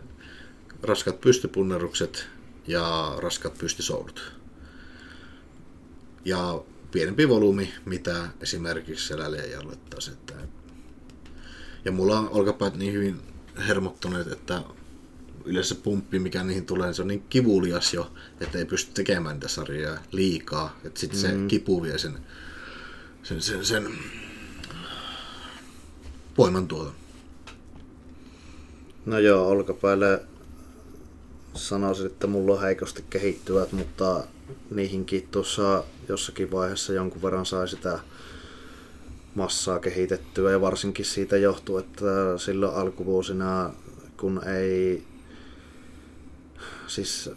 raskat 0.83 1.21
pystypunnerukset 1.21 2.27
ja 2.67 3.13
raskat 3.17 3.57
pystysoulut. 3.57 4.31
Ja 6.25 6.61
pienempi 6.91 7.29
volyymi, 7.29 7.73
mitä 7.85 8.29
esimerkiksi 8.41 9.07
selälle 9.07 9.37
taas. 9.89 10.07
Että 10.07 10.33
ja 11.85 11.91
mulla 11.91 12.19
on 12.19 12.29
olkapäät 12.29 12.75
niin 12.75 12.93
hyvin 12.93 13.21
hermottuneet, 13.67 14.27
että 14.27 14.61
yleensä 15.45 15.75
pumppi, 15.75 16.19
mikä 16.19 16.43
niihin 16.43 16.65
tulee, 16.65 16.87
niin 16.87 16.95
se 16.95 17.01
on 17.01 17.07
niin 17.07 17.23
kivulias 17.29 17.93
jo, 17.93 18.11
että 18.41 18.57
ei 18.57 18.65
pysty 18.65 18.91
tekemään 18.93 19.35
niitä 19.35 19.47
sarjoja 19.47 19.97
liikaa. 20.11 20.79
Että 20.83 20.99
sitten 20.99 21.21
mm-hmm. 21.21 21.41
se 21.41 21.47
kipu 21.47 21.83
vie 21.83 21.97
sen, 21.97 22.17
sen, 23.23 23.41
sen, 23.41 23.65
sen 23.65 23.87
voimantuoton. 26.37 26.93
No 29.05 29.19
joo, 29.19 29.47
olkapäälle 29.47 30.21
sanoisin, 31.67 32.05
että 32.05 32.27
mulla 32.27 32.53
on 32.53 32.61
heikosti 32.61 33.03
kehittyvät, 33.09 33.71
mutta 33.71 34.23
niihinkin 34.71 35.27
tuossa 35.31 35.83
jossakin 36.09 36.51
vaiheessa 36.51 36.93
jonkun 36.93 37.21
verran 37.21 37.45
sai 37.45 37.67
sitä 37.67 37.99
massaa 39.35 39.79
kehitettyä 39.79 40.51
ja 40.51 40.61
varsinkin 40.61 41.05
siitä 41.05 41.37
johtuu, 41.37 41.77
että 41.77 42.37
silloin 42.37 42.75
alkuvuosina 42.75 43.73
kun 44.17 44.41
ei 44.47 45.03
siis 46.87 47.29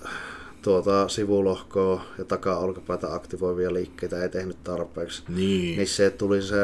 tuota 0.63 1.09
sivulohkoa 1.09 2.05
ja 2.19 2.25
takaa-olkapäätä 2.25 3.15
aktivoivia 3.15 3.75
liikkeitä 3.75 4.23
ei 4.23 4.29
tehnyt 4.29 4.65
tarpeeksi, 4.65 5.23
Niin, 5.29 5.77
niin 5.77 5.89
se 5.89 6.11
tuli 6.11 6.43
se, 6.43 6.57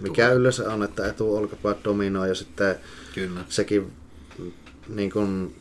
mikä 0.00 0.32
yleensä 0.32 0.72
on, 0.72 0.82
että 0.82 1.06
etuolkapäät 1.08 1.78
dominoi 1.84 2.28
ja 2.28 2.34
sitten 2.34 2.76
kyllä. 3.14 3.40
sekin 3.48 3.92
niin 4.88 5.10
kun, 5.10 5.54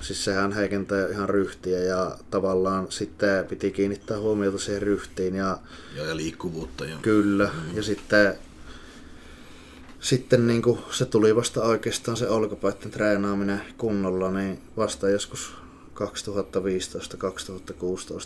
siis 0.00 0.24
sehän 0.24 0.52
heikentää 0.52 1.08
ihan 1.08 1.28
ryhtiä 1.28 1.78
ja 1.78 2.16
tavallaan 2.30 2.86
sitten 2.88 3.44
piti 3.44 3.70
kiinnittää 3.70 4.18
huomiota 4.18 4.58
siihen 4.58 4.82
ryhtiin 4.82 5.34
ja 5.34 5.58
Ja, 5.96 6.04
ja 6.04 6.16
liikkuvuutta. 6.16 6.84
Ja... 6.84 6.96
kyllä 7.02 7.50
mm. 7.54 7.76
ja 7.76 7.82
sitten 7.82 8.38
sitten 10.00 10.46
niin 10.46 10.62
se 10.90 11.06
tuli 11.06 11.36
vasta 11.36 11.62
oikeastaan 11.62 12.16
se 12.16 12.28
olkapäitten 12.28 12.90
treenaaminen 12.90 13.62
kunnolla, 13.78 14.30
niin 14.30 14.62
vasta 14.76 15.10
joskus 15.10 15.52
2015-2016 15.94 16.02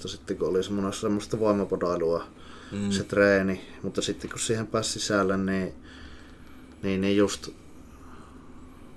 sitten 0.08 0.36
kun 0.36 0.48
oli 0.48 0.62
semmoista, 0.62 1.00
semmoista 1.00 1.38
voimapodailua 1.38 2.24
mm. 2.72 2.90
se 2.90 3.04
treeni, 3.04 3.60
mutta 3.82 4.02
sitten 4.02 4.30
kun 4.30 4.38
siihen 4.38 4.66
pääsi 4.66 4.92
sisälle, 4.92 5.36
niin, 5.36 5.74
niin, 6.82 7.00
niin 7.00 7.16
just 7.16 7.48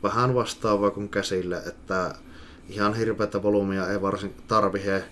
vähän 0.03 0.35
vastaavaa 0.35 0.91
kuin 0.91 1.09
käsille, 1.09 1.57
että 1.65 2.15
ihan 2.69 2.93
hirveätä 2.93 3.43
volyymia 3.43 3.89
ei 3.89 4.01
varsin 4.01 4.35
tarvihe 4.47 5.03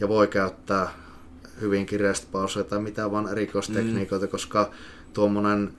ja 0.00 0.08
voi 0.08 0.28
käyttää 0.28 0.88
hyvin 1.60 1.86
kireästä 1.86 2.28
tai 2.68 2.78
mitä 2.78 3.10
vaan 3.10 3.28
erikoistekniikoita, 3.28 4.26
mm. 4.26 4.30
koska 4.30 4.70
tuommoinen 5.12 5.72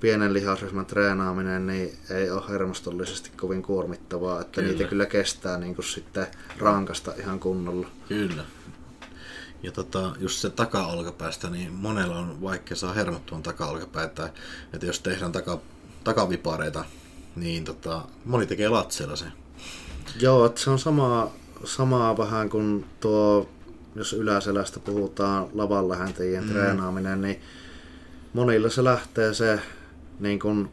pienen 0.00 0.32
lihasryhmän 0.32 0.86
treenaaminen 0.86 1.66
niin 1.66 1.98
ei 2.10 2.30
ole 2.30 2.42
hermostollisesti 2.48 3.30
kovin 3.30 3.62
kuormittavaa, 3.62 4.40
että 4.40 4.60
Kyllä. 4.60 4.72
niitä 4.72 4.88
kyllä 4.88 5.06
kestää 5.06 5.58
niin 5.58 5.74
kuin 5.74 5.84
sitten 5.84 6.26
rankasta 6.58 7.12
ihan 7.18 7.40
kunnolla. 7.40 7.88
Kyllä. 8.08 8.44
Ja 9.62 9.72
tota, 9.72 10.12
just 10.18 10.38
se 10.38 10.50
taka-olkapäästä, 10.50 11.50
niin 11.50 11.72
monella 11.72 12.18
on 12.18 12.42
vaikea 12.42 12.76
saa 12.76 12.92
hermottumaan 12.92 13.42
taka-olkapäätä. 13.42 14.32
Että 14.72 14.86
jos 14.86 15.00
tehdään 15.00 15.32
taka, 15.32 15.60
takavipareita, 16.04 16.84
niin 17.36 17.64
tota, 17.64 18.02
moni 18.24 18.46
tekee 18.46 18.68
latseella 18.68 19.16
se. 19.16 19.26
Joo, 20.20 20.46
että 20.46 20.60
se 20.60 20.70
on 20.70 20.78
samaa, 20.78 21.34
samaa 21.64 22.16
vähän 22.18 22.50
kuin 22.50 22.86
tuo, 23.00 23.48
jos 23.94 24.12
yläselästä 24.12 24.80
puhutaan 24.80 25.48
lavan 25.54 25.88
lähentäjien 25.88 26.44
mm. 26.44 26.50
treenaaminen, 26.50 27.20
niin 27.20 27.40
monilla 28.32 28.68
se 28.68 28.84
lähtee 28.84 29.34
se 29.34 29.60
niin 30.20 30.38
kuin 30.38 30.70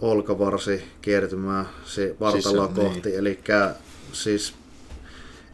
olkavarsi 0.00 0.84
kiertymään 1.02 1.68
se 1.84 2.16
vartaloa 2.20 2.66
Siis 2.66 2.78
kohti, 2.78 3.08
niin. 3.08 3.18
eli 3.18 3.40
siis 4.12 4.54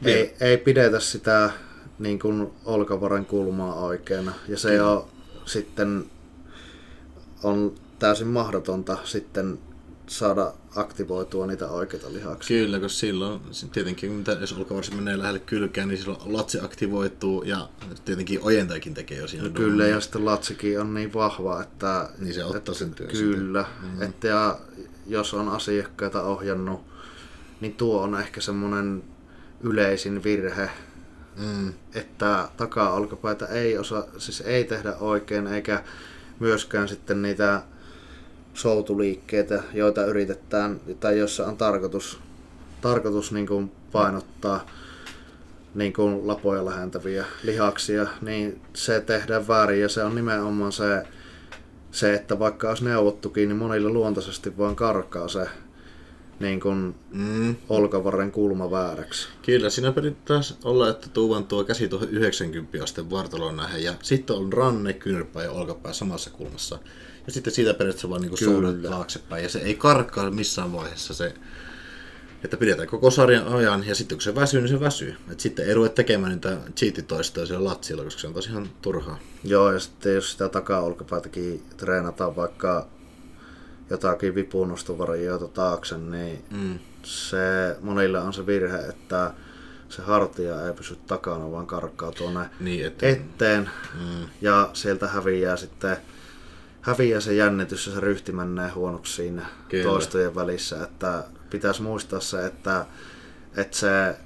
ei, 0.04 0.34
ei 0.40 0.58
pidetä 0.58 1.00
sitä 1.00 1.50
niin 1.98 2.18
kuin 2.18 2.50
olkavaran 2.64 3.26
kulmaa 3.26 3.74
oikeana, 3.74 4.32
ja 4.48 4.58
se 4.58 4.68
Kyllä. 4.68 4.90
on 4.90 5.04
sitten 5.44 6.04
on 7.42 7.74
täysin 7.98 8.26
mahdotonta 8.26 8.98
sitten 9.04 9.58
saada 10.08 10.52
aktivoitua 10.76 11.46
niitä 11.46 11.68
oikeita 11.68 12.12
lihaksia. 12.12 12.64
Kyllä, 12.64 12.80
koska 12.80 12.98
silloin 12.98 13.40
tietenkin, 13.72 14.12
mitä 14.12 14.32
jos 14.32 14.52
olkavarsi 14.52 14.94
menee 14.94 15.18
lähelle 15.18 15.38
kylkään, 15.38 15.88
niin 15.88 15.98
silloin 15.98 16.20
latsi 16.24 16.60
aktivoituu 16.60 17.42
ja 17.42 17.68
tietenkin 18.04 18.40
ojentajakin 18.42 18.94
tekee 18.94 19.18
jo 19.18 19.28
siinä. 19.28 19.48
Kyllä, 19.48 19.86
ja 19.86 20.00
sitten 20.00 20.24
latsikin 20.24 20.80
on 20.80 20.94
niin 20.94 21.14
vahva, 21.14 21.62
että... 21.62 22.08
Niin 22.18 22.34
se 22.34 22.44
ottaa 22.44 22.74
sen 22.74 22.94
työn 22.94 23.10
Kyllä, 23.10 23.64
mm. 23.82 24.02
että 24.02 24.28
ja 24.28 24.58
jos 25.06 25.34
on 25.34 25.48
asiakkaita 25.48 26.22
ohjannut, 26.22 26.80
niin 27.60 27.74
tuo 27.74 28.02
on 28.02 28.20
ehkä 28.20 28.40
semmoinen 28.40 29.02
yleisin 29.60 30.24
virhe, 30.24 30.70
Mm. 31.38 31.74
että 31.94 32.48
taka-olkapäitä 32.56 33.46
ei 33.46 33.78
osa, 33.78 34.06
siis 34.18 34.40
ei 34.40 34.64
tehdä 34.64 34.96
oikein, 34.96 35.46
eikä 35.46 35.84
myöskään 36.40 36.88
sitten 36.88 37.22
niitä 37.22 37.62
soutuliikkeitä, 38.58 39.62
joita 39.74 40.04
yritetään, 40.04 40.80
tai 41.00 41.18
joissa 41.18 41.46
on 41.46 41.56
tarkoitus, 41.56 42.20
tarkoitus 42.80 43.32
niin 43.32 43.46
kuin 43.46 43.72
painottaa 43.92 44.66
niin 45.74 45.92
kuin 45.92 46.28
lapoja 46.28 46.64
lähentäviä 46.64 47.24
lihaksia, 47.42 48.06
niin 48.22 48.60
se 48.74 49.00
tehdään 49.00 49.48
väärin 49.48 49.80
ja 49.80 49.88
se 49.88 50.04
on 50.04 50.14
nimenomaan 50.14 50.72
se, 50.72 51.02
se 51.90 52.14
että 52.14 52.38
vaikka 52.38 52.68
olisi 52.68 52.84
neuvottukin, 52.84 53.48
niin 53.48 53.56
monilla 53.56 53.90
luontaisesti 53.90 54.58
vaan 54.58 54.76
karkaa 54.76 55.28
se 55.28 55.46
niin 56.40 56.60
kuin 56.60 56.94
Mm. 57.10 57.56
olkavarren 57.68 58.32
kulma 58.32 58.70
vääräksi. 58.70 59.28
Kyllä, 59.42 59.70
siinä 59.70 59.92
perittäisi 59.92 60.54
olla, 60.64 60.88
että 60.90 61.08
tuuvan 61.08 61.44
tuo 61.44 61.64
käsi 61.64 61.88
tuohon 61.88 62.08
90 62.10 62.84
asteen 62.84 63.10
vartaloon 63.10 63.56
nähden 63.56 63.82
ja 63.82 63.94
sitten 64.02 64.36
on 64.36 64.52
ranne, 64.52 64.92
kyynärpää 64.92 65.42
ja 65.44 65.50
olkapää 65.50 65.92
samassa 65.92 66.30
kulmassa. 66.30 66.78
Ja 67.26 67.32
sitten 67.32 67.52
siitä 67.52 67.74
periaatteessa 67.74 68.10
vaan 68.10 68.22
Kyllä. 68.22 68.36
suudet 68.36 68.82
taaksepäin 68.82 69.42
ja 69.42 69.48
se 69.48 69.58
ei 69.58 69.74
karkkaa 69.74 70.30
missään 70.30 70.72
vaiheessa 70.72 71.14
se, 71.14 71.34
että 72.44 72.56
pidetään 72.56 72.88
koko 72.88 73.10
sarjan 73.10 73.48
ajan 73.48 73.86
ja 73.86 73.94
sitten 73.94 74.18
kun 74.18 74.22
se 74.22 74.34
väsyy, 74.34 74.60
niin 74.60 74.68
se 74.68 74.80
väsyy. 74.80 75.14
Et 75.32 75.40
sitten 75.40 75.66
ei 75.68 75.74
ruveta 75.74 75.94
tekemään 75.94 76.32
niitä 76.32 76.56
cheatitoistoja 76.76 77.46
siellä 77.46 77.68
latsilla, 77.68 78.04
koska 78.04 78.20
se 78.20 78.26
on 78.26 78.34
tosi 78.34 78.50
ihan 78.50 78.68
turhaa. 78.82 79.18
Joo, 79.44 79.72
ja 79.72 79.78
sitten 79.80 80.14
jos 80.14 80.32
sitä 80.32 80.48
taka-olkapäätäkin 80.48 81.62
treenataan 81.76 82.36
vaikka 82.36 82.88
jotakin 83.90 84.34
vipunostovarioita 84.34 85.48
taakse, 85.48 85.98
niin 85.98 86.44
Mm. 86.50 86.78
se 87.02 87.76
monille 87.80 88.18
on 88.20 88.32
se 88.32 88.46
virhe, 88.46 88.78
että 88.78 89.32
se 89.88 90.02
hartia 90.02 90.66
ei 90.66 90.72
pysy 90.72 90.96
takana, 91.06 91.50
vaan 91.50 91.66
karkkaa 91.66 92.12
tuonne 92.12 92.50
Niin, 92.60 92.86
että... 92.86 93.06
eteen 93.06 93.70
Mm. 93.94 94.28
ja 94.40 94.70
sieltä 94.72 95.08
häviää 95.08 95.56
sitten, 95.56 95.96
häviää 96.80 97.20
se 97.20 97.34
jännitys 97.34 97.86
ja 97.86 97.92
se 97.92 98.00
ryhti 98.00 98.32
menee 98.32 98.68
huonoksi 98.70 99.12
siinä 99.14 99.46
Kyllä. 99.68 99.84
toistojen 99.84 100.34
välissä. 100.34 100.82
Että 100.84 101.24
pitäisi 101.50 101.82
muistaa 101.82 102.20
se, 102.20 102.46
että, 102.46 102.86
että 103.56 103.76
se 103.76 104.16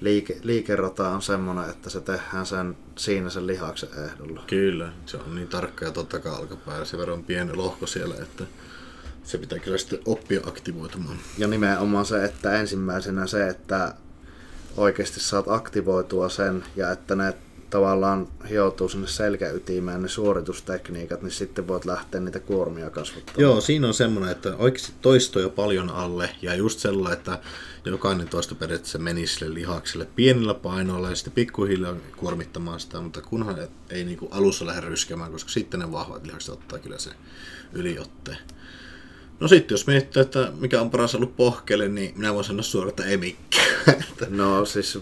liike, 0.00 0.36
liikerota 0.42 1.08
on 1.08 1.22
semmoinen, 1.22 1.70
että 1.70 1.90
se 1.90 2.00
tehdään 2.00 2.46
sen, 2.46 2.76
siinä 2.96 3.30
sen 3.30 3.46
lihaksen 3.46 3.88
ehdolla. 4.04 4.42
Kyllä, 4.46 4.92
se 5.06 5.16
on 5.16 5.34
niin 5.34 5.48
tarkka 5.48 5.84
ja 5.84 5.90
totta 5.90 6.18
kai 6.20 6.32
alkapäällä 6.34 6.84
se 6.84 6.98
verran 6.98 7.24
pieni 7.24 7.54
lohko 7.54 7.86
siellä, 7.86 8.14
että 8.14 8.44
se 9.26 9.38
pitää 9.38 9.58
kyllä 9.58 9.78
sitten 9.78 9.98
oppia 10.04 10.40
aktivoitumaan. 10.46 11.16
Ja 11.38 11.48
nimenomaan 11.48 12.06
se, 12.06 12.24
että 12.24 12.52
ensimmäisenä 12.52 13.26
se, 13.26 13.48
että 13.48 13.94
oikeasti 14.76 15.20
saat 15.20 15.48
aktivoitua 15.48 16.28
sen 16.28 16.64
ja 16.76 16.90
että 16.90 17.16
ne 17.16 17.34
tavallaan 17.70 18.28
hioutuu 18.50 18.88
sinne 18.88 19.06
selkäytimeen 19.06 20.02
ne 20.02 20.08
suoritustekniikat, 20.08 21.22
niin 21.22 21.30
sitten 21.30 21.68
voit 21.68 21.84
lähteä 21.84 22.20
niitä 22.20 22.40
kuormia 22.40 22.90
kasvattamaan. 22.90 23.42
Joo, 23.42 23.60
siinä 23.60 23.88
on 23.88 23.94
semmoinen, 23.94 24.32
että 24.32 24.56
oikeasti 24.56 24.92
toistoja 25.02 25.48
paljon 25.48 25.90
alle 25.90 26.30
ja 26.42 26.54
just 26.54 26.78
sellainen, 26.78 27.18
että 27.18 27.38
jokainen 27.84 28.28
toisto 28.28 28.54
periaatteessa 28.54 28.98
menisi 28.98 29.34
sille 29.34 29.54
lihakselle 29.54 30.06
pienillä 30.16 30.54
painoilla 30.54 31.10
ja 31.10 31.16
sitten 31.16 31.32
pikkuhiljaa 31.32 31.96
kuormittamaan 32.16 32.80
sitä, 32.80 33.00
mutta 33.00 33.22
kunhan 33.22 33.56
ei 33.90 34.04
niinku 34.04 34.28
alussa 34.30 34.66
lähde 34.66 34.80
ryskemään, 34.80 35.32
koska 35.32 35.50
sitten 35.50 35.80
ne 35.80 35.92
vahvat 35.92 36.26
lihakset 36.26 36.54
ottaa 36.54 36.78
kyllä 36.78 36.98
se 36.98 37.10
yliotteen. 37.72 38.38
No 39.40 39.48
sitten 39.48 39.74
jos 39.74 39.86
miettii, 39.86 40.22
että 40.22 40.52
mikä 40.60 40.80
on 40.80 40.90
paras 40.90 41.14
ollut 41.14 41.36
pohkeelle, 41.36 41.88
niin 41.88 42.12
minä 42.16 42.34
voin 42.34 42.44
sanoa 42.44 42.62
suoraan, 42.62 42.88
että 42.88 43.04
ei 43.04 43.16
mikään. 43.16 43.66
No 44.28 44.64
siis 44.64 44.98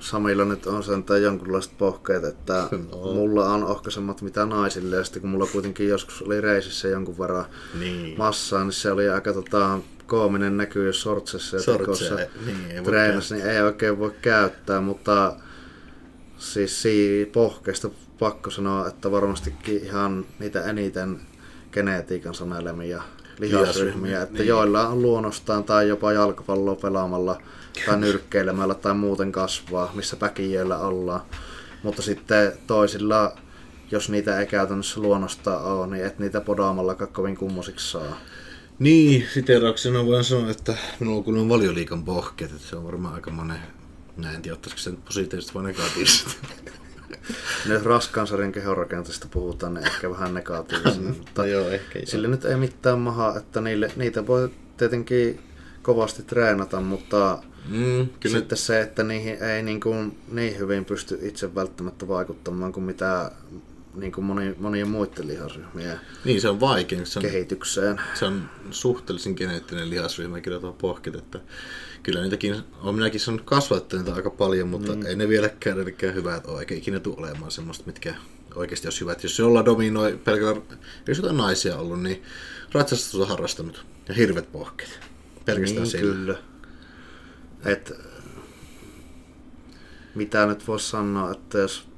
Samilla 0.00 0.44
nyt 0.44 0.66
on 0.66 0.84
sentään 0.84 1.22
jonkunlaiset 1.22 1.78
pohkeet, 1.78 2.24
että 2.24 2.68
No. 2.90 3.14
mulla 3.14 3.48
on 3.48 3.64
ohkaisemmat 3.64 4.22
mitä 4.22 4.46
naisille 4.46 4.96
ja 4.96 5.04
sitten 5.04 5.20
kun 5.20 5.30
mulla 5.30 5.46
kuitenkin 5.46 5.88
joskus 5.88 6.22
oli 6.22 6.40
reisissä 6.40 6.88
jonkun 6.88 7.18
verran 7.18 7.44
niin. 7.78 8.18
massaa, 8.18 8.64
niin 8.64 8.72
se 8.72 8.90
oli 8.90 9.08
aika 9.08 9.32
tota, 9.32 9.78
koominen 10.06 10.56
näkyy, 10.56 10.86
jos 10.86 11.02
sortsessa 11.02 11.56
ja 11.56 11.78
tekossa 11.78 12.14
niin, 12.46 12.84
treenasi, 12.84 13.34
niin 13.34 13.46
ei 13.46 13.62
oikein 13.62 13.98
voi 13.98 14.14
käyttää, 14.22 14.80
mutta 14.80 15.36
siis 16.38 16.82
siinä 16.82 17.30
pohkeista 17.32 17.90
pakko 18.18 18.50
sanoa, 18.50 18.88
että 18.88 19.10
varmastikin 19.10 19.84
ihan 19.84 20.26
niitä 20.38 20.64
eniten 20.64 21.20
genetiikan 21.72 22.34
sanelemia 22.34 23.02
lihasryhmiä, 23.38 24.22
että 24.22 24.38
niin. 24.38 24.48
joilla 24.48 24.88
on 24.88 25.02
luonnostaan 25.02 25.64
tai 25.64 25.88
jopa 25.88 26.12
jalkapalloa 26.12 26.76
pelaamalla 26.76 27.42
tai 27.86 27.96
nyrkkeilemällä 27.96 28.74
tai 28.74 28.94
muuten 28.94 29.32
kasvaa, 29.32 29.92
missä 29.94 30.16
päkijöillä 30.16 30.78
ollaan. 30.78 31.20
Mutta 31.82 32.02
sitten 32.02 32.52
toisilla, 32.66 33.36
jos 33.90 34.10
niitä 34.10 34.40
ei 34.40 34.46
käytännössä 34.46 35.00
luonnosta 35.00 35.58
ole, 35.58 35.86
niin 35.86 36.06
et 36.06 36.18
niitä 36.18 36.40
podaamallakaan 36.40 37.12
kovin 37.12 37.36
kummosiksi 37.36 37.90
saa. 37.90 38.20
Niin, 38.78 39.26
siteerauksena 39.34 40.06
voin 40.06 40.24
sanoa, 40.24 40.50
että 40.50 40.76
minulla 41.00 41.18
on 41.18 41.24
kuullut 41.24 41.48
valioliikan 41.48 42.04
pohkeet, 42.04 42.50
että 42.50 42.68
se 42.68 42.76
on 42.76 42.84
varmaan 42.84 43.14
aika 43.14 43.30
monen, 43.30 43.58
näin 44.16 44.34
en 44.34 44.42
tiedä, 44.42 44.54
ottaisiko 44.54 44.80
se 44.80 44.90
nyt 44.90 45.04
positiivisesti 45.04 45.54
vai 45.54 45.62
negatiivisesti. 45.62 46.36
Nyt 47.66 47.82
raskaan 47.82 48.26
sarjan 48.26 48.52
kehorakenteesta 48.52 49.28
puhutaan, 49.30 49.74
niin 49.74 49.86
ehkä 49.86 50.10
vähän 50.10 50.34
negatiivisesti. 50.34 51.02
mutta 51.18 51.46
joo, 51.46 51.68
ehkä 51.68 51.98
sille 52.04 52.28
nyt 52.28 52.44
ei 52.44 52.56
mitään 52.56 52.98
maha, 52.98 53.34
että 53.36 53.60
niille, 53.60 53.92
niitä 53.96 54.26
voi 54.26 54.50
tietenkin 54.76 55.40
kovasti 55.82 56.22
treenata, 56.22 56.80
mutta 56.80 57.38
Mm, 57.68 58.08
kyllä, 58.20 58.38
sitten 58.38 58.58
se, 58.58 58.80
että 58.80 59.02
niihin 59.02 59.42
ei 59.42 59.62
niin, 59.62 59.80
kuin, 59.80 60.18
niin 60.28 60.58
hyvin 60.58 60.84
pysty 60.84 61.18
itse 61.22 61.54
välttämättä 61.54 62.08
vaikuttamaan 62.08 62.72
kuin 62.72 62.84
mitä 62.84 63.30
niin 63.94 64.12
kuin 64.12 64.24
moni, 64.24 64.54
monien 64.58 64.88
muiden 64.88 65.26
lihasryhmien 65.26 66.00
niin 66.24 66.40
se 66.40 66.48
on 66.48 66.60
vaikea, 66.60 67.04
se 67.04 67.18
on, 67.18 67.22
kehitykseen. 67.22 68.00
se 68.14 68.24
on 68.24 68.50
suhteellisen 68.70 69.34
geneettinen 69.36 69.90
lihasryhmä, 69.90 70.40
kyllä 70.40 70.60
tuo 70.60 70.72
pohkit, 70.72 71.14
että 71.14 71.40
kyllä 72.06 72.22
niitäkin, 72.22 72.62
on 72.82 72.94
minäkin 72.94 73.20
saanut 73.20 73.42
kasvattaa 73.44 73.98
niitä 73.98 74.14
aika 74.14 74.30
paljon, 74.30 74.68
mutta 74.68 74.94
niin. 74.94 75.06
ei 75.06 75.16
ne 75.16 75.28
vieläkään 75.28 75.76
edelleenkään 75.76 76.14
hyvät 76.14 76.46
ole, 76.46 76.60
eikä 76.60 76.74
ikinä 76.74 77.00
tule 77.00 77.16
olemaan 77.18 77.50
semmoista, 77.50 77.84
mitkä 77.86 78.14
oikeasti 78.54 78.86
olisi 78.86 79.00
hyvät. 79.00 79.22
Jos 79.22 79.38
jollain 79.38 79.66
dominoi 79.66 80.20
pelkällä, 80.24 80.60
jos 81.08 81.18
jotain 81.18 81.36
naisia 81.36 81.76
ollut, 81.76 82.02
niin 82.02 82.22
ratsastusta 82.72 83.18
on 83.18 83.28
harrastanut 83.28 83.86
ja 84.08 84.14
hirvet 84.14 84.52
pohkeet. 84.52 85.00
Pelkästään 85.44 85.82
niin, 85.82 85.90
sillä. 85.90 86.14
kyllä. 86.14 86.38
Et, 87.64 87.92
mitä 90.14 90.46
nyt 90.46 90.68
voisi 90.68 90.88
sanoa, 90.88 91.30
että 91.30 91.58
jos 91.58 91.88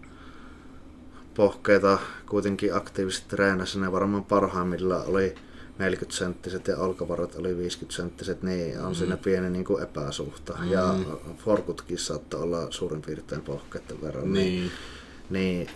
pohkeita 1.35 1.99
kuitenkin 2.29 2.75
aktiivisesti 2.75 3.29
treenasi, 3.29 3.81
ne 3.81 3.93
varmaan 3.93 4.25
parhaimmillaan 4.25 5.07
oli 5.07 5.35
40 5.79 6.19
senttiset 6.19 6.67
ja 6.69 6.77
alkavarot 6.85 7.35
oli 7.35 7.57
50 7.57 7.97
senttiset, 7.97 8.43
niin 8.43 8.81
on 8.81 8.89
mm. 8.89 8.95
siinä 8.95 9.17
pieni 9.17 9.51
niin 9.51 9.65
kuin 9.65 9.83
epäsuhta. 9.83 10.59
Mm. 10.61 10.71
Ja 10.71 10.95
forkutkin 11.37 11.99
saattaa 11.99 12.41
olla 12.41 12.71
suurin 12.71 13.03
piirtein 13.03 13.43
pohkeiden 13.43 14.03
verran. 14.03 14.33
Niin. 14.33 14.71
niin 15.31 15.69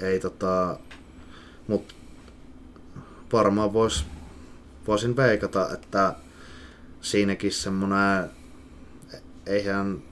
ei 0.00 0.20
tota, 0.20 0.78
mut 1.68 1.94
varmaan 3.32 3.72
vois, 3.72 4.06
voisin 4.86 5.16
veikata, 5.16 5.68
että 5.72 6.14
siinäkin 7.00 7.52
semmonen, 7.52 8.30
eihän, 9.46 10.02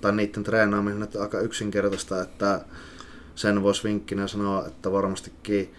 tai 0.00 0.12
niiden 0.12 0.44
treenaaminen 0.44 1.02
on 1.02 1.22
aika 1.22 1.40
yksinkertaista, 1.40 2.22
että 2.22 2.64
sen 3.34 3.62
voisi 3.62 3.84
vinkkinä 3.84 4.26
sanoa, 4.26 4.66
että 4.66 4.92
varmastikin 4.92 5.74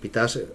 pitäisi 0.00 0.48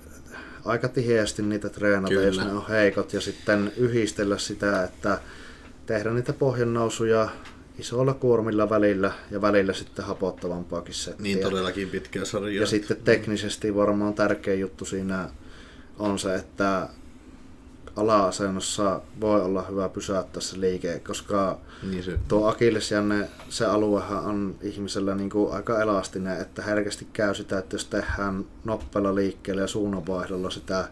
aika 0.66 0.88
tiheästi 0.88 1.42
niitä 1.42 1.70
treenata, 1.70 2.14
Kyllä. 2.14 2.26
jos 2.26 2.38
ne 2.38 2.52
on 2.52 2.68
heikot, 2.68 3.14
ja 3.14 3.22
sitten 3.22 3.72
yhdistellä 3.78 4.38
sitä, 4.38 4.84
että 4.84 5.20
tehdä 5.86 6.14
niitä 6.14 6.34
pohjannousuja 6.34 7.30
isoilla 7.80 8.14
kuormilla 8.14 8.70
välillä 8.70 9.12
ja 9.32 9.42
välillä 9.42 9.74
sitten 9.74 10.06
hapottavampaakin 10.06 10.94
settiä. 10.94 11.24
Niin 11.24 11.40
todellakin 11.40 11.90
pitkää 11.90 12.26
sarjaa. 12.26 12.62
Ja 12.62 12.68
sitten 12.68 12.98
teknisesti 13.04 13.76
varmaan 13.76 14.14
tärkein 14.14 14.60
juttu 14.60 14.86
siinä 14.86 15.30
on 16.00 16.20
se, 16.20 16.36
että 16.36 16.90
ala-asennossa 17.96 19.02
voi 19.22 19.42
olla 19.42 19.62
hyvä 19.62 19.90
pysäyttää 19.90 20.42
se 20.42 20.60
liike, 20.60 21.00
koska 21.08 21.60
Niin 21.84 22.04
se, 22.04 22.20
tuo 22.28 22.48
akillesjänne, 22.48 23.30
se 23.50 23.66
aluehan 23.66 24.26
on 24.26 24.56
ihmisellä 24.62 25.16
niin 25.16 25.30
kuin 25.30 25.54
aika 25.54 25.82
elastinen, 25.82 26.42
että 26.42 26.62
herkästi 26.62 27.08
käy 27.14 27.36
sitä, 27.36 27.58
että 27.58 27.76
jos 27.76 27.86
tehdään 27.86 28.46
nopealla 28.64 29.16
liikkeellä 29.16 29.62
ja 29.62 29.68
suunnanvaihdolla 29.68 30.50
sitä, 30.50 30.88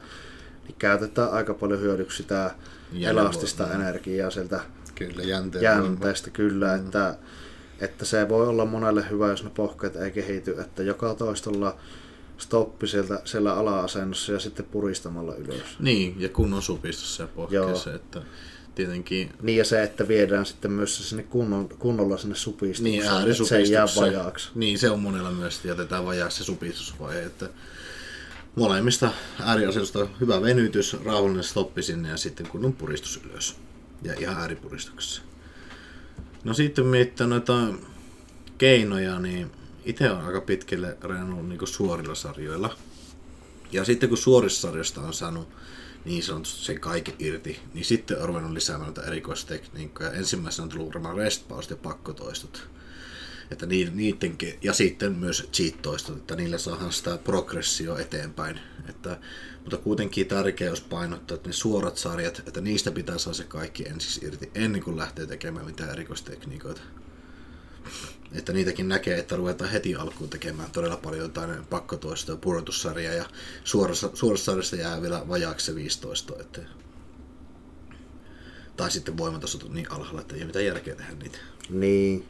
niin 0.64 0.76
käytetään 0.80 1.32
aika 1.32 1.54
paljon 1.54 1.82
hyödyksi 1.82 2.18
sitä 2.18 2.52
Jänne 2.92 3.22
elastista 3.22 3.64
voi- 3.64 3.76
energiaa 3.76 4.30
sieltä 4.30 4.60
kyllä 4.96 5.24
jänteestä 5.24 6.30
kyllä, 6.30 6.76
että, 6.76 7.16
että 7.80 8.06
se 8.06 8.30
voi 8.30 8.48
olla 8.48 8.66
monelle 8.66 9.06
hyvä, 9.10 9.30
jos 9.30 9.44
ne 9.44 9.50
pohkeet 9.50 9.96
ei 9.96 10.12
kehity, 10.12 10.56
että 10.62 10.84
joka 10.84 11.14
toistolla 11.14 11.78
stoppi 12.44 12.88
sieltä, 12.88 13.22
siellä 13.26 13.54
ala-asennossa 13.54 14.32
ja 14.32 14.40
sitten 14.40 14.66
puristamalla 14.66 15.36
ylös. 15.36 15.80
Niin, 15.80 16.16
ja 16.20 16.30
kunnon 16.30 16.62
supistossa 16.62 17.24
ja 17.24 17.28
pohkeessa, 17.28 17.90
Joo. 17.90 17.96
että 17.96 18.22
tietenkin 18.76 19.34
Niin 19.42 19.58
ja 19.58 19.66
se, 19.66 19.84
että 19.84 20.08
viedään 20.08 20.46
sitten 20.46 20.72
myös 20.72 20.98
se 20.98 21.04
sinne 21.04 21.24
kunnon, 21.24 21.70
kunnolla 21.70 22.18
sinne 22.18 22.36
supistukseen, 22.36 23.24
niin, 23.24 23.32
että 23.32 23.46
se 23.46 23.58
ei 23.58 23.72
jää 23.72 23.86
vajaaksi. 23.96 24.50
Niin, 24.56 24.80
se 24.80 24.90
on 24.90 25.00
monella 25.00 25.32
myös, 25.32 25.56
että 25.56 25.68
jätetään 25.68 26.06
vajaaksi 26.06 26.38
se 26.38 26.44
supistusvaihe, 26.44 27.24
että 27.24 27.50
molemmista 28.56 29.12
ääriasennosta 29.40 30.08
hyvä 30.20 30.42
venytys, 30.42 30.98
rauhallinen 31.06 31.44
stoppi 31.44 31.84
sinne 31.84 32.10
ja 32.10 32.18
sitten 32.18 32.48
kunnon 32.48 32.74
puristus 32.74 33.22
ylös. 33.26 33.56
Ja 34.02 34.14
ihan 34.20 34.38
ääripuristuksessa. 34.38 35.22
No 36.44 36.54
sitten 36.54 36.86
mietitään 36.86 37.30
noita 37.30 37.54
keinoja, 38.58 39.20
niin 39.20 39.52
itse 39.86 40.12
on 40.12 40.22
aika 40.22 40.42
pitkälle 40.42 40.98
reenannut 41.02 41.50
niin 41.50 41.68
suorilla 41.68 42.16
sarjoilla. 42.16 42.78
Ja 43.72 43.86
sitten 43.86 44.10
kun 44.10 44.18
suorista 44.18 44.62
sarjoista 44.62 45.02
on 45.02 45.14
saanut 45.14 45.50
niin 46.06 46.24
sanotusti 46.24 46.66
sen 46.66 46.80
kaiken 46.80 47.16
irti, 47.20 47.60
niin 47.74 47.86
sitten 47.86 48.20
on 48.20 48.28
ruvennut 48.28 48.52
lisäämään 48.52 48.86
noita 48.86 49.08
erikoistekniikkoja. 49.08 50.12
Ensimmäisenä 50.12 50.64
on 50.64 50.70
tullut 50.70 50.94
varmaan 50.94 51.18
rest 51.18 51.48
pause 51.48 51.70
ja 51.70 51.78
pakkotoistot. 51.78 52.68
Että 53.52 53.66
ni- 53.66 53.92
niiden, 53.94 54.36
ke- 54.44 54.58
ja 54.62 54.74
sitten 54.74 55.12
myös 55.12 55.50
cheat-toistot, 55.54 56.18
että 56.18 56.36
niillä 56.36 56.58
saadaan 56.58 56.94
sitä 56.94 57.18
progressio 57.18 57.98
eteenpäin. 57.98 58.60
Että, 58.90 59.18
mutta 59.62 59.78
kuitenkin 59.78 60.28
tärkeää 60.28 60.72
olisi 60.72 60.84
painottaa, 60.90 61.36
että 61.36 61.50
ne 61.50 61.54
suorat 61.54 61.98
sarjat, 61.98 62.40
että 62.48 62.62
niistä 62.62 62.92
pitää 62.92 63.18
saada 63.18 63.36
se 63.36 63.44
kaikki 63.44 63.88
ensin 63.88 64.28
irti, 64.28 64.52
ennen 64.56 64.84
kuin 64.84 64.98
lähtee 64.98 65.26
tekemään 65.26 65.66
mitään 65.66 65.90
erikoistekniikoita. 65.90 66.82
Että 68.34 68.54
niitäkin 68.54 68.90
näkee, 68.90 69.20
että 69.20 69.36
ruvetaan 69.36 69.72
heti 69.72 69.96
alkuun 69.96 70.30
tekemään 70.30 70.72
todella 70.72 70.98
paljon 70.98 71.22
jotain 71.22 71.66
pakkotoistoa, 71.66 72.36
pudotussarjaa 72.36 73.14
ja 73.14 73.26
suorassa, 73.64 74.10
suorassa 74.14 74.46
sarjassa 74.46 74.76
jää 74.76 75.02
vielä 75.02 75.28
vajaaksi 75.30 75.66
se 75.66 75.76
15. 75.76 76.34
Että... 76.40 76.62
Tai 78.78 78.92
sitten 78.92 79.18
voimatasot 79.18 79.64
on 79.64 79.74
niin 79.74 79.92
alhaalla, 79.92 80.22
että 80.22 80.36
ei 80.36 80.42
ole 80.42 80.48
mitään 80.48 80.66
järkeä 80.66 80.96
tehdä 80.96 81.12
niitä. 81.12 81.38
Niin. 81.70 82.26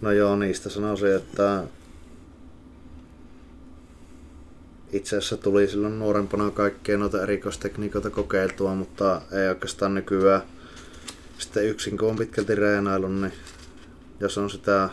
No 0.00 0.12
joo, 0.12 0.36
niistä 0.36 0.70
sanoisin, 0.70 1.16
että 1.16 1.64
itse 4.92 5.16
asiassa 5.16 5.36
tuli 5.36 5.68
silloin 5.68 5.98
nuorempana 5.98 6.50
kaikkea 6.50 6.98
noita 6.98 7.22
erikoistekniikoita 7.22 8.10
kokeiltua, 8.10 8.74
mutta 8.74 9.22
ei 9.32 9.48
oikeastaan 9.48 9.94
nykyään 9.94 10.42
sitten 11.38 11.68
yksin 11.68 11.98
kun 11.98 12.10
on 12.10 12.16
pitkälti 12.16 12.54
reenailun, 12.54 13.20
niin 13.20 13.32
jos 14.20 14.38
on 14.38 14.50
sitä 14.50 14.88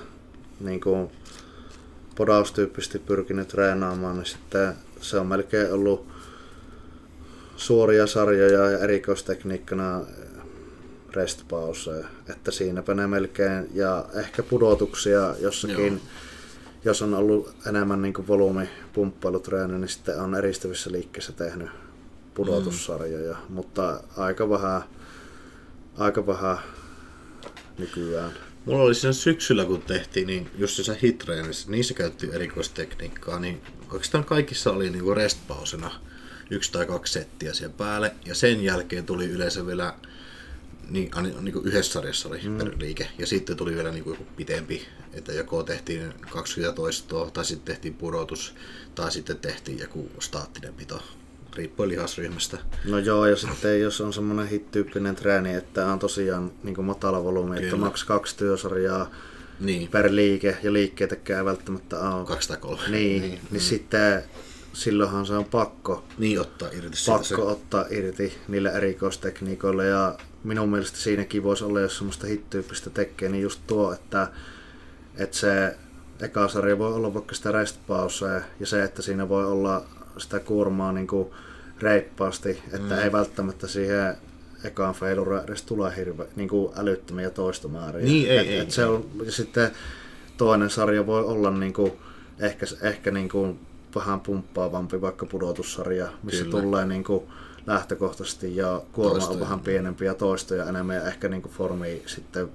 niin 0.59 0.82
kuin 0.82 1.11
podaustyyppisesti 2.15 2.99
pyrkinyt 2.99 3.47
treenaamaan, 3.47 4.17
niin 4.17 4.26
sitten 4.26 4.74
se 5.01 5.19
on 5.19 5.28
melkein 5.28 5.74
ollut 5.74 6.07
suoria 7.55 8.07
sarjoja 8.07 8.69
ja 8.72 8.80
erikoistekniikkana 8.80 10.01
restpauseja, 11.13 12.07
että 12.30 12.51
siinäpä 12.51 12.93
ne 12.93 13.07
melkein, 13.07 13.69
ja 13.74 14.05
ehkä 14.13 14.43
pudotuksia 14.43 15.36
jossakin, 15.39 15.93
Joo. 15.93 16.05
jos 16.86 17.01
on 17.01 17.13
ollut 17.13 17.55
enemmän 17.67 18.01
niin 18.01 18.28
volyymi 18.28 18.69
pumppailutreenejä, 18.93 19.80
niin 19.80 19.89
sitten 19.89 20.19
on 20.19 20.36
eristävissä 20.36 20.91
liikkeissä 20.91 21.32
tehnyt 21.34 21.69
pudotussarjoja, 22.34 23.34
mm. 23.34 23.55
mutta 23.55 24.03
aika 24.17 24.49
vähän, 24.49 24.82
aika 25.97 26.28
vähän 26.28 26.57
nykyään. 27.78 28.32
Mulla 28.66 28.84
oli 28.84 28.95
siinä 28.95 29.14
syksyllä, 29.14 29.66
kun 29.66 29.82
tehtiin, 29.82 30.28
niin 30.28 30.49
just 30.57 30.86
se 30.86 30.97
hitreenissä, 31.03 31.72
niissä 31.72 31.93
käytti 31.93 32.30
erikoistekniikkaa, 32.34 33.39
niin 33.39 33.62
oikeastaan 33.91 34.24
kaikissa 34.24 34.72
oli 34.72 34.89
niinku 34.89 35.14
restpausena 35.14 35.91
yksi 36.49 36.72
tai 36.72 36.86
kaksi 36.86 37.14
settiä 37.14 37.53
siellä 37.53 37.76
päälle, 37.78 38.16
ja 38.26 38.36
sen 38.36 38.64
jälkeen 38.64 39.05
tuli 39.05 39.26
yleensä 39.26 39.66
vielä 39.66 39.93
niin, 40.89 41.12
niin 41.41 41.53
kuin 41.53 41.66
yhdessä 41.66 41.91
sarjassa 41.91 42.30
oli 42.30 42.41
mm. 42.43 42.57
per 42.57 42.72
liike, 42.80 43.07
ja 43.18 43.28
sitten 43.28 43.57
tuli 43.57 43.76
vielä 43.76 43.91
niin 43.91 44.03
kuin 44.03 44.28
pitempi, 44.36 44.88
että 45.14 45.34
joko 45.34 45.64
tehtiin 45.64 46.14
20 46.30 46.76
toistoa, 46.76 47.32
tai 47.32 47.45
sitten 47.45 47.74
tehtiin 47.74 47.93
pudotus, 47.93 48.55
tai 48.95 49.12
sitten 49.12 49.38
tehtiin 49.38 49.80
joku 49.80 50.09
staattinen 50.20 50.74
pito, 50.74 51.03
riippuen 51.55 51.89
lihasryhmästä. 51.89 52.57
No 52.85 52.97
joo, 52.97 53.25
ja 53.25 53.35
sitten 53.35 53.81
jos 53.81 54.01
on 54.01 54.13
semmoinen 54.13 54.47
hit-tyyppinen 54.47 55.15
treeni, 55.15 55.53
että 55.53 55.85
on 55.85 55.99
tosiaan 55.99 56.51
niin 56.63 56.85
matala 56.85 57.23
volyymi, 57.23 57.63
että 57.63 57.75
maks 57.75 58.03
kaksi 58.03 58.37
työsarjaa 58.37 59.11
niin. 59.59 59.87
per 59.87 60.15
liike, 60.15 60.57
ja 60.63 60.73
liikkeitä 60.73 61.15
ei 61.37 61.45
välttämättä 61.45 61.99
ole. 61.99 62.25
Kaksi 62.25 62.47
tai 62.47 62.57
kolme. 62.57 62.89
Niin, 62.89 63.21
niin, 63.21 63.31
niin 63.31 63.41
mm. 63.51 63.59
sitten 63.59 64.23
silloinhan 64.73 65.25
se 65.25 65.33
on 65.33 65.45
pakko, 65.45 66.03
niin 66.17 66.41
ottaa 66.41 66.69
irti 66.71 66.97
pakko 67.07 67.23
se. 67.23 67.35
ottaa 67.35 67.85
irti 67.89 68.37
niillä 68.47 68.71
erikoistekniikoilla 68.71 69.83
ja 69.83 70.17
minun 70.43 70.69
mielestä 70.69 70.97
siinäkin 70.97 71.43
voisi 71.43 71.63
olla, 71.63 71.79
jos 71.79 71.97
semmoista 71.97 72.27
hit-tyyppistä 72.27 72.89
tekee, 72.89 73.29
niin 73.29 73.41
just 73.41 73.61
tuo, 73.67 73.93
että, 73.93 74.27
että 75.15 75.37
se 75.37 75.75
eka 76.19 76.47
sarja 76.47 76.77
voi 76.77 76.93
olla 76.93 77.13
vaikka 77.13 77.35
sitä 77.35 77.51
restpausea 77.51 78.41
ja 78.59 78.65
se, 78.65 78.83
että 78.83 79.01
siinä 79.01 79.29
voi 79.29 79.45
olla 79.45 79.85
sitä 80.18 80.39
kuormaa 80.39 80.91
niin 80.91 81.07
kuin 81.07 81.28
reippaasti, 81.82 82.49
että 82.49 82.95
mm. 82.95 83.01
ei 83.01 83.12
välttämättä 83.12 83.68
siihen 83.68 84.18
ekaan 84.64 84.93
failure 84.93 85.41
edes 85.43 85.62
tule 85.62 85.95
hirve, 85.95 86.28
niin 86.36 86.49
kuin 86.49 86.74
älyttömiä 86.76 87.30
toistomääriä. 87.30 88.05
Niin, 88.05 88.30
ei, 88.30 88.38
et, 88.38 88.47
ei, 88.47 88.57
et 88.57 88.72
se 88.72 88.86
on, 88.86 89.05
ja 89.26 89.32
sitten 89.32 89.72
toinen 90.38 90.70
sarja 90.70 91.07
voi 91.07 91.26
olla 91.26 91.51
niin 91.51 91.74
kuin, 91.74 91.91
ehkä, 92.39 92.66
ehkä 92.82 93.12
niin 93.12 93.30
kuin 93.30 93.59
vähän 93.95 94.20
pumppaavampi 94.20 95.01
vaikka 95.01 95.26
pudotussarja, 95.26 96.07
missä 96.24 96.43
Kyllä. 96.43 96.62
tulee 96.62 96.86
niin 96.86 97.03
kuin 97.03 97.24
lähtökohtaisesti 97.68 98.55
ja 98.55 98.82
kuorma 98.91 99.12
toistoja. 99.12 99.34
on 99.34 99.39
vähän 99.39 99.59
pienempi 99.59 100.05
ja 100.05 100.14
toistoja 100.14 100.66
enemmän 100.66 100.95
ja 100.95 101.03
ehkä 101.03 101.30
niin 101.30 101.41
kuin 101.41 101.53
formi 101.53 102.01
sitten 102.05 102.49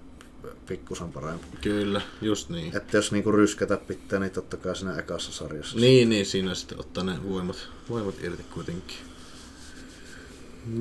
pikkusen 0.66 1.12
parempi. 1.12 1.46
Kyllä, 1.60 2.00
just 2.22 2.48
niin. 2.48 2.76
Että 2.76 2.96
jos 2.96 3.12
niinku 3.12 3.32
ryskätä 3.32 3.76
pitää, 3.76 4.18
niin 4.18 4.32
totta 4.32 4.56
kai 4.56 4.76
siinä 4.76 4.98
ekassa 4.98 5.32
sarjassa. 5.32 5.78
Niin, 5.78 6.08
niin 6.08 6.26
siinä 6.26 6.54
sitten 6.54 6.80
ottaa 6.80 7.04
ne 7.04 7.18
voimat, 7.28 7.68
voimat 7.88 8.14
irti 8.22 8.42
kuitenkin. 8.42 8.96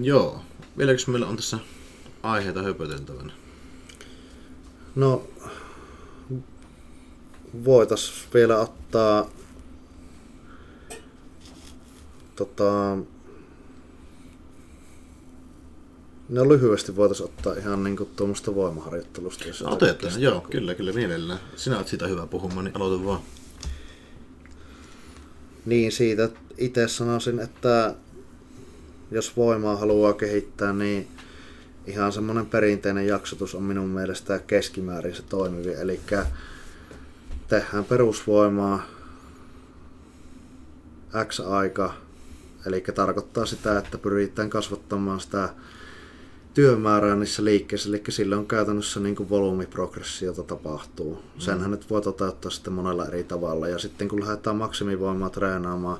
Joo. 0.02 0.42
Vieläkö 0.78 1.02
meillä 1.08 1.28
on 1.28 1.36
tässä 1.36 1.60
aiheita 2.24 2.64
höpöteltävänä? 2.64 3.34
No, 4.96 5.28
voitais 7.66 8.28
vielä 8.34 8.58
ottaa 8.60 9.30
tota, 12.36 12.98
No 16.30 16.50
lyhyesti 16.50 16.96
voitaisiin 16.96 17.30
ottaa 17.30 17.54
ihan 17.54 17.84
niinku 17.84 18.06
tuommoista 18.06 18.56
voimaharjoittelusta. 18.56 19.48
Jos 19.48 19.62
Otetaan, 19.62 20.22
joo, 20.22 20.42
kyllä, 20.42 20.76
kyllä 20.76 20.94
mielellään. 20.94 21.40
Sinä 21.56 21.76
olet 21.76 21.88
siitä 21.88 22.08
hyvä 22.08 22.28
puhumaan, 22.28 22.66
niin 22.66 22.76
aloita 22.76 23.06
vaan. 23.06 23.20
Niin, 25.66 25.92
siitä 25.92 26.30
itse 26.58 26.88
sanoisin, 26.88 27.40
että 27.40 27.96
jos 29.12 29.38
voimaa 29.38 29.76
haluaa 29.76 30.14
kehittää, 30.14 30.74
niin 30.74 31.08
ihan 31.88 32.12
semmoinen 32.12 32.46
perinteinen 32.46 33.08
jaksotus 33.08 33.56
on 33.56 33.64
minun 33.64 33.90
mielestä 33.90 34.40
keskimäärin 34.40 35.16
se 35.16 35.24
toimivi. 35.24 35.74
Eli 35.74 36.00
tehdään 37.48 37.86
perusvoimaa 37.86 38.86
X 41.28 41.40
aika, 41.40 41.94
eli 42.66 42.84
tarkoittaa 42.96 43.46
sitä, 43.46 43.78
että 43.78 43.98
pyritään 43.98 44.50
kasvattamaan 44.50 45.20
sitä 45.20 45.50
työmäärää 46.56 47.16
niissä 47.16 47.44
liikkeissä, 47.44 47.90
eli 47.90 48.04
sillä 48.10 48.38
on 48.38 48.48
käytännössä 48.48 49.00
niin 49.00 49.16
kuin 49.16 49.30
volyymiprogressiota 49.30 50.44
tapahtuu. 50.44 51.16
Mm. 51.16 51.40
Senhän 51.40 51.72
nyt 51.72 51.90
voi 51.90 52.02
toteuttaa 52.02 52.52
sitten 52.52 52.74
monella 52.74 53.06
eri 53.06 53.24
tavalla. 53.24 53.68
Ja 53.68 53.80
sitten 53.80 54.08
kun 54.08 54.22
lähdetään 54.22 54.56
maksimivoimaa 54.56 55.30
treenaamaan 55.30 55.98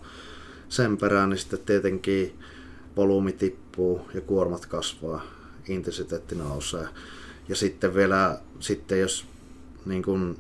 sen 0.70 0.98
perään, 0.98 1.30
niin 1.30 1.38
sitten 1.38 1.60
tietenkin 1.60 2.40
volyymi 2.98 3.32
tippuu 3.32 4.02
ja 4.14 4.22
kuormat 4.22 4.66
kasvaa, 4.66 5.24
intensiteetti 5.68 6.36
nousee. 6.36 6.88
Ja 7.50 7.56
sitten 7.56 7.96
vielä, 7.96 8.40
sitten 8.60 9.00
jos 9.00 9.26
niin 9.86 10.04
kuin 10.04 10.40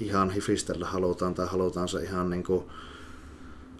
ihan 0.00 0.30
hifistellä 0.30 0.86
halutaan 0.86 1.34
tai 1.34 1.46
halutaan 1.46 1.88
se 1.88 2.02
ihan 2.02 2.30
niin 2.30 2.44
kuin 2.44 2.64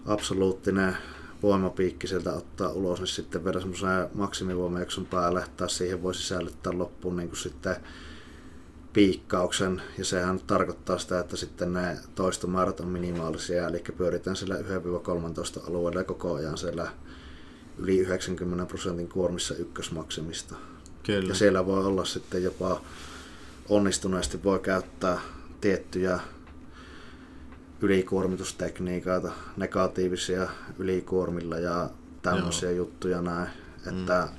absoluuttinen 0.05 0.97
voimapiikki 1.43 2.07
sieltä 2.07 2.33
ottaa 2.33 2.69
ulos, 2.69 2.99
niin 2.99 3.07
sitten 3.07 3.45
vielä 3.45 3.59
semmoisen 3.59 4.09
maksimivoimajakson 4.13 5.05
päälle, 5.05 5.45
tai 5.57 5.69
siihen 5.69 6.03
voi 6.03 6.15
sisällyttää 6.15 6.77
loppuun 6.77 7.15
niin 7.15 7.29
kuin 7.29 7.39
sitten 7.39 7.75
piikkauksen, 8.93 9.81
ja 9.97 10.05
sehän 10.05 10.39
tarkoittaa 10.47 10.97
sitä, 10.97 11.19
että 11.19 11.35
sitten 11.35 11.73
ne 11.73 11.97
toistomäärät 12.15 12.79
on 12.79 12.87
minimaalisia, 12.87 13.67
eli 13.67 13.83
pyöritään 13.97 14.35
sillä 14.35 14.55
1-13 14.55 14.59
alueella 15.67 16.03
koko 16.03 16.33
ajan 16.33 16.57
siellä 16.57 16.91
yli 17.77 17.97
90 17.97 18.65
prosentin 18.65 19.09
kuormissa 19.09 19.55
ykkösmaksimista. 19.55 20.55
Kyllä. 21.03 21.29
Ja 21.29 21.35
siellä 21.35 21.65
voi 21.65 21.85
olla 21.85 22.05
sitten 22.05 22.43
jopa 22.43 22.81
onnistuneesti 23.69 24.43
voi 24.43 24.59
käyttää 24.59 25.19
tiettyjä 25.61 26.19
ylikuormitustekniikoita, 27.83 29.31
negatiivisia 29.57 30.47
ylikuormilla 30.79 31.59
ja 31.59 31.89
tämmöisiä 32.21 32.69
Joo. 32.69 32.77
juttuja 32.77 33.21
näin. 33.21 33.49
Että 33.87 34.27
mm. 34.31 34.37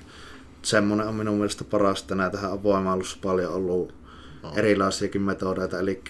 semmoinen 0.63 1.07
on 1.07 1.15
minun 1.15 1.37
mielestä 1.37 1.65
parasta. 1.65 2.15
Näitähän 2.15 2.53
on 2.53 2.63
voimailussa 2.63 3.19
paljon 3.23 3.53
ollut 3.53 3.95
no. 4.43 4.53
erilaisiakin 4.57 5.23
metodeita, 5.23 5.79
eli 5.79 6.03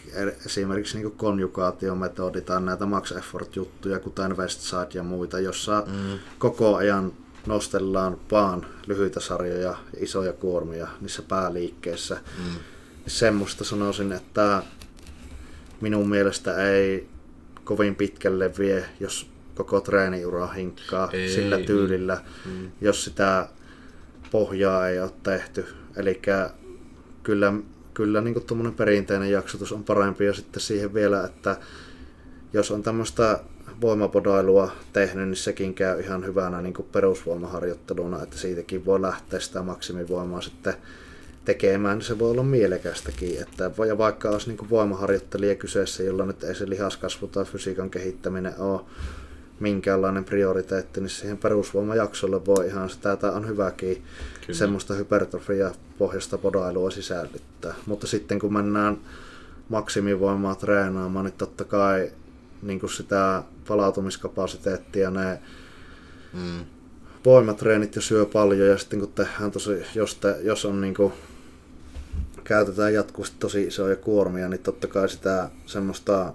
esimerkiksi 0.47 0.99
niin 0.99 1.12
konjugaatiometodi 1.12 2.41
tai 2.41 2.61
näitä 2.61 2.87
max 2.87 3.12
effort 3.12 3.57
juttuja, 3.57 3.99
kuten 3.99 4.37
Westside 4.37 4.89
ja 4.95 5.03
muita, 5.03 5.41
jossa 5.41 5.85
mm. 5.87 6.18
koko 6.39 6.76
ajan 6.76 7.12
nostellaan 7.47 8.18
vaan 8.30 8.66
lyhyitä 8.87 9.20
sarjoja 9.20 9.61
ja 9.61 9.76
isoja 10.01 10.32
kuormia 10.32 10.89
niissä 11.01 11.22
pääliikkeissä. 11.22 12.14
Mm. 12.14 12.55
Semmoista 13.07 13.64
sanoisin, 13.64 14.12
että 14.12 14.62
minun 15.80 16.09
mielestä 16.09 16.57
ei 16.57 17.14
kovin 17.65 17.95
pitkälle 17.95 18.51
vie, 18.59 18.85
jos 19.01 19.31
koko 19.55 19.81
treeniura 19.81 20.47
hinkkaa 20.47 21.11
ei, 21.12 21.29
sillä 21.29 21.59
tyylillä, 21.59 22.21
mm. 22.47 22.71
jos 22.81 23.05
sitä 23.05 23.49
pohjaa 24.31 24.89
ei 24.89 25.01
ole 25.01 25.11
tehty. 25.23 25.67
Eli 25.97 26.21
kyllä, 27.23 27.53
kyllä 27.95 28.21
niin 28.21 28.35
kuin 28.35 28.75
perinteinen 28.75 29.31
jaksotus 29.31 29.73
on 29.73 29.85
parempi 29.85 30.25
ja 30.25 30.35
sitten 30.35 30.61
siihen 30.61 30.95
vielä, 30.95 31.25
että 31.25 31.57
jos 32.53 32.71
on 32.71 32.83
tämmöistä 32.83 33.41
voimapodailua 33.81 34.73
tehnyt, 34.93 35.29
niin 35.29 35.37
sekin 35.37 35.75
käy 35.75 36.01
ihan 36.01 36.27
hyvänä 36.27 36.62
niin 36.62 36.75
kuin 36.75 36.89
perusvoimaharjoitteluna, 36.93 38.23
että 38.23 38.39
siitäkin 38.39 38.85
voi 38.85 39.03
lähteä 39.03 39.41
sitä 39.41 39.62
maksimivoimaa 39.62 40.41
sitten 40.41 40.75
tekemään, 41.45 41.99
niin 41.99 42.07
se 42.07 42.18
voi 42.18 42.30
olla 42.30 42.42
mielekästäkin. 42.42 43.42
Että, 43.42 43.70
ja 43.88 43.99
vaikka 43.99 44.30
olisi 44.30 44.49
niin 44.49 44.70
voimaharjoittelija 44.70 45.55
kyseessä, 45.55 46.03
jolla 46.03 46.26
nyt 46.26 46.45
ei 46.45 46.55
se 46.55 46.68
lihaskasvu 46.68 47.26
tai 47.26 47.45
fysiikan 47.45 47.90
kehittäminen 47.90 48.55
ole 48.59 48.80
minkäänlainen 49.61 50.24
prioriteetti, 50.24 51.01
niin 51.01 51.11
siihen 51.11 51.38
perusvoimajaksolle 51.38 52.47
voi 52.47 52.66
ihan 52.66 52.90
sitä, 52.90 53.12
että 53.12 53.32
on 53.32 53.49
hyväkin 53.49 54.05
Kyllä. 54.47 54.59
semmoista 54.59 54.95
hypertrofia 54.95 55.70
pohjasta 55.99 56.38
podailua 56.38 56.90
sisällyttää. 56.90 57.74
Mutta 57.86 58.07
sitten 58.07 58.38
kun 58.38 58.53
mennään 58.53 58.99
maksimivoimaa 59.68 60.55
treenaamaan, 60.55 61.24
niin 61.24 61.34
totta 61.38 61.64
kai 61.64 62.12
niin 62.62 62.80
kuin 62.80 62.90
sitä 62.90 63.42
palautumiskapasiteettia, 63.68 65.11
ne 65.11 65.38
Mm. 66.34 66.64
voimatreenit 67.24 67.97
jo 67.97 68.03
syö 68.03 68.26
paljon 68.26 68.68
ja 68.68 68.78
sitten 68.78 68.99
kun 68.99 69.12
tehdään 69.12 69.51
tosi, 69.51 69.82
jos, 69.95 70.14
te, 70.14 70.36
jos 70.42 70.64
on 70.64 70.80
niin 70.80 70.95
kuin, 70.95 71.12
käytetään 72.45 72.95
jatkuvasti 72.95 73.36
tosi 73.40 73.62
isoja 73.62 73.97
kuormia, 73.97 74.49
niin 74.49 74.62
totta 74.62 74.86
kai 74.86 75.09
sitä 75.09 75.51
semmoista 75.66 76.34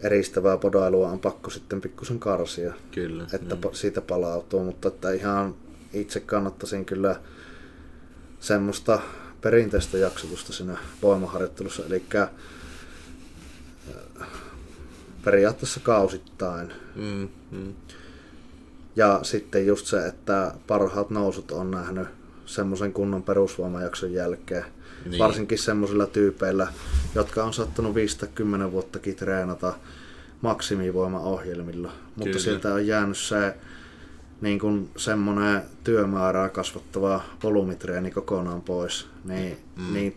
eristävää 0.00 0.56
podailua 0.56 1.10
on 1.10 1.18
pakko 1.18 1.50
sitten 1.50 1.80
pikkusen 1.80 2.18
karsia, 2.18 2.72
Kyllä. 2.90 3.26
että 3.32 3.54
pa- 3.54 3.74
siitä 3.74 4.00
palautuu, 4.00 4.64
mutta 4.64 4.88
että 4.88 5.12
ihan 5.12 5.54
itse 5.92 6.20
kannattaisin 6.20 6.84
kyllä 6.84 7.20
semmoista 8.40 9.00
perinteistä 9.40 9.98
jaksotusta 9.98 10.52
siinä 10.52 10.78
voimaharjoittelussa, 11.02 11.82
eli 11.86 12.02
periaatteessa 15.24 15.80
kausittain. 15.80 16.72
Mm. 16.96 17.28
Mm. 17.50 17.74
Ja 18.96 19.20
sitten 19.22 19.66
just 19.66 19.86
se, 19.86 20.06
että 20.06 20.54
parhaat 20.66 21.10
nousut 21.10 21.50
on 21.50 21.70
nähnyt 21.70 22.08
semmoisen 22.46 22.92
kunnon 22.92 23.22
perusvoimajakson 23.22 24.12
jälkeen. 24.12 24.64
Niin. 25.06 25.18
Varsinkin 25.18 25.58
semmoisilla 25.58 26.06
tyypeillä, 26.06 26.66
jotka 27.14 27.44
on 27.44 27.52
sattunut 27.52 27.94
5-10 28.68 28.72
vuottakin 28.72 29.16
treenata 29.16 29.74
maksimivoimaohjelmilla. 30.40 31.92
Mutta 32.16 32.24
Kyllä. 32.24 32.38
sieltä 32.38 32.74
on 32.74 32.86
jäänyt 32.86 33.16
se 33.16 33.54
niin 34.40 34.58
kuin 34.58 34.90
semmoinen 34.96 35.62
työmäärää 35.84 36.48
kasvattava 36.48 37.20
volyymitreeni 37.42 38.10
kokonaan 38.10 38.62
pois. 38.62 39.06
Niin, 39.24 39.56
Mm. 39.76 39.92
niin 39.92 40.16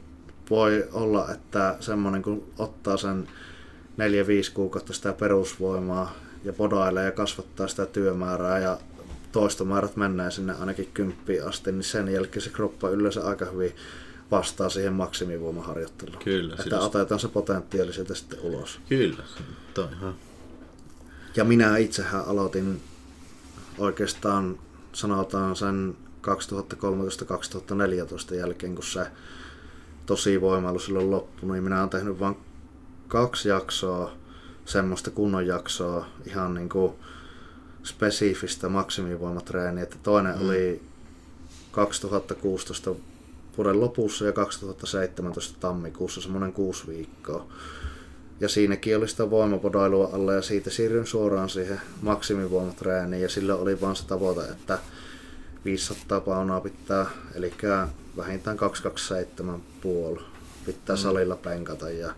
voi 0.50 0.88
olla, 0.94 1.32
että 1.32 1.76
semmoinen 1.80 2.22
kun 2.22 2.44
ottaa 2.58 2.98
sen 2.98 3.28
4-5 3.98 4.52
kuukautta 4.54 4.94
sitä 4.94 5.14
perusvoimaa 5.14 6.14
ja 6.44 6.54
podailee 6.54 7.06
ja 7.06 7.12
kasvattaa 7.12 7.68
sitä 7.68 7.86
työmäärää 7.86 8.60
ja 8.60 8.78
toistomäärät 9.32 9.96
menee 9.96 10.32
sinne 10.32 10.54
ainakin 10.60 10.90
kymppiin 10.94 11.48
asti, 11.48 11.72
niin 11.72 11.84
sen 11.84 12.08
jälkeen 12.14 12.42
se 12.42 12.50
kroppa 12.50 12.90
yleensä 12.90 13.26
aika 13.28 13.46
hyvin 13.46 13.76
vastaa 14.32 14.70
siihen 14.70 14.94
maksimivoimaharjoitteluun. 14.94 16.24
Kyllä, 16.24 16.54
Että 16.54 16.64
sillä- 16.64 16.80
otetaan 16.80 17.20
se 17.20 17.28
potentiaali 17.28 17.94
sieltä 17.94 18.16
sitten 18.16 18.40
ulos. 18.40 18.80
Kyllä. 18.90 19.24
Toi 19.74 19.88
ihan. 19.98 20.16
Ja 21.36 21.44
minä 21.44 21.78
itsehän 21.78 22.26
aloitin 22.26 22.82
oikeastaan 23.78 24.60
sanotaan 24.94 25.56
sen 25.56 25.98
2013-2014 26.22 28.36
jälkeen, 28.36 28.76
kun 28.76 28.84
se 28.84 29.08
tosi 30.06 30.42
voimailu 30.42 30.80
silloin 30.80 31.12
loppui, 31.12 31.52
niin 31.52 31.64
minä 31.64 31.78
olen 31.80 31.90
tehnyt 31.90 32.20
vain 32.20 32.36
kaksi 33.08 33.50
jaksoa, 33.50 34.12
semmoista 34.66 35.12
kunnon 35.12 35.48
jaksoa, 35.48 36.06
ihan 36.28 36.54
niin 36.54 36.70
kuin 36.70 36.94
spesifistä 37.84 38.70
maksimivoimatreeniä. 38.70 39.84
Että 39.84 39.98
toinen 40.04 40.36
mm. 40.36 40.42
oli 40.46 40.82
2016 41.72 42.96
vuoden 43.58 43.82
lopussa 43.82 44.26
ja 44.26 44.32
2017 44.32 45.60
tammikuussa 45.60 46.22
semmoinen 46.22 46.54
kuusi 46.54 46.88
viikkoa. 46.88 47.48
Ja 48.40 48.50
siinäkin 48.50 48.98
oli 48.98 49.08
sitä 49.08 49.30
voimapodailua 49.30 50.10
alla 50.14 50.34
ja 50.34 50.42
siitä 50.42 50.70
siirryin 50.70 51.08
suoraan 51.08 51.50
siihen 51.50 51.82
maksimivoimatreeniin 52.02 53.22
ja 53.22 53.30
sillä 53.30 53.56
oli 53.56 53.82
vaan 53.82 53.96
se 53.96 54.06
tavoite, 54.06 54.42
että 54.42 54.80
500 55.66 56.22
paunaa 56.22 56.62
pitää, 56.62 57.06
eli 57.36 57.54
vähintään 58.18 58.58
227 58.58 59.62
puoli 59.82 60.22
pitää 60.66 60.96
mm. 60.96 61.02
salilla 61.02 61.36
penkata 61.36 61.90
ja 61.90 62.14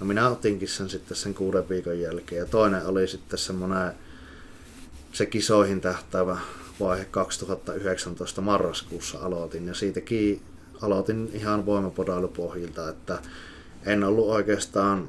no 0.00 0.06
minä 0.06 0.28
otinkin 0.28 0.68
sen 0.68 0.90
sitten 0.90 1.16
sen 1.16 1.34
kuuden 1.34 1.68
viikon 1.68 2.00
jälkeen 2.00 2.38
ja 2.38 2.46
toinen 2.46 2.86
oli 2.86 3.08
sitten 3.08 3.38
semmoinen 3.38 3.92
se 5.12 5.26
kisoihin 5.26 5.80
tähtäävä 5.80 6.38
vaihe 6.80 7.04
2019 7.04 8.40
marraskuussa 8.40 9.18
aloitin 9.18 9.66
ja 9.66 9.74
siitäkin 9.74 10.42
aloitin 10.82 11.30
ihan 11.34 11.66
voimapodailupohjilta, 11.66 12.88
että 12.88 13.18
en 13.86 14.04
ollut 14.04 14.28
oikeastaan 14.28 15.08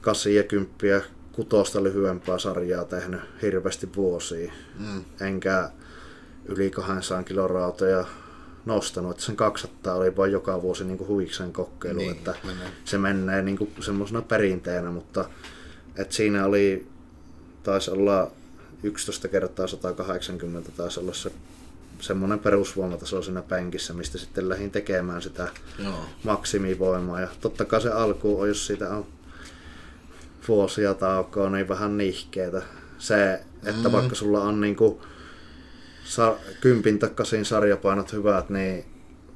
8 0.00 0.34
ja 0.34 0.42
10 0.42 1.02
kutosta 1.32 1.82
lyhyempää 1.82 2.38
sarjaa 2.38 2.84
tehnyt 2.84 3.20
hirveästi 3.42 3.88
vuosia. 3.96 4.52
Mm. 4.78 5.04
Enkä 5.20 5.70
yli 6.44 6.70
200 6.70 7.22
kilon 7.22 7.50
rautoja 7.50 8.04
nostanut. 8.66 9.10
Että 9.10 9.22
sen 9.22 9.36
200 9.36 9.94
oli 9.94 10.16
vain 10.16 10.32
joka 10.32 10.62
vuosi 10.62 10.84
niin 10.84 10.98
kuin 10.98 11.08
huvikseen 11.08 11.52
kokeilu, 11.52 11.98
Niin, 11.98 12.12
että 12.12 12.34
menee. 12.44 12.68
se 12.84 12.98
menee 12.98 13.42
niin 13.42 13.58
kuin 13.58 13.70
semmoisena 13.80 14.22
perinteenä, 14.22 14.90
mutta 14.90 15.24
että 15.96 16.14
siinä 16.14 16.46
oli, 16.46 16.86
taisi 17.62 17.90
olla 17.90 18.30
11 18.86 19.28
kertaa 19.28 19.66
180 19.66 20.70
taisi 20.76 21.00
olla 21.00 21.12
se 21.14 21.30
semmoinen 22.00 22.38
perusvoimataso 22.38 23.22
siinä 23.22 23.42
penkissä, 23.42 23.92
mistä 23.94 24.18
sitten 24.18 24.48
lähdin 24.48 24.70
tekemään 24.70 25.22
sitä 25.22 25.48
Joo. 25.84 25.94
maksimivoimaa. 26.24 27.20
Ja 27.20 27.28
totta 27.40 27.64
kai 27.64 27.80
se 27.80 27.88
alku 27.90 28.40
on, 28.40 28.48
jos 28.48 28.66
siitä 28.66 28.90
on 28.90 29.06
vuosia 30.48 30.94
taukoa, 30.94 31.50
niin 31.50 31.68
vähän 31.68 31.96
nihkeetä. 31.96 32.62
Se, 32.98 33.40
että 33.64 33.88
Mm. 33.88 33.92
vaikka 33.92 34.14
sulla 34.14 34.40
on 34.42 34.60
niinku 34.60 35.02
sa- 36.04 36.36
kympin 36.60 36.98
takaisin 36.98 37.44
sarjapainot 37.44 38.12
hyvät, 38.12 38.50
niin 38.50 38.84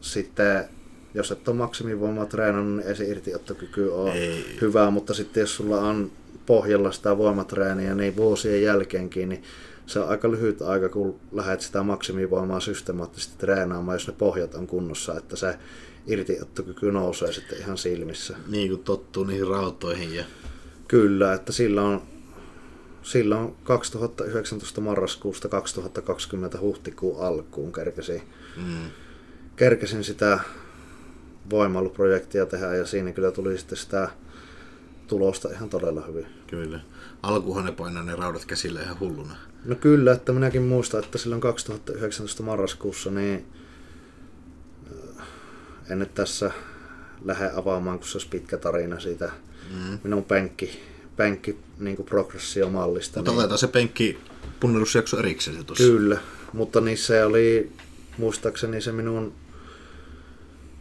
sitten 0.01 0.68
jos 1.14 1.32
et 1.32 1.48
ole 1.48 1.57
maksimivoimaa 1.57 2.26
treenannut, 2.26 2.76
niin 2.76 2.88
ei 2.88 2.96
se 2.96 3.05
irtiottokyky 3.05 3.88
ole 3.88 4.12
Ei. 4.12 4.59
hyvää, 4.61 4.90
mutta 4.90 5.14
sitten 5.14 5.40
jos 5.40 5.57
sulla 5.57 5.80
on 5.80 6.11
pohjalla 6.51 6.92
sitä 6.92 7.18
voimatreeniä, 7.18 7.94
niin 7.94 8.16
vuosien 8.16 8.62
jälkeenkin, 8.62 9.28
niin 9.28 9.42
se 9.86 10.01
on 10.01 10.09
aika 10.09 10.30
lyhyt 10.30 10.62
aika, 10.62 10.88
kun 10.88 11.20
lähdet 11.32 11.61
sitä 11.61 11.82
maksimivoimaa 11.82 12.61
systemaattisesti 12.61 13.34
treenaamaan, 13.38 13.94
jos 13.94 14.07
ne 14.07 14.14
pohjat 14.18 14.55
on 14.55 14.66
kunnossa, 14.66 15.16
että 15.16 15.36
se 15.36 15.59
irtiottokyky 16.07 16.92
nousee 16.92 17.32
sitten 17.32 17.59
ihan 17.59 17.78
silmissä. 17.78 18.36
Niin 18.48 18.68
kuin 18.68 18.84
tottuu 18.84 19.24
niihin 19.24 19.46
rautoihin 19.46 20.14
ja 20.14 20.24
Kyllä, 20.88 21.32
että 21.32 21.53
silloin, 21.53 22.01
silloin 23.03 23.55
2019 23.64 24.80
marraskuusta 24.80 25.48
2020 25.48 26.61
huhtikuun 26.61 27.24
alkuun 27.24 27.72
kerkesin, 27.72 28.22
mm. 28.57 28.90
kerkesin 29.57 30.05
sitä 30.05 30.40
voimailuprojektia 31.51 32.46
tehdä 32.46 32.74
ja 32.74 32.86
siinä 32.86 33.12
kyllä 33.12 33.30
tuli 33.30 33.59
sitten 33.59 33.78
sitä 33.78 34.09
tulosta 35.11 35.48
ihan 35.48 35.68
todella 35.70 36.00
hyvin. 36.06 36.26
kyllä. 36.46 36.80
Alkuhan 37.22 37.64
ne 37.64 37.72
painaa 37.72 38.02
ne 38.02 38.16
raudat 38.16 38.44
käsillä 38.44 38.82
ihan 38.82 39.00
hulluna. 39.00 39.36
No 39.64 39.74
kyllä, 39.74 40.12
että 40.12 40.32
minäkin 40.32 40.62
muistan, 40.62 41.04
että 41.04 41.18
silloin 41.18 41.40
2019 41.40 42.42
marraskuussa 42.42 43.11
niin 43.11 43.46
äh, 45.20 45.26
en 45.90 45.98
nyt 45.98 46.14
tässä 46.14 46.50
lähde 47.24 47.50
avaamaan, 47.56 47.98
kun 47.98 48.08
se 48.08 48.18
olisi 48.18 48.28
pitkä 48.28 48.56
tarina 48.56 49.00
siitä 49.00 49.30
Mm. 49.70 49.98
minun 50.04 50.24
penkki, 50.24 50.80
penkki 51.16 51.58
niin 51.78 51.96
kuin 51.96 52.07
progressiomallista. 52.07 53.18
Mutta 53.18 53.30
niin- 53.30 53.38
otetaan 53.38 53.58
se 53.58 53.66
penkki 53.68 54.18
punnerusjakso 54.61 55.18
erikseen 55.18 55.57
se 55.57 55.64
tuossa. 55.64 55.84
Kyllä, 55.84 56.18
mutta 56.53 56.80
niissä 56.80 57.26
oli 57.26 57.72
muistaakseni 58.18 58.80
se 58.80 58.92
minun 58.92 59.32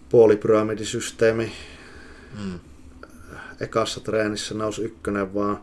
puolipyramidisysteemi. 0.10 1.52
Mm. 2.44 2.60
Ekassa 3.62 4.00
treenissä 4.00 4.56
nousi 4.56 4.82
ykkönen 4.82 5.34
vaan 5.34 5.60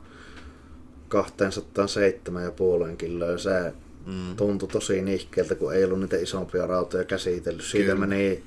207,5 1.08 2.96
kiloa. 2.96 3.38
Se 3.38 3.72
Mm. 4.06 4.36
tuntui 4.36 4.68
tosi 4.68 5.02
nihkeeltä, 5.02 5.54
kun 5.54 5.74
ei 5.74 5.84
ollut 5.84 6.00
niitä 6.00 6.16
isompia 6.16 6.66
rautoja 6.66 7.04
käsitellyt. 7.04 7.62
Siitä 7.64 7.92
Kyllä. 7.92 8.06
meni, 8.06 8.42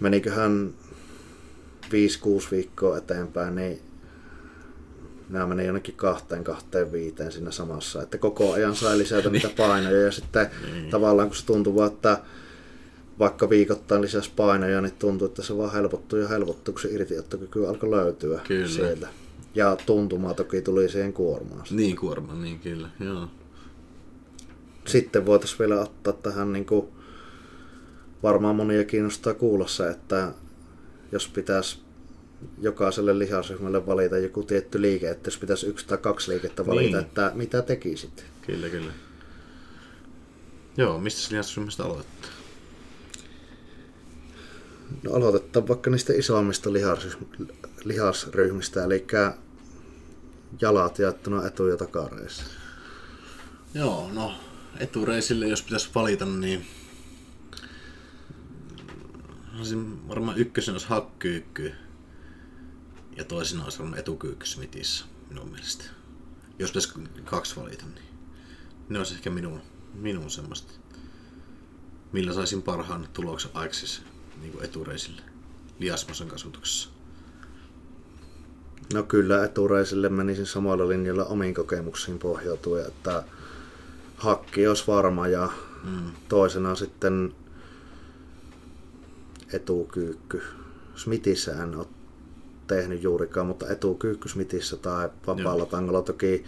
meniköhän 0.00 0.74
5-6 1.90 2.50
viikkoa 2.50 2.98
eteenpäin, 2.98 3.54
niin 3.54 3.80
nämä 5.28 5.46
meni 5.46 5.66
jonnekin 5.66 5.94
kahteen, 5.94 6.44
kahteen 6.44 6.92
viiteen 6.92 7.32
siinä 7.32 7.50
samassa. 7.50 8.02
Että 8.02 8.18
koko 8.18 8.52
ajan 8.52 8.74
sai 8.76 8.98
lisätä 8.98 9.30
niitä 9.30 9.50
painoja 9.56 10.00
ja 10.00 10.12
sitten 10.12 10.50
Niin. 10.72 10.90
tavallaan 10.90 11.28
kun 11.28 11.36
se 11.36 11.46
tuntuu 11.46 11.74
vaan, 11.76 11.92
että 11.92 12.18
vaikka 13.18 13.50
viikoittain 13.50 14.02
lisäsi 14.02 14.30
painoja, 14.36 14.80
niin 14.80 14.92
tuntuu, 14.98 15.26
että 15.26 15.42
se 15.42 15.56
vaan 15.56 15.72
helpottuu 15.72 16.18
ja 16.18 16.28
helpottuu, 16.28 16.72
kun 16.74 16.80
se 16.82 16.88
irtiottokyky 16.88 17.66
alkoi 17.66 17.90
löytyä 17.90 18.40
Kyllä. 18.48 18.68
sieltä. 18.68 19.08
Ja 19.54 19.76
tuntuma 19.86 20.34
toki 20.34 20.62
tuli 20.62 20.88
siihen 20.88 21.12
kuormaan. 21.12 21.66
Niin 21.70 21.96
kuorma, 21.96 22.34
niin 22.34 22.58
kyllä. 22.60 22.88
Joo. 23.00 23.28
Sitten 24.86 25.26
voitaisiin 25.26 25.58
vielä 25.58 25.80
ottaa 25.80 26.12
tähän, 26.12 26.52
niin 26.52 26.66
kuin, 26.66 26.86
varmaan 28.22 28.56
monia 28.56 28.84
kiinnostaa 28.84 29.34
kuulla 29.34 29.66
se, 29.66 29.88
että 29.90 30.32
jos 31.12 31.28
pitäisi 31.28 31.78
jokaiselle 32.60 33.18
lihasryhmälle 33.18 33.86
valita 33.86 34.18
joku 34.18 34.42
tietty 34.42 34.82
liike, 34.82 35.10
että 35.10 35.26
jos 35.28 35.38
pitäisi 35.38 35.66
yksi 35.66 35.86
tai 35.86 35.98
kaksi 35.98 36.30
liikettä 36.30 36.66
valita, 36.66 36.96
Niin. 36.96 37.06
että 37.06 37.32
mitä 37.34 37.62
tekisit? 37.62 38.24
Kyllä, 38.46 38.68
kyllä. 38.68 38.92
Joo, 40.76 40.98
mistä 40.98 41.28
lihasryhmästä 41.30 41.84
aloittaa? 41.84 42.30
No 45.02 45.12
aloitetaan 45.12 45.68
vaikka 45.68 45.90
niistä 45.90 46.12
isommista 46.12 46.72
lihasryhmistä, 46.72 47.54
lihasryhmistä 47.84 48.84
eli 48.84 49.06
jalat 50.60 50.98
jaettuna 50.98 51.46
etu- 51.46 51.68
ja 51.68 51.76
takareissa. 51.76 52.44
Joo, 53.74 54.10
no 54.12 54.34
etureisille 54.78 55.48
jos 55.48 55.62
pitäisi 55.62 55.90
valita, 55.94 56.24
niin 56.24 56.66
olisin 59.58 60.08
varmaan 60.08 60.38
ykkösen 60.38 60.74
olisi 60.74 60.86
hakkyykky 60.86 61.72
ja 63.16 63.24
toisena 63.24 63.64
olisi 63.64 63.78
varmaan 63.78 63.98
etukyykky 64.00 64.46
minun 65.28 65.50
mielestä. 65.50 65.84
Jos 66.58 66.70
pitäisi 66.70 66.92
kaksi 67.24 67.56
valita, 67.56 67.84
niin 67.86 68.04
ne 68.88 68.98
olisi 68.98 69.14
ehkä 69.14 69.30
minun, 69.30 69.60
minun 69.94 70.30
semmoista, 70.30 70.72
millä 72.12 72.32
saisin 72.32 72.62
parhaan 72.62 73.08
tuloksen 73.12 73.50
aikaisemmin 73.54 74.11
niin 74.42 74.52
kuin 74.52 74.64
etureisille 74.64 75.22
liasmasan 75.78 76.28
kasvatuksessa. 76.28 76.88
No 78.94 79.02
kyllä 79.02 79.44
etureisille 79.44 80.08
menisin 80.08 80.46
samalla 80.46 80.88
linjalla 80.88 81.24
omiin 81.24 81.54
kokemuksiin 81.54 82.18
pohjautuen, 82.18 82.86
että 82.86 83.24
hakki 84.16 84.66
olisi 84.66 84.84
varma 84.86 85.28
ja 85.28 85.50
mm. 85.84 86.12
toisena 86.28 86.74
sitten 86.74 87.34
etukyykky. 89.52 90.42
Smithissä 90.96 91.62
en 91.62 91.76
ole 91.76 91.86
tehnyt 92.66 93.02
juurikaan, 93.02 93.46
mutta 93.46 93.68
etukyykky 93.68 94.28
Smithissä 94.28 94.76
tai 94.76 95.08
vapaalla 95.26 95.66
tangolla 95.66 96.02
toki 96.02 96.44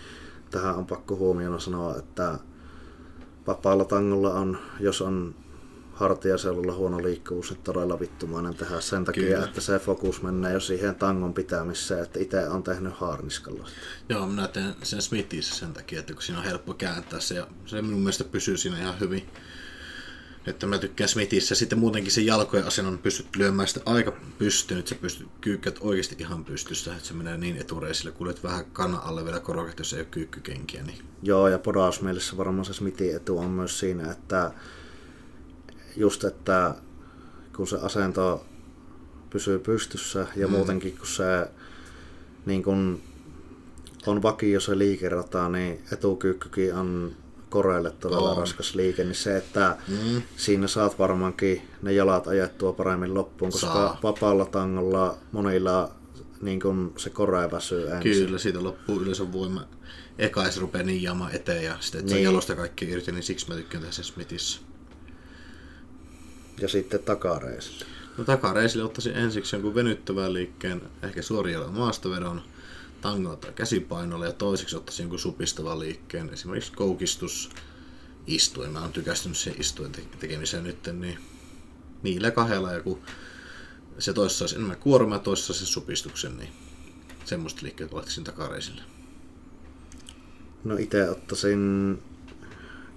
tähän 0.50 0.76
on 0.76 0.86
pakko 0.86 1.16
huomioon 1.16 1.60
sanoa, 1.60 1.96
että 1.96 2.38
vapaalla 3.46 3.84
tangolla 3.84 4.34
on, 4.34 4.58
jos 4.80 5.02
on 5.02 5.34
hartiaseudulla 5.94 6.74
huono 6.74 7.02
liikkuvuus, 7.02 7.50
niin 7.50 7.60
todella 7.62 8.00
vittumainen 8.00 8.54
tehdä 8.54 8.80
sen 8.80 9.04
takia, 9.04 9.22
Kyllä. 9.22 9.44
että 9.44 9.60
se 9.60 9.78
fokus 9.78 10.22
menee 10.22 10.52
jo 10.52 10.60
siihen 10.60 10.94
tangon 10.94 11.34
pitämiseen, 11.34 12.02
että 12.02 12.20
itse 12.20 12.48
on 12.48 12.62
tehnyt 12.62 12.94
haarniskalla. 12.94 13.68
Joo, 14.08 14.26
minä 14.26 14.48
teen 14.48 14.74
sen 14.82 15.02
Smithissä 15.02 15.54
sen 15.54 15.72
takia, 15.72 16.00
että 16.00 16.12
kun 16.12 16.22
siinä 16.22 16.38
on 16.38 16.44
helppo 16.44 16.74
kääntää 16.74 17.20
se, 17.20 17.34
ja 17.34 17.46
se 17.66 17.82
minun 17.82 18.00
mielestä 18.00 18.24
pysyy 18.24 18.56
siinä 18.56 18.78
ihan 18.78 19.00
hyvin. 19.00 19.28
Että 20.46 20.66
mä 20.66 20.78
tykkään 20.78 21.08
Smithissä. 21.08 21.54
Sitten 21.54 21.78
muutenkin 21.78 22.12
se 22.12 22.20
jalkojen 22.20 22.66
asennon 22.66 22.98
pystyt 22.98 23.36
lyömään 23.36 23.68
sitä 23.68 23.80
aika 23.86 24.12
pystyyn, 24.38 24.80
että 24.80 24.88
sä 24.88 24.94
pystyt 24.94 25.28
kyykkät 25.40 25.78
oikeasti 25.80 26.16
ihan 26.18 26.44
pystyssä, 26.44 26.92
että 26.92 27.06
se 27.06 27.14
menee 27.14 27.36
niin 27.36 27.56
etureisille, 27.56 28.12
kuljet 28.12 28.42
vähän 28.42 28.64
kannan 28.64 29.02
alle 29.02 29.24
vielä 29.24 29.40
korokat, 29.40 29.78
jos 29.78 29.92
ei 29.92 30.00
ole 30.00 30.08
kyykkykenkiä. 30.10 30.82
Niin... 30.82 30.98
Joo, 31.22 31.48
ja 31.48 31.58
podausmielessä 31.58 32.36
varmaan 32.36 32.64
se 32.64 32.72
Smithin 32.72 33.16
etu 33.16 33.38
on 33.38 33.50
myös 33.50 33.78
siinä, 33.78 34.12
että 34.12 34.52
just, 35.96 36.24
että 36.24 36.74
kun 37.56 37.68
se 37.68 37.76
asento 37.82 38.46
pysyy 39.30 39.58
pystyssä 39.58 40.26
ja 40.36 40.46
mm. 40.46 40.52
muutenkin 40.52 40.96
kun 40.96 41.06
se 41.06 41.50
niin 42.46 42.62
kun 42.62 43.00
on 44.06 44.22
vakio 44.22 44.60
se 44.60 44.78
liikerata, 44.78 45.48
niin 45.48 45.84
etukyykkykin 45.92 46.74
on 46.74 47.12
koreille 47.48 47.90
todella 47.90 48.30
on. 48.30 48.36
raskas 48.36 48.74
liike, 48.74 49.04
niin 49.04 49.14
se, 49.14 49.36
että 49.36 49.76
mm. 49.88 50.22
siinä 50.36 50.66
saat 50.66 50.98
varmaankin 50.98 51.62
ne 51.82 51.92
jalat 51.92 52.26
ajettua 52.26 52.72
paremmin 52.72 53.14
loppuun, 53.14 53.52
koska 53.52 53.72
Saa. 53.72 53.98
vapaalla 54.02 54.46
tangolla 54.46 55.18
monilla 55.32 55.90
niin 56.40 56.60
kun 56.60 56.92
se 56.96 57.10
kore 57.10 57.50
väsyy 57.50 57.90
ensin. 57.90 58.02
Kyllä, 58.02 58.38
siitä 58.38 58.64
loppuu 58.64 59.00
yleensä 59.00 59.32
voima. 59.32 59.66
Eka 60.18 60.50
se 60.50 60.60
rupeaa 60.60 60.84
niijaamaan 60.84 61.34
eteen 61.34 61.64
ja 61.64 61.76
sitten, 61.80 61.98
että 61.98 62.14
niin. 62.14 62.24
jalosta 62.24 62.56
kaikki 62.56 62.90
irti, 62.90 63.12
niin 63.12 63.22
siksi 63.22 63.48
mä 63.48 63.54
tykkään 63.54 63.92
sen 63.92 64.04
Smithissä. 64.04 64.60
Ja 66.60 66.68
sitten 66.68 67.02
takareisille. 67.02 67.84
No 68.18 68.24
takareisille 68.24 68.84
ottaisin 68.84 69.16
ensiksi 69.16 69.56
jonkun 69.56 69.74
venyttävän 69.74 70.32
liikkeen, 70.32 70.82
ehkä 71.02 71.22
suorialla 71.22 71.68
maastovedon, 71.68 72.42
tangolla 73.00 73.36
tai 73.36 73.52
käsipainolla 73.52 74.26
ja 74.26 74.32
toiseksi 74.32 74.76
ottaisin 74.76 75.02
jonkun 75.02 75.18
supistavan 75.18 75.80
liikkeen, 75.80 76.30
esimerkiksi 76.32 76.72
koukistus, 76.72 77.50
istuen. 78.26 78.70
Mä 78.70 78.80
oon 78.80 78.92
tykästynyt 78.92 79.38
sen 79.38 79.54
istuen 79.60 79.92
tekemiseen 80.20 80.64
nyt, 80.64 80.78
niin 80.92 81.18
niillä 82.02 82.30
kahdella 82.30 82.72
joku 82.72 83.02
se 83.98 84.12
toissa 84.12 84.42
olisi 84.42 84.56
enemmän 84.56 84.76
kuorma 84.76 85.14
ja 85.14 85.18
toissa 85.18 85.52
se 85.52 85.66
supistuksen, 85.66 86.36
niin 86.36 86.52
semmoista 87.24 87.60
liikkeet 87.62 87.92
laittaisin 87.92 88.24
takareisille. 88.24 88.82
No 90.64 90.76
itse 90.76 91.10
ottaisin 91.10 92.02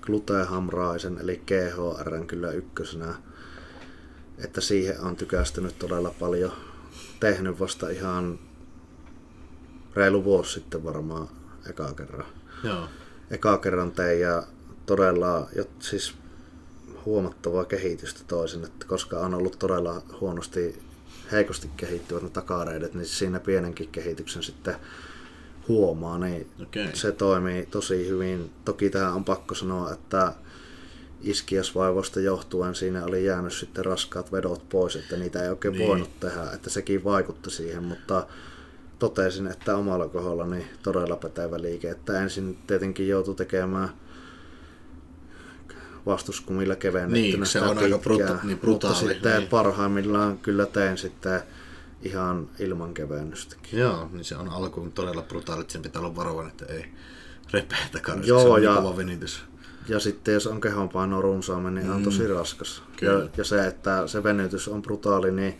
glutehamraisen 0.02 1.18
eli 1.18 1.42
GHR 1.48 2.26
kyllä 2.28 2.52
ykkösenä 2.52 3.16
että 4.38 4.62
siihen 4.62 5.02
on 5.02 5.16
tykästynyt 5.16 5.80
todella 5.80 6.16
paljon. 6.20 6.52
Tehnyt 7.20 7.60
vasta 7.60 7.90
ihan 7.90 8.40
reilu 9.96 10.24
vuosi 10.24 10.54
sitten 10.54 10.84
varmaan 10.84 11.28
eka 11.70 11.94
kerran. 11.94 12.26
Joo. 12.64 12.88
Eka 13.32 13.58
kerran 13.58 13.92
tein 13.92 14.20
ja 14.20 14.44
todella 14.86 15.50
siis 15.80 16.16
huomattavaa 17.06 17.66
kehitystä 17.66 18.22
toisin, 18.28 18.64
että 18.64 18.86
koska 18.88 19.20
on 19.20 19.34
ollut 19.34 19.60
todella 19.60 20.02
huonosti, 20.22 20.82
heikosti 21.32 21.70
kehittyvät 21.78 22.24
ne 22.24 22.30
takareidet, 22.30 22.94
niin 22.94 23.06
siinä 23.06 23.40
pienenkin 23.40 23.90
kehityksen 23.90 24.44
sitten 24.44 24.76
huomaa, 25.68 26.20
niin 26.20 26.52
okay. 26.62 26.88
se 26.94 27.12
toimii 27.12 27.66
tosi 27.66 28.08
hyvin. 28.08 28.52
Toki 28.66 28.90
tähän 28.90 29.14
on 29.14 29.26
pakko 29.26 29.56
sanoa, 29.56 29.92
että 29.92 30.34
iskiasvaivoista 31.22 32.20
johtuen 32.20 32.76
siinä 32.76 33.06
oli 33.06 33.26
jäänyt 33.26 33.54
sitten 33.54 33.86
raskaat 33.86 34.32
vedot 34.32 34.70
pois, 34.70 34.96
että 34.96 35.18
niitä 35.18 35.44
ei 35.44 35.50
oikein 35.50 35.74
niin. 35.74 35.88
voinut 35.88 36.20
tehdä, 36.20 36.52
että 36.54 36.70
sekin 36.70 37.04
vaikutti 37.04 37.50
siihen, 37.50 37.84
mutta 37.84 38.28
totesin, 39.00 39.48
että 39.48 39.78
omalla 39.78 40.08
kohdalla 40.08 40.46
niin 40.46 40.66
todella 40.84 41.16
pätevä 41.16 41.62
liike, 41.62 41.90
että 41.90 42.22
ensin 42.22 42.58
tietenkin 42.68 43.08
joutui 43.08 43.36
tekemään 43.36 43.90
vastuskumilla 46.06 46.76
kevennettynä 46.76 47.38
niin, 47.38 47.46
se 47.46 47.62
on 47.62 47.78
aika 47.78 47.98
bruta- 47.98 48.46
niin 48.46 48.60
brutaali. 48.60 48.96
Mutta 48.96 49.14
sitten 49.14 49.38
niin. 49.38 49.50
parhaimmillaan 49.50 50.38
kyllä 50.38 50.66
tein 50.66 50.98
sitten 50.98 51.42
ihan 52.02 52.50
ilman 52.60 52.94
kevennystäkin. 52.94 53.80
Joo, 53.80 54.10
niin 54.12 54.26
se 54.26 54.36
on 54.36 54.50
alkuun 54.50 54.92
todella 54.92 55.22
brutaali, 55.22 55.62
että 55.62 55.74
sen 55.74 55.82
pitää 55.82 56.02
olla 56.02 56.16
varovainen, 56.16 56.52
että 56.52 56.66
ei 56.66 56.86
repeä 57.52 57.78
Joo, 58.24 58.42
se 58.42 58.48
on 58.48 58.56
niin 58.56 58.64
ja, 58.64 58.76
kova 58.76 58.98
venitys. 58.98 59.44
Ja 59.90 60.00
sitten 60.00 60.34
jos 60.34 60.48
on 60.48 60.62
kehonpaino 60.62 61.22
runsaammin, 61.22 61.76
niin 61.76 61.88
mm. 61.88 61.96
on 61.96 62.04
tosi 62.04 62.28
raskas. 62.28 62.84
Ja, 63.02 63.30
ja, 63.38 63.44
se, 63.44 63.68
että 63.68 64.08
se 64.08 64.24
venytys 64.24 64.68
on 64.68 64.82
brutaali, 64.82 65.32
niin 65.32 65.60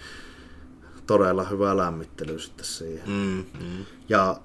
todella 1.08 1.44
hyvä 1.44 1.78
lämmittely 1.78 2.40
sitten 2.40 2.66
siihen. 2.66 3.10
Mm, 3.10 3.46
mm. 3.66 3.86
Ja 4.10 4.40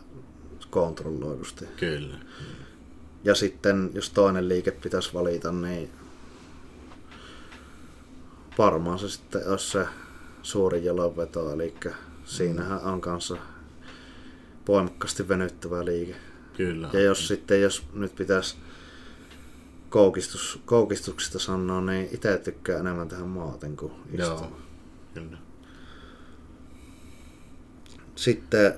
kontrolloidusti. 0.71 1.65
Kyllä. 1.77 2.17
Ja 3.25 3.35
sitten 3.35 3.91
jos 3.95 4.11
toinen 4.11 4.49
liike 4.49 4.71
pitäisi 4.71 5.15
valita, 5.15 5.53
niin 5.53 5.91
varmaan 8.59 8.99
se 8.99 9.09
sitten 9.09 9.49
olisi 9.49 9.71
se 9.71 9.87
suuri 10.43 10.85
jalonveto, 10.85 11.53
eli 11.53 11.75
siinähän 12.25 12.81
on 12.81 13.01
kanssa 13.01 13.37
voimakkaasti 14.69 15.29
venyttävä 15.29 15.85
liike. 15.85 16.15
Kyllä. 16.57 16.91
Ja 16.93 17.01
jos 17.01 17.29
sitten, 17.29 17.63
jos 17.63 17.83
nyt 17.93 18.17
pitäisi 18.17 18.57
koukistus, 19.93 20.61
koukistuksista 20.65 21.39
sanoa, 21.39 21.81
niin 21.81 22.09
itse 22.13 22.39
tykkää 22.39 22.79
enemmän 22.79 23.09
tähän 23.09 23.29
maaten 23.29 23.77
kuin 23.77 23.93
istua. 24.13 24.27
Joo, 24.27 24.57
kyllä. 25.15 25.39
Sitten 28.17 28.75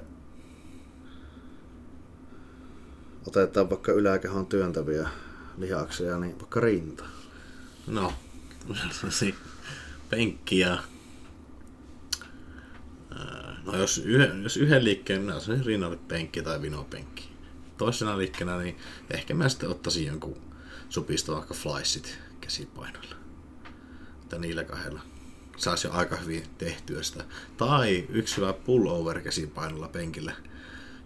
otetaan 3.26 3.70
vaikka 3.70 3.92
yläkehon 3.92 4.46
työntäviä 4.46 5.08
lihaksia, 5.58 6.18
niin 6.18 6.38
vaikka 6.38 6.60
rinta. 6.60 7.04
No, 7.86 8.12
penkki 10.10 10.58
ja 10.58 10.78
No 13.64 13.76
jos 13.76 13.98
yhden, 13.98 14.42
jos 14.42 14.56
yhden 14.56 14.84
liikkeen, 14.84 15.20
minä 15.20 15.40
sanoisin 15.40 15.66
rinnalle 15.66 15.98
penkki 16.08 16.42
tai 16.42 16.62
vinopenkki. 16.62 17.28
Toisena 17.76 18.18
liikkeenä, 18.18 18.58
niin 18.58 18.76
ehkä 19.10 19.34
mä 19.34 19.48
sitten 19.48 19.68
ottaisin 19.68 20.06
jonkun 20.06 20.53
supista 20.94 21.32
vaikka 21.32 21.54
flysit 21.54 22.18
käsipainoilla. 22.40 23.16
Että 24.22 24.38
niillä 24.38 24.64
kahdella 24.64 25.00
saisi 25.56 25.86
jo 25.86 25.92
aika 25.92 26.16
hyvin 26.16 26.42
tehtyä 26.58 27.02
sitä. 27.02 27.24
Tai 27.56 28.06
yksi 28.08 28.36
hyvä 28.36 28.52
pullover 28.52 29.20
käsipainolla 29.20 29.88
penkillä. 29.88 30.32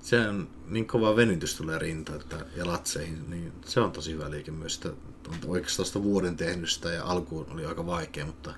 Se 0.00 0.28
on 0.28 0.48
niin 0.66 0.86
kova 0.86 1.16
venytys 1.16 1.54
tulee 1.54 1.78
rinta 1.78 2.14
että, 2.14 2.46
ja 2.56 2.66
latseihin, 2.66 3.30
niin 3.30 3.52
se 3.64 3.80
on 3.80 3.92
tosi 3.92 4.12
hyvä 4.12 4.30
liike 4.30 4.50
myös. 4.50 4.74
Sitä 4.74 4.88
on 5.28 5.34
oikeastaan 5.46 5.86
sitä 5.86 6.02
vuoden 6.02 6.36
tehnyt 6.36 6.70
sitä 6.70 6.92
ja 6.92 7.04
alkuun 7.04 7.46
oli 7.50 7.64
aika 7.64 7.86
vaikea, 7.86 8.26
mutta 8.26 8.54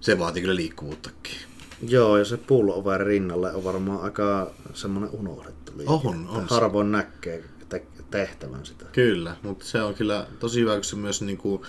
se 0.00 0.18
vaatii 0.18 0.42
kyllä 0.42 0.56
liikkuvuuttakin. 0.56 1.36
Joo, 1.88 2.16
ja 2.16 2.24
se 2.24 2.36
pullover 2.36 3.00
rinnalle 3.00 3.52
on 3.52 3.64
varmaan 3.64 4.00
aika 4.00 4.50
semmoinen 4.74 5.10
unohdettu 5.10 5.72
liike. 5.76 5.92
On, 5.92 6.28
on. 6.28 6.46
Harvoin 6.50 6.92
näkee 6.92 7.44
tehtävän 8.10 8.66
sitä. 8.66 8.84
Kyllä, 8.92 9.36
mutta 9.42 9.64
se 9.64 9.82
on 9.82 9.94
kyllä 9.94 10.26
tosi 10.38 10.60
hyvä, 10.60 10.74
kun 10.74 10.84
se 10.84 10.96
myös 10.96 11.22
niin 11.22 11.38
kuin, 11.38 11.62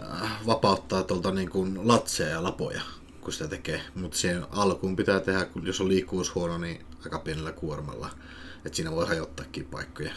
äh, 0.00 0.46
vapauttaa 0.46 1.02
tuolta 1.02 1.30
niin 1.30 1.50
kuin 1.50 1.88
latseja 1.88 2.28
ja 2.28 2.42
lapoja, 2.42 2.80
kun 3.20 3.32
sitä 3.32 3.48
tekee. 3.48 3.80
Mutta 3.94 4.18
siihen 4.18 4.46
alkuun 4.50 4.96
pitää 4.96 5.20
tehdä, 5.20 5.44
kun 5.44 5.66
jos 5.66 5.80
on 5.80 5.88
liikkuvuus 5.88 6.34
huono, 6.34 6.58
niin 6.58 6.86
aika 7.04 7.18
pienellä 7.18 7.52
kuormalla. 7.52 8.10
Että 8.64 8.76
siinä 8.76 8.90
voi 8.90 9.06
hajottaakin 9.06 9.64
paikkoja. 9.64 10.12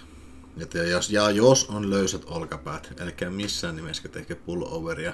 Että 0.57 0.77
jos, 0.77 1.09
ja 1.09 1.31
jos 1.31 1.69
on 1.69 1.89
löysät 1.89 2.25
olkapäät, 2.25 2.93
eli 3.01 3.29
missään 3.29 3.75
nimessä 3.75 4.07
tehkö 4.07 4.35
pulloveria 4.35 5.13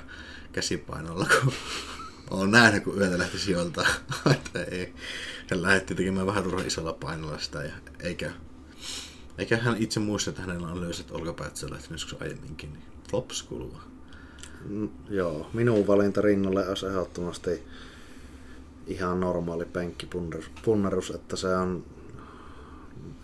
käsipainolla, 0.52 1.28
kun 1.42 1.54
on 2.40 2.52
nähnyt, 2.52 2.84
kun 2.84 2.98
yötä 2.98 3.18
lähti 3.18 3.40
sijoilta. 3.40 3.86
että 4.32 4.64
ei. 4.64 4.94
Hän 5.50 5.62
lähetti 5.62 5.96
tekemään 5.96 6.28
vähän 6.28 6.44
turhan 6.44 6.68
isolla 6.68 6.94
painolla 6.94 7.40
sitä, 7.40 7.64
ja 7.64 7.74
eikä, 8.00 8.32
eikä 9.40 9.58
hän 9.58 9.78
itse 9.78 10.00
muista, 10.00 10.30
että 10.30 10.42
hänellä 10.42 10.68
on 10.68 10.82
löysät 10.82 11.12
olkapäät 11.12 11.62
lähtenyt 11.62 12.02
joskus 12.02 12.22
aiemminkin. 12.22 12.74
Niin 12.74 12.84
flops 13.10 13.44
kuuluu. 13.44 13.78
Mm, 14.70 14.90
joo, 15.10 15.50
minun 15.54 15.88
valinta 15.88 16.22
rinnalle 16.22 16.68
olisi 16.68 16.86
ehdottomasti 16.86 17.64
ihan 18.88 19.20
normaali 19.20 19.66
penkkipunnerus, 19.66 21.10
että 21.10 21.36
se 21.36 21.48
on 21.48 21.84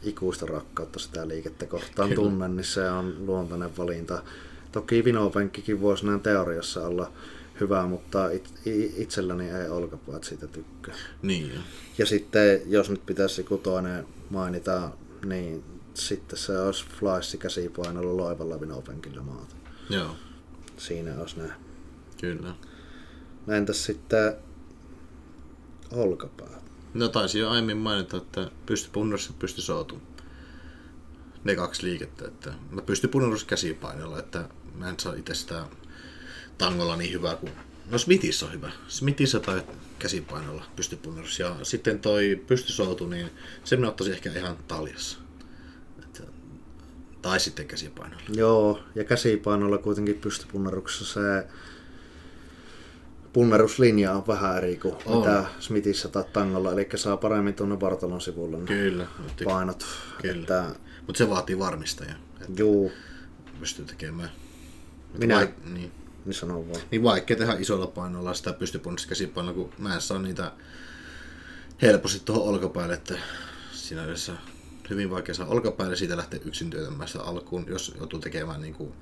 ikuista 0.03 0.45
rakkautta 0.45 0.99
sitä 0.99 1.27
liikettä 1.27 1.65
kohtaan 1.65 2.09
Kyllä. 2.09 2.21
tunnen, 2.21 2.55
niin 2.55 2.65
se 2.65 2.89
on 2.89 3.27
luontainen 3.27 3.77
valinta. 3.77 4.23
Toki 4.71 5.03
vinopenkkikin 5.03 5.81
voisi 5.81 6.05
näin 6.05 6.19
teoriassa 6.19 6.87
olla 6.87 7.11
hyvä, 7.59 7.85
mutta 7.85 8.29
it, 8.29 8.49
itselläni 8.97 9.49
ei 9.49 9.69
olkapäät 9.69 10.23
siitä 10.23 10.47
tykkää. 10.47 10.95
Niin. 11.21 11.51
Ja 11.97 12.05
sitten 12.05 12.61
jos 12.65 12.89
nyt 12.89 13.05
pitäisi 13.05 13.41
joku 13.41 13.57
toinen 13.57 14.05
mainita, 14.29 14.89
niin 15.25 15.63
sitten 16.01 16.39
se 16.39 16.59
olisi 16.59 16.85
flaissi 16.99 17.37
käsipainolla 17.37 18.17
loivalla 18.17 18.61
vinopenkillä 18.61 19.21
maata. 19.21 19.55
Joo. 19.89 20.15
Siinä 20.77 21.19
olisi 21.19 21.39
näin. 21.39 21.53
Kyllä. 22.21 22.55
No 23.45 23.53
entäs 23.53 23.85
sitten 23.85 24.35
olkapäät? 25.91 26.65
No 26.93 27.07
taisin 27.07 27.41
jo 27.41 27.49
aiemmin 27.49 27.77
mainita, 27.77 28.17
että 28.17 28.51
pysty 28.65 28.89
punnarissa 28.91 29.33
pysty 29.39 29.61
sootu. 29.61 30.01
Ne 31.43 31.55
kaksi 31.55 31.83
liikettä. 31.83 32.27
Että 32.27 32.53
mä 32.71 32.81
pystyn 32.81 33.09
punnarissa 33.09 33.47
käsipainolla, 33.47 34.19
että 34.19 34.49
mä 34.75 34.89
en 34.89 34.99
saa 34.99 35.13
itse 35.13 35.33
sitä 35.33 35.65
tangolla 36.57 36.95
niin 36.95 37.13
hyvää 37.13 37.35
kuin... 37.35 37.51
No 37.91 37.97
Smithissä 37.97 38.45
on 38.45 38.53
hyvä. 38.53 38.71
Smithissä 38.87 39.39
tai 39.39 39.63
käsipainolla 39.99 40.65
pystypunnarissa. 40.75 41.43
Ja 41.43 41.55
sitten 41.63 41.99
toi 41.99 42.43
pystysoutu, 42.47 43.07
niin 43.07 43.29
se 43.63 43.75
minä 43.75 43.87
ottaisin 43.87 44.13
ehkä 44.13 44.31
ihan 44.31 44.57
taljassa. 44.67 45.24
Tai 47.25 47.39
sitten 47.39 47.67
käsipainolla. 47.67 48.23
Joo, 48.33 48.79
ja 48.95 49.03
käsipainolla 49.03 49.77
kuitenkin 49.77 50.15
pystypunnaruksessa 50.15 51.05
se 51.13 51.47
punneruslinja 53.33 54.13
on 54.13 54.27
vähän 54.27 54.57
eri 54.57 54.77
kuin 54.77 54.95
on. 55.05 55.17
mitä 55.17 55.45
Smithissä 55.59 56.09
tai 56.09 56.23
Tangolla, 56.33 56.71
eli 56.71 56.87
saa 56.95 57.17
paremmin 57.17 57.53
tuonne 57.53 57.79
vartalon 57.79 58.21
sivulle 58.21 58.57
Kyllä. 58.57 59.07
painot. 59.43 59.85
Kyllä. 60.21 60.41
Että... 60.41 60.65
Mutta 61.07 61.17
se 61.17 61.29
vaatii 61.29 61.59
varmistaja. 61.59 62.13
Juu. 62.57 62.91
Pystyy 63.59 63.85
tekemään. 63.85 64.29
Minä, 65.17 65.41
vaik- 65.41 65.69
niin. 65.73 65.91
niin 66.25 66.33
sanon 66.33 66.69
vaan. 66.69 66.81
Niin 66.91 67.03
vaikea 67.03 67.37
tehdä 67.37 67.55
isolla 67.59 67.87
painolla 67.87 68.33
sitä 68.33 68.53
pystypunnista 68.53 69.09
käsipainolla, 69.09 69.57
kun 69.57 69.73
mä 69.77 69.95
en 69.95 70.01
saa 70.01 70.19
niitä 70.19 70.51
helposti 71.81 72.21
tuohon 72.25 72.47
olkapäälle, 72.47 72.93
että 72.93 73.17
siinä 73.71 74.05
yhdessä 74.05 74.33
hyvin 74.89 75.09
vaikea 75.09 75.35
saa 75.35 75.47
olkapäälle, 75.47 75.95
siitä 75.95 76.17
lähtee 76.17 76.41
yksin 76.45 76.69
työtämään 76.69 77.07
sitä 77.07 77.23
alkuun, 77.23 77.65
jos 77.67 77.93
joutuu 77.97 78.19
tekemään 78.19 78.61
niin 78.61 78.73
kuin 78.73 78.93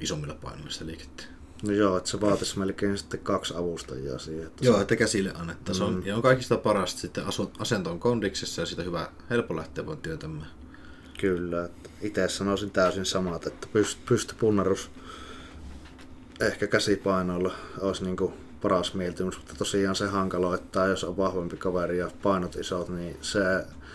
isommilla 0.00 0.34
painoilla 0.34 0.70
sitä 0.70 0.86
liikettä. 0.86 1.24
No 1.62 1.72
joo, 1.72 1.96
että 1.96 2.10
se 2.10 2.20
vaatisi 2.20 2.58
melkein 2.58 2.98
sitten 2.98 3.20
kaksi 3.20 3.54
avustajaa 3.56 4.18
siihen. 4.18 4.46
Että 4.46 4.64
joo, 4.64 4.76
se... 4.76 4.82
että 4.82 4.96
käsille 4.96 5.32
annettaisiin. 5.34 5.94
Mm. 5.94 6.06
Ja 6.06 6.16
on 6.16 6.22
kaikista 6.22 6.56
parasta 6.56 7.00
sitten 7.00 7.24
asentoon 7.58 8.00
kondiksessa 8.00 8.62
ja 8.62 8.66
sitä 8.66 8.82
hyvä, 8.82 9.08
helppo 9.30 9.56
lähteä 9.56 9.86
voi 9.86 9.96
työtämään. 9.96 10.50
Kyllä, 11.20 11.64
että 11.64 11.90
itse 12.02 12.28
sanoisin 12.28 12.70
täysin 12.70 13.04
samat, 13.04 13.46
että 13.46 13.66
pyst, 13.72 13.98
pystypunnarus 14.06 14.90
ehkä 16.40 16.66
käsipainoilla 16.66 17.54
olisi 17.80 18.04
niin 18.04 18.16
kuin 18.16 18.32
paras 18.62 18.94
mieltymys, 18.94 19.38
mutta 19.38 19.54
tosiaan 19.54 19.96
se 19.96 20.06
hankaloittaa, 20.06 20.86
jos 20.86 21.04
on 21.04 21.16
vahvempi 21.16 21.56
kaveri 21.56 21.98
ja 21.98 22.10
painot 22.22 22.56
isot, 22.56 22.88
niin 22.88 23.16
se 23.20 23.40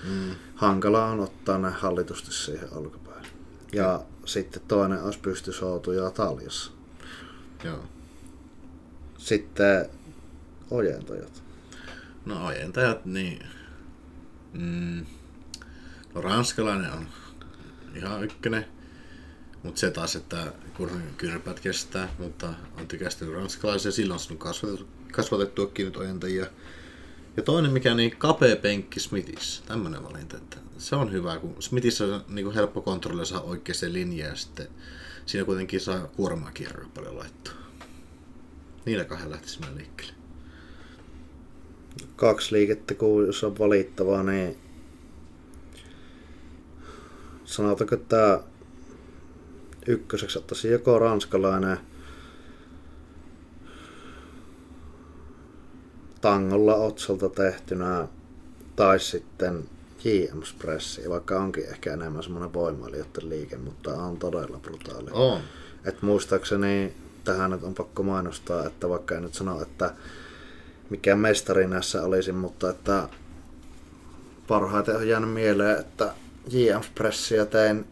mm. 0.09 0.35
hankala 0.55 1.05
on 1.05 1.19
ottaa 1.19 1.57
ne 1.57 1.69
hallitusti 1.69 2.34
siihen 2.34 2.73
olkapäälle. 2.73 3.27
Ja 3.73 4.03
mm. 4.03 4.27
sitten 4.27 4.61
toinen 4.67 5.03
olisi 5.03 5.19
pystysoutuja 5.19 6.11
taljassa. 6.11 6.71
Joo. 7.63 7.84
Sitten 9.17 9.89
ojentajat. 10.71 11.43
No 12.25 12.47
ojentajat, 12.47 13.05
niin... 13.05 13.45
Mm, 14.53 15.05
no 16.15 16.21
ranskalainen 16.21 16.91
on 16.91 17.07
ihan 17.95 18.23
ykkönen. 18.23 18.65
Mutta 19.63 19.80
se 19.80 19.91
taas, 19.91 20.15
että 20.15 20.53
kun 20.77 21.01
kyrpät 21.17 21.59
kestää, 21.59 22.09
mutta 22.17 22.53
on 22.80 22.88
tykästynyt 22.88 23.35
ranskalaisia, 23.35 23.91
silloin 23.91 24.19
on 24.31 24.38
kasvatettu, 24.38 24.88
kasvatettuakin 25.11 25.85
nyt 25.85 25.97
ojentajia. 25.97 26.45
Ja 27.38 27.43
toinen 27.43 27.72
mikä, 27.72 27.93
niin 27.93 28.18
kapea 28.18 28.55
penkki 28.55 28.99
Smithissä, 28.99 29.64
tämmöinen 29.65 30.03
valinta. 30.03 30.38
Että 30.38 30.57
se 30.77 30.95
on 30.95 31.11
hyvä, 31.11 31.38
kun 31.38 31.55
Smithissä 31.60 32.05
on 32.05 32.22
niin 32.27 32.45
kuin 32.45 32.55
helppo 32.55 32.81
kontrolloida 32.81 33.26
saa 33.26 33.41
oikeaan 33.41 33.93
linjaan 33.93 34.31
ja 34.31 34.35
sitten 34.35 34.68
siinä 35.26 35.45
kuitenkin 35.45 35.81
saa 35.81 36.07
kuormaa 36.07 36.51
kierroa 36.51 36.89
paljon 36.93 37.18
laittaa. 37.18 37.53
Niillä 38.85 39.05
kahden 39.05 39.31
lähtisi 39.31 39.60
mennä 39.60 39.77
liikkeelle. 39.77 40.14
Kaksi 42.15 42.55
liikettä, 42.55 42.93
kun 42.93 43.26
jos 43.26 43.43
on 43.43 43.60
valittavaa, 43.60 44.23
niin 44.23 44.57
sanotaanko, 47.45 47.95
että 47.95 48.43
ykköseksi 49.88 50.38
ottaisi 50.38 50.68
joko 50.68 50.99
ranskalainen 50.99 51.77
tangolla 56.24 56.76
otsalta 56.76 57.30
tehtynä 57.30 58.08
tai 58.76 59.00
sitten 59.00 59.70
JM 60.04 60.41
Spressi, 60.44 61.10
vaikka 61.10 61.40
onkin 61.40 61.66
ehkä 61.66 61.94
enemmän 61.94 62.24
semmoinen 62.24 62.54
voimailijoiden 62.54 63.30
liike, 63.30 63.58
mutta 63.58 63.94
on 63.94 64.18
todella 64.18 64.60
brutaali. 64.60 65.10
On. 65.12 65.41
Et 65.86 66.02
muistaakseni 66.02 66.94
tähän 67.24 67.52
nyt 67.52 67.64
on 67.64 67.74
pakko 67.74 68.04
mainostaa, 68.04 68.66
että 68.66 68.90
vaikka 68.90 69.16
en 69.16 69.24
nyt 69.24 69.34
sano, 69.34 69.62
että 69.62 69.94
mikä 70.90 71.16
mestari 71.16 71.68
näissä 71.68 72.04
olisi, 72.04 72.32
mutta 72.32 72.70
että 72.70 73.10
parhaiten 74.48 74.95
on 74.95 75.08
jäänyt 75.08 75.34
mieleen, 75.34 75.80
että 75.80 76.14
JM 76.50 76.82
Pressia 76.95 77.45
tein 77.45 77.86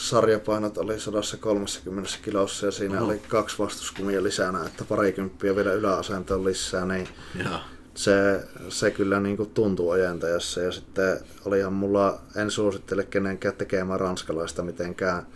sarjapainot 0.00 0.78
oli 0.78 1.00
130 1.00 2.10
kilossa 2.22 2.66
ja 2.66 2.72
siinä 2.72 2.96
Oho. 2.96 3.06
oli 3.06 3.18
kaksi 3.28 3.58
vastuskumia 3.58 4.22
lisänä, 4.22 4.64
että 4.66 4.84
parikymppiä 4.84 5.56
vielä 5.56 5.72
yläasentoon 5.72 6.44
lisää, 6.44 6.86
niin 6.86 7.08
ja. 7.34 7.60
se, 7.94 8.44
se 8.68 8.90
kyllä 8.90 9.20
niin 9.20 9.36
kuin 9.36 9.50
tuntuu 9.50 9.90
ojentajassa. 9.90 10.60
Ja 10.60 10.72
sitten 10.72 11.20
olihan 11.44 11.72
mulla, 11.72 12.20
en 12.36 12.50
suosittele 12.50 13.04
kenenkään 13.04 13.54
tekemään 13.54 14.00
ranskalaista 14.00 14.62
mitenkään 14.62 15.26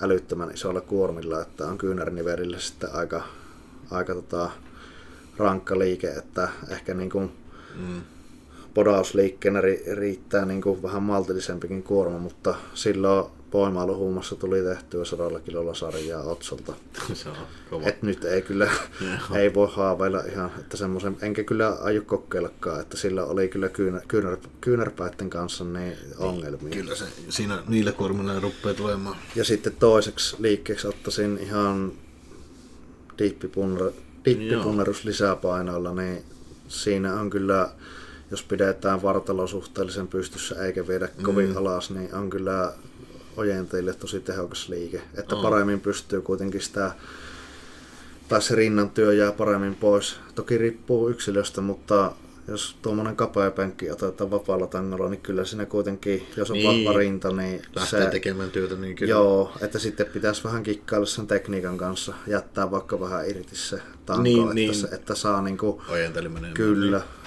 älyttömän 0.00 0.50
isolla 0.54 0.80
kuormilla, 0.80 1.42
että 1.42 1.66
on 1.66 1.78
kyynärnivelillä 1.78 2.58
sitten 2.58 2.94
aika, 2.94 3.22
aika 3.90 4.14
tota, 4.14 4.50
rankka 5.36 5.78
liike, 5.78 6.08
että 6.08 6.48
ehkä 6.68 6.94
niin 6.94 7.10
kuin 7.10 7.32
mm. 7.74 8.00
podausliikkeenä 8.74 9.60
riittää 9.94 10.44
niin 10.44 10.62
kuin 10.62 10.82
vähän 10.82 11.02
maltillisempikin 11.02 11.82
kuorma, 11.82 12.18
mutta 12.18 12.54
silloin 12.74 13.37
voimailuhuumassa 13.52 14.36
tuli 14.36 14.62
tehtyä 14.62 15.04
sadalla 15.04 15.40
kilolla 15.40 15.74
sarjaa 15.74 16.22
Otsolta. 16.22 16.72
Se 17.14 17.28
on 17.28 17.36
kova. 17.70 17.86
Et 17.86 18.02
nyt 18.02 18.24
ei 18.24 18.42
kyllä, 18.42 18.70
ei 19.34 19.54
voi 19.54 19.68
haaveilla 19.72 20.20
ihan, 20.32 20.50
että 20.58 20.76
semmoisen, 20.76 21.16
enkä 21.22 21.44
kyllä 21.44 21.68
aio 21.80 22.02
kokeillakaan, 22.02 22.80
että 22.80 22.96
sillä 22.96 23.24
oli 23.24 23.48
kyllä 23.48 23.68
kyynär, 23.68 24.02
kyynär, 24.08 24.36
kyynärpäitten 24.60 25.30
kanssa 25.30 25.64
niin 25.64 25.96
ongelmia. 26.18 26.70
Kyllä 26.70 26.94
se, 26.94 27.04
siinä 27.28 27.62
niillä 27.68 27.92
kuormilla 27.92 28.40
rupeaa 28.40 28.74
tulemaan. 28.74 29.16
Ja 29.36 29.44
sitten 29.44 29.76
toiseksi 29.78 30.36
liikkeeksi 30.38 30.88
ottaisin 30.88 31.38
ihan 31.42 31.92
diippipunnerus 34.24 35.04
lisäpainoilla, 35.04 35.94
niin 35.94 36.24
siinä 36.68 37.20
on 37.20 37.30
kyllä, 37.30 37.70
jos 38.30 38.42
pidetään 38.42 39.02
vartalo 39.02 39.46
suhteellisen 39.46 40.08
pystyssä 40.08 40.64
eikä 40.64 40.88
viedä 40.88 41.08
kovin 41.22 41.50
mm. 41.50 41.56
alas, 41.56 41.90
niin 41.90 42.14
on 42.14 42.30
kyllä 42.30 42.72
ojentajille 43.38 43.94
tosi 43.94 44.20
tehokas 44.20 44.68
liike. 44.68 45.02
Että 45.14 45.36
oh. 45.36 45.42
paremmin 45.42 45.80
pystyy 45.80 46.20
kuitenkin 46.20 46.60
sitä, 46.60 46.92
tai 48.28 48.42
se 48.42 48.54
rinnan 48.54 48.90
työ 48.90 49.12
jää 49.12 49.32
paremmin 49.32 49.74
pois. 49.74 50.16
Toki 50.34 50.58
riippuu 50.58 51.08
yksilöstä, 51.08 51.60
mutta 51.60 52.12
jos 52.48 52.76
tuommoinen 52.82 53.16
kapea 53.16 53.50
penkki 53.50 53.90
otetaan 53.90 54.30
vapaalla 54.30 54.66
tangolla, 54.66 55.08
niin 55.08 55.20
kyllä 55.20 55.44
siinä 55.44 55.66
kuitenkin, 55.66 56.26
jos 56.36 56.50
on 56.50 56.56
niin. 56.56 56.86
vahva 56.86 56.98
rinta, 56.98 57.30
niin 57.30 57.62
Lähtee 57.74 58.04
se, 58.04 58.10
tekemään 58.10 58.50
työtä, 58.50 58.74
niin 58.74 58.96
kyllä. 58.96 59.10
Joo, 59.10 59.52
että 59.60 59.78
sitten 59.78 60.06
pitäisi 60.06 60.44
vähän 60.44 60.62
kikkailla 60.62 61.06
sen 61.06 61.26
tekniikan 61.26 61.78
kanssa, 61.78 62.14
jättää 62.26 62.70
vaikka 62.70 63.00
vähän 63.00 63.30
irti 63.30 63.56
se 63.56 63.82
tanko, 64.06 64.22
niin, 64.22 64.42
että, 64.42 64.54
niin. 64.54 64.74
Se, 64.74 64.88
että 64.92 65.14
saa 65.14 65.42
niinku... 65.42 65.82
Kyllä. 66.54 66.98
Niin. 66.98 67.17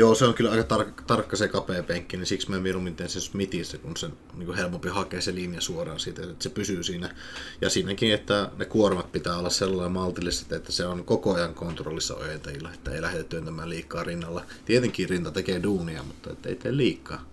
Joo, 0.00 0.14
se 0.14 0.24
on 0.24 0.34
kyllä 0.34 0.50
aika 0.50 0.76
tar- 0.76 1.02
tarkka 1.06 1.36
se 1.36 1.48
kapea 1.48 1.82
penkki, 1.82 2.16
niin 2.16 2.26
siksi 2.26 2.50
mä 2.50 2.60
mieluummin 2.60 2.96
teen 2.96 3.08
sen 3.08 3.22
Smithissä, 3.22 3.78
kun 3.78 3.96
se 3.96 4.10
niin 4.34 4.54
helpompi 4.54 4.88
hakea 4.88 5.20
se 5.20 5.34
linja 5.34 5.60
suoraan 5.60 6.00
siitä, 6.00 6.22
että 6.22 6.42
se 6.42 6.50
pysyy 6.50 6.82
siinä. 6.82 7.14
Ja 7.60 7.70
siinäkin, 7.70 8.14
että 8.14 8.50
ne 8.56 8.64
kuormat 8.64 9.12
pitää 9.12 9.36
olla 9.36 9.50
sellainen 9.50 9.92
maltilliset, 9.92 10.52
että 10.52 10.72
se 10.72 10.86
on 10.86 11.04
koko 11.04 11.34
ajan 11.34 11.54
kontrollissa 11.54 12.14
ojentajilla, 12.14 12.72
että 12.72 12.90
ei 12.90 13.02
lähde 13.02 13.24
työntämään 13.24 13.70
liikaa 13.70 14.04
rinnalla. 14.04 14.44
Tietenkin 14.64 15.08
rinta 15.08 15.30
tekee 15.30 15.62
duunia, 15.62 16.02
mutta 16.02 16.30
ei 16.44 16.56
tee 16.56 16.76
liikaa. 16.76 17.24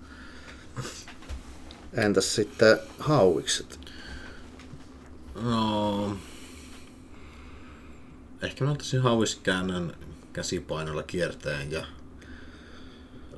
Entäs 1.94 2.35
sitten 2.35 2.80
hauikset? 2.99 3.80
No, 5.35 6.18
ehkä 8.41 8.65
mä 8.65 8.72
ottaisin 8.72 9.02
hauiskäännön 9.02 9.95
käsipainolla 10.34 11.03
kiertäen 11.03 11.72
ja 11.72 11.85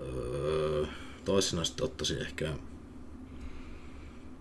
öö, 0.01 0.85
toisena 1.25 1.63
sitten 1.63 1.85
ottaisin 1.85 2.21
ehkä 2.21 2.53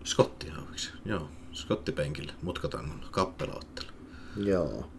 skottihauiksi. 0.05 0.91
Joo, 1.05 1.29
skottipenkille, 1.53 2.33
mutkatangolla, 2.43 3.07
kappelaottelu. 3.11 3.89
Joo. 4.37 4.91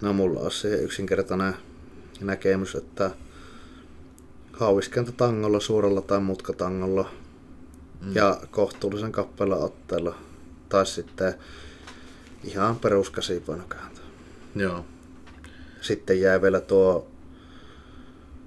No 0.00 0.12
mulla 0.12 0.40
on 0.40 0.50
se 0.50 0.74
yksinkertainen 0.74 1.54
näkemys, 2.20 2.74
että 2.74 3.10
hauiskenta 4.52 5.12
tangolla, 5.12 5.60
suurella 5.60 6.02
tai 6.02 6.20
mutkatangolla 6.20 7.10
mm. 8.00 8.14
ja 8.14 8.40
kohtuullisen 8.50 9.12
kappelaotteella 9.12 10.18
tai 10.68 10.86
sitten 10.86 11.34
ihan 12.44 12.76
peruskäsipainokääntö. 12.76 14.00
Joo. 14.54 14.84
Sitten 15.80 16.20
jää 16.20 16.42
vielä 16.42 16.60
tuo 16.60 17.10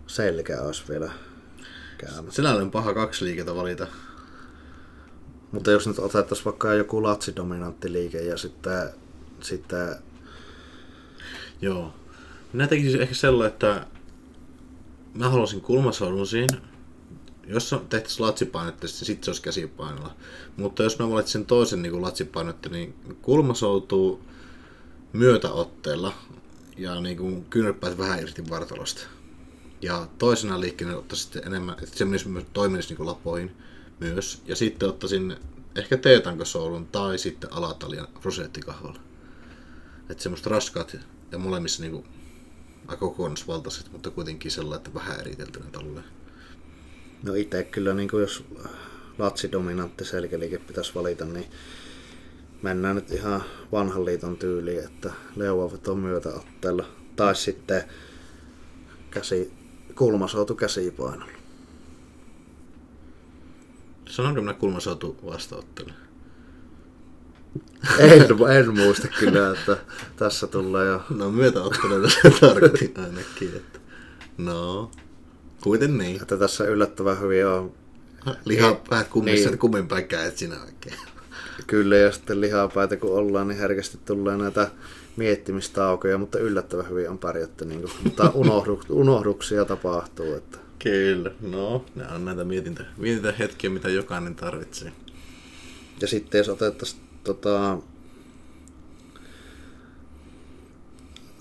selkä 0.08 0.62
olisi 0.62 0.84
vielä 0.90 1.12
käynyt. 1.98 2.34
Sinä 2.34 2.54
on 2.54 2.72
paha 2.72 2.94
kaksi 2.94 3.26
liikettä 3.26 3.56
valita. 3.56 3.88
Mutta 5.52 5.72
jos 5.72 5.88
nyt 5.88 6.00
otettaisiin 6.00 6.46
vaikka 6.46 6.74
joku 6.74 7.04
latsidominantti 7.04 7.92
liike 7.92 8.22
ja 8.22 8.38
sitten, 8.38 8.90
sitten 9.42 9.96
Joo. 11.62 11.94
Minä 12.54 12.68
tekisin 12.68 13.02
ehkä 13.02 13.16
sellainen, 13.16 13.54
että 13.54 13.88
mä 15.14 15.30
haluaisin 15.30 15.62
kulmasoudun 15.62 16.28
siinä. 16.28 16.58
Jos 17.48 17.76
tehtäisiin 17.90 18.26
latsipainetta, 18.26 18.88
niin 18.88 19.06
sitten 19.06 19.24
se 19.26 19.30
olisi 19.30 19.42
käsipainolla. 19.42 20.16
Mutta 20.58 20.84
jos 20.84 21.00
mä 21.00 21.10
valitsin 21.10 21.46
toisen 21.46 21.82
niin 21.82 22.02
latsipainetta, 22.02 22.70
niin 22.70 22.96
kulma 23.22 23.54
soutuu 23.54 24.22
myötäotteella 25.14 26.14
ja 26.78 27.02
niin 27.02 27.18
kuin 27.18 27.46
kyynärpäät 27.46 27.98
vähän 27.98 28.20
irti 28.20 28.50
vartalosta. 28.50 29.02
Ja 29.82 30.08
toisena 30.18 30.60
liikkeenä 30.60 30.98
ottaisin 30.98 31.24
sitten 31.24 31.48
enemmän, 31.48 31.76
että 31.84 31.98
se 31.98 32.06
myös 32.06 32.26
toimisi 32.54 32.94
niin 32.94 33.06
lapoihin 33.06 33.56
myös. 34.00 34.42
Ja 34.46 34.56
sitten 34.56 34.90
ottaisin 34.90 35.36
ehkä 35.76 35.98
teetankosoulun 35.98 36.88
tai 36.88 37.18
sitten 37.18 37.54
alatalian 37.54 38.08
rosettikahvalla. 38.24 39.00
Että 40.10 40.24
semmoista 40.24 40.50
raskaat 40.50 40.98
ja 41.32 41.38
molemmissa 41.38 41.82
niin 41.82 41.92
kuin, 41.92 42.06
aika 42.88 43.00
kokonaisvaltaiset, 43.00 43.92
mutta 43.92 44.12
kuitenkin 44.12 44.52
sellainen, 44.52 44.78
että 44.78 44.94
vähän 44.94 45.20
eriteltynä 45.20 45.66
tolleen. 45.72 46.06
No 47.24 47.34
itse 47.34 47.64
kyllä, 47.64 47.94
niin 47.94 48.10
kuin 48.10 48.22
jos 48.22 48.44
latsidominantti 49.18 50.06
selkäliike 50.06 50.58
pitäisi 50.58 50.96
valita, 50.96 51.26
niin 51.26 51.46
mennään 52.62 52.96
nyt 52.96 53.12
ihan 53.12 53.44
vanhan 53.72 54.06
liiton 54.06 54.38
tyyliin, 54.38 54.84
että 54.84 55.12
leuavat 55.36 55.88
on 55.88 56.00
myötäotteella. 56.00 56.86
Tai 57.16 57.36
sitten 57.36 57.84
käsi, 59.12 59.54
kulmasoutu 59.98 60.56
käsipainolla. 60.56 61.32
Sanonko 64.10 64.42
minä 64.42 64.54
kulmasoutu 64.54 65.18
vastaottelu? 65.26 65.90
En, 68.00 68.26
en 68.58 68.78
muista 68.78 69.08
kyllä, 69.08 69.52
että 69.52 69.78
tässä 70.16 70.48
tulee 70.48 70.88
jo... 70.88 71.02
No 71.10 71.32
myötäottelu 71.32 72.10
se 72.10 72.32
tarkoitti 72.40 72.94
ainakin, 72.98 73.56
että... 73.56 73.80
No, 74.38 74.92
kuiten 75.62 75.98
niin. 75.98 76.22
Että 76.22 76.38
tässä 76.38 76.64
yllättävän 76.64 77.20
hyvin 77.20 77.48
on... 77.48 77.74
Lihapäät 78.46 79.08
kummissa, 79.08 79.50
niin. 79.50 79.60
kummin 79.60 79.88
päin 79.88 80.08
sinä 80.36 80.64
oikein. 80.64 80.96
Kyllä, 81.68 81.98
ja 81.98 82.12
sitten 82.12 82.42
lihapäitä 82.42 82.98
kun 82.98 83.14
ollaan, 83.14 83.48
niin 83.48 83.60
herkästi 83.60 84.00
tulee 84.06 84.38
näitä 84.38 84.72
miettimistaukoja, 85.18 86.18
mutta 86.18 86.40
yllättävän 86.40 86.90
hyvin 86.90 87.10
on 87.10 87.18
pärjätty. 87.18 87.66
Niin 87.66 87.82
kuin, 87.82 87.92
mutta 88.04 88.32
unohdu, 88.34 88.82
unohduksia 88.90 89.66
tapahtuu. 89.66 90.34
Että. 90.34 90.58
Kyllä, 90.80 91.32
no, 91.42 91.86
nämä 91.96 92.16
on 92.16 92.26
näitä 92.26 92.44
mietintä, 92.44 92.86
mietintä 92.98 93.32
hetkiä, 93.32 93.70
mitä 93.70 93.90
jokainen 93.90 94.36
tarvitsee. 94.36 94.92
Ja 96.02 96.08
sitten 96.08 96.38
jos 96.38 96.50
otettaisiin 96.50 97.02
tota, 97.24 97.78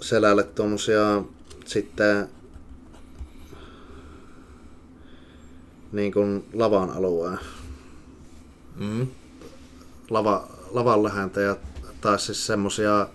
selälle 0.00 0.42
tuommoisia 0.42 1.22
sitten 1.64 2.28
niin 5.92 6.12
kuin 6.12 6.44
lavan 6.52 6.90
alueen. 6.90 7.38
Mm. 8.76 9.06
Lava, 10.10 10.48
lavan 10.70 11.02
lähäntä 11.02 11.40
ja 11.40 11.56
taas 12.00 12.26
siis 12.26 12.46
semmosia 12.46 13.08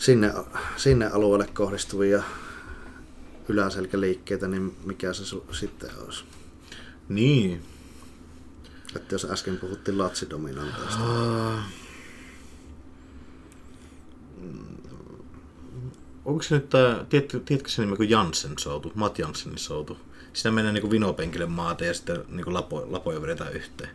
sinne, 0.00 0.32
sinne 0.76 1.06
alueelle 1.06 1.46
kohdistuvia 1.46 2.22
yläselkäliikkeitä, 3.48 4.48
niin 4.48 4.76
mikä 4.84 5.12
se 5.12 5.36
su- 5.36 5.54
sitten 5.54 5.90
olisi? 6.04 6.24
Niin. 7.08 7.62
Että 8.96 9.14
jos 9.14 9.24
äsken 9.24 9.56
puhuttiin 9.56 9.98
latsidominanteista. 9.98 11.04
Uh, 11.04 11.60
onko 16.24 16.42
se 16.42 16.54
nyt 16.54 16.68
tämä, 16.68 17.06
tiedätkö, 17.08 17.40
tiedätkö 17.44 17.70
se 17.70 17.82
nimi 17.82 17.96
kuin 17.96 18.10
Janssen 18.10 18.58
soutu, 18.58 18.92
Matt 18.94 19.18
Janssenin 19.18 19.58
soutu? 19.58 19.98
Siinä 20.32 20.54
menee 20.54 20.72
niin 20.72 20.90
vinopenkille 20.90 21.46
maata 21.46 21.84
ja 21.84 21.94
sitten 21.94 22.24
niin 22.28 22.54
lapo, 22.54 22.86
lapoja 22.90 23.22
vedetään 23.22 23.52
yhteen. 23.52 23.90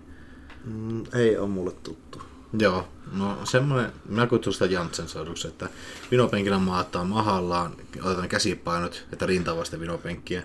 Mm, 0.66 1.04
ei 1.14 1.38
ole 1.38 1.50
mulle 1.50 1.72
tuttu. 1.72 2.22
Joo, 2.60 2.88
no 3.12 3.38
semmoinen, 3.44 3.92
minä 4.10 4.28
kutsun 4.28 4.54
sitä 4.54 4.66
Janssen 4.66 5.08
souduksi, 5.08 5.48
että 5.48 5.70
vinopenkillä 6.12 6.60
maataa 6.60 7.04
mahallaan, 7.04 7.76
otetaan 8.02 8.30
käsipainot, 8.30 9.06
että 9.14 9.26
rintaa 9.26 9.58
vasta 9.58 9.80
vinopenkkiä 9.80 10.44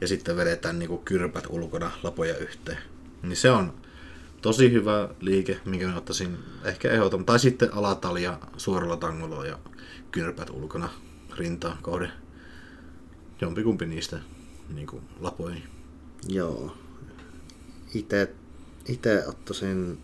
ja 0.00 0.08
sitten 0.08 0.36
vedetään 0.36 0.78
niin 0.78 0.98
kyrpät 1.04 1.44
ulkona 1.48 1.90
lapoja 2.02 2.36
yhteen. 2.36 2.78
Niin 3.22 3.36
se 3.36 3.50
on 3.50 3.74
tosi 4.42 4.72
hyvä 4.72 5.08
liike, 5.20 5.60
minkä 5.64 5.86
mä 5.86 5.96
ottaisin 5.96 6.38
ehkä 6.64 6.90
ehdoton. 6.90 7.24
Tai 7.24 7.38
sitten 7.38 7.74
alatalia 7.74 8.38
suoralla 8.56 8.96
tangolla 8.96 9.46
ja 9.46 9.58
kyrpät 10.12 10.50
ulkona 10.50 10.88
rintaan 11.36 11.78
kohde. 11.82 12.10
Jompikumpi 13.40 13.86
niistä 13.86 14.18
niin 14.74 14.86
kuin 14.86 15.02
lapoihin. 15.20 15.62
Joo. 16.28 16.76
Ite 18.88 19.24
ottaisin 19.26 19.98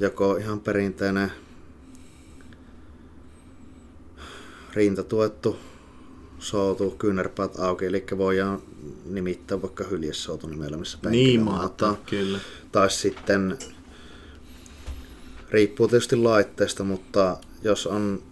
joko 0.00 0.36
ihan 0.36 0.60
perinteinen 0.60 1.32
rintatuettu 4.72 5.56
soutu, 6.38 6.90
kyynärpäät 6.90 7.58
auki, 7.58 7.86
eli 7.86 8.04
voidaan 8.18 8.62
nimittää 9.04 9.62
vaikka 9.62 9.84
hyljesoutu 9.84 10.46
nimellä, 10.46 10.76
missä 10.76 10.98
niin, 11.10 11.42
maata, 11.42 11.96
kyllä. 12.06 12.38
Tai 12.72 12.90
sitten, 12.90 13.58
riippuu 15.50 15.88
tietysti 15.88 16.16
laitteesta, 16.16 16.84
mutta 16.84 17.36
jos 17.62 17.86
on 17.86 18.22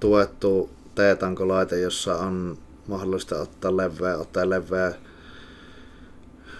tuettu 0.00 0.70
T-tankolaite, 0.94 1.80
jossa 1.80 2.18
on 2.18 2.58
mahdollista 2.88 3.40
ottaa 3.40 3.76
leveä, 3.76 4.18
ottaa 4.18 4.50
leveä, 4.50 4.94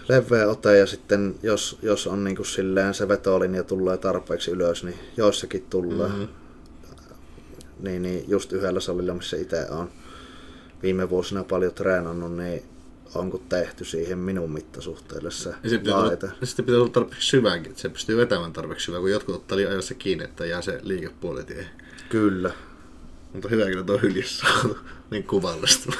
leveä 0.09 0.47
ote 0.47 0.77
ja 0.77 0.85
sitten 0.85 1.35
jos, 1.43 1.79
jos 1.81 2.07
on 2.07 2.23
niin 2.23 2.35
kuin 2.35 2.45
silleen 2.45 2.93
se 2.93 3.07
vetolinja 3.07 3.63
tulee 3.63 3.97
tarpeeksi 3.97 4.51
ylös, 4.51 4.83
niin 4.83 4.99
joissakin 5.17 5.65
tulee. 5.69 6.07
Mm-hmm. 6.07 6.27
Niin, 7.79 8.01
niin 8.01 8.25
just 8.27 8.53
yhdellä 8.53 8.79
salilla, 8.79 9.13
missä 9.13 9.37
itse 9.37 9.67
on 9.69 9.89
viime 10.83 11.09
vuosina 11.09 11.43
paljon 11.43 11.73
treenannut, 11.73 12.35
niin 12.35 12.63
onko 13.15 13.41
tehty 13.49 13.85
siihen 13.85 14.17
minun 14.17 14.51
mittasuhteelle 14.51 15.31
se, 15.31 15.49
ja 15.63 15.69
se 15.69 15.77
pitää 15.77 15.99
laite. 15.99 16.25
Olla, 16.25 16.35
sitten 16.43 16.65
pitää 16.65 16.81
olla 16.81 16.89
tarpeeksi 16.89 17.27
syväänkin, 17.27 17.69
että 17.69 17.81
se 17.81 17.89
pystyy 17.89 18.17
vetämään 18.17 18.53
tarpeeksi 18.53 18.85
syvään, 18.85 19.01
kun 19.01 19.11
jotkut 19.11 19.35
ottaa 19.35 19.55
liian 19.55 19.71
ajoissa 19.71 19.93
kiinni, 19.93 20.23
että 20.23 20.45
jää 20.45 20.61
se 20.61 20.79
liikepuoletie. 20.83 21.67
Kyllä. 22.09 22.51
Mutta 23.33 23.49
hyvä 23.49 23.65
kyllä 23.65 23.83
tuo 23.83 23.97
hyljessä 23.97 24.45
niin 25.11 25.23
kuvallista. 25.23 25.93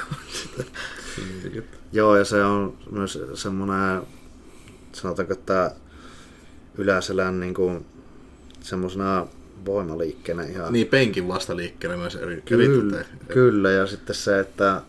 Joo, 1.94 2.18
ja 2.18 2.26
se 2.26 2.44
on 2.44 2.78
myös 2.92 3.20
semmoinen, 3.34 4.02
sanotaanko, 4.94 5.34
että 5.34 5.76
yläselän 6.78 7.40
niin 7.40 7.54
kuin, 7.54 7.86
semmoisena 8.62 9.28
voimaliikkeenä 9.66 10.44
ihan. 10.44 10.74
Niin, 10.74 10.88
penkin 10.88 11.28
vastaliikkeenä 11.28 11.98
myös 11.98 12.16
eri, 12.16 12.42
kyllä, 12.46 13.00
eri 13.00 13.06
kyllä, 13.28 13.72
ja 13.72 13.88
sitten 13.88 14.16
se, 14.16 14.40
että 14.40 14.82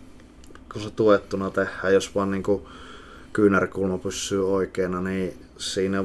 kun 0.73 0.83
se 0.83 0.91
tuettuna 0.91 1.51
tehdään, 1.51 1.95
jos 1.95 2.15
vaan 2.15 2.31
niinku 2.31 2.69
kyynärkulma 3.33 3.99
pysyy 3.99 4.53
oikeana, 4.53 5.01
niin 5.01 5.35
siinä 5.59 6.05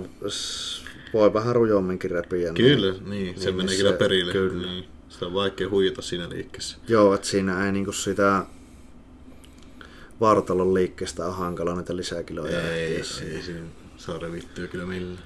voi 1.14 1.34
vähän 1.34 1.56
rujomminkin 1.56 2.12
repiä. 2.12 2.54
Kyllä, 2.54 2.92
niin, 2.92 3.10
niin, 3.10 3.40
se 3.40 3.46
niin 3.46 3.56
menee 3.56 3.78
kyllä 3.78 3.94
perille. 3.94 4.32
kyllä. 4.32 4.68
Niin. 4.68 4.86
Sitä 5.10 5.26
on 5.26 5.34
vaikea 5.34 5.70
huijata 5.70 6.02
siinä 6.02 6.30
liikkeessä. 6.30 6.78
Joo, 6.88 7.14
että 7.14 7.28
siinä 7.28 7.66
ei 7.66 7.72
niinku 7.72 7.92
sitä 7.92 8.46
vartalon 10.24 10.74
liikkeestä 10.74 11.26
ole 11.26 11.34
hankala 11.34 11.76
niitä 11.76 11.96
lisäkiloja 11.96 12.72
Ei, 12.74 12.96
etsiä. 13.00 13.28
ei 13.28 13.42
siinä 13.42 13.66
saa 13.98 14.18
revittyä 14.20 14.68
kyllä 14.68 14.86
millään. 14.86 15.20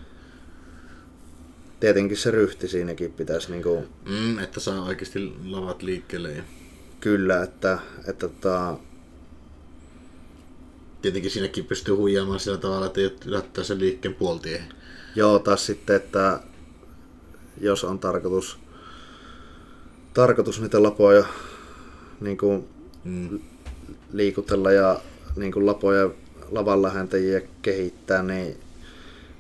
Tietenkin 1.80 2.18
se 2.18 2.32
ryhti 2.32 2.68
siinäkin 2.68 3.14
pitäisi 3.14 3.52
niinku, 3.52 3.86
Mm, 4.06 4.40
että 4.40 4.60
saa 4.60 4.84
oikeasti 4.84 5.34
lavat 5.46 5.84
liikkeelle. 5.84 6.32
Ja 6.32 6.44
kyllä, 7.00 7.44
että, 7.44 7.80
että 8.08 8.28
tota, 8.28 8.78
tietenkin 11.02 11.32
siinäkin 11.32 11.66
pystyy 11.66 11.96
huijaamaan 11.96 12.40
sillä 12.40 12.58
tavalla, 12.58 12.86
että 12.86 13.02
jättää 13.26 13.64
sen 13.64 13.80
liikkeen 13.80 14.14
puoltien. 14.16 14.64
Joo, 15.16 15.40
taas 15.40 15.66
sitten, 15.66 15.96
että 15.96 16.40
jos 17.62 17.84
on 17.84 18.00
tarkoitus, 18.00 18.60
tarkoitus 20.14 20.62
niitä 20.62 20.84
lapoja 20.84 21.26
niin 22.22 22.38
kuin 22.38 22.68
Mm. 23.04 23.40
Liikutella 24.14 24.72
ja 24.72 25.00
niin 25.36 25.52
kuin 25.52 25.66
lapoja 25.66 26.10
lavan 26.52 26.82
lähentäjiä 26.82 27.42
kehittää, 27.62 28.24
niin 28.24 28.58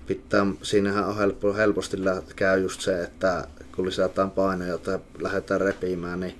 pitää, 0.07 0.45
siinähän 0.61 1.07
on 1.07 1.17
helppo, 1.17 1.53
helposti 1.53 1.97
käy 2.35 2.61
just 2.61 2.81
se, 2.81 3.03
että 3.03 3.47
kun 3.75 3.85
lisätään 3.85 4.31
painoja 4.31 4.77
tai 4.77 4.99
lähdetään 5.19 5.61
repimään, 5.61 6.19
niin 6.19 6.35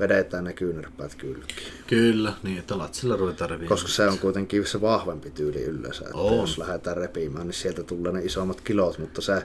vedetään 0.00 0.44
ne 0.44 0.52
kyynärpäät 0.52 1.14
kylkiin. 1.14 1.72
Kyllä, 1.86 2.32
niin 2.42 2.58
että 2.58 2.78
latsilla 2.78 3.16
ruvetaan 3.16 3.50
reviämään. 3.50 3.68
Koska 3.68 3.88
se 3.88 4.08
on 4.08 4.18
kuitenkin 4.18 4.66
se 4.66 4.80
vahvempi 4.80 5.30
tyyli 5.30 5.62
yleensä, 5.62 6.04
että 6.04 6.16
On. 6.18 6.36
jos 6.36 6.58
lähdetään 6.58 6.96
repimään, 6.96 7.46
niin 7.46 7.54
sieltä 7.54 7.82
tulee 7.82 8.12
ne 8.12 8.24
isommat 8.24 8.60
kilot, 8.60 8.98
mutta 8.98 9.20
se 9.20 9.42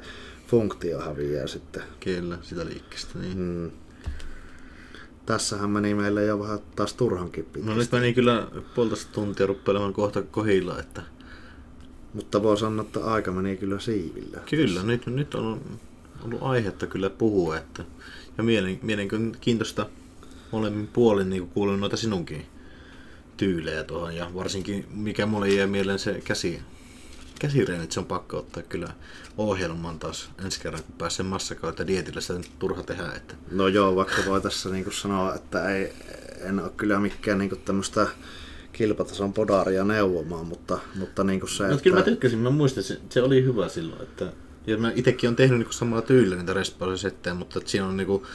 funktio 0.48 0.99
häviää 0.99 1.48
sitten. 1.48 1.84
Kyllä, 1.99 2.38
sitä 2.41 2.66
liikkeestä. 2.66 3.20
Niin. 3.20 3.38
Mm. 3.38 3.72
Tässähän 5.26 5.69
meni 5.69 5.93
meille 5.93 6.26
jo 6.26 6.39
vähän 6.39 6.60
taas 6.76 6.93
turhankin 6.93 7.45
pitkä. 7.45 7.69
No 7.69 7.76
nyt 7.76 7.91
meni 7.91 8.14
kyllä 8.14 8.48
puolitoista 8.76 9.11
tuntia 9.14 9.48
ruppelemaan 9.48 9.93
kohta 9.93 10.22
kohilla, 10.22 10.80
että 10.80 11.02
Mutta 12.14 12.43
voi 12.43 12.57
sanoa, 12.57 12.85
että 12.85 13.06
aika 13.06 13.31
meni 13.31 13.57
kyllä 13.57 13.80
siivillä. 13.80 14.39
kyllä, 14.49 14.84
nyt, 14.84 15.06
nyt 15.06 15.35
on 15.35 15.61
ollut 16.26 16.43
aihetta 16.43 16.88
kyllä 16.88 17.10
puhua, 17.10 17.57
että 17.57 17.84
ja 18.38 18.43
mielen, 18.43 18.80
mielenkiintoista 18.81 19.85
molemmin 20.52 20.88
puolin 20.88 21.30
niin 21.30 21.48
kuulun 21.48 21.80
noita 21.80 21.98
sinunkin 21.98 22.45
tyylejä 23.38 23.84
tuohon 23.84 24.15
ja 24.15 24.31
varsinkin 24.34 24.85
mikä 24.93 25.26
mulle 25.26 25.49
jäi 25.49 25.68
mieleen 25.68 25.99
se 25.99 26.22
käsi, 26.26 26.61
käsireenit, 27.39 27.91
se 27.91 27.99
on 27.99 28.06
pakko 28.06 28.38
ottaa 28.38 28.64
kyllä 28.64 28.93
ohjelmaan 29.38 29.99
taas 29.99 30.30
ensi 30.45 30.62
kerran, 30.62 30.84
kun 30.84 30.95
pääsee 30.98 31.26
massakautta 31.26 31.88
dietillä, 31.88 32.22
sitä 32.22 32.34
nyt 32.34 32.60
turha 32.60 32.84
tehdä, 32.84 33.12
että 33.16 33.36
No 33.52 33.68
joo, 33.68 33.95
vaikka 33.95 34.22
voi 34.28 34.41
tässä 34.41 34.70
niinku 34.70 34.91
sanoa, 34.91 35.36
että 35.36 35.70
ei, 35.70 35.94
en 36.41 36.60
ole 36.60 36.72
kyllä 36.78 36.99
mikään 36.99 37.38
niinku 37.38 37.56
tämmöistä 37.56 38.08
kilpatason 38.74 39.34
podaria 39.34 39.84
neuvomaan, 39.84 40.45
mutta, 40.45 40.80
mutta 40.95 41.24
niinku 41.24 41.48
se, 41.48 41.68
No, 41.68 41.78
kyllä 41.78 41.98
mä 41.98 42.03
tykkäsin, 42.03 42.40
mä 42.40 42.49
muistin, 42.49 42.84
se, 42.84 42.99
se 43.10 43.22
oli 43.22 43.44
hyvä 43.44 43.70
silloin, 43.70 44.02
että 44.02 44.34
ja 44.68 44.78
mä 44.78 44.91
itekin 44.95 45.30
on 45.30 45.36
tehnyt 45.36 45.58
niinku 45.58 45.74
samalla 45.74 46.02
tyylillä 46.02 46.36
niitä 46.36 46.53
respausesettejä, 46.53 47.34
mutta 47.34 47.60
että 47.60 47.72
siinä 47.72 47.88
on 47.88 47.98
niinku, 47.98 48.28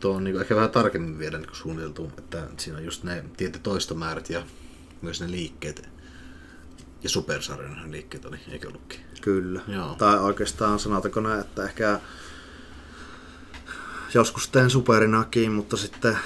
tuo 0.00 0.14
on 0.14 0.24
niinku 0.24 0.40
ehkä 0.40 0.56
vähän 0.56 0.70
tarkemmin 0.70 1.18
vielä 1.18 1.38
niinku 1.38 1.54
suunniteltu, 1.54 2.12
että 2.18 2.46
siinä 2.56 2.78
on 2.78 2.84
just 2.84 3.04
ne 3.04 3.24
tietyt 3.36 3.62
toistomäärät 3.62 4.30
ja 4.30 4.42
myös 5.02 5.20
ne 5.20 5.30
liikkeet. 5.30 5.88
Ja 7.02 7.08
supersarjan 7.08 7.92
liikkeet 7.92 8.24
oli, 8.24 8.36
eikö 8.48 8.68
ollutkin? 8.68 9.00
Kyllä. 9.22 9.60
Joo. 9.68 9.94
Tai 9.98 10.18
oikeastaan 10.18 10.78
sanotaanko 10.78 11.20
näin, 11.20 11.40
että 11.40 11.64
ehkä 11.64 12.00
joskus 14.14 14.48
teen 14.48 14.70
superinakin, 14.70 15.52
mutta 15.52 15.76
sitten 15.76 16.18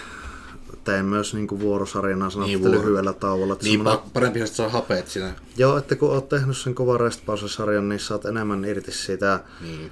teen 0.84 1.04
myös 1.04 1.34
niinku 1.34 1.60
vuorosarjana 1.60 2.30
sanottu 2.30 2.58
vuoro- 2.58 2.72
lyhyellä 2.78 3.12
tauolla. 3.12 3.52
Että 3.52 3.64
Niin, 3.64 3.78
semmoinen- 3.78 4.04
pa- 4.04 4.10
parempi, 4.12 4.40
että 4.40 4.56
saa 4.56 4.68
hapeet 4.68 5.08
siinä. 5.08 5.34
Joo, 5.56 5.76
että 5.78 5.96
kun 5.96 6.10
oot 6.10 6.28
tehnyt 6.28 6.56
sen 6.56 6.74
kovan 6.74 7.00
restpausesarjan, 7.00 7.88
niin 7.88 8.00
saat 8.00 8.24
enemmän 8.24 8.64
irti 8.64 8.92
siitä, 8.92 9.40
Niin. 9.60 9.90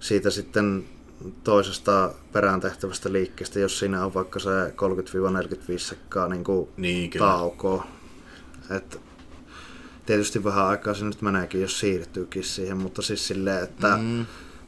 siitä 0.00 0.30
sitten 0.30 0.84
toisesta 1.44 2.14
perään 2.32 2.60
tehtävästä 2.60 3.12
liikkeestä, 3.12 3.60
jos 3.60 3.78
siinä 3.78 4.04
on 4.04 4.14
vaikka 4.14 4.38
se 4.38 4.50
30-45 4.76 5.78
sekkaa 5.88 6.28
niin 6.28 6.44
kuin 6.44 6.68
Niin, 6.76 7.10
kyllä. 7.10 7.26
taukoa. 7.26 7.86
Et 8.70 9.00
tietysti 10.06 10.44
vähän 10.44 10.66
aikaa 10.66 10.94
se 10.94 11.04
nyt 11.04 11.22
meneekin, 11.22 11.60
jos 11.60 11.80
siirtyykin 11.80 12.44
siihen, 12.44 12.76
mutta 12.76 13.02
siis 13.02 13.26
silleen, 13.28 13.64
että 13.64 13.96
Mm. 13.96 14.26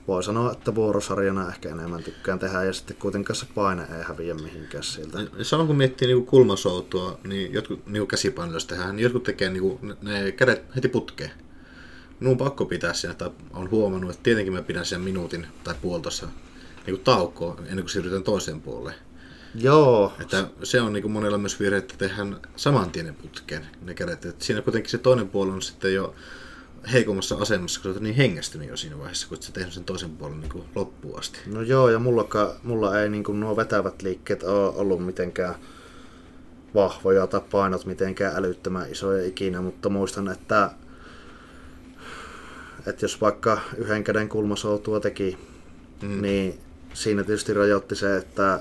voi 0.08 0.22
sanoa, 0.22 0.52
että 0.52 0.74
vuorosarjana 0.74 1.48
ehkä 1.48 1.68
enemmän 1.68 2.02
tykkään 2.02 2.38
tehdä 2.38 2.64
ja 2.64 2.72
sitten 2.72 2.96
kuitenkaan 2.96 3.36
se 3.36 3.46
paine 3.54 3.82
ei 3.82 4.02
häviä 4.02 4.34
mihinkään 4.34 4.84
siltä. 4.84 5.18
Se 5.42 5.56
on 5.56 5.66
kun 5.66 5.76
miettii 5.76 6.08
niinku 6.08 6.30
kulmasoutua, 6.30 7.18
niin 7.24 7.52
jotkut 7.52 7.86
niinku 7.86 8.06
käsipainoilla 8.06 8.66
tehdään, 8.66 8.96
niin 8.96 9.02
jotkut 9.02 9.22
tekee 9.22 9.50
niinku, 9.50 9.78
ne- 9.82 9.96
ne 10.02 10.32
kädet 10.32 10.62
heti 10.76 10.88
putkeen. 10.88 11.30
Minun 12.20 12.32
on 12.32 12.38
pakko 12.38 12.64
pitää 12.64 12.92
siinä, 12.92 13.14
tai 13.14 13.30
on 13.52 13.70
huomannut, 13.70 14.10
että 14.10 14.22
tietenkin 14.22 14.52
mä 14.52 14.62
pidän 14.62 14.84
sen 14.86 15.00
minuutin 15.00 15.46
tai 15.64 15.74
puolitoista 15.82 16.28
niinku 16.86 17.02
taukoa 17.04 17.56
ennen 17.60 17.76
kuin 17.84 17.88
siirrytään 17.88 18.22
toiseen 18.22 18.60
puoleen. 18.60 18.96
Joo, 19.54 20.12
Että 20.20 20.48
se 20.62 20.80
on 20.80 20.92
niinku 20.92 21.08
monella 21.08 21.38
myös 21.38 21.60
virhe, 21.60 21.78
että 21.78 21.94
tehdään 21.98 22.36
saman 22.56 22.90
tien 22.90 23.06
ne 23.06 23.12
putkeen 23.12 23.66
ne 23.82 23.94
kädet. 23.94 24.24
Et 24.24 24.42
siinä 24.42 24.62
kuitenkin 24.62 24.90
se 24.90 24.98
toinen 24.98 25.28
puoli 25.28 25.50
on 25.50 25.62
sitten 25.62 25.94
jo 25.94 26.14
heikommassa 26.92 27.36
asemassa, 27.36 27.80
kun 27.80 27.90
sä 27.90 27.94
oot 27.94 28.02
niin 28.02 28.14
hengästynyt 28.14 28.68
jo 28.68 28.76
siinä 28.76 28.98
vaiheessa, 28.98 29.28
kun 29.28 29.42
sä 29.42 29.52
tehnyt 29.52 29.72
sen 29.72 29.84
toisen 29.84 30.10
puolen 30.10 30.40
niinku 30.40 30.64
loppuun 30.74 31.18
asti. 31.18 31.38
No 31.46 31.62
joo, 31.62 31.90
ja 31.90 31.98
mulla, 31.98 32.28
mulla 32.62 33.00
ei 33.00 33.08
niin 33.08 33.24
nuo 33.40 33.56
vetävät 33.56 34.02
liikkeet 34.02 34.42
ole 34.42 34.74
ollut 34.76 35.06
mitenkään 35.06 35.54
vahvoja 36.74 37.26
tai 37.26 37.40
painot 37.50 37.86
mitenkään 37.86 38.36
älyttömän 38.36 38.90
isoja 38.90 39.26
ikinä, 39.26 39.60
mutta 39.60 39.88
muistan, 39.88 40.28
että, 40.28 40.70
että 42.86 43.04
jos 43.04 43.20
vaikka 43.20 43.60
yhden 43.76 44.04
käden 44.04 44.28
kulmasoutua 44.28 45.00
teki, 45.00 45.38
mm. 46.02 46.22
niin 46.22 46.60
siinä 46.94 47.24
tietysti 47.24 47.54
rajoitti 47.54 47.96
se, 47.96 48.16
että 48.16 48.60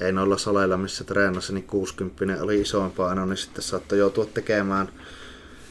ei 0.00 0.12
noilla 0.12 0.38
saleilla, 0.38 0.76
missä 0.76 1.04
treenasi, 1.04 1.54
niin 1.54 1.64
60 1.64 2.42
oli 2.42 2.60
isoin 2.60 2.90
paino, 2.90 3.26
niin 3.26 3.36
sitten 3.36 3.62
saattoi 3.62 3.98
joutua 3.98 4.26
tekemään, 4.26 4.88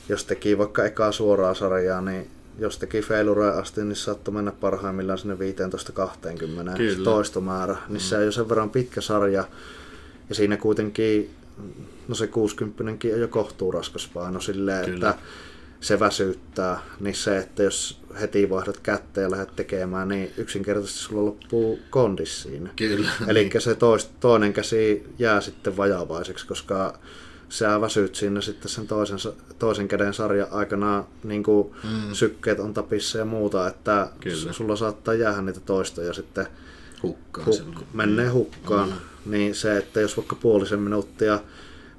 jos 0.10 0.26
teki 0.26 0.57
vaikka 0.57 0.85
ekaa 0.85 1.11
suoraa 1.11 1.53
sarjaa, 1.53 2.02
niin 2.02 2.30
jos 2.60 2.77
teki 2.77 3.02
feilureja 3.02 3.53
asti, 3.53 3.84
niin 3.84 3.95
saattoi 3.95 4.34
mennä 4.34 4.52
parhaimmillaan 4.52 5.19
sinne 5.19 5.35
15-20 5.35 6.77
Kyllä. 6.77 7.03
toistomäärä. 7.03 7.77
Niin 7.89 7.99
se 7.99 8.18
on 8.18 8.26
jo 8.26 8.31
sen 8.31 8.49
verran 8.49 8.69
pitkä 8.69 9.02
sarja. 9.02 9.48
Ja 10.30 10.35
siinä 10.35 10.57
kuitenkin, 10.57 11.30
no 12.07 12.15
se 12.15 12.27
60 12.27 12.84
on 12.84 13.19
jo 13.19 13.27
kohtuu 13.27 13.72
raskas 13.72 14.10
paino 14.14 14.39
silleen, 14.39 14.85
Kyllä. 14.85 15.10
että 15.10 15.23
se 15.81 15.99
väsyttää. 15.99 16.81
Niin 16.99 17.15
se, 17.15 17.38
että 17.38 17.64
jos 17.64 18.00
heti 18.21 18.49
vaihdat 18.49 18.77
kättä 18.77 19.21
ja 19.21 19.31
lähdet 19.31 19.55
tekemään, 19.55 20.07
niin 20.07 20.31
yksinkertaisesti 20.38 20.99
sulla 20.99 21.25
loppuu 21.25 21.79
kondis 21.89 22.43
siinä. 22.43 22.69
Kyllä. 22.75 23.09
Eli 23.27 23.49
se 23.59 23.75
tois, 23.75 24.09
toinen 24.19 24.53
käsi 24.53 25.03
jää 25.19 25.41
sitten 25.41 25.77
vajavaiseksi, 25.77 26.47
koska 26.47 26.99
sä 27.49 27.81
väsyt 27.81 28.15
siinä 28.15 28.41
sitten 28.41 28.69
sen 28.69 28.88
toisen, 28.88 29.17
toisen 29.59 29.88
käden 29.88 30.13
sarjan 30.13 30.47
aikana 30.51 31.03
niin 31.23 31.43
kuin 31.43 31.71
mm. 31.83 32.13
sykkeet 32.13 32.59
on 32.59 32.73
tapissa 32.73 33.17
ja 33.17 33.25
muuta, 33.25 33.67
että 33.67 34.09
Kyllä. 34.19 34.53
sulla 34.53 34.75
saattaa 34.75 35.13
jäädä 35.13 35.41
niitä 35.41 35.59
toistoja 35.59 36.13
sitten 36.13 36.47
Hukkaan 37.03 37.47
huk- 37.47 37.83
menee 37.93 38.29
hukkaan. 38.29 38.89
Mm. 38.89 39.31
Niin 39.31 39.55
se, 39.55 39.77
että 39.77 40.01
jos 40.01 40.17
vaikka 40.17 40.35
puolisen 40.35 40.79
minuuttia 40.79 41.39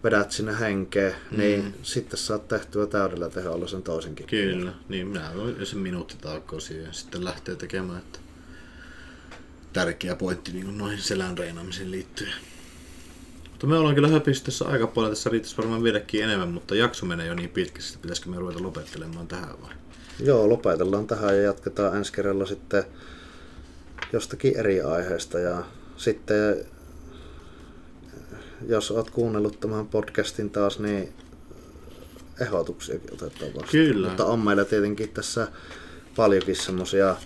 vedät 0.04 0.30
sinne 0.30 0.60
henkeä, 0.60 1.14
mm. 1.30 1.38
niin 1.38 1.74
sitten 1.82 2.18
saat 2.18 2.48
tehtyä 2.48 2.86
täydellä 2.86 3.28
teholla 3.28 3.68
sen 3.68 3.82
toisenkin. 3.82 4.26
Kyllä, 4.26 4.72
niin 4.88 5.06
minä 5.06 5.30
voin 5.36 5.66
sen 5.66 5.78
minuuttitaukoa 5.78 6.60
siihen 6.60 6.86
ja 6.86 6.92
sitten 6.92 7.24
lähtee 7.24 7.56
tekemään, 7.56 7.98
että 7.98 8.18
tärkeä 9.72 10.16
pointti 10.16 10.52
niin 10.52 10.78
noihin 10.78 10.98
selän 10.98 11.38
reenaamiseen 11.38 11.90
liittyen. 11.90 12.34
Mutta 13.50 13.66
me 13.66 13.78
ollaan 13.78 13.94
kyllä 13.94 14.08
höpistä 14.08 14.44
tässä 14.44 14.64
aika 14.64 14.86
paljon, 14.86 15.12
tässä 15.12 15.30
riittäisi 15.30 15.56
varmaan 15.56 15.82
viedäkin 15.82 16.24
enemmän, 16.24 16.48
mutta 16.48 16.74
jakso 16.74 17.06
menee 17.06 17.26
jo 17.26 17.34
niin 17.34 17.50
pitkästi, 17.50 17.90
että 17.90 18.02
pitäisikö 18.02 18.30
me 18.30 18.38
ruveta 18.38 18.62
lopettelemaan 18.62 19.28
tähän 19.28 19.62
vai? 19.62 19.74
Joo, 20.20 20.48
lopetellaan 20.48 21.06
tähän 21.06 21.36
ja 21.36 21.42
jatketaan 21.42 21.96
ensi 21.96 22.12
kerralla 22.12 22.46
sitten 22.46 22.84
jostakin 24.12 24.56
eri 24.56 24.80
aiheesta. 24.80 25.38
Ja 25.38 25.64
sitten, 25.96 26.64
jos 28.68 28.90
oot 28.90 29.10
kuunnellut 29.10 29.60
tämän 29.60 29.88
podcastin 29.88 30.50
taas, 30.50 30.78
niin 30.78 31.12
ehdotuksiakin 32.40 33.12
otetaan 33.12 33.54
vastaan. 33.54 33.70
Kyllä. 33.70 34.08
Mutta 34.08 34.24
on 34.24 34.38
meillä 34.38 34.64
tietenkin 34.64 35.08
tässä 35.08 35.48
paljonkin 36.16 36.56
semmosia 36.56 37.16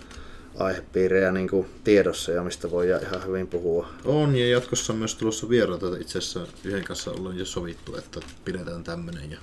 aihepiirejä 0.57 1.31
niin 1.31 1.49
kuin 1.49 1.67
tiedossa 1.83 2.31
ja 2.31 2.43
mistä 2.43 2.71
voi 2.71 2.87
ihan 2.87 3.25
hyvin 3.27 3.47
puhua. 3.47 3.89
On, 4.05 4.35
ja 4.35 4.47
jatkossa 4.47 4.93
on 4.93 4.99
myös 4.99 5.15
tulossa 5.15 5.49
vieraita. 5.49 5.97
Itse 5.99 6.17
asiassa 6.17 6.47
yhden 6.63 6.83
kanssa 6.83 7.11
ollaan 7.11 7.37
jo 7.37 7.45
sovittu, 7.45 7.95
että 7.95 8.19
pidetään 8.45 8.83
tämmönen. 8.83 9.31
Ja... 9.31 9.37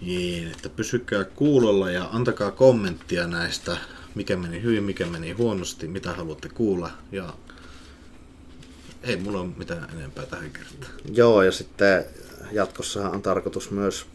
Niin, 0.00 0.48
että 0.48 0.68
pysykää 0.68 1.24
kuulolla 1.24 1.90
ja 1.90 2.08
antakaa 2.12 2.50
kommenttia 2.50 3.26
näistä, 3.26 3.76
mikä 4.14 4.36
meni 4.36 4.62
hyvin, 4.62 4.84
mikä 4.84 5.06
meni 5.06 5.32
huonosti, 5.32 5.88
mitä 5.88 6.12
haluatte 6.12 6.48
kuulla. 6.48 6.90
Ja 7.12 7.34
ei 9.02 9.16
mulla 9.16 9.40
ole 9.40 9.48
mitään 9.56 9.88
enempää 9.98 10.26
tähän 10.26 10.50
kertaan. 10.50 10.92
Joo, 11.12 11.42
ja 11.42 11.52
sitten 11.52 12.04
jatkossahan 12.52 13.12
on 13.12 13.22
tarkoitus 13.22 13.70
myös 13.70 14.06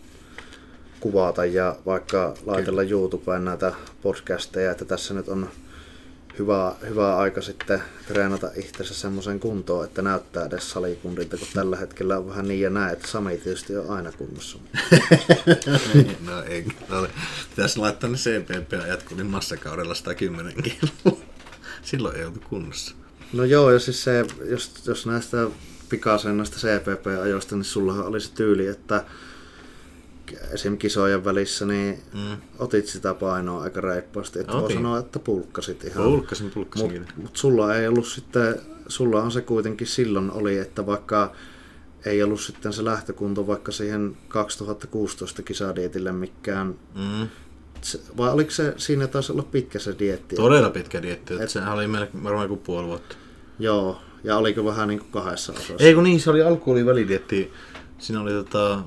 kuvata 1.00 1.46
ja 1.46 1.76
vaikka 1.86 2.34
laitella 2.46 2.82
Kyllä. 2.82 2.92
YouTubeen 2.92 3.46
näitä 3.46 3.74
podcasteja, 4.02 4.72
että 4.72 4.86
tässä 4.86 5.14
nyt 5.14 5.28
on 5.28 5.50
hyvä, 6.40 6.76
hyvä 6.90 7.18
aika 7.18 7.42
sitten 7.42 7.82
treenata 8.08 8.52
itsensä 8.56 8.94
semmoisen 8.94 9.40
kuntoon, 9.40 9.86
että 9.86 10.02
näyttää 10.02 10.46
edes 10.46 10.72
salikundilta, 10.72 11.38
kun 11.38 11.48
tällä 11.54 11.78
hetkellä 11.78 12.18
on 12.18 12.30
vähän 12.30 12.48
niin 12.48 12.62
ja 12.62 12.70
näin, 12.70 12.94
että 12.94 13.08
Sami 13.08 13.38
tietysti 13.38 13.78
on 13.78 13.90
aina 13.90 14.12
kunnossa. 14.12 14.58
no 16.28 16.44
ei, 16.44 16.66
no, 16.90 17.08
pitäisi 17.50 17.80
laittaa 17.80 18.10
ne 18.10 18.18
CPP-ajat, 18.18 19.04
kun 19.04 19.18
niin 19.18 19.28
massakaudella 19.28 19.94
110 19.94 20.54
kiloa. 20.64 21.20
Silloin 21.84 22.18
ei 22.18 22.26
ollut 22.26 22.46
kunnossa. 22.46 22.96
No 23.34 23.44
joo, 23.44 23.72
ja 23.72 23.80
siis 23.80 24.04
se, 24.04 24.26
jos, 24.46 24.74
jos 24.86 25.06
näistä 25.06 25.48
pikaisen 25.90 26.38
näistä 26.38 26.58
CPP-ajoista, 26.58 27.56
niin 27.56 27.64
sullahan 27.64 28.06
oli 28.06 28.22
se 28.22 28.32
tyyli, 28.34 28.68
että 28.68 29.06
esim. 30.52 30.78
kisojen 30.78 31.26
välissä, 31.26 31.66
niin 31.66 32.00
mm. 32.14 32.38
otit 32.60 32.88
sitä 32.88 33.14
painoa 33.14 33.64
aika 33.64 33.82
reippaasti. 33.82 34.40
Että 34.40 34.54
voi 34.54 34.74
sanoa, 34.74 35.00
että 35.00 35.20
pulkkasit 35.20 35.84
ihan. 35.84 36.04
Pulkkasin, 36.04 36.52
pulkkasin. 36.52 37.00
Mutta 37.00 37.14
mut 37.18 37.38
sulla 37.38 37.76
ei 37.76 37.88
ollut 37.88 38.08
sitten, 38.08 38.56
sulla 38.88 39.22
on 39.22 39.32
se 39.32 39.42
kuitenkin 39.42 39.88
silloin 39.88 40.32
oli, 40.32 40.58
että 40.58 40.86
vaikka 40.86 41.32
ei 42.06 42.24
ollut 42.24 42.42
sitten 42.42 42.74
se 42.74 42.86
lähtökunto 42.86 43.48
vaikka 43.48 43.72
siihen 43.72 44.18
2016 44.28 45.42
kisadietille 45.42 46.12
mikään 46.12 46.76
mm. 46.96 47.28
Vai 48.18 48.32
oliko 48.32 48.52
se, 48.52 48.74
siinä 48.78 49.08
taisi 49.08 49.32
olla 49.32 49.44
pitkä 49.44 49.80
se 49.80 49.96
dietti? 50.00 50.36
Todella 50.36 50.70
pitkä 50.70 51.02
dietti, 51.02 51.34
Et, 51.34 51.50
sehän 51.50 51.74
oli 51.74 51.88
meillä 51.88 52.08
varmaan 52.24 52.48
kuin 52.48 52.60
puoli 52.60 52.88
vuotta. 52.88 53.16
Joo, 53.60 54.02
ja 54.24 54.38
oliko 54.38 54.66
vähän 54.66 54.88
niin 54.88 55.00
kuin 55.00 55.12
kahdessa 55.12 55.54
osassa? 55.54 55.74
Ei 55.80 55.94
kun 55.94 56.04
niin, 56.04 56.20
se 56.20 56.30
oli 56.30 56.42
alku 56.42 56.72
oli 56.72 56.86
välidietti. 56.86 57.52
Siinä 57.98 58.22
oli 58.22 58.32
tota, 58.32 58.84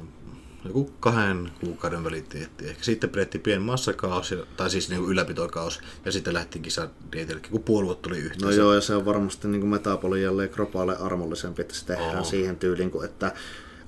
joku 0.65 0.91
kahden 1.01 1.51
kuukauden 1.61 2.05
välitietti. 2.05 2.69
Ehkä 2.69 2.85
sitten 2.85 3.11
pidettiin 3.11 3.43
pieni 3.43 3.65
massakaus, 3.65 4.35
tai 4.57 4.71
siis 4.71 4.89
niin 4.89 5.05
ylläpitokaus, 5.05 5.81
ja 6.05 6.13
sitten 6.13 6.35
lähtiin 6.35 6.63
kisadietille, 6.63 7.41
kun 7.51 7.63
puoli 7.63 7.87
vuotta 7.87 8.09
tuli 8.09 8.19
yhteensä. 8.19 8.47
No 8.47 8.53
joo, 8.53 8.75
ja 8.75 8.81
se 8.81 8.95
on 8.95 9.05
varmasti 9.05 9.49
niin 9.49 9.61
kuin 9.61 9.71
metabolialle 9.71 10.43
ja 10.43 10.49
kropaalle 10.49 10.97
armollisempi, 10.97 11.63
että 11.63 11.75
se 11.75 11.87
tehdään 11.87 12.19
oh. 12.19 12.27
siihen 12.27 12.57
tyyliin, 12.57 12.91
kuin 12.91 13.05
että 13.05 13.33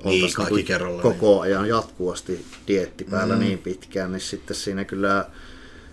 niin, 0.04 0.34
kaikki 0.34 0.54
niin 0.54 0.66
kerralla, 0.66 1.02
koko 1.02 1.40
ajan 1.40 1.68
jatkuvasti 1.68 2.44
dietti 2.68 3.04
päällä 3.04 3.34
mm. 3.34 3.40
niin 3.40 3.58
pitkään, 3.58 4.12
niin 4.12 4.20
sitten 4.20 4.56
siinä 4.56 4.84
kyllä, 4.84 5.26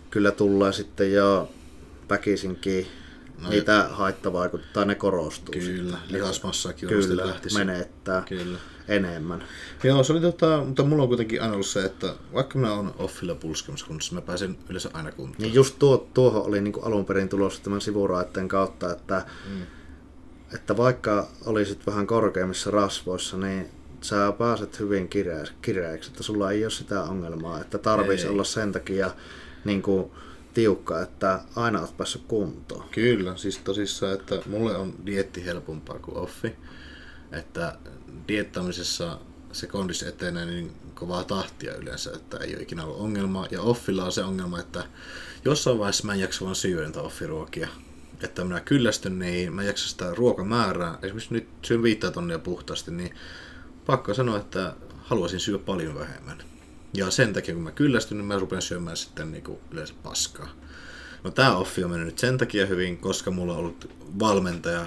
kyllä 0.10 0.32
tulee 0.32 0.74
sitten 0.74 1.14
jo 1.14 1.50
väkisinkin 2.10 2.88
no, 3.42 3.50
niitä 3.50 3.88
haittavaikuttaa, 3.92 4.86
ne 4.86 4.96
korostuu. 4.96 5.54
Kyllä, 5.54 5.98
lihasmassakin 6.10 6.90
kyllä, 6.90 7.28
lähtisi. 7.28 7.58
menettää 7.58 8.24
kyllä. 8.30 8.58
enemmän. 8.88 9.44
Joo, 9.84 10.04
se 10.04 10.14
oli 10.14 10.22
tota, 10.22 10.64
mutta 10.66 10.84
mulla 10.84 11.04
on 11.04 11.10
kuitenkin 11.10 11.42
aina 11.42 11.54
ollut 11.54 11.68
se, 11.68 11.86
että 11.86 12.16
vaikka 12.34 12.60
mä 12.60 12.74
oon 12.74 12.96
offilla 12.98 13.36
pulskemassa 13.36 13.86
kunnossa, 13.86 14.16
mä 14.16 14.22
pääsen 14.22 14.58
yleensä 14.70 14.90
aina 14.94 15.12
kuntoon. 15.12 15.42
Niin 15.42 15.54
just 15.54 15.76
tuo, 15.80 16.08
tuohon 16.14 16.46
oli 16.46 16.62
niin 16.62 16.74
alun 16.82 17.06
perin 17.06 17.30
tulossa 17.30 17.64
tämän 17.64 17.82
sivuraitteen 17.82 18.48
kautta, 18.48 18.92
että, 18.92 19.26
mm. 19.50 19.62
että 20.56 20.78
vaikka 20.78 21.28
olisit 21.46 21.88
vähän 21.88 22.08
korkeimmissa 22.08 22.72
rasvoissa, 22.72 23.38
niin 23.38 23.70
sä 24.02 24.34
pääset 24.38 24.80
hyvin 24.80 25.10
kireäksi, 25.10 25.54
kireäksi, 25.62 26.10
että 26.10 26.24
sulla 26.24 26.52
ei 26.52 26.66
ole 26.66 26.72
sitä 26.72 27.04
ongelmaa, 27.04 27.62
että 27.62 27.78
tarvitsisi 27.78 28.28
olla 28.28 28.44
sen 28.44 28.72
takia 28.72 29.12
niin 29.66 29.82
kuin, 29.82 30.12
tiukka, 30.54 31.02
että 31.02 31.42
aina 31.56 31.80
olet 31.80 31.98
päässyt 31.98 32.24
kuntoon. 32.28 32.90
Kyllä, 32.92 33.38
siis 33.38 33.58
tosissaan, 33.58 34.14
että 34.14 34.36
mulle 34.46 34.76
on 34.76 34.94
dietti 35.06 35.46
helpompaa 35.46 36.00
kuin 36.00 36.18
offi. 36.18 36.56
Että 37.32 37.78
diettamisessa 38.28 39.20
se 39.52 39.68
kondis 39.68 40.04
etenee 40.04 40.46
niin 40.46 40.72
kovaa 40.94 41.24
tahtia 41.24 41.76
yleensä, 41.76 42.12
että 42.16 42.38
ei 42.38 42.56
ole 42.56 42.64
ikinä 42.64 42.84
ollut 42.84 43.00
ongelmaa. 43.00 43.48
Ja 43.52 43.62
offilla 43.62 44.06
on 44.06 44.12
se 44.12 44.24
ongelma, 44.24 44.60
että 44.60 44.84
jossain 45.46 45.80
vaiheessa 45.80 46.06
mä 46.06 46.14
en 46.14 46.20
jaksa 46.20 46.46
vaan 46.46 46.56
syödä 46.56 46.86
niitä 46.86 47.02
offiruokia. 47.02 47.68
Että 48.24 48.44
minä 48.44 48.60
kyllästyn, 48.60 49.20
niin 49.20 49.54
mä 49.54 49.64
jaksa 49.64 49.90
sitä 49.90 50.14
ruokamäärää. 50.14 50.98
Esimerkiksi 51.02 51.34
nyt 51.34 51.48
syön 51.62 51.84
viittä 51.84 52.12
tonnia 52.12 52.40
puhtaasti, 52.40 52.92
niin 52.92 53.14
pakko 53.90 54.14
sanoa, 54.14 54.38
että 54.38 54.74
haluaisin 54.98 55.40
syödä 55.40 55.64
paljon 55.64 56.00
vähemmän. 56.00 56.38
Ja 56.94 57.12
sen 57.12 57.34
takia, 57.34 57.54
kun 57.54 57.64
mä 57.64 57.72
kyllästyn, 57.72 58.18
niin 58.18 58.26
mä 58.26 58.40
rupean 58.40 58.62
syömään 58.62 58.98
sitten 58.98 59.32
niin 59.32 59.44
kuin 59.44 59.60
yleensä 59.72 59.94
paskaa. 60.04 60.50
No 61.24 61.32
tää 61.32 61.58
offi 61.58 61.84
on 61.84 61.90
mennyt 61.90 62.06
nyt 62.06 62.20
sen 62.20 62.38
takia 62.38 62.66
hyvin, 62.66 62.98
koska 62.98 63.32
mulla 63.32 63.54
on 63.54 63.60
ollut 63.60 63.90
valmentaja 64.20 64.86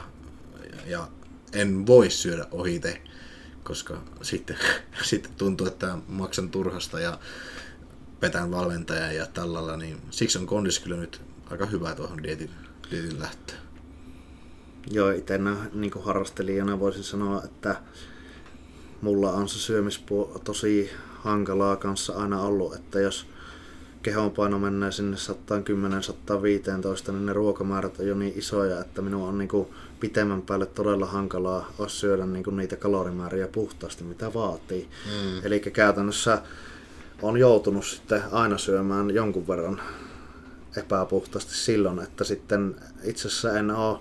ja 0.86 1.08
en 1.52 1.86
voi 1.86 2.10
syödä 2.10 2.46
ohite, 2.50 3.02
koska 3.64 4.02
sitten, 4.22 4.56
sitten 5.10 5.32
tuntuu, 5.36 5.66
että 5.66 5.98
maksan 6.08 6.50
turhasta 6.50 7.00
ja 7.00 7.18
petän 8.20 8.50
valmentajan 8.50 9.16
ja 9.16 9.26
tällä 9.26 9.76
niin 9.76 10.02
siksi 10.10 10.38
on 10.38 10.46
kondis 10.46 10.78
kyllä 10.78 10.96
nyt 10.96 11.20
aika 11.50 11.66
hyvä 11.66 11.94
tuohon 11.94 12.22
dietin, 12.22 12.50
dietin 12.90 13.20
lähtöön. 13.20 13.58
Joo, 14.90 15.10
itse 15.10 15.38
niin 15.72 15.92
harrastelijana 16.04 16.80
voisin 16.80 17.04
sanoa, 17.04 17.42
että 17.44 17.76
mulla 19.02 19.32
on 19.32 19.48
se 19.48 19.58
syömispuoli 19.58 20.40
tosi 20.44 20.90
hankalaa 21.14 21.76
kanssa 21.76 22.12
aina 22.12 22.42
ollut, 22.42 22.74
että 22.74 23.00
jos 23.00 23.26
kehonpaino 24.02 24.58
menee 24.58 24.92
sinne 24.92 25.16
110-115, 27.08 27.12
niin 27.12 27.26
ne 27.26 27.32
ruokamäärät 27.32 28.00
on 28.00 28.06
jo 28.06 28.14
niin 28.14 28.32
isoja, 28.36 28.80
että 28.80 29.02
minun 29.02 29.28
on 29.28 29.38
niinku 29.38 29.74
pitemmän 30.00 30.42
päälle 30.42 30.66
todella 30.66 31.06
hankalaa 31.06 31.72
olisi 31.78 31.96
syödä 31.96 32.26
niinku 32.26 32.50
niitä 32.50 32.76
kalorimääriä 32.76 33.48
puhtaasti, 33.48 34.04
mitä 34.04 34.34
vaatii. 34.34 34.88
Mm. 35.06 35.46
Eli 35.46 35.60
käytännössä 35.60 36.42
on 37.22 37.36
joutunut 37.36 37.86
sitten 37.86 38.22
aina 38.32 38.58
syömään 38.58 39.10
jonkun 39.10 39.48
verran 39.48 39.80
epäpuhtaasti 40.76 41.54
silloin, 41.54 41.98
että 41.98 42.24
sitten 42.24 42.76
itse 43.04 43.28
asiassa 43.28 43.58
en 43.58 43.70
ole 43.70 43.98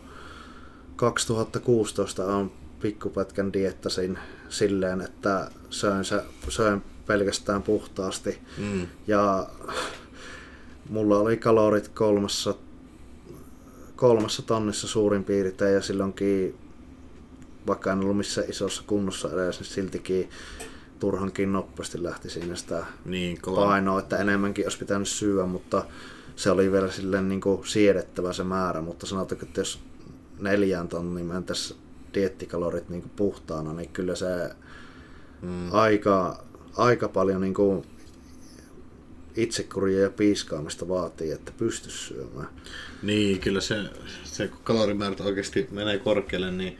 2016 0.96 2.26
on 2.26 2.52
pikkupätkän 2.82 3.54
diettasin 3.54 4.20
silleen, 4.52 5.02
että 5.02 5.52
söin, 5.70 6.06
se, 6.06 6.24
söin 6.50 6.82
pelkästään 7.08 7.64
puhtaasti. 7.64 8.40
Mm. 8.58 8.88
Ja 9.08 9.48
mulla 10.90 11.18
oli 11.18 11.38
kalorit 11.38 11.88
kolmassa, 11.88 12.56
kolmassa 13.96 14.42
tonnissa 14.42 14.88
suurin 14.88 15.24
piirtein 15.24 15.74
ja 15.74 15.82
silloinkin, 15.82 16.56
vaikka 17.68 17.92
en 17.92 18.00
ollut 18.00 18.18
missään 18.18 18.50
isossa 18.50 18.84
kunnossa 18.88 19.30
edes, 19.34 19.60
niin 19.60 19.68
siltikin 19.68 20.30
turhankin 21.00 21.54
nopeasti 21.54 22.04
lähti 22.04 22.30
sinne 22.30 22.56
sitä 22.56 22.86
niin, 23.06 23.38
painoa, 23.56 24.00
että 24.00 24.18
enemmänkin 24.18 24.66
olisi 24.66 24.78
pitänyt 24.78 25.08
syödä, 25.08 25.46
mutta 25.46 25.86
se 26.36 26.52
oli 26.52 26.72
vielä 26.72 26.92
silleen 26.92 27.30
niin 27.30 27.42
kuin 27.42 27.68
siedettävä 27.68 28.34
se 28.34 28.44
määrä, 28.44 28.82
mutta 28.82 29.06
sanotaanko, 29.06 29.46
että 29.46 29.62
jos 29.62 29.80
neljään 30.40 30.88
tonniin 30.88 31.26
mentäisiin 31.26 31.80
diettikalorit 32.14 32.90
niin 32.90 33.02
kuin 33.02 33.12
puhtaana, 33.16 33.74
niin 33.74 33.90
kyllä 33.90 34.16
se 34.16 34.50
mm. 35.42 35.74
aika 35.74 36.44
aika 36.78 37.08
paljon 37.08 37.42
niin 37.42 37.54
kuin 37.54 37.86
itsekuria 39.36 40.00
ja 40.00 40.10
piiskaamista 40.10 40.88
vaatii, 40.88 41.32
että 41.32 41.52
pystyisi 41.58 41.98
syömään. 41.98 42.50
Niin, 43.04 43.40
kyllä 43.40 43.62
se, 43.62 43.76
se 44.24 44.48
kun 44.48 44.60
kalorimäärät 44.64 45.20
oikeasti 45.20 45.68
menee 45.72 45.98
korkealle, 45.98 46.52
niin 46.52 46.80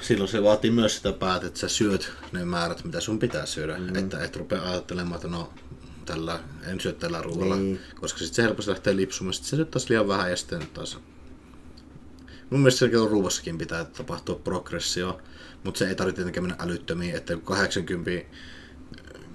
silloin 0.00 0.28
se 0.28 0.42
vaatii 0.42 0.70
myös 0.70 0.96
sitä 0.96 1.12
päät, 1.12 1.44
että 1.44 1.60
sä 1.60 1.68
syöt 1.68 2.12
ne 2.32 2.44
määrät, 2.44 2.84
mitä 2.84 3.00
sun 3.00 3.18
pitää 3.18 3.46
syödä. 3.46 3.78
Mm. 3.78 3.96
Että 3.96 4.24
et 4.24 4.36
rupea 4.36 4.62
ajattelemaan, 4.62 5.16
että 5.16 5.28
no 5.28 5.52
tällä, 6.04 6.40
en 6.66 6.80
syö 6.80 6.92
tällä 6.92 7.22
ruoalla, 7.22 7.56
niin. 7.56 7.80
koska 8.00 8.18
sitten 8.18 8.34
se 8.34 8.42
helposti 8.42 8.70
lähtee 8.70 8.96
lipsumaan. 8.96 9.34
Sitten 9.34 9.50
se 9.50 9.56
syö 9.56 9.64
taas 9.64 9.88
liian 9.88 10.08
vähän 10.08 10.30
ja 10.30 10.36
sitten 10.36 10.66
taas... 10.74 10.98
Mun 12.54 12.60
mielestä 12.60 12.78
selkeä 12.78 12.98
ruuassakin 13.10 13.58
pitää 13.58 13.84
tapahtua 13.84 14.40
progressio 14.44 15.20
mutta 15.64 15.78
se 15.78 15.88
ei 15.88 15.94
tarvitse 15.94 16.16
tietenkään 16.16 16.44
mennä 16.44 16.64
älyttömiin, 16.64 17.14
että 17.14 17.36
kun 17.36 17.42
80 17.42 18.10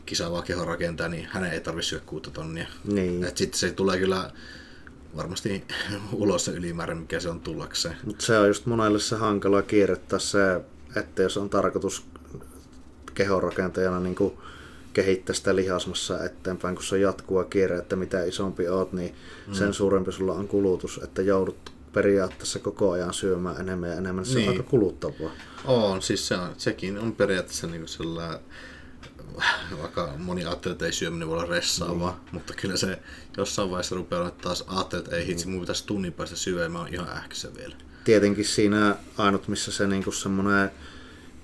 kisaavaa 0.06 0.42
kehon 0.42 0.68
rakentaa, 0.68 1.08
niin 1.08 1.28
hänen 1.32 1.52
ei 1.52 1.60
tarvitse 1.60 1.90
syödä 1.90 2.04
kuutta 2.06 2.32
tonnia. 2.32 2.68
Niin. 2.84 3.24
Et 3.24 3.38
sitten 3.38 3.60
se 3.60 3.72
tulee 3.72 3.98
kyllä 3.98 4.32
varmasti 5.16 5.64
ulos 6.14 6.46
se 6.46 6.52
ylimäärä, 6.52 6.96
mikä 6.96 7.20
se 7.20 7.30
on 7.30 7.40
tullakseen. 7.40 7.96
Mut 8.06 8.22
se 8.22 8.40
on 8.40 8.48
just 8.48 8.66
monelle 8.66 9.00
se 9.00 9.16
hankala 9.16 9.62
kierrättää 9.62 10.20
se, 10.20 10.62
että 10.96 11.22
jos 11.22 11.38
on 11.38 11.50
tarkoitus 11.50 12.06
kehonrakentajana 13.14 14.00
niin 14.00 14.16
kuin 14.16 14.34
kehittää 14.94 15.36
sitä 15.36 15.56
lihasmassa 15.56 16.24
eteenpäin, 16.24 16.76
kun 16.76 16.84
se 16.84 16.96
on 16.96 17.02
jatkuva 17.02 17.44
kierre, 17.44 17.78
että 17.78 17.96
mitä 17.96 18.24
isompi 18.24 18.68
oot, 18.68 18.94
niin 18.94 19.16
mm. 19.48 19.54
sen 19.54 19.74
suurempi 19.74 20.12
sulla 20.12 20.34
on 20.34 20.48
kulutus, 20.48 21.00
että 21.04 21.22
joudut 21.22 21.79
periaatteessa 21.94 22.60
koko 22.60 22.92
ajan 22.92 23.14
syömään 23.14 23.62
enemmän 23.62 23.90
ja 23.90 23.96
enemmän, 23.96 24.26
se 24.26 24.36
niin. 24.36 24.50
on 24.50 24.56
aika 24.56 24.70
kuluttavaa. 24.70 25.32
On, 25.66 26.02
siis 26.02 26.28
se 26.28 26.36
on, 26.36 26.50
sekin 26.58 27.00
on 27.00 27.16
periaatteessa 27.16 27.68
niin 27.68 27.82
kuin 27.82 27.90
sellainen 27.90 28.40
vaikka 29.82 30.14
moni 30.18 30.46
ajattelee, 30.46 30.74
että 30.74 30.86
ei 30.86 30.92
syöminen 30.92 31.28
voi 31.28 31.38
olla 31.38 31.50
ressaavaa, 31.50 32.12
mm. 32.12 32.30
mutta 32.32 32.54
kyllä 32.54 32.78
se 32.78 33.00
jossain 33.38 33.70
vaiheessa 33.70 33.96
rupeaa 33.96 34.22
olla 34.22 34.32
taas 34.32 34.64
ajattelee, 34.68 35.04
että 35.04 35.16
ei 35.16 35.28
hitsi, 35.28 35.46
mm. 35.46 35.52
mun 35.52 35.62
pitäisi 35.62 35.86
tunnin 35.86 36.14
päästä 36.14 36.36
syömään, 36.36 36.72
mä 36.72 36.80
oon 36.80 36.94
ihan 36.94 37.10
ähkyssä 37.10 37.56
vielä. 37.58 37.76
Tietenkin 38.04 38.46
siinä 38.46 38.96
ainut, 39.18 39.48
missä 39.48 39.72
se 39.72 39.88
niinku 39.88 40.12
semmoinen 40.12 40.72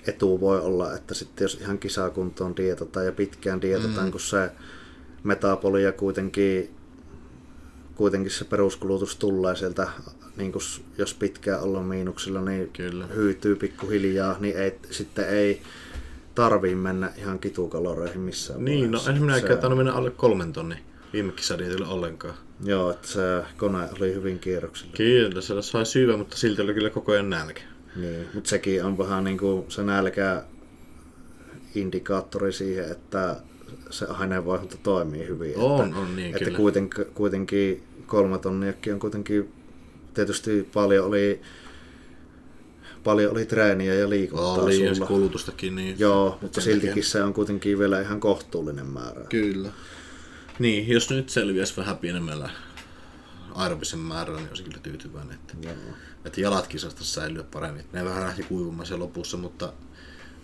etu 0.08 0.42
voi 0.42 0.60
olla, 0.60 0.96
että 0.96 1.14
sitten 1.14 1.46
jos 1.46 1.54
ihan 1.54 1.78
kisakuntoon 1.78 2.58
dietataan 2.58 3.06
ja 3.06 3.12
pitkään 3.12 3.62
dietataan, 3.62 4.06
mm. 4.06 4.12
kun 4.12 4.22
se 4.22 4.52
metabolia 5.24 5.92
kuitenkin, 5.92 6.76
kuitenkin 7.96 8.32
se 8.32 8.46
peruskulutus 8.46 9.16
tulee 9.16 9.56
sieltä, 9.56 9.88
niin 10.38 10.52
kun 10.52 10.62
jos 10.98 11.14
pitkään 11.14 11.62
ollaan 11.62 11.86
miinuksilla, 11.86 12.42
niin 12.42 12.70
Kyllä. 12.74 13.08
hyytyy 13.08 13.56
pikkuhiljaa, 13.56 14.36
niin 14.40 14.58
ei, 14.58 14.80
sitten 14.92 15.30
ei 15.30 15.62
tarvii 16.36 16.76
mennä 16.76 17.12
ihan 17.18 17.40
kitukaloreihin 17.40 18.22
missään 18.22 18.66
Niin, 18.66 18.92
no 18.92 19.02
en 19.10 19.22
minäkään 19.22 19.62
se... 19.62 19.76
mennä 19.76 19.94
alle 19.94 20.12
kolmen 20.12 20.54
tonnin 20.54 20.80
viime 21.14 21.32
kisadietille 21.32 21.88
ollenkaan. 21.88 22.34
Joo, 22.64 22.92
että 22.92 23.08
se 23.08 23.20
kone 23.58 23.90
oli 23.98 24.14
hyvin 24.14 24.40
kierroksilla. 24.40 24.94
Kyllä, 24.98 25.42
se 25.42 25.62
sai 25.62 25.86
syyvä, 25.86 26.18
mutta 26.18 26.38
silti 26.38 26.62
oli 26.62 26.74
kyllä 26.74 26.90
koko 26.90 27.12
ajan 27.12 27.30
nälkä. 27.30 27.62
Niin, 27.96 28.28
mutta 28.34 28.50
sekin 28.50 28.84
on 28.84 28.98
vähän 28.98 29.24
niin 29.24 29.38
kuin 29.38 29.66
se 29.72 29.84
nälkä 29.84 30.44
indikaattori 31.76 32.54
siihen, 32.54 32.92
että 32.92 33.36
se 33.90 34.06
aineenvaihdunta 34.06 34.78
toimii 34.84 35.28
hyvin. 35.28 35.58
On, 35.58 35.86
että, 35.86 36.00
on 36.00 36.16
niin 36.16 36.36
että 36.36 36.46
kyllä. 36.46 36.58
Kuitenkin, 36.58 37.06
kuitenkin 37.14 37.84
kolme 38.06 38.38
tonniakin 38.38 38.94
on 38.94 39.00
kuitenkin 39.00 39.54
tietysti 40.16 40.70
paljon 40.74 41.06
oli 41.06 41.42
paljon 43.04 43.32
oli 43.32 43.46
treeniä 43.46 43.94
ja 43.94 44.10
liikuntaa 44.10 44.54
oli, 44.54 44.78
sulla. 44.78 44.92
ja 45.00 45.06
kulutustakin. 45.06 45.76
Niin 45.76 46.00
Joo, 46.00 46.38
mutta 46.42 46.62
siltikin 46.62 47.04
se 47.04 47.24
on 47.24 47.34
kuitenkin 47.34 47.80
vielä 47.80 48.02
ihan 48.02 48.20
kohtuullinen 48.20 48.88
määrä. 48.88 49.26
Kyllä. 49.30 49.70
Niin, 50.60 50.88
jos 50.88 51.10
nyt 51.10 51.30
selviäisi 51.30 51.78
vähän 51.78 51.98
pienemmällä 51.98 52.50
aerobisen 53.56 54.00
määrällä, 54.00 54.40
niin 54.40 54.50
olisi 54.50 54.64
kyllä 54.64 54.78
tyytyväinen. 54.84 55.36
Että, 55.36 55.54
Joo. 55.62 55.76
että 56.26 56.42
jalatkin 56.42 56.80
saattaisi 56.80 57.14
säilyä 57.14 57.44
paremmin. 57.44 57.86
Ne 57.94 58.06
vähän 58.06 58.24
lähti 58.24 58.44
kuivumaan 58.44 58.86
se 58.86 58.96
lopussa, 58.96 59.38
mutta 59.38 59.74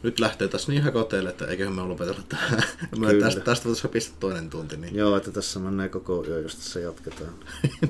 nyt 0.03 0.19
lähtee 0.19 0.47
tässä 0.47 0.71
niin 0.71 0.83
hakoteille, 0.83 1.29
että 1.29 1.45
eiköhän 1.45 1.73
me 1.73 1.81
lopetella 1.81 2.21
tähän. 2.29 2.63
tästä, 3.21 3.41
tästä 3.41 3.65
voitaisiin 3.65 3.91
pistää 3.91 4.17
toinen 4.19 4.49
tunti. 4.49 4.77
Niin. 4.77 4.95
Joo, 4.95 5.17
että 5.17 5.31
tässä 5.31 5.59
menee 5.59 5.89
koko 5.89 6.25
yö, 6.27 6.39
jos 6.39 6.55
tässä 6.55 6.79
jatketaan. 6.79 7.33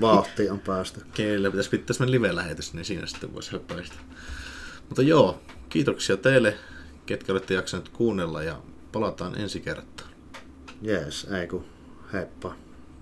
Vauhti 0.01 0.49
on 0.49 0.59
päästy. 0.59 1.01
Kyllä, 1.15 1.51
pitäisi 1.51 1.69
pitää 1.69 1.93
semmoinen 1.93 2.21
live-lähetys, 2.21 2.73
niin 2.73 2.85
siinä 2.85 3.05
sitten 3.05 3.33
voisi 3.33 3.51
höppäistä. 3.51 3.95
Mutta 4.89 5.01
joo, 5.01 5.41
kiitoksia 5.69 6.17
teille, 6.17 6.57
ketkä 7.05 7.31
olette 7.31 7.53
jaksaneet 7.53 7.89
kuunnella 7.89 8.43
ja 8.43 8.61
palataan 8.91 9.41
ensi 9.41 9.59
kertaa. 9.59 10.07
Jees, 10.81 11.23
ei 11.23 11.47
kun 11.47 11.65
heippa. 12.13 12.55